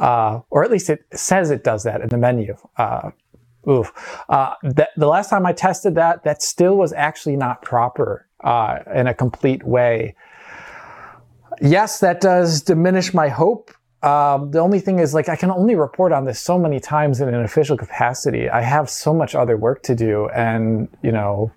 uh, 0.00 0.40
or 0.50 0.64
at 0.64 0.70
least 0.70 0.90
it 0.90 1.04
says 1.12 1.50
it 1.50 1.64
does 1.64 1.84
that 1.84 2.00
in 2.00 2.08
the 2.08 2.18
menu. 2.18 2.56
Uh, 2.76 3.10
oof. 3.68 3.92
Uh, 4.28 4.54
that, 4.62 4.90
the 4.96 5.06
last 5.06 5.30
time 5.30 5.46
I 5.46 5.52
tested 5.52 5.94
that, 5.94 6.24
that 6.24 6.42
still 6.42 6.76
was 6.76 6.92
actually 6.92 7.36
not 7.36 7.62
proper 7.62 8.28
uh, 8.44 8.78
in 8.94 9.06
a 9.06 9.14
complete 9.14 9.64
way. 9.64 10.14
Yes, 11.60 12.00
that 12.00 12.20
does 12.20 12.60
diminish 12.62 13.14
my 13.14 13.28
hope. 13.28 13.70
Um, 14.06 14.52
the 14.52 14.60
only 14.60 14.78
thing 14.78 15.00
is, 15.00 15.14
like, 15.14 15.28
I 15.28 15.34
can 15.34 15.50
only 15.50 15.74
report 15.74 16.12
on 16.12 16.26
this 16.26 16.40
so 16.40 16.56
many 16.58 16.78
times 16.78 17.20
in 17.20 17.28
an 17.28 17.42
official 17.42 17.76
capacity. 17.76 18.48
I 18.48 18.62
have 18.62 18.88
so 18.88 19.12
much 19.12 19.34
other 19.34 19.56
work 19.56 19.82
to 19.82 19.96
do, 19.96 20.28
and 20.28 20.88
you 21.02 21.10
know, 21.10 21.50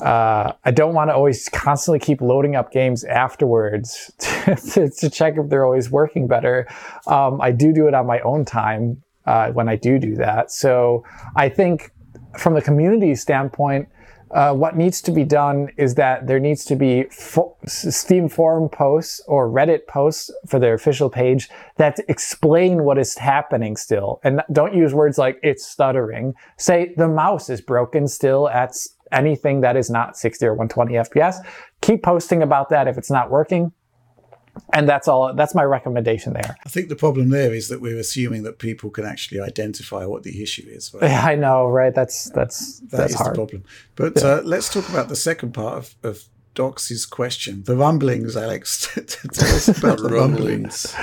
uh, 0.00 0.52
I 0.64 0.70
don't 0.72 0.94
want 0.94 1.10
to 1.10 1.14
always 1.14 1.48
constantly 1.48 2.00
keep 2.00 2.20
loading 2.20 2.56
up 2.56 2.72
games 2.72 3.04
afterwards 3.04 4.12
to, 4.18 4.56
to, 4.72 4.90
to 4.90 5.08
check 5.08 5.34
if 5.36 5.48
they're 5.48 5.64
always 5.64 5.90
working 5.90 6.26
better. 6.26 6.66
Um, 7.06 7.40
I 7.40 7.52
do 7.52 7.72
do 7.72 7.86
it 7.86 7.94
on 7.94 8.04
my 8.04 8.18
own 8.20 8.44
time 8.44 9.04
uh, 9.24 9.52
when 9.52 9.68
I 9.68 9.76
do 9.76 10.00
do 10.00 10.16
that. 10.16 10.50
So 10.50 11.04
I 11.36 11.48
think 11.48 11.92
from 12.36 12.54
the 12.54 12.62
community 12.62 13.14
standpoint, 13.14 13.88
uh, 14.34 14.52
what 14.52 14.76
needs 14.76 15.00
to 15.00 15.12
be 15.12 15.22
done 15.22 15.68
is 15.76 15.94
that 15.94 16.26
there 16.26 16.40
needs 16.40 16.64
to 16.64 16.74
be 16.74 17.04
fo- 17.04 17.56
Steam 17.66 18.28
forum 18.28 18.68
posts 18.68 19.22
or 19.28 19.48
Reddit 19.48 19.86
posts 19.86 20.28
for 20.48 20.58
their 20.58 20.74
official 20.74 21.08
page 21.08 21.48
that 21.76 22.00
explain 22.08 22.82
what 22.82 22.98
is 22.98 23.16
happening 23.16 23.76
still. 23.76 24.20
And 24.24 24.42
don't 24.52 24.74
use 24.74 24.92
words 24.92 25.18
like 25.18 25.38
it's 25.44 25.64
stuttering. 25.64 26.34
Say 26.58 26.94
the 26.96 27.06
mouse 27.06 27.48
is 27.48 27.60
broken 27.60 28.08
still 28.08 28.48
at 28.48 28.74
anything 29.12 29.60
that 29.60 29.76
is 29.76 29.88
not 29.88 30.16
60 30.16 30.44
or 30.46 30.54
120 30.54 30.94
FPS. 30.94 31.36
Keep 31.80 32.02
posting 32.02 32.42
about 32.42 32.70
that 32.70 32.88
if 32.88 32.98
it's 32.98 33.10
not 33.10 33.30
working. 33.30 33.70
And 34.72 34.88
that's 34.88 35.08
all. 35.08 35.34
That's 35.34 35.54
my 35.54 35.64
recommendation 35.64 36.32
there. 36.32 36.56
I 36.64 36.68
think 36.68 36.88
the 36.88 36.96
problem 36.96 37.30
there 37.30 37.52
is 37.52 37.68
that 37.68 37.80
we're 37.80 37.98
assuming 37.98 38.42
that 38.44 38.58
people 38.58 38.90
can 38.90 39.04
actually 39.04 39.40
identify 39.40 40.04
what 40.06 40.22
the 40.22 40.42
issue 40.42 40.64
is. 40.68 40.92
Right? 40.94 41.10
Yeah, 41.10 41.24
I 41.24 41.34
know, 41.34 41.66
right? 41.66 41.94
That's 41.94 42.30
that's 42.30 42.80
That 42.80 42.90
that's 42.98 43.12
is 43.14 43.18
hard. 43.18 43.32
the 43.32 43.38
problem. 43.38 43.64
But 43.96 44.22
uh, 44.22 44.42
let's 44.44 44.68
talk 44.72 44.88
about 44.88 45.08
the 45.08 45.16
second 45.16 45.52
part 45.54 45.76
of, 45.78 45.94
of 46.02 46.24
Docs's 46.54 47.04
question. 47.04 47.64
The 47.64 47.76
rumblings, 47.76 48.36
Alex. 48.36 48.88
Tell 49.32 49.54
us 49.56 49.68
about 49.68 49.98
the 49.98 50.08
rumblings. 50.10 50.94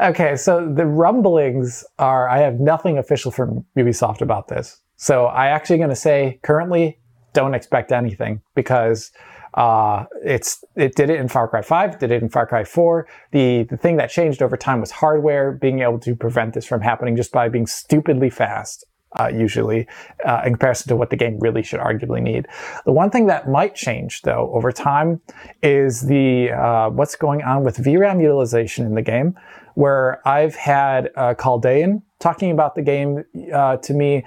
Okay, 0.00 0.36
so 0.36 0.72
the 0.72 0.86
rumblings 0.86 1.84
are 1.98 2.28
I 2.28 2.38
have 2.38 2.60
nothing 2.60 2.98
official 2.98 3.30
from 3.32 3.64
Ubisoft 3.76 4.20
about 4.20 4.48
this. 4.48 4.80
So 4.96 5.26
I 5.26 5.48
actually 5.48 5.78
going 5.78 5.90
to 5.90 5.96
say 5.96 6.38
currently 6.42 6.98
don't 7.32 7.54
expect 7.54 7.90
anything 7.92 8.40
because 8.54 9.10
uh, 9.54 10.06
it's 10.24 10.64
it 10.76 10.94
did 10.94 11.10
it 11.10 11.20
in 11.20 11.28
Far 11.28 11.46
Cry 11.48 11.62
5, 11.62 11.98
did 11.98 12.10
it 12.10 12.22
in 12.22 12.28
Far 12.28 12.46
Cry 12.46 12.64
4. 12.64 13.06
The 13.32 13.64
the 13.64 13.76
thing 13.76 13.96
that 13.96 14.10
changed 14.10 14.42
over 14.42 14.56
time 14.56 14.80
was 14.80 14.90
hardware 14.90 15.52
being 15.52 15.80
able 15.80 15.98
to 16.00 16.14
prevent 16.16 16.54
this 16.54 16.64
from 16.64 16.80
happening 16.80 17.16
just 17.16 17.32
by 17.32 17.48
being 17.48 17.66
stupidly 17.66 18.30
fast. 18.30 18.86
Uh, 19.20 19.28
usually, 19.28 19.86
uh, 20.24 20.40
in 20.46 20.54
comparison 20.54 20.88
to 20.88 20.96
what 20.96 21.10
the 21.10 21.16
game 21.16 21.38
really 21.40 21.62
should 21.62 21.80
arguably 21.80 22.22
need. 22.22 22.48
The 22.86 22.92
one 22.92 23.10
thing 23.10 23.26
that 23.26 23.46
might 23.46 23.74
change, 23.74 24.22
though, 24.22 24.50
over 24.54 24.72
time, 24.72 25.20
is 25.62 26.00
the 26.00 26.50
uh, 26.52 26.88
what's 26.88 27.14
going 27.14 27.42
on 27.42 27.62
with 27.62 27.76
VRAM 27.76 28.22
utilization 28.22 28.86
in 28.86 28.94
the 28.94 29.02
game. 29.02 29.38
Where 29.74 30.26
I've 30.26 30.54
had 30.54 31.10
uh, 31.14 31.34
Kaldaien 31.34 32.00
talking 32.20 32.52
about 32.52 32.74
the 32.74 32.80
game 32.80 33.22
uh, 33.52 33.76
to 33.76 33.92
me 33.92 34.24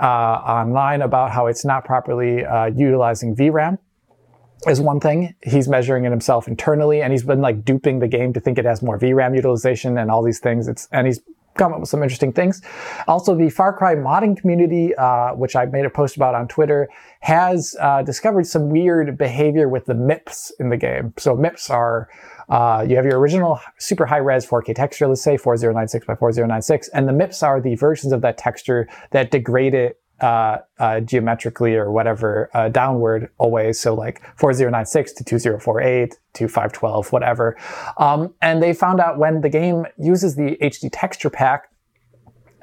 uh, 0.00 0.06
online 0.06 1.02
about 1.02 1.30
how 1.30 1.46
it's 1.46 1.66
not 1.66 1.84
properly 1.84 2.38
utilizing 2.74 3.36
VRAM 3.36 3.76
is 4.68 4.80
one 4.80 5.00
thing. 5.00 5.34
He's 5.42 5.68
measuring 5.68 6.04
it 6.04 6.10
himself 6.10 6.46
internally, 6.46 7.02
and 7.02 7.12
he's 7.12 7.24
been 7.24 7.40
like 7.40 7.64
duping 7.64 7.98
the 7.98 8.08
game 8.08 8.32
to 8.32 8.40
think 8.40 8.58
it 8.58 8.64
has 8.64 8.82
more 8.82 8.98
VRAM 8.98 9.34
utilization 9.34 9.98
and 9.98 10.10
all 10.10 10.22
these 10.22 10.38
things. 10.38 10.68
It's 10.68 10.88
and 10.92 11.06
he's 11.06 11.20
come 11.54 11.72
up 11.72 11.80
with 11.80 11.88
some 11.88 12.02
interesting 12.02 12.32
things. 12.32 12.62
Also, 13.06 13.34
the 13.34 13.50
Far 13.50 13.76
Cry 13.76 13.94
modding 13.94 14.36
community, 14.36 14.94
uh, 14.94 15.34
which 15.34 15.54
I 15.56 15.66
made 15.66 15.84
a 15.84 15.90
post 15.90 16.16
about 16.16 16.34
on 16.34 16.48
Twitter, 16.48 16.88
has 17.20 17.76
uh, 17.80 18.02
discovered 18.02 18.46
some 18.46 18.70
weird 18.70 19.18
behavior 19.18 19.68
with 19.68 19.86
the 19.86 19.94
MIPS 19.94 20.52
in 20.58 20.70
the 20.70 20.76
game. 20.76 21.12
So 21.18 21.36
MIPS 21.36 21.70
are 21.70 22.08
uh, 22.48 22.84
you 22.86 22.96
have 22.96 23.04
your 23.04 23.18
original 23.18 23.60
super 23.78 24.04
high 24.04 24.18
res 24.18 24.46
4K 24.46 24.74
texture, 24.74 25.06
let's 25.06 25.22
say 25.22 25.36
4096 25.36 26.06
by 26.06 26.14
4096, 26.16 26.88
and 26.88 27.08
the 27.08 27.12
MIPS 27.12 27.42
are 27.42 27.60
the 27.60 27.74
versions 27.76 28.12
of 28.12 28.20
that 28.22 28.36
texture 28.36 28.88
that 29.10 29.30
degrade 29.30 29.74
it 29.74 30.01
uh, 30.22 30.58
uh, 30.78 31.00
geometrically 31.00 31.74
or 31.74 31.90
whatever 31.90 32.48
uh, 32.54 32.68
downward 32.68 33.28
always. 33.38 33.80
So 33.80 33.92
like 33.92 34.22
4096 34.38 35.14
to 35.14 35.24
2048 35.24 36.16
to 36.34 36.48
512, 36.48 37.12
whatever. 37.12 37.56
Um, 37.98 38.32
and 38.40 38.62
they 38.62 38.72
found 38.72 39.00
out 39.00 39.18
when 39.18 39.40
the 39.40 39.48
game 39.48 39.84
uses 39.98 40.36
the 40.36 40.56
HD 40.62 40.88
texture 40.92 41.28
pack, 41.28 41.64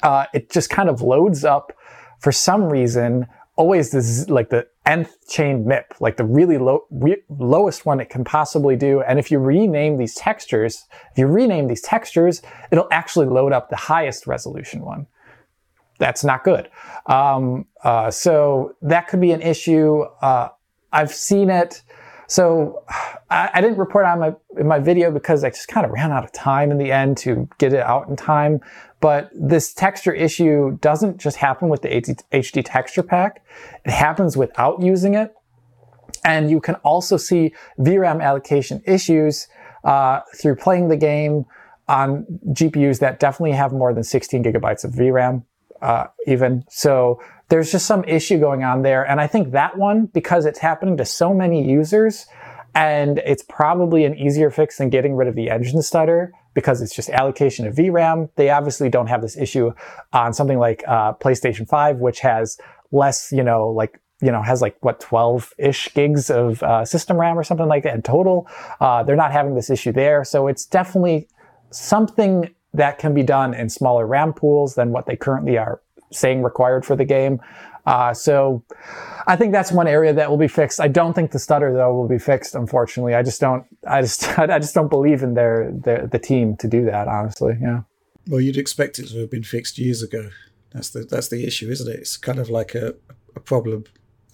uh, 0.01 0.25
it 0.33 0.49
just 0.49 0.69
kind 0.69 0.87
of 0.87 1.01
loads 1.01 1.43
up 1.43 1.73
for 2.19 2.31
some 2.31 2.63
reason. 2.63 3.27
Always 3.57 3.91
this 3.91 4.29
like 4.29 4.49
the 4.49 4.65
nth 4.85 5.13
chain 5.27 5.65
MIP, 5.65 5.99
like 5.99 6.15
the 6.15 6.23
really 6.23 6.57
low, 6.57 6.85
re- 6.89 7.21
lowest 7.27 7.85
one 7.85 7.99
it 7.99 8.09
can 8.09 8.23
possibly 8.23 8.77
do. 8.77 9.01
And 9.01 9.19
if 9.19 9.31
you 9.31 9.37
rename 9.37 9.97
these 9.97 10.15
textures, 10.15 10.85
if 11.11 11.17
you 11.17 11.27
rename 11.27 11.67
these 11.67 11.81
textures, 11.81 12.41
it'll 12.71 12.87
actually 12.89 13.25
load 13.25 13.51
up 13.51 13.69
the 13.69 13.75
highest 13.75 14.27
resolution 14.27 14.85
one 14.85 15.07
that's 15.99 16.23
not 16.23 16.43
good. 16.43 16.69
Um, 17.05 17.65
uh, 17.83 18.09
so 18.09 18.75
that 18.81 19.07
could 19.07 19.21
be 19.21 19.31
an 19.31 19.41
issue. 19.41 20.01
Uh, 20.21 20.49
I've 20.91 21.13
seen 21.13 21.49
it. 21.49 21.83
So 22.27 22.83
I, 23.29 23.49
I, 23.55 23.61
didn't 23.61 23.77
report 23.77 24.05
on 24.05 24.19
my 24.19 24.35
in 24.57 24.67
my 24.67 24.77
video 24.77 25.09
because 25.11 25.43
I 25.43 25.49
just 25.49 25.67
kind 25.67 25.83
of 25.83 25.91
ran 25.91 26.11
out 26.11 26.23
of 26.23 26.31
time 26.31 26.69
in 26.69 26.77
the 26.77 26.91
end 26.91 27.17
to 27.19 27.49
get 27.57 27.73
it 27.73 27.79
out 27.79 28.07
in 28.07 28.15
time. 28.15 28.59
But 29.01 29.31
this 29.33 29.73
texture 29.73 30.13
issue 30.13 30.77
doesn't 30.79 31.17
just 31.17 31.37
happen 31.37 31.69
with 31.69 31.81
the 31.81 31.89
HD 31.89 32.61
texture 32.63 33.03
pack. 33.03 33.43
It 33.85 33.91
happens 33.91 34.37
without 34.37 34.81
using 34.81 35.15
it. 35.15 35.33
And 36.23 36.51
you 36.51 36.59
can 36.59 36.75
also 36.75 37.17
see 37.17 37.53
VRAM 37.79 38.21
allocation 38.21 38.83
issues 38.85 39.47
uh, 39.83 40.21
through 40.35 40.55
playing 40.57 40.89
the 40.89 40.97
game 40.97 41.45
on 41.87 42.25
GPUs 42.49 42.99
that 42.99 43.19
definitely 43.19 43.53
have 43.53 43.71
more 43.71 43.93
than 43.93 44.03
16 44.03 44.43
gigabytes 44.43 44.83
of 44.83 44.91
VRAM 44.91 45.43
uh, 45.81 46.07
even. 46.27 46.63
So 46.69 47.21
there's 47.49 47.71
just 47.71 47.85
some 47.85 48.03
issue 48.03 48.39
going 48.39 48.63
on 48.63 48.83
there. 48.83 49.03
And 49.03 49.19
I 49.19 49.27
think 49.27 49.51
that 49.51 49.77
one, 49.77 50.07
because 50.07 50.45
it's 50.45 50.59
happening 50.59 50.97
to 50.97 51.05
so 51.05 51.33
many 51.33 51.67
users, 51.67 52.27
And 52.75 53.17
it's 53.25 53.43
probably 53.43 54.05
an 54.05 54.15
easier 54.15 54.51
fix 54.51 54.77
than 54.77 54.89
getting 54.89 55.15
rid 55.15 55.27
of 55.27 55.35
the 55.35 55.49
engine 55.49 55.81
stutter 55.81 56.31
because 56.53 56.81
it's 56.81 56.95
just 56.95 57.09
allocation 57.09 57.65
of 57.65 57.75
VRAM. 57.75 58.29
They 58.35 58.49
obviously 58.49 58.89
don't 58.89 59.07
have 59.07 59.21
this 59.21 59.37
issue 59.37 59.71
on 60.13 60.33
something 60.33 60.59
like 60.59 60.83
uh, 60.87 61.13
PlayStation 61.13 61.67
5, 61.67 61.97
which 61.97 62.19
has 62.19 62.57
less, 62.91 63.31
you 63.31 63.43
know, 63.43 63.69
like 63.69 63.99
you 64.21 64.31
know, 64.31 64.41
has 64.41 64.61
like 64.61 64.75
what 64.81 64.99
12 64.99 65.53
ish 65.57 65.93
gigs 65.93 66.29
of 66.29 66.61
uh, 66.61 66.83
system 66.83 67.17
RAM 67.17 67.39
or 67.39 67.43
something 67.43 67.67
like 67.67 67.83
that 67.83 67.95
in 67.95 68.01
total. 68.01 68.47
Uh, 68.81 69.01
they're 69.01 69.15
not 69.15 69.31
having 69.31 69.55
this 69.55 69.69
issue 69.69 69.93
there. 69.93 70.25
So 70.25 70.47
it's 70.47 70.65
definitely 70.65 71.29
something 71.71 72.53
that 72.73 72.99
can 72.99 73.13
be 73.13 73.23
done 73.23 73.53
in 73.53 73.69
smaller 73.69 74.05
RAM 74.05 74.33
pools 74.33 74.75
than 74.75 74.91
what 74.91 75.05
they 75.05 75.15
currently 75.15 75.57
are 75.57 75.81
saying 76.11 76.43
required 76.43 76.85
for 76.85 76.95
the 76.95 77.05
game. 77.05 77.39
Uh, 77.85 78.13
so 78.13 78.63
I 79.25 79.35
think 79.35 79.51
that's 79.51 79.71
one 79.71 79.87
area 79.87 80.13
that 80.13 80.29
will 80.29 80.37
be 80.37 80.47
fixed. 80.47 80.79
I 80.79 80.87
don't 80.87 81.13
think 81.13 81.31
the 81.31 81.39
stutter 81.39 81.73
though 81.73 81.93
will 81.93 82.07
be 82.07 82.19
fixed. 82.19 82.53
Unfortunately, 82.55 83.15
I 83.15 83.23
just 83.23 83.41
don't. 83.41 83.65
I 83.87 84.01
just 84.01 84.27
I 84.39 84.59
just 84.59 84.75
don't 84.75 84.89
believe 84.89 85.23
in 85.23 85.33
their, 85.33 85.71
their 85.71 86.05
the 86.05 86.19
team 86.19 86.55
to 86.57 86.67
do 86.67 86.85
that. 86.85 87.07
Honestly, 87.07 87.57
yeah. 87.59 87.81
Well, 88.27 88.41
you'd 88.41 88.57
expect 88.57 88.99
it 88.99 89.07
to 89.09 89.19
have 89.21 89.31
been 89.31 89.43
fixed 89.43 89.79
years 89.79 90.03
ago. 90.03 90.29
That's 90.71 90.89
the 90.89 90.99
that's 90.99 91.29
the 91.29 91.45
issue, 91.45 91.69
isn't 91.69 91.91
it? 91.91 91.99
It's 91.99 92.17
kind 92.17 92.37
of 92.37 92.49
like 92.49 92.75
a, 92.75 92.95
a 93.35 93.39
problem 93.39 93.85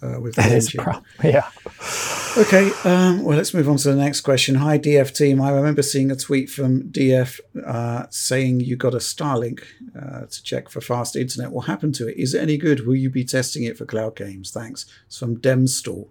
uh, 0.05 0.19
with 0.19 0.35
that 0.35 0.51
is 0.51 0.71
problem. 0.71 1.03
Yeah. 1.23 1.49
Okay, 2.37 2.69
um, 2.83 3.23
well, 3.23 3.37
let's 3.37 3.53
move 3.53 3.69
on 3.69 3.77
to 3.77 3.89
the 3.89 3.95
next 3.95 4.21
question. 4.21 4.55
Hi, 4.55 4.77
DF 4.77 5.15
team. 5.15 5.41
I 5.41 5.51
remember 5.51 5.81
seeing 5.81 6.11
a 6.11 6.17
tweet 6.17 6.49
from 6.49 6.83
DF 6.91 7.39
uh, 7.65 8.07
saying 8.09 8.59
you 8.59 8.75
got 8.75 8.93
a 8.93 8.97
Starlink 8.97 9.63
uh, 9.97 10.25
to 10.25 10.43
check 10.43 10.69
for 10.69 10.81
fast 10.81 11.15
internet. 11.15 11.51
What 11.51 11.67
happened 11.67 11.95
to 11.95 12.07
it? 12.09 12.17
Is 12.17 12.33
it 12.33 12.41
any 12.41 12.57
good? 12.57 12.85
Will 12.85 12.97
you 12.97 13.09
be 13.09 13.23
testing 13.23 13.63
it 13.63 13.77
for 13.77 13.85
cloud 13.85 14.17
games? 14.17 14.51
Thanks. 14.51 14.85
It's 15.07 15.17
from 15.17 15.37
Demstall. 15.37 16.09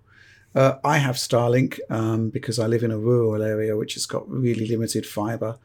Uh, 0.55 0.79
I 0.83 0.99
have 0.99 1.17
Starlink 1.17 1.79
um, 1.91 2.31
because 2.31 2.59
I 2.59 2.67
live 2.67 2.85
in 2.85 2.91
a 2.91 2.99
rural 2.99 3.43
area 3.43 3.77
which 3.77 3.95
has 3.95 4.07
got 4.07 4.29
really 4.31 4.67
limited 4.67 5.05
fiber, 5.05 5.59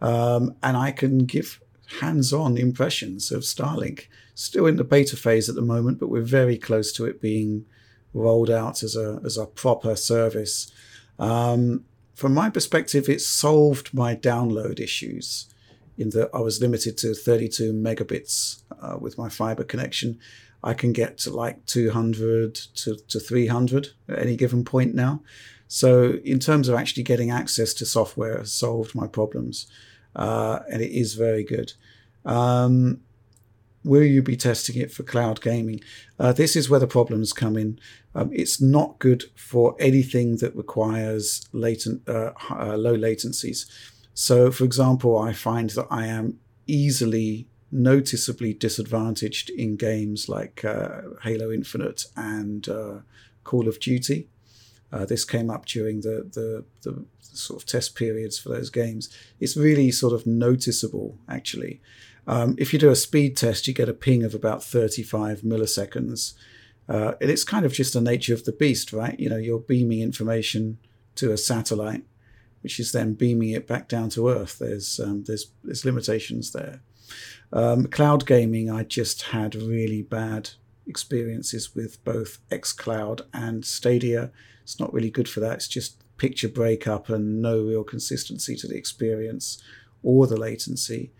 um, 0.00 0.54
and 0.62 0.76
I 0.76 0.92
can 0.92 1.24
give 1.24 1.60
hands-on 2.00 2.56
impressions 2.56 3.32
of 3.32 3.42
Starlink. 3.42 4.06
Still 4.34 4.66
in 4.66 4.76
the 4.76 4.84
beta 4.84 5.16
phase 5.16 5.48
at 5.48 5.54
the 5.54 5.62
moment, 5.62 5.98
but 5.98 6.08
we're 6.08 6.22
very 6.22 6.58
close 6.58 6.92
to 6.92 7.04
it 7.06 7.20
being 7.20 7.66
rolled 8.14 8.50
out 8.50 8.82
as 8.82 8.96
a 8.96 9.20
as 9.24 9.36
a 9.36 9.46
proper 9.46 9.96
service. 9.96 10.72
Um, 11.18 11.84
from 12.14 12.32
my 12.32 12.48
perspective, 12.48 13.08
it 13.08 13.20
solved 13.20 13.92
my 13.92 14.14
download 14.14 14.80
issues 14.80 15.52
in 15.98 16.10
that 16.10 16.30
I 16.32 16.38
was 16.40 16.60
limited 16.60 16.96
to 16.98 17.14
32 17.14 17.72
megabits 17.72 18.62
uh, 18.80 18.96
with 18.98 19.18
my 19.18 19.28
fiber 19.28 19.64
connection. 19.64 20.18
I 20.62 20.74
can 20.74 20.92
get 20.92 21.18
to 21.18 21.30
like 21.30 21.64
200 21.66 22.54
to, 22.54 22.96
to 22.96 23.20
300 23.20 23.88
at 24.08 24.18
any 24.18 24.36
given 24.36 24.64
point 24.64 24.94
now. 24.94 25.22
So, 25.68 26.18
in 26.24 26.38
terms 26.38 26.68
of 26.68 26.76
actually 26.76 27.02
getting 27.02 27.30
access 27.30 27.74
to 27.74 27.86
software, 27.86 28.44
solved 28.44 28.94
my 28.94 29.06
problems, 29.06 29.66
uh, 30.14 30.60
and 30.70 30.82
it 30.82 30.92
is 30.92 31.14
very 31.14 31.42
good. 31.42 31.72
Um, 32.24 33.00
will 33.84 34.02
you 34.02 34.22
be 34.22 34.36
testing 34.36 34.80
it 34.80 34.90
for 34.90 35.02
cloud 35.02 35.40
gaming? 35.40 35.80
Uh, 36.18 36.32
this 36.32 36.56
is 36.56 36.70
where 36.70 36.80
the 36.80 36.86
problems 36.86 37.32
come 37.32 37.56
in. 37.56 37.78
Um, 38.14 38.30
it's 38.32 38.60
not 38.60 38.98
good 38.98 39.24
for 39.36 39.76
anything 39.78 40.38
that 40.38 40.56
requires 40.56 41.46
latent, 41.52 42.08
uh, 42.08 42.32
uh, 42.50 42.76
low 42.76 42.96
latencies. 42.96 43.66
So, 44.14 44.50
for 44.50 44.64
example, 44.64 45.18
I 45.18 45.32
find 45.32 45.70
that 45.70 45.86
I 45.90 46.06
am 46.06 46.38
easily 46.66 47.46
noticeably 47.70 48.54
disadvantaged 48.54 49.50
in 49.50 49.76
games 49.76 50.28
like 50.28 50.64
uh, 50.64 51.02
Halo 51.22 51.52
Infinite 51.52 52.06
and 52.16 52.68
uh, 52.68 52.98
Call 53.42 53.68
of 53.68 53.80
Duty. 53.80 54.28
Uh, 54.92 55.04
this 55.04 55.24
came 55.24 55.50
up 55.50 55.66
during 55.66 56.02
the, 56.02 56.30
the, 56.32 56.64
the 56.82 57.04
sort 57.20 57.60
of 57.60 57.66
test 57.66 57.96
periods 57.96 58.38
for 58.38 58.50
those 58.50 58.70
games. 58.70 59.12
It's 59.40 59.56
really 59.56 59.90
sort 59.90 60.12
of 60.12 60.24
noticeable, 60.24 61.18
actually. 61.28 61.80
Um, 62.26 62.54
if 62.58 62.72
you 62.72 62.78
do 62.78 62.90
a 62.90 62.96
speed 62.96 63.36
test, 63.36 63.66
you 63.66 63.74
get 63.74 63.88
a 63.88 63.94
ping 63.94 64.24
of 64.24 64.34
about 64.34 64.62
35 64.62 65.42
milliseconds. 65.42 66.34
Uh, 66.88 67.12
and 67.20 67.30
it's 67.30 67.44
kind 67.44 67.64
of 67.64 67.72
just 67.72 67.94
the 67.94 68.00
nature 68.00 68.34
of 68.34 68.44
the 68.44 68.52
beast, 68.52 68.92
right? 68.92 69.18
You 69.18 69.28
know, 69.30 69.36
you're 69.36 69.58
beaming 69.58 70.00
information 70.00 70.78
to 71.16 71.32
a 71.32 71.38
satellite, 71.38 72.04
which 72.62 72.78
is 72.78 72.92
then 72.92 73.14
beaming 73.14 73.50
it 73.50 73.66
back 73.66 73.88
down 73.88 74.10
to 74.10 74.28
Earth. 74.28 74.58
There's 74.58 75.00
um, 75.00 75.24
there's 75.24 75.50
there's 75.62 75.84
limitations 75.84 76.52
there. 76.52 76.80
Um, 77.52 77.86
cloud 77.86 78.26
gaming, 78.26 78.70
I 78.70 78.82
just 78.82 79.22
had 79.22 79.54
really 79.54 80.02
bad 80.02 80.50
experiences 80.86 81.74
with 81.74 82.02
both 82.04 82.38
xCloud 82.50 83.22
and 83.32 83.64
Stadia. 83.64 84.30
It's 84.62 84.80
not 84.80 84.92
really 84.92 85.10
good 85.10 85.28
for 85.28 85.40
that. 85.40 85.54
It's 85.54 85.68
just 85.68 86.02
picture 86.16 86.48
breakup 86.48 87.08
and 87.08 87.40
no 87.40 87.60
real 87.62 87.84
consistency 87.84 88.56
to 88.56 88.66
the 88.66 88.76
experience 88.76 89.62
or 90.02 90.26
the 90.26 90.36
latency. 90.36 91.12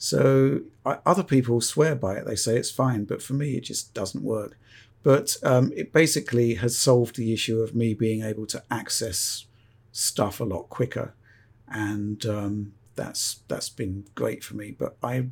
So 0.00 0.62
I, 0.86 0.96
other 1.04 1.22
people 1.22 1.60
swear 1.60 1.94
by 1.94 2.14
it. 2.14 2.24
They 2.26 2.34
say 2.34 2.56
it's 2.56 2.70
fine, 2.70 3.04
but 3.04 3.22
for 3.22 3.34
me, 3.34 3.56
it 3.56 3.64
just 3.64 3.92
doesn't 3.92 4.24
work. 4.24 4.58
But 5.02 5.36
um, 5.42 5.72
it 5.76 5.92
basically 5.92 6.54
has 6.54 6.76
solved 6.76 7.16
the 7.16 7.34
issue 7.34 7.60
of 7.60 7.74
me 7.74 7.92
being 7.92 8.22
able 8.22 8.46
to 8.46 8.64
access 8.70 9.44
stuff 9.92 10.40
a 10.40 10.44
lot 10.44 10.70
quicker, 10.70 11.14
and 11.68 12.24
um, 12.24 12.72
that's 12.94 13.40
that's 13.46 13.68
been 13.68 14.06
great 14.14 14.42
for 14.42 14.56
me. 14.56 14.70
But 14.70 14.96
I 15.02 15.26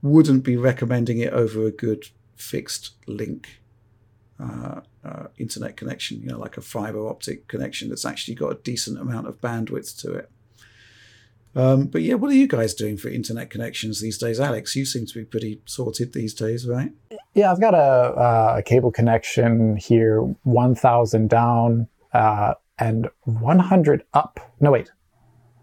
wouldn't 0.00 0.44
be 0.44 0.56
recommending 0.56 1.18
it 1.18 1.34
over 1.34 1.66
a 1.66 1.70
good 1.70 2.08
fixed 2.36 2.92
link 3.06 3.60
uh, 4.40 4.80
uh, 5.04 5.26
internet 5.36 5.76
connection. 5.76 6.22
You 6.22 6.28
know, 6.28 6.38
like 6.38 6.56
a 6.56 6.62
fiber 6.62 7.06
optic 7.06 7.48
connection 7.48 7.90
that's 7.90 8.06
actually 8.06 8.36
got 8.36 8.52
a 8.52 8.62
decent 8.62 8.98
amount 8.98 9.26
of 9.26 9.42
bandwidth 9.42 10.00
to 10.00 10.14
it. 10.14 10.30
Um, 11.56 11.86
but 11.86 12.02
yeah, 12.02 12.14
what 12.14 12.30
are 12.30 12.34
you 12.34 12.46
guys 12.46 12.74
doing 12.74 12.98
for 12.98 13.08
internet 13.08 13.48
connections 13.48 14.02
these 14.02 14.18
days, 14.18 14.38
Alex? 14.38 14.76
You 14.76 14.84
seem 14.84 15.06
to 15.06 15.14
be 15.14 15.24
pretty 15.24 15.62
sorted 15.64 16.12
these 16.12 16.34
days, 16.34 16.68
right? 16.68 16.92
Yeah, 17.32 17.50
I've 17.50 17.60
got 17.60 17.74
a, 17.74 17.78
uh, 17.78 18.54
a 18.58 18.62
cable 18.62 18.92
connection 18.92 19.76
here, 19.76 20.20
1,000 20.42 21.30
down 21.30 21.88
uh, 22.12 22.54
and 22.78 23.08
100 23.24 24.04
up. 24.12 24.38
No, 24.60 24.70
wait. 24.70 24.92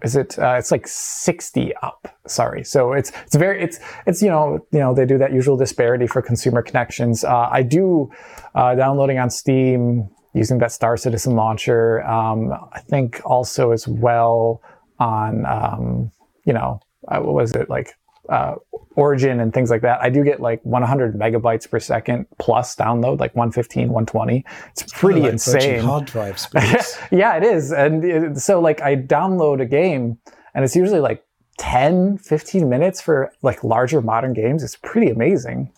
Is 0.04 0.16
it? 0.18 0.38
Uh, 0.38 0.56
it's 0.58 0.72
like 0.72 0.86
60 0.88 1.74
up. 1.82 2.18
Sorry. 2.28 2.64
So 2.66 2.92
it's 2.92 3.14
it's 3.24 3.36
very 3.36 3.64
it's 3.64 3.80
it's 4.06 4.22
you 4.22 4.28
know 4.28 4.60
you 4.74 4.80
know 4.80 4.94
they 4.94 5.06
do 5.06 5.18
that 5.18 5.32
usual 5.32 5.56
disparity 5.56 6.08
for 6.08 6.22
consumer 6.22 6.62
connections. 6.62 7.24
Uh, 7.24 7.48
I 7.50 7.64
do 7.64 8.12
uh, 8.54 8.76
downloading 8.76 9.18
on 9.18 9.30
Steam 9.30 10.10
using 10.34 10.58
that 10.58 10.74
Star 10.74 10.98
Citizen 10.98 11.38
launcher. 11.38 12.04
Um, 12.04 12.52
I 12.52 12.82
think 12.82 13.22
also 13.24 13.72
as 13.72 13.88
well 13.88 14.62
on, 15.04 15.46
um, 15.46 16.12
you 16.46 16.54
know, 16.54 16.80
uh, 17.08 17.20
what 17.20 17.34
was 17.34 17.54
it 17.54 17.70
like 17.70 17.96
uh, 18.30 18.56
Origin 18.96 19.40
and 19.40 19.54
things 19.54 19.70
like 19.70 19.82
that. 19.82 20.02
I 20.02 20.10
do 20.10 20.24
get 20.24 20.40
like 20.40 20.64
100 20.64 21.16
megabytes 21.16 21.70
per 21.70 21.80
second 21.80 22.28
plus 22.38 22.76
download, 22.76 23.20
like 23.20 23.36
115, 23.36 23.90
120. 23.90 24.46
It's 24.72 24.84
pretty 24.94 25.22
like 25.22 25.34
insane. 25.34 25.82
Hard 25.82 26.06
drive 26.06 26.40
speeds. 26.40 26.98
yeah, 27.12 27.36
it 27.36 27.44
is. 27.44 27.72
And 27.72 28.06
it, 28.06 28.38
so 28.38 28.62
like 28.62 28.82
I 28.82 28.96
download 28.96 29.62
a 29.62 29.66
game 29.66 30.20
and 30.54 30.64
it's 30.64 30.76
usually 30.76 31.00
like 31.00 31.24
10, 31.58 32.20
15 32.20 32.70
minutes 32.70 33.02
for 33.02 33.32
like 33.42 33.64
larger 33.64 34.02
modern 34.02 34.34
games. 34.34 34.64
It's 34.64 34.78
pretty 34.78 35.10
amazing. 35.10 35.72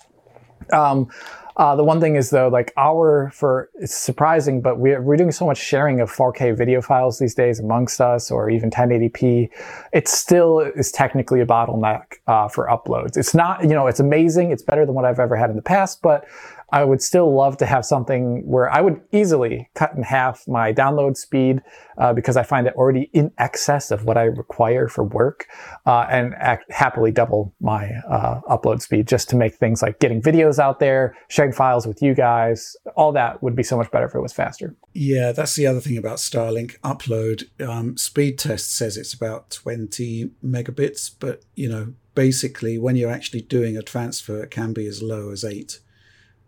Um, 0.73 1.09
uh, 1.57 1.75
the 1.75 1.83
one 1.83 2.01
thing 2.01 2.15
is 2.15 2.29
though, 2.31 2.49
like 2.49 2.73
our 2.75 3.31
for 3.33 3.69
it's 3.75 3.95
surprising, 3.95 4.61
but 4.61 4.77
we're 4.77 5.01
we're 5.01 5.15
doing 5.15 5.31
so 5.31 5.45
much 5.45 5.57
sharing 5.57 6.01
of 6.01 6.11
4K 6.11 6.57
video 6.57 6.81
files 6.81 7.17
these 7.19 7.33
days 7.33 7.59
amongst 7.59 8.01
us, 8.01 8.29
or 8.29 8.49
even 8.49 8.69
1080p. 8.69 9.49
It 9.93 10.07
still 10.07 10.59
is 10.59 10.91
technically 10.91 11.39
a 11.39 11.45
bottleneck 11.45 12.15
uh, 12.27 12.49
for 12.49 12.67
uploads. 12.67 13.15
It's 13.15 13.33
not, 13.33 13.63
you 13.63 13.69
know, 13.69 13.87
it's 13.87 14.01
amazing. 14.01 14.51
It's 14.51 14.63
better 14.63 14.85
than 14.85 14.95
what 14.95 15.05
I've 15.05 15.19
ever 15.19 15.35
had 15.37 15.49
in 15.49 15.55
the 15.55 15.61
past, 15.61 16.01
but 16.01 16.25
I 16.69 16.83
would 16.83 17.01
still 17.01 17.33
love 17.33 17.57
to 17.57 17.65
have 17.65 17.85
something 17.85 18.45
where 18.45 18.71
I 18.71 18.81
would 18.81 19.01
easily 19.11 19.69
cut 19.75 19.93
in 19.95 20.03
half 20.03 20.47
my 20.47 20.73
download 20.73 21.15
speed 21.15 21.61
uh, 21.97 22.13
because 22.13 22.37
I 22.37 22.43
find 22.43 22.67
it 22.67 22.73
already 22.75 23.09
in 23.13 23.31
excess 23.37 23.91
of 23.91 24.05
what 24.05 24.17
I 24.17 24.23
require 24.23 24.87
for 24.87 25.03
work, 25.03 25.47
uh, 25.85 26.05
and 26.09 26.33
act- 26.35 26.71
happily 26.71 27.11
double 27.11 27.53
my 27.61 27.91
uh, 28.09 28.41
upload 28.49 28.81
speed 28.81 29.07
just 29.07 29.29
to 29.29 29.35
make 29.35 29.55
things 29.55 29.81
like 29.81 29.99
getting 29.99 30.21
videos 30.21 30.59
out 30.59 30.79
there, 30.79 31.15
sharing 31.27 31.51
files 31.51 31.85
with 31.85 32.01
you 32.01 32.13
guys. 32.13 32.75
All 32.95 33.11
that 33.13 33.41
would 33.43 33.55
be 33.55 33.63
so 33.63 33.77
much 33.77 33.91
better 33.91 34.05
if 34.05 34.15
it 34.15 34.21
was 34.21 34.33
faster. 34.33 34.75
Yeah, 34.93 35.31
that's 35.31 35.55
the 35.55 35.67
other 35.67 35.79
thing 35.81 35.97
about 35.97 36.17
Starlink 36.17 36.79
upload. 36.79 37.43
Um, 37.65 37.97
speed 37.97 38.39
test 38.39 38.73
says 38.75 38.97
it's 38.97 39.13
about 39.13 39.51
20 39.51 40.31
megabits, 40.43 41.11
but 41.19 41.43
you 41.55 41.69
know, 41.69 41.93
basically 42.15 42.77
when 42.77 42.95
you're 42.95 43.11
actually 43.11 43.41
doing 43.41 43.77
a 43.77 43.83
transfer, 43.83 44.43
it 44.43 44.51
can 44.51 44.73
be 44.73 44.87
as 44.87 45.03
low 45.03 45.29
as 45.29 45.43
eight 45.43 45.79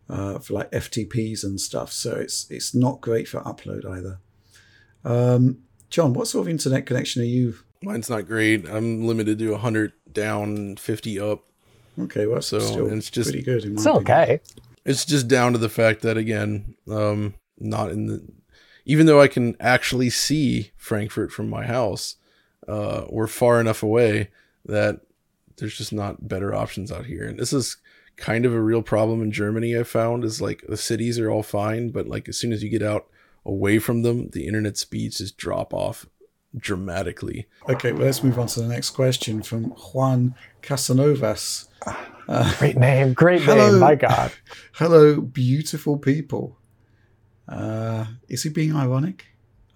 uh, 0.10 0.40
for 0.40 0.54
like 0.54 0.72
FTPs 0.72 1.44
and 1.44 1.60
stuff. 1.60 1.92
So 1.92 2.16
it's 2.16 2.50
it's 2.50 2.74
not 2.74 3.02
great 3.02 3.28
for 3.28 3.42
upload 3.42 3.86
either. 3.86 4.20
Um, 5.04 5.60
John, 5.90 6.14
what 6.14 6.28
sort 6.28 6.46
of 6.46 6.50
internet 6.50 6.86
connection 6.86 7.22
are 7.22 7.26
you? 7.26 7.56
Mine's 7.82 8.10
not 8.10 8.26
great. 8.26 8.68
I'm 8.68 9.06
limited 9.06 9.40
to 9.40 9.52
100 9.52 9.94
down, 10.12 10.78
50 10.78 11.20
up. 11.20 11.44
Okay, 12.00 12.26
well, 12.26 12.42
so 12.42 12.60
still 12.60 12.92
it's 12.92 13.10
just 13.10 13.30
pretty 13.30 13.44
good. 13.44 13.64
it's 13.64 13.86
opinion. 13.86 14.02
okay. 14.02 14.42
It's 14.86 15.06
just 15.06 15.28
down 15.28 15.54
to 15.54 15.58
the 15.58 15.70
fact 15.70 16.02
that 16.02 16.18
again, 16.18 16.76
um, 16.90 17.36
not 17.60 17.92
in 17.92 18.08
the 18.08 18.24
even 18.86 19.06
though 19.06 19.20
I 19.20 19.28
can 19.28 19.58
actually 19.60 20.10
see 20.10 20.72
Frankfurt 20.78 21.32
from 21.32 21.50
my 21.50 21.66
house, 21.66 22.16
uh, 22.68 23.06
we're 23.10 23.28
far 23.28 23.60
enough 23.60 23.84
away 23.84 24.30
that 24.66 25.02
there's 25.58 25.78
just 25.78 25.92
not 25.92 26.28
better 26.28 26.56
options 26.56 26.92
out 26.92 27.06
here. 27.06 27.28
And 27.28 27.38
this 27.38 27.52
is 27.52 27.78
kind 28.18 28.46
of 28.46 28.54
a 28.54 28.62
real 28.62 28.82
problem 28.82 29.22
in 29.22 29.32
Germany. 29.32 29.78
I 29.78 29.84
found 29.84 30.24
is 30.24 30.42
like 30.42 30.64
the 30.68 30.78
cities 30.78 31.20
are 31.20 31.30
all 31.30 31.44
fine, 31.44 31.90
but 31.90 32.08
like 32.08 32.28
as 32.28 32.38
soon 32.38 32.52
as 32.52 32.64
you 32.64 32.70
get 32.70 32.84
out 32.84 33.08
away 33.46 33.80
from 33.80 34.02
them, 34.02 34.30
the 34.32 34.48
internet 34.48 34.78
speeds 34.78 35.20
just 35.20 35.38
drop 35.38 35.74
off 35.74 36.06
dramatically. 36.56 37.48
Okay, 37.70 37.92
well, 37.92 38.06
let's 38.06 38.24
move 38.24 38.40
on 38.40 38.48
to 38.48 38.62
the 38.62 38.68
next 38.68 38.92
question 38.92 39.42
from 39.42 39.66
Juan 39.66 40.36
Casanovas. 40.62 41.68
Uh, 42.28 42.54
great 42.58 42.78
name, 42.78 43.14
great 43.14 43.42
hello, 43.42 43.72
name, 43.72 43.80
my 43.80 43.96
God. 43.96 44.34
Hello, 44.74 45.22
beautiful 45.22 45.98
people. 45.98 46.58
Uh, 47.48 48.06
is 48.28 48.44
he 48.44 48.50
being 48.50 48.76
ironic? 48.76 49.28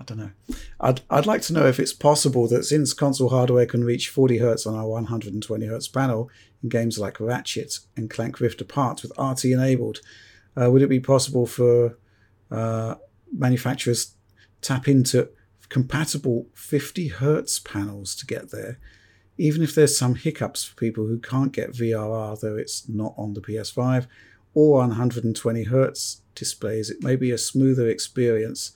I 0.01 0.03
don't 0.03 0.17
know. 0.17 0.31
I'd, 0.79 1.01
I'd 1.11 1.27
like 1.27 1.43
to 1.43 1.53
know 1.53 1.67
if 1.67 1.79
it's 1.79 1.93
possible 1.93 2.47
that 2.47 2.63
since 2.63 2.91
console 2.91 3.29
hardware 3.29 3.67
can 3.67 3.83
reach 3.83 4.09
40 4.09 4.39
Hz 4.39 4.65
on 4.65 4.73
our 4.73 4.87
120 4.87 5.67
Hz 5.67 5.93
panel 5.93 6.29
in 6.63 6.69
games 6.69 6.97
like 6.97 7.19
Ratchet 7.19 7.77
and 7.95 8.09
Clank 8.09 8.39
Rift 8.39 8.61
Apart 8.61 9.03
with 9.03 9.11
RT 9.19 9.45
enabled, 9.45 9.99
uh, 10.59 10.71
would 10.71 10.81
it 10.81 10.89
be 10.89 10.99
possible 10.99 11.45
for 11.45 11.99
uh, 12.49 12.95
manufacturers 13.31 14.15
tap 14.61 14.87
into 14.87 15.29
compatible 15.69 16.47
50 16.55 17.09
hertz 17.09 17.59
panels 17.59 18.15
to 18.15 18.25
get 18.25 18.49
there, 18.49 18.79
even 19.37 19.61
if 19.61 19.75
there's 19.75 19.95
some 19.95 20.15
hiccups 20.15 20.63
for 20.63 20.75
people 20.75 21.05
who 21.05 21.19
can't 21.19 21.53
get 21.53 21.73
VRR, 21.73 22.39
though 22.39 22.57
it's 22.57 22.89
not 22.89 23.13
on 23.17 23.35
the 23.35 23.41
PS5, 23.41 24.07
or 24.55 24.79
120 24.79 25.63
hertz 25.65 26.23
displays. 26.33 26.89
It 26.89 27.03
may 27.03 27.15
be 27.15 27.29
a 27.29 27.37
smoother 27.37 27.87
experience 27.87 28.75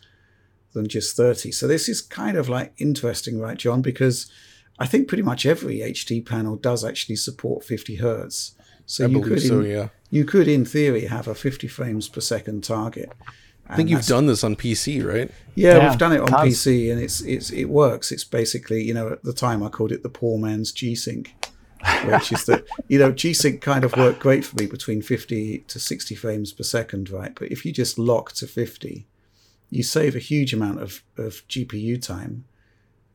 than 0.76 0.88
just 0.88 1.18
30. 1.18 1.52
So 1.52 1.68
this 1.68 1.90
is 1.90 2.02
kind 2.02 2.38
of 2.38 2.48
like 2.48 2.74
interesting, 2.78 3.40
right, 3.40 3.58
John? 3.58 3.82
Because 3.82 4.32
I 4.78 4.86
think 4.86 5.08
pretty 5.08 5.24
much 5.24 5.46
every 5.46 5.80
HD 5.80 6.24
panel 6.24 6.56
does 6.56 6.86
actually 6.86 7.16
support 7.16 7.64
50 7.64 7.96
hertz. 7.96 8.52
So 8.86 9.06
I 9.06 9.08
you 9.08 9.22
could, 9.22 9.42
so, 9.42 9.62
in, 9.62 9.72
yeah. 9.72 9.88
you 10.12 10.26
could, 10.26 10.48
in 10.48 10.66
theory, 10.66 11.06
have 11.06 11.28
a 11.28 11.34
50 11.34 11.68
frames 11.68 12.08
per 12.08 12.22
second 12.22 12.64
target. 12.64 13.12
I 13.68 13.76
think 13.78 13.90
you've 13.90 14.06
done 14.06 14.28
this 14.28 14.44
on 14.44 14.56
PC, 14.56 15.04
right? 15.04 15.32
Yeah, 15.56 15.78
yeah 15.78 15.90
we've 15.90 15.98
done 15.98 16.12
it 16.12 16.20
on 16.20 16.28
tons. 16.28 16.54
PC, 16.54 16.92
and 16.92 17.02
it's 17.02 17.22
it's 17.22 17.50
it 17.50 17.66
works. 17.66 18.12
It's 18.12 18.24
basically 18.24 18.84
you 18.84 18.94
know 18.94 19.10
at 19.10 19.24
the 19.24 19.34
time 19.34 19.64
I 19.64 19.70
called 19.70 19.92
it 19.92 20.04
the 20.04 20.10
poor 20.10 20.38
man's 20.38 20.72
G 20.72 20.94
Sync, 20.94 21.34
which 22.06 22.32
is 22.32 22.46
that 22.46 22.66
you 22.90 23.00
know 23.00 23.12
G 23.12 23.34
Sync 23.34 23.62
kind 23.62 23.84
of 23.84 23.96
worked 23.98 24.20
great 24.20 24.46
for 24.46 24.56
me 24.58 24.68
between 24.68 25.02
fifty 25.02 25.60
to 25.68 25.80
sixty 25.80 26.14
frames 26.14 26.54
per 26.54 26.62
second, 26.62 27.10
right? 27.10 27.34
But 27.34 27.52
if 27.52 27.66
you 27.66 27.72
just 27.72 27.98
lock 27.98 28.34
to 28.34 28.46
fifty, 28.46 29.08
you 29.76 29.84
save 29.84 30.16
a 30.16 30.20
huge 30.20 30.54
amount 30.54 30.82
of 30.82 31.04
of 31.18 31.48
GPU 31.48 32.02
time. 32.02 32.46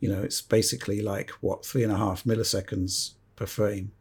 You 0.01 0.11
know, 0.11 0.23
it's 0.23 0.41
basically 0.41 1.03
like 1.03 1.31
what 1.41 1.65
three 1.65 1.83
and 1.83 1.93
a 1.93 1.97
half 1.97 2.25
milliseconds 2.25 3.13
per 3.37 3.47
frame, 3.47 3.93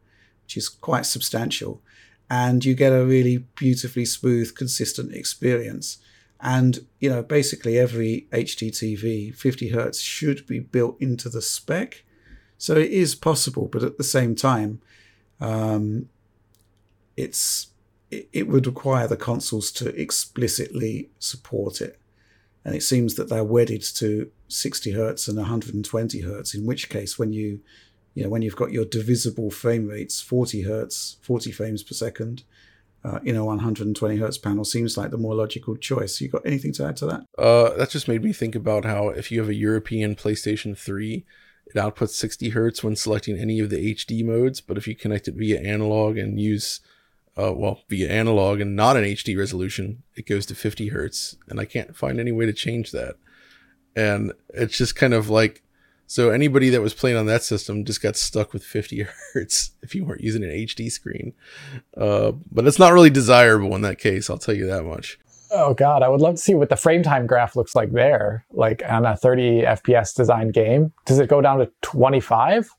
which 0.44 0.57
is 0.57 0.69
quite 0.69 1.06
substantial, 1.06 1.81
and 2.30 2.64
you 2.64 2.73
get 2.76 2.94
a 2.94 3.06
really 3.06 3.40
beautifully 3.56 4.06
smooth, 4.06 4.56
consistent 4.56 5.14
experience 5.14 5.98
and 6.41 6.86
you 6.99 7.10
know, 7.10 7.22
basically 7.22 7.77
every 7.77 8.27
HDTV 8.31 9.36
50 9.36 9.69
hertz 9.69 9.99
should 9.99 10.48
be 10.48 10.60
built 10.60 10.99
into 11.02 11.30
the 11.30 11.41
spec. 11.41 12.03
So 12.57 12.76
it 12.76 12.91
is 12.91 13.15
possible, 13.15 13.68
but 13.68 13.84
at 13.84 13.98
the 13.98 14.03
same 14.03 14.36
time, 14.36 14.81
um, 15.41 16.10
it's 17.18 17.68
it, 18.10 18.30
it 18.31 18.48
would 18.48 18.65
require 18.65 19.07
the 19.07 19.18
consoles 19.18 19.72
to 19.73 19.90
explicitly 19.99 21.10
support 21.19 21.81
it. 21.81 21.99
And 22.65 22.76
it 22.76 22.84
seems 22.84 23.15
that 23.15 23.30
they're 23.30 23.44
wedded 23.44 23.81
to 23.95 24.31
60 24.48 24.91
hertz 24.91 25.27
and 25.27 25.38
120 25.38 26.22
hertz. 26.22 26.53
In 26.53 26.65
which 26.65 26.90
case, 26.90 27.18
when 27.18 27.31
you 27.34 27.61
you 28.15 28.23
know 28.23 28.30
when 28.30 28.41
you've 28.41 28.56
got 28.56 28.72
your 28.72 28.86
divisible 28.86 29.52
frame 29.52 29.88
rates, 29.88 30.22
40 30.22 30.64
hertz, 30.64 31.18
40 31.22 31.52
frames 31.52 31.84
per 31.84 31.94
second, 31.94 32.44
uh, 33.03 33.19
you 33.23 33.31
know, 33.31 33.45
120 33.45 34.18
hertz 34.18 34.38
panel 34.38 34.65
seems 34.65 34.98
like 34.98 35.11
the 35.11 35.18
more 35.18 35.34
logical 35.34 35.77
choice. 35.77 36.19
You 36.19 36.27
got 36.27 36.45
anything 36.45 36.73
to 36.73 36.86
add 36.86 36.98
to 36.98 37.06
that? 37.06 37.22
Uh, 37.38 37.76
that 37.77 37.90
just 37.90 38.07
made 38.07 38.23
me 38.23 38.34
think 38.34 38.56
about 38.56 38.84
how 38.84 39.10
if 39.10 39.31
you 39.31 39.40
have 39.40 39.49
a 39.49 39.56
European 39.56 40.15
PlayStation 40.15 40.77
3, 40.77 41.26
it 41.68 41.76
outputs 41.76 42.10
60 42.10 42.49
hertz 42.49 42.84
when 42.84 42.95
selecting 42.95 43.38
any 43.38 43.60
of 43.60 43.69
the 43.69 43.95
HD 43.95 44.26
modes, 44.26 44.60
but 44.60 44.77
if 44.77 44.88
you 44.88 44.95
connect 44.95 45.27
it 45.27 45.36
via 45.36 45.61
analog 45.61 46.18
and 46.18 46.40
use, 46.40 46.81
uh, 47.40 47.53
well, 47.53 47.82
via 47.90 48.10
analog 48.10 48.60
and 48.60 48.76
not 48.76 48.98
an 48.98 49.03
HD 49.03 49.38
resolution, 49.38 50.03
it 50.16 50.28
goes 50.28 50.45
to 50.48 50.56
50 50.56 50.90
hertz, 50.90 51.38
and 51.48 51.60
I 51.60 51.66
can't 51.66 51.95
find 51.95 52.20
any 52.20 52.32
way 52.32 52.45
to 52.45 52.53
change 52.53 52.91
that. 52.91 53.16
And 53.95 54.34
it's 54.49 54.78
just 54.78 54.95
kind 54.95 55.14
of 55.14 55.30
like 55.30 55.64
so 56.10 56.32
anybody 56.32 56.70
that 56.70 56.82
was 56.82 56.95
playing 56.95 57.18
on 57.18 57.28
that 57.28 57.44
system 57.44 57.86
just 57.86 58.02
got 58.02 58.16
stuck 58.16 58.52
with 58.52 58.64
50 58.64 59.06
hertz 59.34 59.72
if 59.84 59.94
you 59.94 60.03
weren't 60.03 60.22
using 60.22 60.44
an 60.44 60.49
HD 60.49 60.91
screen. 60.91 61.34
Uh, 61.95 62.32
but 62.52 62.66
it's 62.66 62.80
not 62.80 62.94
really 62.94 63.11
desirable 63.11 63.76
in 63.76 63.82
that 63.84 63.99
case. 63.99 64.28
I'll 64.28 64.40
tell 64.40 64.56
you 64.56 64.66
that 64.66 64.84
much. 64.86 65.20
Oh 65.52 65.76
God, 65.76 66.02
I 66.02 66.10
would 66.10 66.20
love 66.20 66.36
to 66.36 66.41
see 66.41 66.56
what 66.56 66.70
the 66.70 66.76
frame 66.76 67.03
time 67.03 67.28
graph 67.28 67.56
looks 67.56 67.76
like 67.76 67.91
there. 67.91 68.44
Like 68.52 68.82
on 68.88 69.06
a 69.06 69.16
30 69.16 69.61
FPS 69.61 70.16
designed 70.16 70.53
game, 70.53 70.94
does 71.06 71.20
it 71.20 71.30
go 71.30 71.41
down 71.41 71.60
to 71.60 71.72
25? 71.84 72.70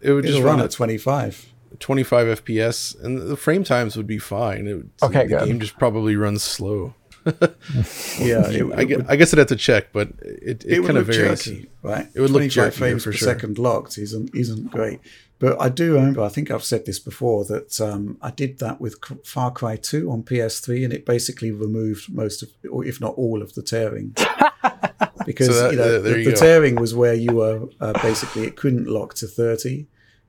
It 0.00 0.12
would 0.12 0.24
just 0.24 0.42
run, 0.42 0.60
at 0.60 0.70
25. 0.70 1.52
25 1.78 2.42
FPS, 2.42 3.00
and 3.02 3.20
the 3.20 3.36
frame 3.36 3.64
times 3.64 3.96
would 3.96 4.06
be 4.06 4.18
fine. 4.18 4.66
It 4.66 4.74
would, 4.74 4.90
okay, 5.02 5.26
the 5.26 5.38
good. 5.38 5.46
game 5.46 5.60
just 5.60 5.78
probably 5.78 6.16
runs 6.16 6.42
slow. 6.42 6.94
yeah, 7.26 8.48
it, 8.48 8.72
I, 8.74 8.84
guess, 8.84 9.02
I 9.08 9.16
guess 9.16 9.34
I'd 9.34 9.38
have 9.38 9.48
to 9.48 9.56
check, 9.56 9.92
but 9.92 10.08
it, 10.22 10.64
it, 10.64 10.78
it 10.78 10.84
kind 10.86 10.96
of 10.96 11.06
varies. 11.06 11.44
Jerky, 11.44 11.68
right? 11.82 12.06
It 12.14 12.20
would 12.20 12.30
look 12.30 12.48
jerky 12.50 12.76
frames 12.76 13.04
for 13.04 13.10
per 13.10 13.16
sure. 13.16 13.28
second 13.28 13.58
locked 13.58 13.98
isn't 13.98 14.34
isn't 14.34 14.70
great. 14.70 15.00
But 15.40 15.60
I 15.60 15.68
do 15.68 15.94
remember, 15.94 16.22
I 16.22 16.28
think 16.28 16.50
I've 16.50 16.64
said 16.64 16.84
this 16.84 16.98
before, 16.98 17.44
that 17.44 17.80
um, 17.80 18.18
I 18.20 18.30
did 18.32 18.58
that 18.58 18.80
with 18.80 18.96
Far 19.24 19.52
Cry 19.52 19.76
2 19.76 20.10
on 20.10 20.24
PS3, 20.24 20.84
and 20.84 20.92
it 20.92 21.06
basically 21.06 21.52
removed 21.52 22.12
most 22.12 22.42
of, 22.42 22.48
or 22.68 22.84
if 22.84 23.00
not 23.00 23.14
all 23.14 23.40
of 23.40 23.54
the 23.54 23.62
tearing. 23.62 24.16
because 25.26 25.48
so 25.48 25.62
that, 25.62 25.72
you 25.72 25.78
know, 25.78 26.00
the, 26.00 26.18
you 26.18 26.30
the 26.30 26.36
tearing 26.36 26.74
was 26.74 26.92
where 26.92 27.14
you 27.14 27.36
were 27.36 27.68
uh, 27.80 27.92
basically, 28.02 28.46
it 28.48 28.56
couldn't 28.56 28.88
lock 28.88 29.14
to 29.14 29.28
30, 29.28 29.86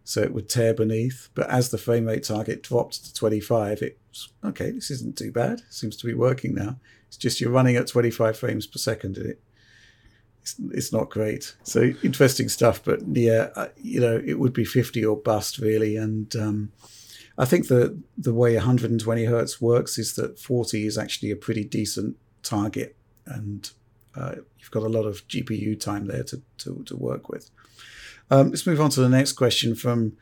so 0.10 0.24
it 0.24 0.34
would 0.34 0.50
tear 0.50 0.74
beneath. 0.74 1.30
But 1.36 1.48
as 1.52 1.70
the 1.70 1.78
frame 1.78 2.06
rate 2.06 2.24
target 2.24 2.64
dropped 2.64 3.06
to 3.06 3.14
25, 3.14 3.84
it's 3.84 4.30
okay, 4.44 4.72
this 4.72 4.90
isn't 4.90 5.20
too 5.20 5.32
bad. 5.32 5.62
Seems 5.70 5.96
to 5.98 6.08
be 6.08 6.16
working 6.16 6.56
now. 6.56 6.78
It's 7.08 7.16
just 7.16 7.40
you're 7.40 7.52
running 7.52 7.76
at 7.76 7.86
25 7.86 8.36
frames 8.36 8.66
per 8.66 8.80
second 8.80 9.18
and 9.18 9.28
it, 9.28 9.42
it's, 10.42 10.56
it's 10.72 10.92
not 10.92 11.12
great. 11.12 11.56
So 11.62 11.94
interesting 12.02 12.50
stuff, 12.50 12.84
but 12.84 13.02
yeah, 13.14 13.50
uh, 13.56 13.68
you 13.78 14.00
know, 14.00 14.20
it 14.26 14.40
would 14.40 14.52
be 14.52 14.66
50 14.66 15.06
or 15.06 15.16
bust 15.16 15.60
really. 15.60 15.96
And 15.96 16.36
um, 16.36 16.72
I 17.38 17.46
think 17.46 17.68
the 17.68 18.02
the 18.18 18.34
way 18.34 18.56
120 18.56 19.26
hertz 19.26 19.62
works 19.62 20.00
is 20.00 20.16
that 20.16 20.40
40 20.40 20.88
is 20.88 20.98
actually 20.98 21.30
a 21.30 21.36
pretty 21.36 21.64
decent 21.64 22.18
target, 22.42 22.96
and 23.28 23.70
uh, 24.16 24.36
you've 24.58 24.72
got 24.72 24.82
a 24.82 24.90
lot 24.90 25.06
of 25.06 25.28
GPU 25.28 25.80
time 25.80 26.08
there 26.08 26.24
to 26.24 26.42
to, 26.58 26.84
to 26.88 26.98
work 26.98 27.30
with. 27.30 27.52
Um, 28.32 28.50
let's 28.50 28.68
move 28.68 28.80
on 28.80 28.92
to 28.92 29.02
the 29.02 29.10
next 29.10 29.34
question 29.34 29.74
from 29.74 30.14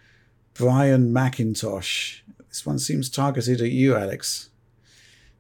Brian 0.53 1.11
McIntosh. 1.13 2.21
This 2.47 2.65
one 2.65 2.79
seems 2.79 3.09
targeted 3.09 3.59
at 3.59 3.71
you, 3.71 3.95
Alex. 3.95 4.49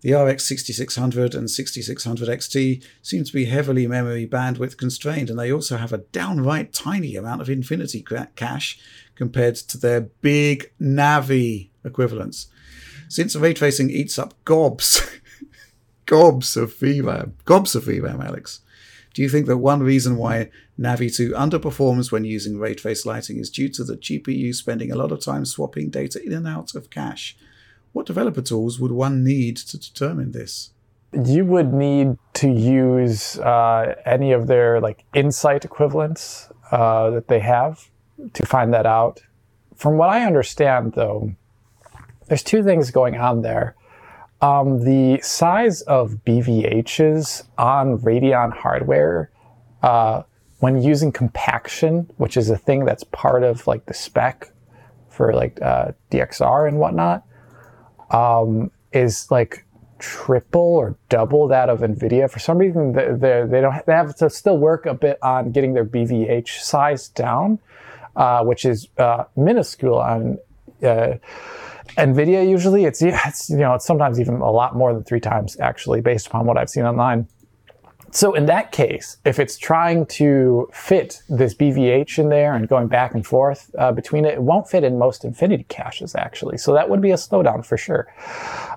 The 0.01 0.13
RX 0.13 0.43
6600 0.45 1.33
and 1.33 1.49
6600 1.49 2.27
XT 2.27 2.83
seem 3.01 3.23
to 3.23 3.33
be 3.33 3.45
heavily 3.45 3.87
memory 3.87 4.27
bandwidth 4.27 4.77
constrained, 4.77 5.29
and 5.29 5.39
they 5.39 5.51
also 5.51 5.77
have 5.77 5.93
a 5.93 5.99
downright 5.99 6.73
tiny 6.73 7.15
amount 7.15 7.41
of 7.41 7.49
Infinity 7.49 8.05
cache 8.35 8.79
compared 9.15 9.55
to 9.55 9.77
their 9.77 10.01
big 10.01 10.71
Navi 10.79 11.69
equivalents. 11.83 12.47
Since 13.09 13.35
ray 13.37 13.53
tracing 13.53 13.89
eats 13.89 14.19
up 14.19 14.33
gobs, 14.43 15.01
gobs 16.05 16.55
of 16.57 16.75
VRAM, 16.75 17.31
gobs 17.45 17.75
of 17.75 17.85
VRAM, 17.85 18.23
Alex, 18.23 18.59
do 19.17 19.23
you 19.23 19.29
think 19.29 19.47
that 19.47 19.57
one 19.57 19.81
reason 19.81 20.15
why 20.15 20.51
Navi 20.79 21.11
2 21.11 21.31
underperforms 21.31 22.11
when 22.11 22.23
using 22.23 22.59
ray 22.59 22.75
trace 22.75 23.03
lighting 23.03 23.39
is 23.39 23.49
due 23.49 23.67
to 23.69 23.83
the 23.83 23.97
GPU 23.97 24.53
spending 24.53 24.91
a 24.91 24.95
lot 24.95 25.11
of 25.11 25.19
time 25.21 25.43
swapping 25.43 25.89
data 25.89 26.23
in 26.23 26.33
and 26.33 26.47
out 26.47 26.75
of 26.75 26.91
cache? 26.91 27.35
What 27.93 28.05
developer 28.05 28.43
tools 28.43 28.79
would 28.79 28.91
one 28.91 29.23
need 29.23 29.57
to 29.57 29.79
determine 29.79 30.33
this? 30.33 30.69
You 31.13 31.45
would 31.45 31.73
need 31.73 32.19
to 32.35 32.47
use 32.47 33.39
uh, 33.39 33.95
any 34.05 34.33
of 34.33 34.45
their 34.45 34.79
like 34.81 35.03
Nsight 35.15 35.65
equivalents 35.65 36.51
uh, 36.71 37.09
that 37.09 37.27
they 37.27 37.39
have 37.39 37.89
to 38.33 38.45
find 38.45 38.71
that 38.75 38.85
out. 38.85 39.19
From 39.75 39.97
what 39.97 40.09
I 40.09 40.25
understand, 40.27 40.93
though, 40.93 41.33
there's 42.27 42.43
two 42.43 42.63
things 42.63 42.91
going 42.91 43.17
on 43.17 43.41
there. 43.41 43.75
Um, 44.41 44.83
the 44.83 45.19
size 45.21 45.81
of 45.83 46.19
BVHs 46.25 47.43
on 47.57 47.97
Radeon 47.99 48.53
hardware, 48.53 49.31
uh, 49.81 50.23
when 50.59 50.81
using 50.81 51.11
compaction, 51.11 52.09
which 52.17 52.37
is 52.37 52.49
a 52.49 52.57
thing 52.57 52.85
that's 52.85 53.03
part 53.05 53.43
of 53.43 53.65
like 53.67 53.85
the 53.85 53.93
spec 53.93 54.51
for 55.09 55.33
like 55.33 55.59
uh, 55.61 55.91
DXR 56.11 56.67
and 56.67 56.77
whatnot, 56.77 57.23
um, 58.11 58.71
is 58.91 59.29
like 59.31 59.65
triple 59.99 60.61
or 60.61 60.95
double 61.09 61.47
that 61.47 61.69
of 61.69 61.79
NVIDIA. 61.79 62.29
For 62.29 62.39
some 62.39 62.57
reason, 62.57 62.93
they, 62.93 63.45
they, 63.45 63.61
don't 63.61 63.85
they 63.85 63.93
have 63.93 64.15
to 64.17 64.29
still 64.29 64.57
work 64.57 64.85
a 64.85 64.93
bit 64.93 65.17
on 65.23 65.51
getting 65.51 65.73
their 65.73 65.85
BVH 65.85 66.59
size 66.59 67.09
down, 67.09 67.59
uh, 68.15 68.43
which 68.43 68.65
is 68.65 68.87
uh, 68.97 69.25
minuscule 69.35 69.97
on 69.97 70.37
uh, 70.83 71.15
NVIDIA. 71.97 72.47
Usually, 72.47 72.85
it's 72.85 73.01
it's 73.01 73.49
you 73.49 73.57
know 73.57 73.73
it's 73.73 73.85
sometimes 73.85 74.19
even 74.19 74.35
a 74.35 74.51
lot 74.51 74.75
more 74.75 74.93
than 74.93 75.03
three 75.03 75.19
times 75.19 75.59
actually, 75.59 76.01
based 76.01 76.27
upon 76.27 76.45
what 76.45 76.57
I've 76.57 76.69
seen 76.69 76.83
online. 76.83 77.27
So 78.11 78.33
in 78.33 78.45
that 78.45 78.71
case, 78.71 79.17
if 79.25 79.37
it's 79.37 79.57
trying 79.57 80.05
to 80.07 80.69
fit 80.71 81.21
this 81.27 81.53
BVH 81.53 82.19
in 82.19 82.29
there 82.29 82.55
and 82.55 82.67
going 82.67 82.87
back 82.87 83.13
and 83.13 83.25
forth 83.25 83.69
uh, 83.77 83.91
between 83.91 84.23
it, 84.23 84.35
it 84.35 84.41
won't 84.41 84.69
fit 84.69 84.83
in 84.83 84.97
most 84.97 85.25
Infinity 85.25 85.65
caches 85.67 86.15
actually. 86.15 86.57
So 86.57 86.73
that 86.73 86.89
would 86.89 87.01
be 87.01 87.11
a 87.11 87.15
slowdown 87.15 87.65
for 87.65 87.77
sure. 87.77 88.07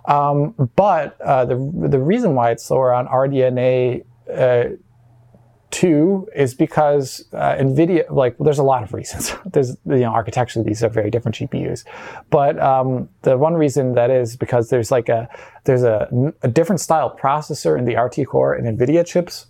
Um, 0.06 0.54
but 0.74 1.20
uh, 1.20 1.44
the 1.44 1.56
the 1.88 1.98
reason 1.98 2.34
why 2.34 2.50
it's 2.50 2.64
slower 2.64 2.92
on 2.92 3.06
RDNA 3.06 4.04
uh, 4.34 4.64
two 5.70 6.28
is 6.34 6.54
because 6.54 7.24
uh, 7.32 7.54
NVIDIA, 7.54 8.10
like, 8.10 8.38
well, 8.38 8.44
there's 8.44 8.58
a 8.58 8.64
lot 8.64 8.82
of 8.82 8.92
reasons. 8.92 9.34
there's, 9.46 9.76
you 9.86 10.00
know, 10.00 10.12
architecturally, 10.12 10.68
these 10.68 10.82
are 10.82 10.88
very 10.88 11.10
different 11.10 11.36
GPUs. 11.36 11.84
But 12.30 12.58
um, 12.60 13.08
the 13.22 13.36
one 13.38 13.54
reason 13.54 13.94
that 13.94 14.10
is 14.10 14.36
because 14.36 14.70
there's 14.70 14.90
like 14.90 15.08
a, 15.08 15.28
there's 15.64 15.82
a, 15.82 16.32
a 16.42 16.48
different 16.48 16.80
style 16.80 17.16
processor 17.16 17.78
in 17.78 17.84
the 17.84 17.96
RT 17.96 18.28
core 18.28 18.54
and 18.54 18.78
NVIDIA 18.78 19.06
chips, 19.06 19.46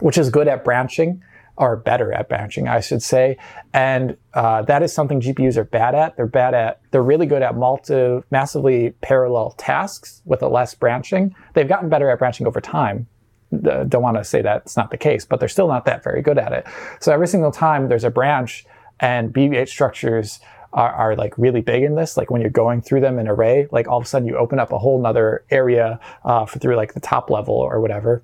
which 0.00 0.18
is 0.18 0.30
good 0.30 0.48
at 0.48 0.64
branching 0.64 1.22
or 1.58 1.76
better 1.76 2.12
at 2.12 2.28
branching, 2.28 2.68
I 2.68 2.80
should 2.80 3.02
say. 3.02 3.36
And 3.74 4.16
uh, 4.32 4.62
that 4.62 4.82
is 4.82 4.92
something 4.92 5.20
GPUs 5.20 5.56
are 5.56 5.64
bad 5.64 5.94
at. 5.94 6.16
They're 6.16 6.26
bad 6.26 6.54
at, 6.54 6.80
they're 6.92 7.02
really 7.02 7.26
good 7.26 7.42
at 7.42 7.56
multi, 7.56 8.20
massively 8.30 8.90
parallel 9.00 9.50
tasks 9.58 10.22
with 10.24 10.42
a 10.42 10.48
less 10.48 10.74
branching. 10.74 11.34
They've 11.54 11.68
gotten 11.68 11.88
better 11.88 12.10
at 12.10 12.18
branching 12.18 12.46
over 12.46 12.60
time, 12.60 13.08
uh, 13.52 13.84
don't 13.84 14.02
want 14.02 14.16
to 14.16 14.24
say 14.24 14.42
that's 14.42 14.76
not 14.76 14.90
the 14.90 14.96
case, 14.96 15.24
but 15.24 15.40
they're 15.40 15.48
still 15.48 15.68
not 15.68 15.84
that 15.86 16.04
very 16.04 16.22
good 16.22 16.38
at 16.38 16.52
it. 16.52 16.66
So 17.00 17.12
every 17.12 17.26
single 17.26 17.50
time 17.50 17.88
there's 17.88 18.04
a 18.04 18.10
branch 18.10 18.66
and 19.00 19.32
BVH 19.32 19.68
structures 19.68 20.40
are, 20.72 20.92
are, 20.92 21.16
like 21.16 21.36
really 21.38 21.62
big 21.62 21.82
in 21.82 21.94
this, 21.94 22.16
like 22.16 22.30
when 22.30 22.40
you're 22.40 22.50
going 22.50 22.82
through 22.82 23.00
them 23.00 23.18
in 23.18 23.26
array, 23.26 23.68
like 23.70 23.88
all 23.88 23.98
of 23.98 24.04
a 24.04 24.06
sudden 24.06 24.28
you 24.28 24.36
open 24.36 24.58
up 24.58 24.70
a 24.70 24.78
whole 24.78 25.00
nother 25.00 25.44
area 25.50 25.98
uh, 26.24 26.44
for 26.44 26.58
through 26.58 26.76
like 26.76 26.92
the 26.94 27.00
top 27.00 27.30
level 27.30 27.54
or 27.54 27.80
whatever. 27.80 28.22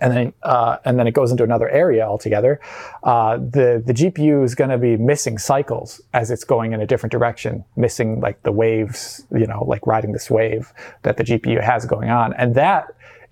And 0.00 0.12
then, 0.12 0.32
uh, 0.42 0.78
and 0.84 0.98
then 0.98 1.06
it 1.06 1.12
goes 1.12 1.30
into 1.30 1.44
another 1.44 1.68
area 1.68 2.04
altogether. 2.04 2.60
Uh, 3.04 3.36
the 3.36 3.80
the 3.86 3.92
GPU 3.92 4.42
is 4.42 4.56
going 4.56 4.70
to 4.70 4.78
be 4.78 4.96
missing 4.96 5.38
cycles 5.38 6.00
as 6.12 6.32
it's 6.32 6.42
going 6.42 6.72
in 6.72 6.80
a 6.80 6.86
different 6.88 7.12
direction, 7.12 7.64
missing 7.76 8.18
like 8.18 8.42
the 8.42 8.50
waves, 8.50 9.24
you 9.30 9.46
know, 9.46 9.62
like 9.64 9.86
riding 9.86 10.10
this 10.10 10.28
wave 10.28 10.72
that 11.02 11.18
the 11.18 11.22
GPU 11.22 11.62
has 11.62 11.86
going 11.86 12.10
on, 12.10 12.32
and 12.32 12.56
that 12.56 12.86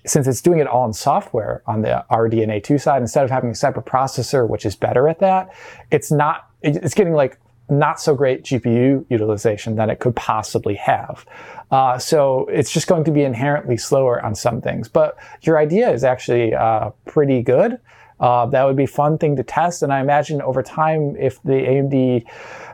since 0.06 0.26
it's 0.26 0.40
doing 0.40 0.60
it 0.60 0.66
all 0.66 0.86
in 0.86 0.92
software 0.92 1.62
on 1.66 1.82
the 1.82 2.04
RDNA2 2.10 2.80
side, 2.80 3.02
instead 3.02 3.24
of 3.24 3.30
having 3.30 3.50
a 3.50 3.54
separate 3.54 3.86
processor, 3.86 4.48
which 4.48 4.64
is 4.64 4.74
better 4.76 5.08
at 5.08 5.18
that, 5.18 5.52
it's 5.90 6.10
not, 6.10 6.48
it's 6.62 6.94
getting 6.94 7.12
like 7.12 7.38
not 7.68 8.00
so 8.00 8.14
great 8.14 8.42
GPU 8.42 9.04
utilization 9.08 9.76
than 9.76 9.90
it 9.90 10.00
could 10.00 10.16
possibly 10.16 10.74
have. 10.74 11.24
Uh, 11.70 11.98
so 11.98 12.46
it's 12.46 12.72
just 12.72 12.88
going 12.88 13.04
to 13.04 13.12
be 13.12 13.22
inherently 13.22 13.76
slower 13.76 14.24
on 14.24 14.34
some 14.34 14.60
things. 14.60 14.88
But 14.88 15.16
your 15.42 15.58
idea 15.58 15.90
is 15.90 16.02
actually 16.02 16.52
uh, 16.52 16.90
pretty 17.06 17.42
good. 17.42 17.78
Uh, 18.18 18.44
that 18.46 18.64
would 18.64 18.76
be 18.76 18.86
fun 18.86 19.16
thing 19.16 19.36
to 19.36 19.42
test. 19.42 19.82
And 19.82 19.92
I 19.92 20.00
imagine 20.00 20.42
over 20.42 20.62
time, 20.62 21.16
if 21.16 21.42
the 21.42 21.52
AMD 21.52 22.24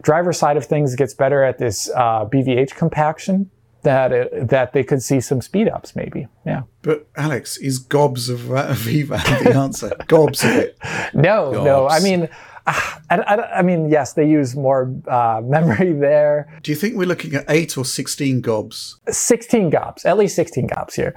driver 0.03 0.33
side 0.33 0.57
of 0.57 0.65
things 0.65 0.97
gets 0.97 1.15
better 1.15 1.45
at 1.45 1.59
this 1.59 1.89
BVH 1.95 2.73
uh, 2.73 2.75
compaction, 2.75 3.51
that 3.87 4.11
it, 4.13 4.49
that 4.49 4.73
they 4.73 4.83
could 4.83 5.01
see 5.01 5.21
some 5.21 5.41
speed 5.41 5.69
ups, 5.69 5.95
maybe. 5.95 6.27
Yeah. 6.45 6.63
But 6.83 7.09
Alex, 7.17 7.57
is 7.57 7.79
gobs 7.79 8.29
of 8.29 8.41
VRAM 8.41 9.45
the 9.45 9.57
answer? 9.57 9.93
gobs 10.09 10.43
of 10.43 10.51
it? 10.51 10.77
No, 11.15 11.53
gobs. 11.53 11.65
no. 11.65 11.89
I 11.89 12.01
mean. 12.01 12.29
I, 12.69 12.99
I, 13.11 13.59
I, 13.59 13.63
mean, 13.63 13.89
yes, 13.91 14.15
they 14.15 14.29
use 14.29 14.57
more 14.57 14.93
uh, 15.07 15.41
memory 15.45 15.93
there. 15.93 16.53
Do 16.65 16.73
you 16.73 16.77
think 16.77 16.97
we're 16.97 17.07
looking 17.07 17.33
at 17.37 17.45
eight 17.49 17.79
or 17.79 17.85
sixteen 17.85 18.41
gobs? 18.41 18.99
Sixteen 19.09 19.71
gobs, 19.71 20.05
at 20.05 20.19
least 20.19 20.35
sixteen 20.35 20.67
gobs 20.67 20.97
here. 20.97 21.15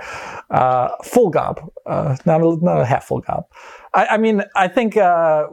Uh, 0.52 0.90
full 1.04 1.32
gob, 1.32 1.60
uh, 1.88 2.18
not 2.24 2.42
a, 2.42 2.58
not 2.64 2.80
a 2.80 2.86
half 2.86 3.06
full 3.06 3.22
gob. 3.22 3.46
I, 3.96 4.06
I 4.12 4.18
mean, 4.18 4.44
I 4.56 4.68
think 4.68 4.96
uh, 4.96 5.48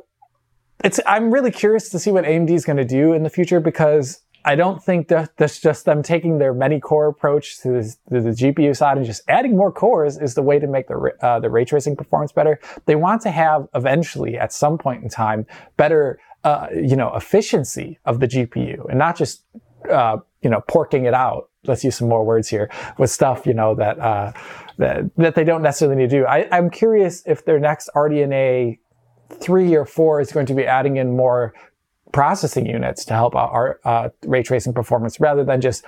it's. 0.84 1.00
I'm 1.06 1.30
really 1.30 1.50
curious 1.50 1.88
to 1.88 1.98
see 1.98 2.10
what 2.10 2.24
AMD 2.24 2.50
is 2.50 2.66
going 2.66 2.76
to 2.76 2.84
do 2.84 3.14
in 3.14 3.22
the 3.22 3.30
future 3.30 3.58
because 3.58 4.20
I 4.46 4.54
don't 4.54 4.80
think 4.80 5.08
that 5.08 5.36
that's 5.36 5.58
just 5.58 5.86
them 5.86 6.04
taking 6.04 6.38
their 6.38 6.54
many 6.54 6.78
core 6.78 7.08
approach 7.08 7.60
to, 7.62 7.72
this, 7.72 7.96
to, 8.10 8.20
the 8.20 8.30
GPU 8.30 8.76
side 8.76 8.96
and 8.96 9.04
just 9.04 9.22
adding 9.26 9.56
more 9.56 9.72
cores 9.72 10.16
is 10.18 10.34
the 10.34 10.42
way 10.42 10.60
to 10.60 10.68
make 10.68 10.86
the 10.86 11.12
uh, 11.20 11.40
the 11.40 11.50
ray 11.50 11.64
tracing 11.64 11.96
performance 11.96 12.30
better. 12.30 12.60
They 12.86 12.94
want 12.94 13.22
to 13.22 13.32
have 13.32 13.66
eventually, 13.74 14.38
at 14.38 14.52
some 14.52 14.78
point 14.78 15.02
in 15.02 15.08
time, 15.08 15.46
better 15.76 16.20
uh, 16.44 16.68
you 16.72 16.94
know 16.94 17.12
efficiency 17.16 17.98
of 18.04 18.20
the 18.20 18.28
GPU 18.28 18.88
and 18.88 18.98
not 18.98 19.16
just 19.16 19.42
uh, 19.90 20.18
you 20.42 20.48
know 20.48 20.62
porking 20.68 21.06
it 21.06 21.14
out. 21.14 21.50
Let's 21.64 21.82
use 21.82 21.96
some 21.96 22.08
more 22.08 22.24
words 22.24 22.48
here 22.48 22.70
with 22.98 23.10
stuff 23.10 23.46
you 23.46 23.54
know 23.54 23.74
that 23.74 23.98
uh, 23.98 24.32
that 24.78 25.10
that 25.16 25.34
they 25.34 25.42
don't 25.42 25.62
necessarily 25.62 25.96
need 25.96 26.10
to 26.10 26.20
do. 26.20 26.24
I, 26.24 26.46
I'm 26.56 26.70
curious 26.70 27.24
if 27.26 27.44
their 27.44 27.58
next 27.58 27.90
RDNA 27.96 28.78
three 29.40 29.74
or 29.74 29.84
four 29.84 30.20
is 30.20 30.30
going 30.30 30.46
to 30.46 30.54
be 30.54 30.64
adding 30.64 30.98
in 30.98 31.16
more 31.16 31.52
processing 32.12 32.66
units 32.66 33.04
to 33.04 33.14
help 33.14 33.34
our 33.34 33.80
uh, 33.84 34.08
ray 34.24 34.42
tracing 34.42 34.72
performance 34.72 35.20
rather 35.20 35.44
than 35.44 35.60
just 35.60 35.84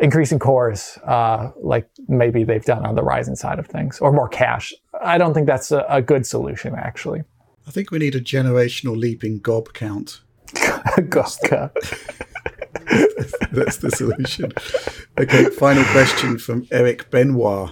increasing 0.00 0.38
cores 0.38 0.98
uh, 1.06 1.50
like 1.60 1.88
maybe 2.08 2.44
they've 2.44 2.64
done 2.64 2.84
on 2.84 2.94
the 2.94 3.02
Ryzen 3.02 3.36
side 3.36 3.58
of 3.58 3.66
things 3.66 3.98
or 4.00 4.12
more 4.12 4.28
cache. 4.28 4.74
I 5.02 5.18
don't 5.18 5.32
think 5.34 5.46
that's 5.46 5.70
a, 5.70 5.86
a 5.88 6.02
good 6.02 6.26
solution 6.26 6.74
actually. 6.74 7.22
I 7.66 7.70
think 7.70 7.90
we 7.90 7.98
need 7.98 8.14
a 8.14 8.20
generational 8.20 8.96
leaping 8.96 9.38
gob 9.38 9.72
count. 9.72 10.20
gob 11.08 11.30
count. 11.44 11.72
that's 13.52 13.76
the 13.78 13.90
solution. 13.90 14.52
Okay, 15.18 15.44
final 15.50 15.84
question 15.84 16.38
from 16.38 16.66
Eric 16.70 17.10
Benoit. 17.10 17.70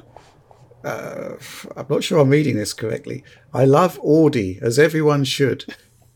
Uh, 0.85 1.35
I'm 1.77 1.87
not 1.89 2.05
sure 2.05 2.20
I'm 2.20 2.31
reading 2.31 2.57
this 2.57 2.73
correctly. 2.73 3.25
I 3.53 3.65
love 3.65 3.99
Audi, 4.03 4.59
as 4.62 4.79
everyone 4.79 5.25
should 5.25 5.65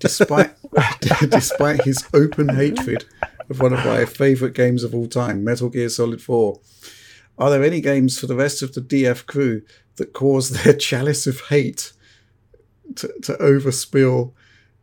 despite 0.02 0.54
despite 1.30 1.82
his 1.84 2.04
open 2.12 2.48
hatred 2.50 3.04
of 3.48 3.60
one 3.60 3.72
of 3.72 3.84
my 3.84 4.04
favourite 4.04 4.54
games 4.54 4.84
of 4.84 4.94
all 4.94 5.06
time, 5.06 5.44
Metal 5.44 5.68
Gear 5.68 5.88
Solid 5.88 6.20
4. 6.20 6.60
Are 7.38 7.50
there 7.50 7.64
any 7.64 7.80
games 7.80 8.18
for 8.18 8.26
the 8.26 8.36
rest 8.36 8.62
of 8.62 8.74
the 8.74 8.80
DF 8.80 9.26
crew 9.26 9.62
that 9.96 10.12
cause 10.12 10.50
their 10.50 10.74
chalice 10.88 11.26
of 11.26 11.40
hate 11.42 11.92
to, 12.96 13.08
to 13.22 13.34
overspill 13.34 14.32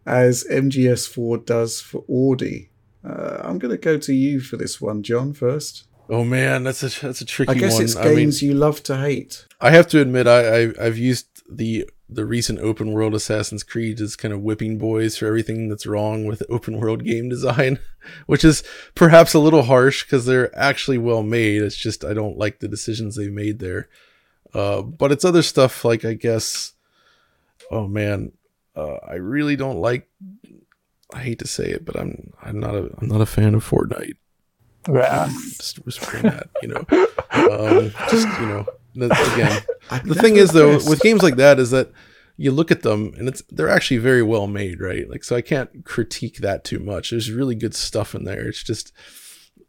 as 0.05 0.45
MGS4 0.49 1.45
does 1.45 1.81
for 1.81 2.03
Audi? 2.09 2.69
Uh, 3.03 3.41
I'm 3.43 3.59
going 3.59 3.71
to 3.71 3.77
go 3.77 3.97
to 3.97 4.13
you 4.13 4.39
for 4.39 4.57
this 4.57 4.81
one, 4.81 5.03
John, 5.03 5.33
first. 5.33 5.85
Oh 6.09 6.23
man, 6.23 6.63
that's 6.63 6.81
a 6.81 7.05
that's 7.05 7.21
a 7.21 7.25
tricky 7.25 7.49
one. 7.49 7.57
I 7.57 7.59
guess 7.59 7.73
one. 7.75 7.83
it's 7.83 7.93
games 7.93 8.41
I 8.41 8.45
mean, 8.45 8.51
you 8.51 8.59
love 8.59 8.81
to 8.83 8.97
hate. 8.97 9.45
I 9.61 9.69
have 9.69 9.87
to 9.89 10.01
admit, 10.01 10.27
I, 10.27 10.63
I 10.63 10.73
I've 10.81 10.97
used 10.97 11.43
the 11.47 11.87
the 12.09 12.25
recent 12.25 12.57
open 12.59 12.91
world 12.91 13.13
Assassin's 13.13 13.61
Creed 13.61 13.99
is 13.99 14.15
kind 14.15 14.33
of 14.33 14.41
whipping 14.41 14.79
boys 14.79 15.17
for 15.17 15.27
everything 15.27 15.69
that's 15.69 15.85
wrong 15.85 16.25
with 16.25 16.41
open 16.49 16.79
world 16.79 17.03
game 17.03 17.29
design, 17.29 17.77
which 18.25 18.43
is 18.43 18.63
perhaps 18.95 19.35
a 19.35 19.39
little 19.39 19.63
harsh 19.63 20.03
because 20.03 20.25
they're 20.25 20.57
actually 20.57 20.97
well 20.97 21.21
made. 21.21 21.61
It's 21.61 21.75
just 21.75 22.03
I 22.03 22.15
don't 22.15 22.39
like 22.39 22.59
the 22.59 22.67
decisions 22.67 23.15
they 23.15 23.29
made 23.29 23.59
there. 23.59 23.87
Uh, 24.51 24.81
but 24.81 25.11
it's 25.11 25.25
other 25.25 25.43
stuff 25.43 25.85
like 25.85 26.03
I 26.03 26.13
guess, 26.13 26.73
oh 27.69 27.87
man, 27.87 28.31
uh, 28.75 28.97
I 29.07 29.15
really 29.15 29.55
don't 29.55 29.79
like. 29.79 30.09
I 31.13 31.19
hate 31.19 31.39
to 31.39 31.47
say 31.47 31.65
it, 31.65 31.85
but 31.85 31.99
I'm 31.99 32.33
I'm 32.41 32.59
not 32.59 32.73
a 32.73 32.89
I'm 32.99 33.07
not 33.07 33.21
a 33.21 33.27
fan 33.27 33.53
of 33.53 33.67
Fortnite. 33.67 34.17
Yeah, 34.93 35.29
just 35.57 35.77
whispering 35.85 36.23
that, 36.23 36.49
you 36.61 36.69
know, 36.69 36.85
um, 37.31 37.91
just 38.09 38.27
you 38.39 38.45
know, 38.45 38.65
again, 38.95 39.61
the 40.05 40.15
thing 40.15 40.35
is 40.35 40.51
though 40.51 40.75
with 40.75 41.01
games 41.01 41.23
like 41.23 41.35
that 41.35 41.59
is 41.59 41.71
that 41.71 41.91
you 42.37 42.51
look 42.51 42.71
at 42.71 42.83
them 42.83 43.13
and 43.17 43.27
it's 43.27 43.43
they're 43.49 43.69
actually 43.69 43.97
very 43.97 44.23
well 44.23 44.47
made, 44.47 44.79
right? 44.79 45.09
Like 45.09 45.23
so 45.23 45.35
I 45.35 45.41
can't 45.41 45.83
critique 45.85 46.37
that 46.37 46.63
too 46.63 46.79
much. 46.79 47.09
There's 47.09 47.31
really 47.31 47.55
good 47.55 47.75
stuff 47.75 48.15
in 48.15 48.23
there. 48.23 48.47
It's 48.47 48.63
just 48.63 48.93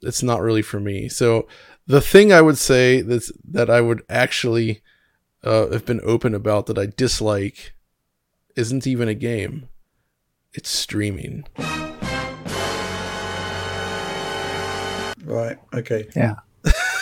it's 0.02 0.22
not 0.22 0.40
really 0.40 0.62
for 0.62 0.80
me. 0.80 1.09
So 1.09 1.48
the 1.86 2.01
thing 2.01 2.32
I 2.32 2.40
would 2.40 2.59
say 2.59 3.01
that's 3.01 3.32
that 3.44 3.68
I 3.68 3.80
would 3.80 4.02
actually 4.09 4.82
uh, 5.42 5.68
have 5.70 5.84
been 5.84 6.01
open 6.05 6.34
about 6.34 6.66
that 6.66 6.78
I 6.78 6.86
dislike 6.86 7.74
isn't 8.56 8.86
even 8.86 9.09
a 9.09 9.14
game. 9.14 9.68
It's 10.52 10.70
streaming. 10.70 11.44
Right. 15.31 15.59
Okay. 15.73 16.09
Yeah. 16.16 16.36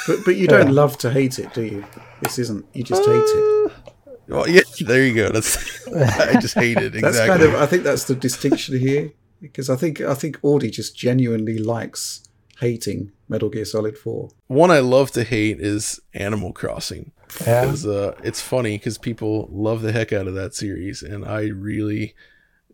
But 0.07 0.25
but 0.25 0.37
you 0.37 0.47
don't 0.47 0.69
yeah. 0.69 0.73
love 0.73 0.99
to 0.99 1.11
hate 1.11 1.39
it, 1.39 1.53
do 1.55 1.63
you? 1.63 1.85
This 2.23 2.39
isn't. 2.39 2.65
You 2.73 2.83
just 2.83 3.05
hate 3.05 3.17
it. 3.17 3.73
Uh, 3.73 3.91
well, 4.29 4.49
yeah, 4.49 4.63
there 4.81 5.05
you 5.05 5.15
go. 5.15 5.31
That's 5.31 5.87
I 5.89 6.39
just 6.41 6.55
hate 6.55 6.77
it. 6.77 6.95
Exactly. 6.95 7.01
That's 7.03 7.27
kind 7.27 7.43
of. 7.43 7.55
I 7.55 7.67
think 7.67 7.83
that's 7.83 8.05
the 8.05 8.15
distinction 8.15 8.79
here, 8.79 9.13
because 9.41 9.71
I 9.71 9.77
think 9.77 10.01
I 10.01 10.15
think 10.15 10.39
Audi 10.43 10.71
just 10.71 10.97
genuinely 10.97 11.59
likes 11.59 12.23
hating 12.61 13.13
Metal 13.29 13.49
Gear 13.49 13.65
Solid 13.65 13.97
Four. 13.97 14.31
One 14.47 14.71
I 14.71 14.81
love 14.81 15.11
to 15.13 15.25
hate 15.25 15.61
is 15.61 16.01
Animal 16.15 16.53
Crossing. 16.53 17.13
Yeah. 17.47 17.63
because 17.63 17.87
uh, 17.87 18.15
it's 18.25 18.41
funny 18.41 18.79
because 18.79 18.97
people 18.97 19.49
love 19.53 19.83
the 19.83 19.93
heck 19.93 20.13
out 20.13 20.27
of 20.27 20.35
that 20.35 20.55
series, 20.55 21.03
and 21.03 21.25
I 21.25 21.49
really 21.49 22.15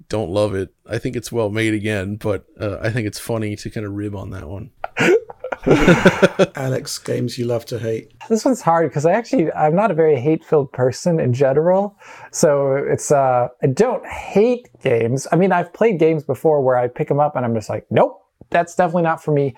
don't 0.09 0.31
love 0.31 0.55
it. 0.55 0.73
I 0.89 0.99
think 0.99 1.17
it's 1.17 1.33
well 1.33 1.51
made 1.51 1.75
again, 1.75 2.17
but 2.17 2.45
uh, 2.61 2.79
I 2.81 2.91
think 2.91 3.07
it's 3.07 3.19
funny 3.19 3.57
to 3.57 3.71
kind 3.71 3.87
of 3.87 3.93
rib 3.93 4.15
on 4.15 4.31
that 4.31 4.49
one. 4.49 4.71
Alex, 6.57 6.99
games 6.99 7.39
you 7.39 7.47
love 7.47 7.65
to 7.67 7.79
hate. 7.79 8.13
This 8.29 8.45
one's 8.45 8.61
hard 8.61 8.91
because 8.91 9.07
I 9.07 9.13
actually 9.13 9.51
I'm 9.53 9.75
not 9.75 9.91
a 9.91 9.95
very 9.95 10.21
hate-filled 10.21 10.73
person 10.73 11.19
in 11.19 11.33
general. 11.33 11.97
So 12.33 12.75
it's 12.77 13.11
uh 13.11 13.49
I 13.63 13.67
don't 13.69 14.07
hate 14.07 14.69
games. 14.83 15.27
I 15.33 15.37
mean, 15.37 15.53
I've 15.53 15.73
played 15.73 15.99
games 15.99 16.23
before 16.23 16.61
where 16.61 16.77
I 16.77 16.89
pick 16.89 17.09
them 17.09 17.21
up 17.21 17.35
and 17.35 17.45
I'm 17.47 17.55
just 17.55 17.71
like, 17.71 17.87
nope, 17.91 18.21
that's 18.51 18.75
definitely 18.75 19.05
not 19.05 19.23
for 19.23 19.33
me. 19.33 19.55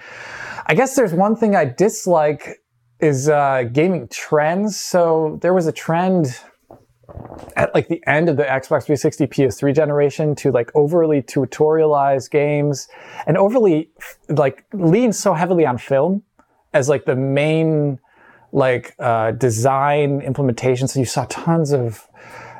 I 0.66 0.74
guess 0.74 0.94
there's 0.94 1.12
one 1.12 1.34
thing 1.34 1.56
I 1.56 1.64
dislike 1.64 2.62
is 3.00 3.28
uh, 3.28 3.64
gaming 3.72 4.08
trends. 4.08 4.78
So 4.78 5.38
there 5.42 5.54
was 5.54 5.66
a 5.66 5.72
trend 5.72 6.38
at 7.56 7.74
like 7.74 7.88
the 7.88 8.02
end 8.06 8.28
of 8.28 8.36
the 8.36 8.44
Xbox 8.44 8.84
360 8.84 9.26
PS3 9.26 9.74
generation 9.74 10.34
to 10.36 10.50
like 10.50 10.70
overly 10.74 11.22
tutorialize 11.22 12.30
games 12.30 12.88
and 13.26 13.36
overly 13.36 13.90
like 14.28 14.64
lean 14.72 15.12
so 15.12 15.34
heavily 15.34 15.64
on 15.64 15.78
film 15.78 16.22
as 16.72 16.88
like 16.88 17.04
the 17.04 17.16
main 17.16 17.98
like 18.52 18.94
uh, 18.98 19.32
design 19.32 20.20
implementation. 20.20 20.88
So 20.88 21.00
you 21.00 21.06
saw 21.06 21.26
tons 21.28 21.72
of 21.72 22.06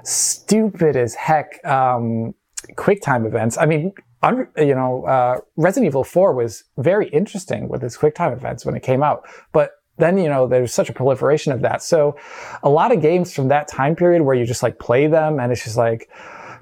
stupid 0.05 0.97
as 0.97 1.15
heck 1.15 1.65
um, 1.65 2.35
QuickTime 2.75 3.27
events. 3.27 3.59
I 3.59 3.67
mean, 3.67 3.93
un- 4.23 4.49
you 4.57 4.75
know, 4.75 5.05
uh, 5.05 5.41
Resident 5.57 5.87
Evil 5.87 6.05
4 6.05 6.35
was 6.35 6.65
very 6.79 7.09
interesting 7.09 7.69
with 7.69 7.83
its 7.83 7.97
QuickTime 7.97 8.33
events 8.33 8.65
when 8.65 8.77
it 8.77 8.83
came 8.83 9.03
out, 9.03 9.29
but 9.53 9.73
then 9.99 10.19
you 10.19 10.29
know 10.29 10.47
there's 10.47 10.73
such 10.73 10.89
a 10.89 10.93
proliferation 10.93 11.53
of 11.53 11.63
that. 11.63 11.83
So 11.83 12.17
a 12.63 12.69
lot 12.69 12.93
of 12.93 13.01
games 13.01 13.33
from 13.35 13.49
that 13.49 13.69
time 13.69 13.97
period 13.97 14.23
where 14.23 14.35
you 14.35 14.45
just 14.45 14.63
like 14.63 14.79
play 14.79 15.07
them 15.07 15.41
and 15.41 15.53
it's 15.53 15.65
just 15.65 15.77
like 15.77 16.11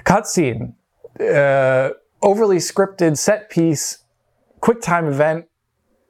cutscene, 0.05 0.74
uh, 1.20 1.90
overly 2.23 2.59
scripted 2.59 3.19
set 3.19 3.51
piece, 3.51 3.98
quick 4.61 4.81
time 4.81 5.06
event, 5.06 5.47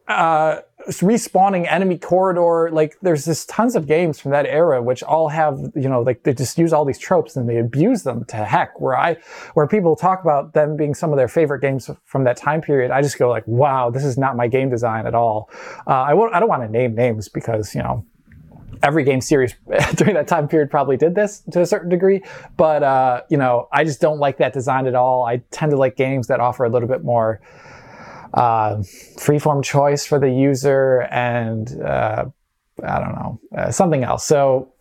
uh, 0.09 0.61
respawning 0.89 1.71
enemy 1.71 1.99
corridor. 1.99 2.71
Like 2.71 2.97
there's 3.03 3.25
just 3.25 3.49
tons 3.49 3.77
of 3.77 3.87
games 3.87 4.21
from 4.21 4.31
that 4.33 4.47
era 4.47 4.83
which 4.83 5.03
all 5.03 5.29
have 5.29 5.59
you 5.75 5.89
know 5.89 6.03
like 6.03 6.23
they 6.23 6.35
just 6.35 6.59
use 6.59 6.73
all 6.73 6.85
these 6.85 6.99
tropes 6.99 7.37
and 7.37 7.49
they 7.49 7.59
abuse 7.59 8.03
them 8.03 8.25
to 8.27 8.37
heck. 8.37 8.81
Where 8.81 8.97
I 8.97 9.17
where 9.55 9.67
people 9.67 9.97
talk 9.97 10.23
about 10.23 10.55
them 10.55 10.77
being 10.77 10.95
some 10.95 11.11
of 11.11 11.17
their 11.17 11.29
favorite 11.29 11.61
games 11.61 11.91
from 12.05 12.25
that 12.25 12.37
time 12.37 12.61
period, 12.61 12.91
I 12.91 13.03
just 13.03 13.19
go 13.19 13.29
like, 13.29 13.47
wow, 13.47 13.91
this 13.91 14.05
is 14.05 14.19
not 14.19 14.37
my 14.37 14.47
game 14.47 14.71
design 14.71 15.07
at 15.07 15.15
all. 15.15 15.51
Uh, 15.87 16.03
I 16.03 16.15
won't, 16.15 16.35
I 16.35 16.41
don't 16.41 16.49
want 16.49 16.63
to 16.63 16.69
name 16.69 16.95
names 16.95 17.29
because 17.29 17.75
you 17.75 17.83
know 17.83 18.05
every 18.83 19.05
game 19.05 19.21
series 19.21 19.55
during 19.95 20.15
that 20.15 20.29
time 20.29 20.47
period 20.47 20.71
probably 20.71 20.97
did 20.97 21.15
this 21.15 21.43
to 21.53 21.61
a 21.61 21.67
certain 21.67 21.89
degree. 21.89 22.23
But 22.57 22.83
uh, 22.83 23.23
you 23.31 23.37
know, 23.37 23.69
I 23.73 23.85
just 23.85 24.01
don't 24.01 24.19
like 24.19 24.39
that 24.39 24.53
design 24.53 24.87
at 24.87 24.95
all. 24.95 25.25
I 25.25 25.39
tend 25.51 25.71
to 25.73 25.77
like 25.77 25.97
games 25.97 26.27
that 26.29 26.41
offer 26.41 26.65
a 26.65 26.69
little 26.69 26.89
bit 26.89 27.05
more 27.05 27.41
uh, 28.35 28.77
freeform 29.17 29.63
choice 29.63 30.05
for 30.05 30.19
the 30.19 30.31
user 30.31 31.03
and 31.11 31.81
uh, 31.81 32.27
I 32.87 32.99
don't 32.99 33.15
know 33.15 33.41
uh, 33.57 33.71
something 33.71 34.05
else. 34.05 34.27
So 34.27 34.73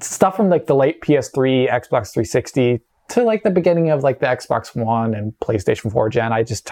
stuff 0.00 0.36
from 0.36 0.50
like 0.50 0.66
the 0.66 0.74
late 0.74 1.00
PS3, 1.00 1.70
Xbox 1.70 2.12
360 2.12 2.80
to 3.10 3.22
like 3.22 3.42
the 3.42 3.50
beginning 3.50 3.90
of 3.90 4.02
like 4.02 4.20
the 4.20 4.26
Xbox 4.26 4.74
One 4.76 5.14
and 5.14 5.32
PlayStation 5.40 5.90
4 5.90 6.10
gen. 6.10 6.32
I 6.32 6.42
just 6.42 6.70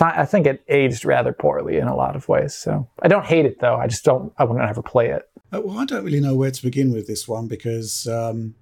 I 0.00 0.24
think 0.24 0.46
it 0.46 0.64
aged 0.68 1.04
rather 1.04 1.32
poorly 1.32 1.76
in 1.76 1.88
a 1.88 1.94
lot 1.94 2.16
of 2.16 2.28
ways. 2.28 2.54
So 2.54 2.88
I 3.02 3.08
don't 3.08 3.26
hate 3.26 3.44
it 3.44 3.60
though. 3.60 3.76
I 3.76 3.86
just 3.86 4.04
don't. 4.04 4.32
I 4.38 4.44
wouldn't 4.44 4.68
ever 4.68 4.82
play 4.82 5.10
it. 5.10 5.28
Uh, 5.52 5.60
well, 5.62 5.78
I 5.78 5.84
don't 5.84 6.04
really 6.04 6.20
know 6.20 6.34
where 6.34 6.50
to 6.50 6.62
begin 6.62 6.92
with 6.92 7.06
this 7.06 7.28
one 7.28 7.48
because 7.48 8.06
um, 8.06 8.54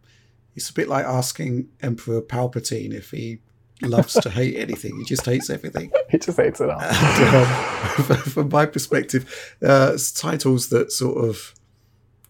it's 0.57 0.69
a 0.69 0.75
bit 0.75 0.89
like 0.89 1.05
asking 1.05 1.69
Emperor 1.81 2.21
Palpatine 2.21 2.93
if 2.93 3.11
he 3.11 3.39
loves 3.87 4.15
to 4.15 4.31
hate 4.31 4.57
anything. 4.57 4.97
He 4.99 5.05
just 5.05 5.25
hates 5.25 5.51
everything. 5.51 5.91
He 6.11 6.19
just 6.19 6.37
hates 6.37 6.61
it 6.61 6.69
all. 6.69 6.79
And, 6.79 7.35
um, 7.35 8.17
from 8.17 8.51
my 8.51 8.67
perspective, 8.67 9.57
uh, 9.63 9.97
titles 10.15 10.69
that 10.69 10.93
sort 10.93 11.25
of 11.25 11.55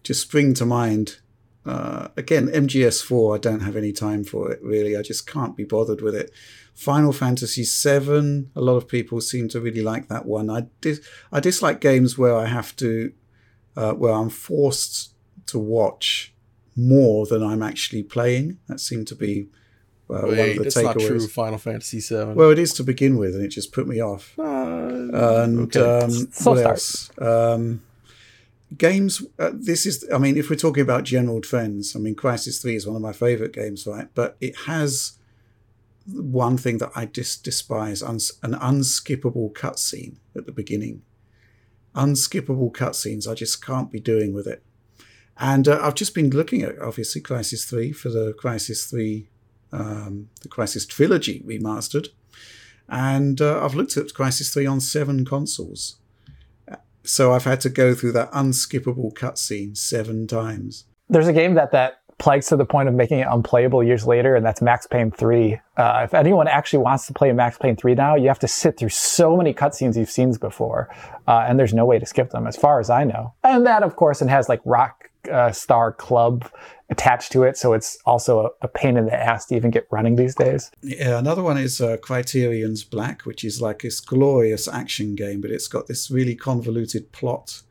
just 0.03 0.21
spring 0.21 0.53
to 0.55 0.65
mind. 0.65 1.17
Uh, 1.65 2.07
again, 2.15 2.47
MGS4, 2.47 3.35
I 3.35 3.39
don't 3.39 3.59
have 3.61 3.75
any 3.75 3.91
time 3.91 4.23
for 4.23 4.51
it 4.51 4.61
really. 4.63 4.95
I 4.95 5.01
just 5.01 5.27
can't 5.27 5.57
be 5.57 5.65
bothered 5.65 6.01
with 6.01 6.15
it. 6.15 6.31
Final 6.73 7.11
Fantasy 7.13 7.63
VII, 7.63 8.47
a 8.55 8.61
lot 8.61 8.77
of 8.77 8.87
people 8.87 9.21
seem 9.21 9.47
to 9.49 9.61
really 9.61 9.81
like 9.81 10.07
that 10.07 10.25
one. 10.25 10.49
I 10.49 10.67
dis- 10.81 11.01
I 11.31 11.39
dislike 11.39 11.79
games 11.81 12.17
where 12.17 12.35
I 12.35 12.45
have 12.45 12.75
to, 12.77 13.13
uh, 13.75 13.93
where 13.93 14.13
I'm 14.13 14.29
forced 14.29 15.13
to 15.47 15.59
watch 15.59 16.33
more 16.75 17.25
than 17.25 17.43
I'm 17.43 17.61
actually 17.61 18.03
playing. 18.03 18.59
That 18.67 18.79
seemed 18.79 19.07
to 19.07 19.15
be 19.15 19.49
uh, 20.09 20.13
one 20.13 20.23
of 20.25 20.29
Wait, 20.31 20.57
the 20.57 20.63
that's 20.63 20.75
not 20.77 20.99
true. 20.99 21.27
Final 21.27 21.57
Fantasy 21.57 21.99
VII. 21.99 22.33
Well, 22.33 22.49
it 22.51 22.59
is 22.59 22.73
to 22.73 22.83
begin 22.83 23.17
with, 23.17 23.35
and 23.35 23.43
it 23.43 23.49
just 23.49 23.71
put 23.71 23.87
me 23.87 24.01
off. 24.01 24.37
Uh, 24.37 24.43
And 24.43 25.75
okay. 25.75 25.79
um, 25.79 26.11
what 26.11 26.33
start. 26.33 26.57
else? 26.65 27.09
Um, 27.19 27.81
games. 28.77 29.23
Uh, 29.39 29.51
this 29.53 29.85
is. 29.85 30.05
I 30.13 30.17
mean, 30.17 30.37
if 30.37 30.49
we're 30.49 30.55
talking 30.55 30.81
about 30.83 31.03
general 31.03 31.41
trends, 31.41 31.95
I 31.95 31.99
mean, 31.99 32.15
Crysis 32.15 32.61
Three 32.61 32.75
is 32.75 32.85
one 32.85 32.95
of 32.95 33.01
my 33.01 33.13
favorite 33.13 33.53
games, 33.53 33.87
right? 33.87 34.07
But 34.13 34.35
it 34.41 34.55
has 34.65 35.13
one 36.11 36.57
thing 36.57 36.79
that 36.79 36.91
I 36.95 37.05
just 37.05 37.43
despise: 37.43 38.01
uns- 38.03 38.33
an 38.43 38.53
unskippable 38.53 39.53
cutscene 39.53 40.15
at 40.35 40.45
the 40.45 40.51
beginning. 40.51 41.01
Unskippable 41.95 42.71
cutscenes. 42.71 43.29
I 43.29 43.35
just 43.35 43.63
can't 43.65 43.91
be 43.91 43.99
doing 43.99 44.33
with 44.33 44.47
it. 44.47 44.63
And 45.37 45.67
uh, 45.67 45.79
I've 45.81 45.95
just 45.95 46.13
been 46.15 46.29
looking 46.31 46.61
at 46.63 46.79
obviously 46.79 47.21
Crysis 47.21 47.67
Three 47.67 47.91
for 47.91 48.09
the 48.09 48.33
Crysis 48.33 48.89
Three, 48.89 49.29
um, 49.73 50.29
the 50.41 50.49
Crysis 50.49 50.87
trilogy 50.87 51.43
remastered 51.45 52.09
and 52.89 53.41
uh, 53.41 53.63
I've 53.63 53.75
looked 53.75 53.97
at 53.97 54.07
Crysis 54.07 54.53
3 54.53 54.65
on 54.65 54.79
seven 54.79 55.25
consoles. 55.25 55.97
So 57.03 57.33
I've 57.33 57.43
had 57.43 57.59
to 57.61 57.69
go 57.69 57.93
through 57.93 58.13
that 58.13 58.31
unskippable 58.31 59.13
cutscene 59.13 59.75
seven 59.75 60.27
times. 60.27 60.85
There's 61.09 61.27
a 61.27 61.33
game 61.33 61.55
that 61.55 61.71
that 61.71 61.99
plagues 62.17 62.47
to 62.47 62.55
the 62.55 62.65
point 62.65 62.87
of 62.87 62.95
making 62.95 63.19
it 63.19 63.27
unplayable 63.29 63.83
years 63.83 64.07
later, 64.07 64.35
and 64.35 64.45
that's 64.45 64.61
Max 64.61 64.87
Payne 64.87 65.11
3. 65.11 65.59
Uh, 65.75 66.01
if 66.05 66.13
anyone 66.13 66.47
actually 66.47 66.79
wants 66.79 67.05
to 67.07 67.13
play 67.13 67.31
Max 67.33 67.57
Payne 67.57 67.75
3 67.75 67.95
now, 67.95 68.15
you 68.15 68.27
have 68.27 68.39
to 68.39 68.47
sit 68.47 68.77
through 68.77 68.89
so 68.89 69.35
many 69.35 69.53
cutscenes 69.53 69.97
you've 69.97 70.09
seen 70.09 70.33
before, 70.33 70.87
uh, 71.27 71.45
and 71.47 71.59
there's 71.59 71.73
no 71.73 71.85
way 71.85 71.99
to 71.99 72.05
skip 72.05 72.29
them, 72.29 72.47
as 72.47 72.55
far 72.55 72.79
as 72.79 72.89
I 72.89 73.03
know. 73.03 73.33
And 73.43 73.65
that, 73.65 73.83
of 73.83 73.97
course, 73.97 74.21
it 74.21 74.29
has 74.29 74.47
like 74.47 74.61
Rock 74.63 75.09
uh, 75.29 75.51
Star 75.51 75.91
Club 75.91 76.49
attached 76.93 77.31
to 77.31 77.43
it, 77.43 77.57
so 77.57 77.73
it's 77.73 77.97
also 78.05 78.55
a, 78.61 78.67
pain 78.67 78.97
in 78.97 79.05
the 79.05 79.13
ass 79.13 79.47
to 79.47 79.55
even 79.55 79.71
get 79.71 79.87
running 79.91 80.15
these 80.15 80.35
days. 80.35 80.71
Yeah, 80.81 81.17
another 81.17 81.43
one 81.43 81.57
is 81.57 81.81
uh, 81.81 81.97
Criterion's 81.97 82.83
Black, 82.83 83.23
which 83.23 83.43
is 83.43 83.61
like 83.61 83.81
this 83.81 83.99
glorious 83.99 84.67
action 84.67 85.15
game, 85.15 85.41
but 85.41 85.51
it's 85.51 85.67
got 85.67 85.87
this 85.87 86.11
really 86.11 86.35
convoluted 86.35 87.11
plot 87.11 87.63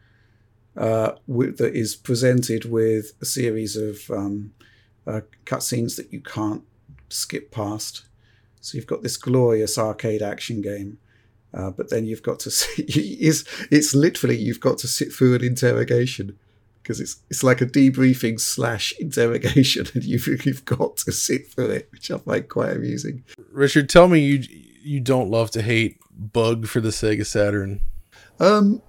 uh, 0.77 1.13
that 1.29 1.73
is 1.75 1.95
presented 1.95 2.65
with 2.65 3.13
a 3.21 3.25
series 3.25 3.77
of 3.77 4.11
um, 4.11 4.53
uh, 5.07 5.21
cutscenes 5.47 5.97
that 5.97 6.13
you 6.13 6.21
can't 6.21 6.65
skip 7.09 7.51
past. 7.51 8.03
So 8.61 8.77
you've 8.77 8.87
got 8.87 9.03
this 9.03 9.17
glorious 9.17 9.79
arcade 9.79 10.23
action 10.23 10.63
game, 10.63 10.99
uh, 11.55 11.71
but 11.71 11.91
then 11.91 12.07
you've 12.07 12.23
got 12.23 12.41
to 12.41 12.51
see, 12.59 12.83
it's, 12.83 13.45
it's 13.71 13.95
literally 13.95 14.37
you've 14.37 14.61
got 14.61 14.79
to 14.79 14.89
sit 14.89 15.13
through 15.13 15.37
an 15.37 15.45
interrogation 15.45 16.39
because 16.83 17.01
it's 17.01 17.17
it's 17.31 17.43
like 17.43 17.61
a 17.61 17.67
debriefing 17.67 18.41
slash 18.41 18.93
interrogation, 18.99 19.87
and 19.95 20.05
you've 20.05 20.27
you've 20.47 20.65
got 20.65 20.97
to 20.99 21.13
sit 21.13 21.51
through 21.53 21.71
it, 21.71 21.89
which 21.93 22.11
I 22.11 22.19
find 22.19 22.49
quite 22.49 22.77
amusing. 22.77 23.25
Richard, 23.51 23.89
tell 23.89 24.09
me 24.09 24.21
you 24.21 24.43
you 24.83 25.01
don't 25.01 25.31
love 25.31 25.51
to 25.53 25.63
hate 25.63 25.99
Bug 26.11 26.67
for 26.67 26.81
the 26.81 26.91
Sega 26.91 27.25
Saturn. 27.25 27.81
Um, 28.41 28.83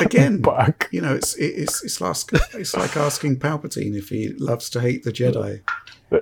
again, 0.00 0.38
Bug. 0.42 0.86
you 0.90 1.00
know, 1.00 1.14
it's 1.14 1.34
it's 1.36 1.82
it's 1.84 2.00
like 2.00 2.16
it's 2.54 2.74
like 2.76 2.96
asking 2.96 3.38
Palpatine 3.38 3.96
if 3.96 4.08
he 4.08 4.28
loves 4.38 4.70
to 4.70 4.80
hate 4.80 5.04
the 5.04 5.12
Jedi. 5.12 5.60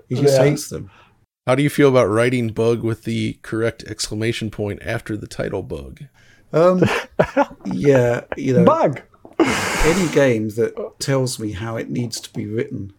He 0.08 0.16
just 0.16 0.36
Yeah. 0.38 0.44
hates 0.44 0.68
them. 0.68 0.90
How 1.46 1.54
do 1.54 1.62
you 1.62 1.70
feel 1.70 1.88
about 1.88 2.06
writing 2.08 2.48
Bug 2.48 2.82
with 2.82 3.04
the 3.04 3.34
correct 3.42 3.84
exclamation 3.84 4.50
point 4.50 4.82
after 4.84 5.16
the 5.16 5.28
title 5.28 5.62
Bug? 5.62 6.00
Um, 6.52 6.82
yeah, 7.66 8.22
you 8.36 8.54
know, 8.54 8.64
Bug! 8.64 9.02
Any 9.38 10.08
game 10.12 10.50
that 10.50 10.74
tells 10.98 11.38
me 11.38 11.52
how 11.52 11.76
it 11.76 11.90
needs 11.90 12.20
to 12.20 12.32
be 12.32 12.46
written 12.46 12.92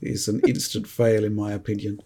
is 0.00 0.28
an 0.28 0.40
instant 0.46 0.86
fail, 0.86 1.24
in 1.24 1.34
my 1.34 1.52
opinion. 1.52 2.00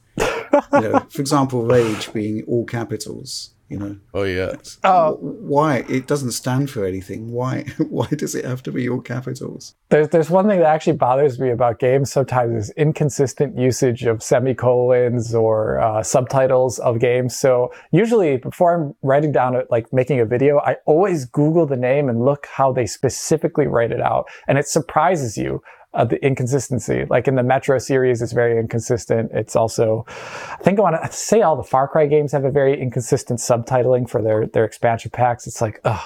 You 0.73 0.81
know, 0.81 1.07
for 1.11 1.21
example, 1.21 1.65
Rage 1.65 2.13
being 2.13 2.43
all 2.45 2.65
capitals. 2.65 3.51
You 3.69 3.79
know, 3.79 3.97
Oh 4.15 4.23
yeah. 4.23 4.55
Oh, 4.83 5.19
why 5.21 5.85
it 5.89 6.07
doesn't 6.07 6.31
stand 6.31 6.71
for 6.71 6.87
anything? 6.87 7.33
Why 7.33 7.65
why 7.89 8.07
does 8.07 8.35
it 8.35 8.47
have 8.47 8.63
to 8.63 8.73
be 8.73 8.89
all 8.89 9.01
capitals? 9.01 9.75
There's 9.91 10.09
there's 10.09 10.31
one 10.31 10.49
thing 10.49 10.61
that 10.61 10.67
actually 10.67 10.97
bothers 10.97 11.39
me 11.39 11.51
about 11.51 11.79
games 11.79 12.11
sometimes 12.11 12.65
is 12.65 12.71
inconsistent 12.77 13.59
usage 13.59 14.05
of 14.05 14.23
semicolons 14.23 15.35
or 15.35 15.81
uh, 15.81 16.03
subtitles 16.03 16.79
of 16.79 16.99
games. 16.99 17.37
So 17.37 17.71
usually 17.93 18.39
before 18.39 18.75
I'm 18.75 18.95
writing 19.03 19.33
down 19.33 19.55
it, 19.55 19.67
like 19.71 19.93
making 19.93 20.21
a 20.21 20.25
video, 20.25 20.61
I 20.61 20.77
always 20.87 21.27
Google 21.27 21.67
the 21.67 21.77
name 21.77 22.09
and 22.09 22.25
look 22.25 22.47
how 22.47 22.73
they 22.73 22.87
specifically 22.87 23.67
write 23.67 23.93
it 23.93 24.01
out, 24.01 24.27
and 24.47 24.57
it 24.57 24.67
surprises 24.67 25.37
you. 25.37 25.63
Uh, 25.95 26.05
the 26.05 26.23
inconsistency, 26.25 27.07
like 27.09 27.27
in 27.27 27.35
the 27.35 27.43
Metro 27.43 27.79
series, 27.79 28.21
it's 28.21 28.33
very 28.33 28.61
inconsistent. 28.61 29.31
It's 29.33 29.57
also, 29.57 30.05
I 30.09 30.63
think 30.63 30.79
I 30.79 30.83
want 30.83 31.03
to 31.03 31.11
say 31.11 31.41
all 31.41 31.57
the 31.57 31.63
Far 31.63 31.89
Cry 31.89 32.05
games 32.07 32.31
have 32.33 32.45
a 32.45 32.51
very 32.51 32.79
inconsistent 32.79 33.41
subtitling 33.41 34.09
for 34.09 34.21
their 34.21 34.47
their 34.47 34.65
expansion 34.65 35.11
packs. 35.11 35.47
It's 35.47 35.63
like, 35.63 35.81
oh, 35.87 36.05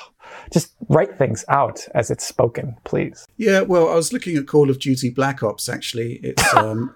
just 0.52 0.74
write 0.88 1.16
things 1.18 1.44
out 1.48 1.86
as 1.94 2.10
it's 2.10 2.24
spoken, 2.26 2.76
please. 2.84 3.26
Yeah, 3.36 3.62
well, 3.62 3.88
I 3.88 3.94
was 3.94 4.12
looking 4.12 4.36
at 4.36 4.46
Call 4.46 4.70
of 4.70 4.78
Duty 4.78 5.10
Black 5.10 5.42
Ops. 5.42 5.68
Actually, 5.68 6.20
it's 6.22 6.54
um, 6.56 6.94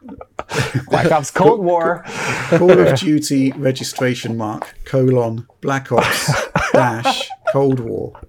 Black 0.88 1.10
Ops 1.10 1.30
Cold 1.30 1.60
War. 1.64 2.02
Call 2.50 2.70
of 2.70 2.98
Duty 2.98 3.52
registration 3.52 4.36
mark 4.36 4.74
colon 4.84 5.46
Black 5.60 5.90
Ops 5.92 6.30
dash 6.72 7.28
Cold 7.52 7.80
War. 7.80 8.20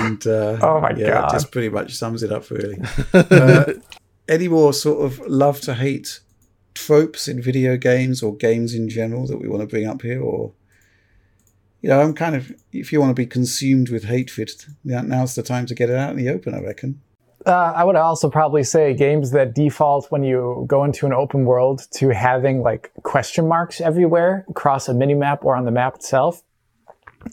And 0.00 0.26
uh, 0.26 0.58
Oh 0.62 0.80
my 0.80 0.90
yeah, 0.96 1.10
God. 1.10 1.30
it 1.30 1.32
just 1.32 1.52
pretty 1.52 1.68
much 1.68 1.94
sums 1.94 2.22
it 2.22 2.32
up 2.32 2.50
really. 2.50 2.78
Uh, 3.14 3.74
any 4.28 4.48
more 4.48 4.72
sort 4.72 5.04
of 5.04 5.18
love 5.26 5.60
to 5.62 5.74
hate 5.74 6.20
tropes 6.74 7.26
in 7.26 7.42
video 7.42 7.76
games 7.76 8.22
or 8.22 8.36
games 8.36 8.74
in 8.74 8.88
general 8.88 9.26
that 9.26 9.38
we 9.38 9.48
want 9.48 9.60
to 9.60 9.66
bring 9.66 9.86
up 9.86 10.02
here, 10.02 10.22
or 10.22 10.52
you 11.82 11.88
know, 11.88 12.00
I'm 12.00 12.14
kind 12.14 12.36
of 12.36 12.52
if 12.72 12.92
you 12.92 13.00
want 13.00 13.10
to 13.10 13.14
be 13.14 13.26
consumed 13.26 13.88
with 13.90 14.04
hatred, 14.04 14.50
now- 14.84 15.02
now's 15.02 15.34
the 15.34 15.42
time 15.42 15.66
to 15.66 15.74
get 15.74 15.90
it 15.90 15.96
out 15.96 16.10
in 16.10 16.16
the 16.16 16.28
open. 16.28 16.54
I 16.54 16.60
reckon. 16.60 17.00
Uh, 17.46 17.72
I 17.74 17.84
would 17.84 17.96
also 17.96 18.28
probably 18.28 18.62
say 18.62 18.92
games 18.92 19.30
that 19.30 19.54
default 19.54 20.10
when 20.12 20.22
you 20.22 20.64
go 20.68 20.84
into 20.84 21.06
an 21.06 21.14
open 21.14 21.46
world 21.46 21.86
to 21.92 22.10
having 22.10 22.60
like 22.62 22.92
question 23.02 23.48
marks 23.48 23.80
everywhere 23.80 24.44
across 24.50 24.88
a 24.88 24.94
mini 24.94 25.14
map 25.14 25.42
or 25.44 25.56
on 25.56 25.64
the 25.64 25.70
map 25.70 25.94
itself. 25.96 26.42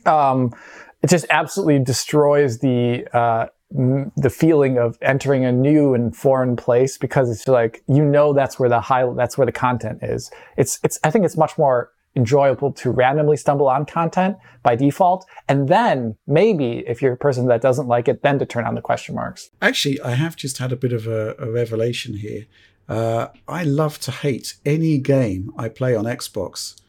Um, 0.06 0.54
it 1.02 1.10
just 1.10 1.26
absolutely 1.30 1.80
destroys 1.80 2.60
the 2.60 3.08
uh, 3.14 3.48
m- 3.78 4.12
the 4.16 4.30
feeling 4.30 4.78
of 4.78 4.98
entering 5.02 5.46
a 5.46 5.52
new 5.52 5.94
and 5.94 6.16
foreign 6.16 6.56
place 6.56 6.98
because 6.98 7.30
it's 7.30 7.48
like 7.48 7.84
you 7.88 8.04
know 8.04 8.34
that's 8.34 8.60
where 8.60 8.70
the 8.70 8.82
high 8.82 9.06
that's 9.16 9.38
where 9.38 9.46
the 9.46 9.52
content 9.52 10.00
is. 10.02 10.32
It's 10.58 10.80
it's 10.84 11.00
I 11.04 11.12
think 11.12 11.26
it's 11.26 11.38
much 11.38 11.58
more 11.58 11.92
enjoyable 12.16 12.72
to 12.72 12.90
randomly 12.90 13.38
stumble 13.38 13.68
on 13.68 13.86
content 13.86 14.38
by 14.64 14.76
default 14.76 15.28
and 15.48 15.68
then 15.68 16.16
maybe 16.26 16.84
if 16.88 17.00
you're 17.00 17.14
a 17.14 17.18
person 17.18 17.46
that 17.46 17.62
doesn't 17.62 17.88
like 17.88 18.08
it 18.08 18.24
then 18.24 18.40
to 18.40 18.46
turn 18.46 18.66
on 18.66 18.74
the 18.74 18.82
question 18.82 19.14
marks. 19.14 19.52
Actually, 19.62 20.02
I 20.02 20.16
have 20.16 20.36
just 20.36 20.58
had 20.58 20.72
a 20.72 20.76
bit 20.76 20.94
of 20.94 21.06
a, 21.06 21.36
a 21.38 21.52
revelation 21.52 22.16
here. 22.16 22.48
Uh, 22.90 23.28
I 23.48 23.64
love 23.64 24.00
to 24.00 24.12
hate 24.12 24.56
any 24.66 24.98
game 24.98 25.52
I 25.60 25.70
play 25.70 25.96
on 25.96 26.06
Xbox 26.06 26.82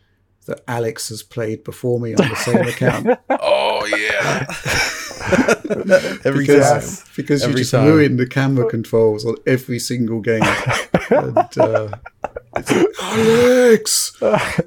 that 0.48 0.64
Alex 0.66 1.10
has 1.10 1.22
played 1.22 1.62
before 1.62 2.00
me 2.00 2.14
on 2.14 2.28
the 2.28 2.34
same 2.34 2.56
account. 2.68 3.18
Oh 3.30 3.84
yeah. 3.86 4.46
Every 6.24 6.46
because, 6.46 7.00
time. 7.00 7.08
because 7.16 7.46
you 7.46 7.54
just 7.54 7.70
time. 7.70 7.86
ruin 7.86 8.16
the 8.16 8.26
camera 8.26 8.68
controls 8.68 9.26
on 9.26 9.36
every 9.46 9.78
single 9.78 10.20
game. 10.20 10.42
and, 11.10 11.36
uh, 11.36 11.44
it's 11.44 11.56
like, 11.58 12.37
Alex! 13.00 14.12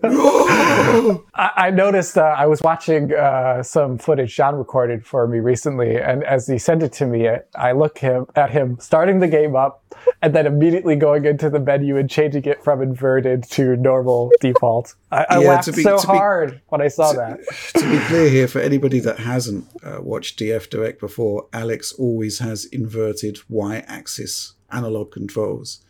No! 0.04 1.26
I, 1.34 1.52
I 1.58 1.70
noticed 1.72 2.18
uh, 2.18 2.22
I 2.22 2.46
was 2.46 2.62
watching 2.62 3.14
uh, 3.14 3.64
some 3.64 3.98
footage 3.98 4.36
John 4.36 4.56
recorded 4.56 5.06
for 5.06 5.28
me 5.28 5.40
recently, 5.40 5.98
and 5.98 6.24
as 6.24 6.48
he 6.48 6.58
sent 6.58 6.84
it 6.84 6.94
to 6.94 7.06
me, 7.06 7.30
I, 7.56 7.72
look 7.74 7.98
him 8.00 8.26
at 8.36 8.52
him 8.52 8.78
starting 8.80 9.20
the 9.20 9.28
game 9.28 9.56
up, 9.56 9.84
and 10.22 10.34
then 10.36 10.46
immediately 10.46 10.96
going 10.96 11.26
into 11.26 11.50
the 11.50 11.60
menu 11.60 11.98
and 11.98 12.10
changing 12.10 12.46
it 12.46 12.64
from 12.64 12.82
inverted 12.82 13.44
to 13.52 13.76
normal 13.76 14.32
default. 14.40 14.96
I, 15.12 15.26
I 15.30 15.40
Yeah, 15.42 15.50
laughed 15.50 15.66
to 15.66 15.72
be- 15.74 15.84
so 15.84 15.98
to 15.98 16.08
be- 16.08 16.18
hard 16.18 16.62
when 16.70 16.82
I 16.82 16.88
saw 16.88 17.14
that. 17.14 17.40
to 17.76 17.90
be 17.92 18.00
clear 18.06 18.30
here, 18.30 18.48
for 18.48 18.60
anybody 18.60 19.00
that 19.02 19.20
hasn't 19.20 19.66
uh, 19.84 19.98
watched 20.02 20.40
DF 20.40 20.70
Direct 20.70 21.00
before, 21.00 21.48
Alex 21.54 21.94
always 21.94 22.40
has 22.40 22.66
inverted 22.66 23.40
y-axis 23.50 24.54
analog 24.72 25.12
controls, 25.12 25.82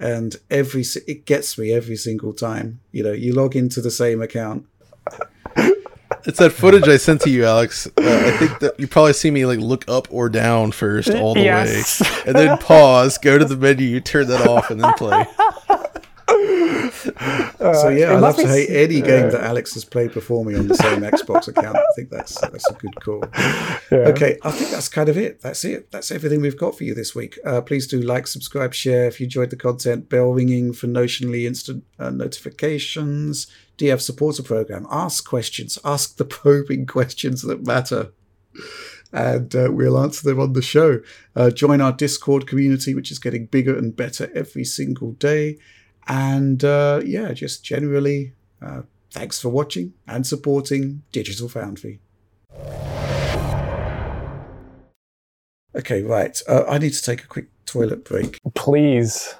and 0.00 0.36
every 0.50 0.84
it 1.06 1.24
gets 1.26 1.56
me 1.58 1.72
every 1.72 1.96
single 1.96 2.32
time. 2.32 2.80
You 2.92 3.02
know, 3.04 3.12
you 3.12 3.34
log 3.34 3.56
into 3.56 3.80
the 3.80 3.90
same 3.90 4.20
account. 4.22 4.66
It's 6.24 6.38
that 6.40 6.50
footage 6.50 6.88
I 6.88 6.96
sent 6.96 7.20
to 7.22 7.30
you, 7.30 7.44
Alex. 7.44 7.86
Uh, 7.86 7.90
I 8.00 8.32
think 8.36 8.58
that 8.58 8.80
you 8.80 8.88
probably 8.88 9.12
see 9.12 9.30
me 9.30 9.46
like 9.46 9.60
look 9.60 9.84
up 9.88 10.08
or 10.10 10.28
down 10.28 10.72
first 10.72 11.08
all 11.10 11.34
the 11.34 11.40
Yes. 11.44 12.00
way, 12.00 12.08
and 12.26 12.34
then 12.34 12.58
pause, 12.58 13.16
go 13.18 13.38
to 13.38 13.44
the 13.44 13.56
menu, 13.56 14.00
turn 14.00 14.26
that 14.26 14.44
off, 14.48 14.68
and 14.70 14.80
then 14.82 14.92
play. 14.94 15.24
So 17.72 17.88
yeah, 17.88 18.12
I 18.12 18.18
love 18.18 18.36
to 18.36 18.46
hate 18.46 18.70
any 18.70 19.00
game 19.00 19.30
that 19.30 19.42
Alex 19.42 19.74
has 19.74 19.84
played 19.84 20.12
before 20.12 20.44
me 20.44 20.54
on 20.54 20.68
the 20.68 20.74
same 20.74 21.00
Xbox 21.00 21.48
account. 21.48 21.76
I 21.76 21.84
think 21.94 22.10
that's 22.10 22.40
that's 22.40 22.68
a 22.70 22.74
good 22.74 23.00
call. 23.00 23.24
Yeah. 23.90 24.08
Okay, 24.08 24.38
I 24.42 24.50
think 24.50 24.70
that's 24.70 24.88
kind 24.88 25.08
of 25.08 25.16
it. 25.16 25.40
That's 25.40 25.64
it. 25.64 25.90
That's 25.90 26.10
everything 26.10 26.40
we've 26.40 26.58
got 26.58 26.76
for 26.76 26.84
you 26.84 26.94
this 26.94 27.14
week. 27.14 27.38
Uh, 27.44 27.60
please 27.60 27.86
do 27.86 28.00
like, 28.00 28.26
subscribe, 28.26 28.74
share 28.74 29.06
if 29.06 29.20
you 29.20 29.24
enjoyed 29.24 29.50
the 29.50 29.56
content. 29.56 30.08
Bell 30.08 30.30
ringing 30.30 30.72
for 30.72 30.86
notionally 30.86 31.44
instant 31.44 31.84
uh, 31.98 32.10
notifications. 32.10 33.46
DF 33.78 34.00
supporter 34.00 34.42
program. 34.42 34.86
Ask 34.90 35.28
questions. 35.28 35.78
Ask 35.84 36.16
the 36.16 36.24
probing 36.36 36.86
questions 36.86 37.42
that 37.42 37.66
matter. 37.66 38.12
And 39.12 39.54
uh, 39.54 39.68
we'll 39.70 39.98
answer 39.98 40.28
them 40.28 40.40
on 40.40 40.52
the 40.52 40.62
show. 40.62 41.00
Uh, 41.34 41.50
join 41.50 41.80
our 41.80 41.92
Discord 41.92 42.46
community, 42.46 42.94
which 42.94 43.10
is 43.10 43.18
getting 43.18 43.46
bigger 43.46 43.76
and 43.76 43.94
better 43.94 44.30
every 44.34 44.64
single 44.64 45.12
day. 45.12 45.58
And 46.08 46.62
uh, 46.64 47.02
yeah, 47.04 47.32
just 47.32 47.64
generally, 47.64 48.32
uh, 48.62 48.82
thanks 49.10 49.40
for 49.40 49.48
watching 49.48 49.94
and 50.06 50.26
supporting 50.26 51.02
Digital 51.12 51.48
Foundry. 51.48 52.00
Okay, 55.74 56.02
right. 56.02 56.40
Uh, 56.48 56.64
I 56.66 56.78
need 56.78 56.92
to 56.92 57.02
take 57.02 57.22
a 57.22 57.26
quick 57.26 57.48
toilet 57.66 58.04
break. 58.04 58.38
Please. 58.54 59.34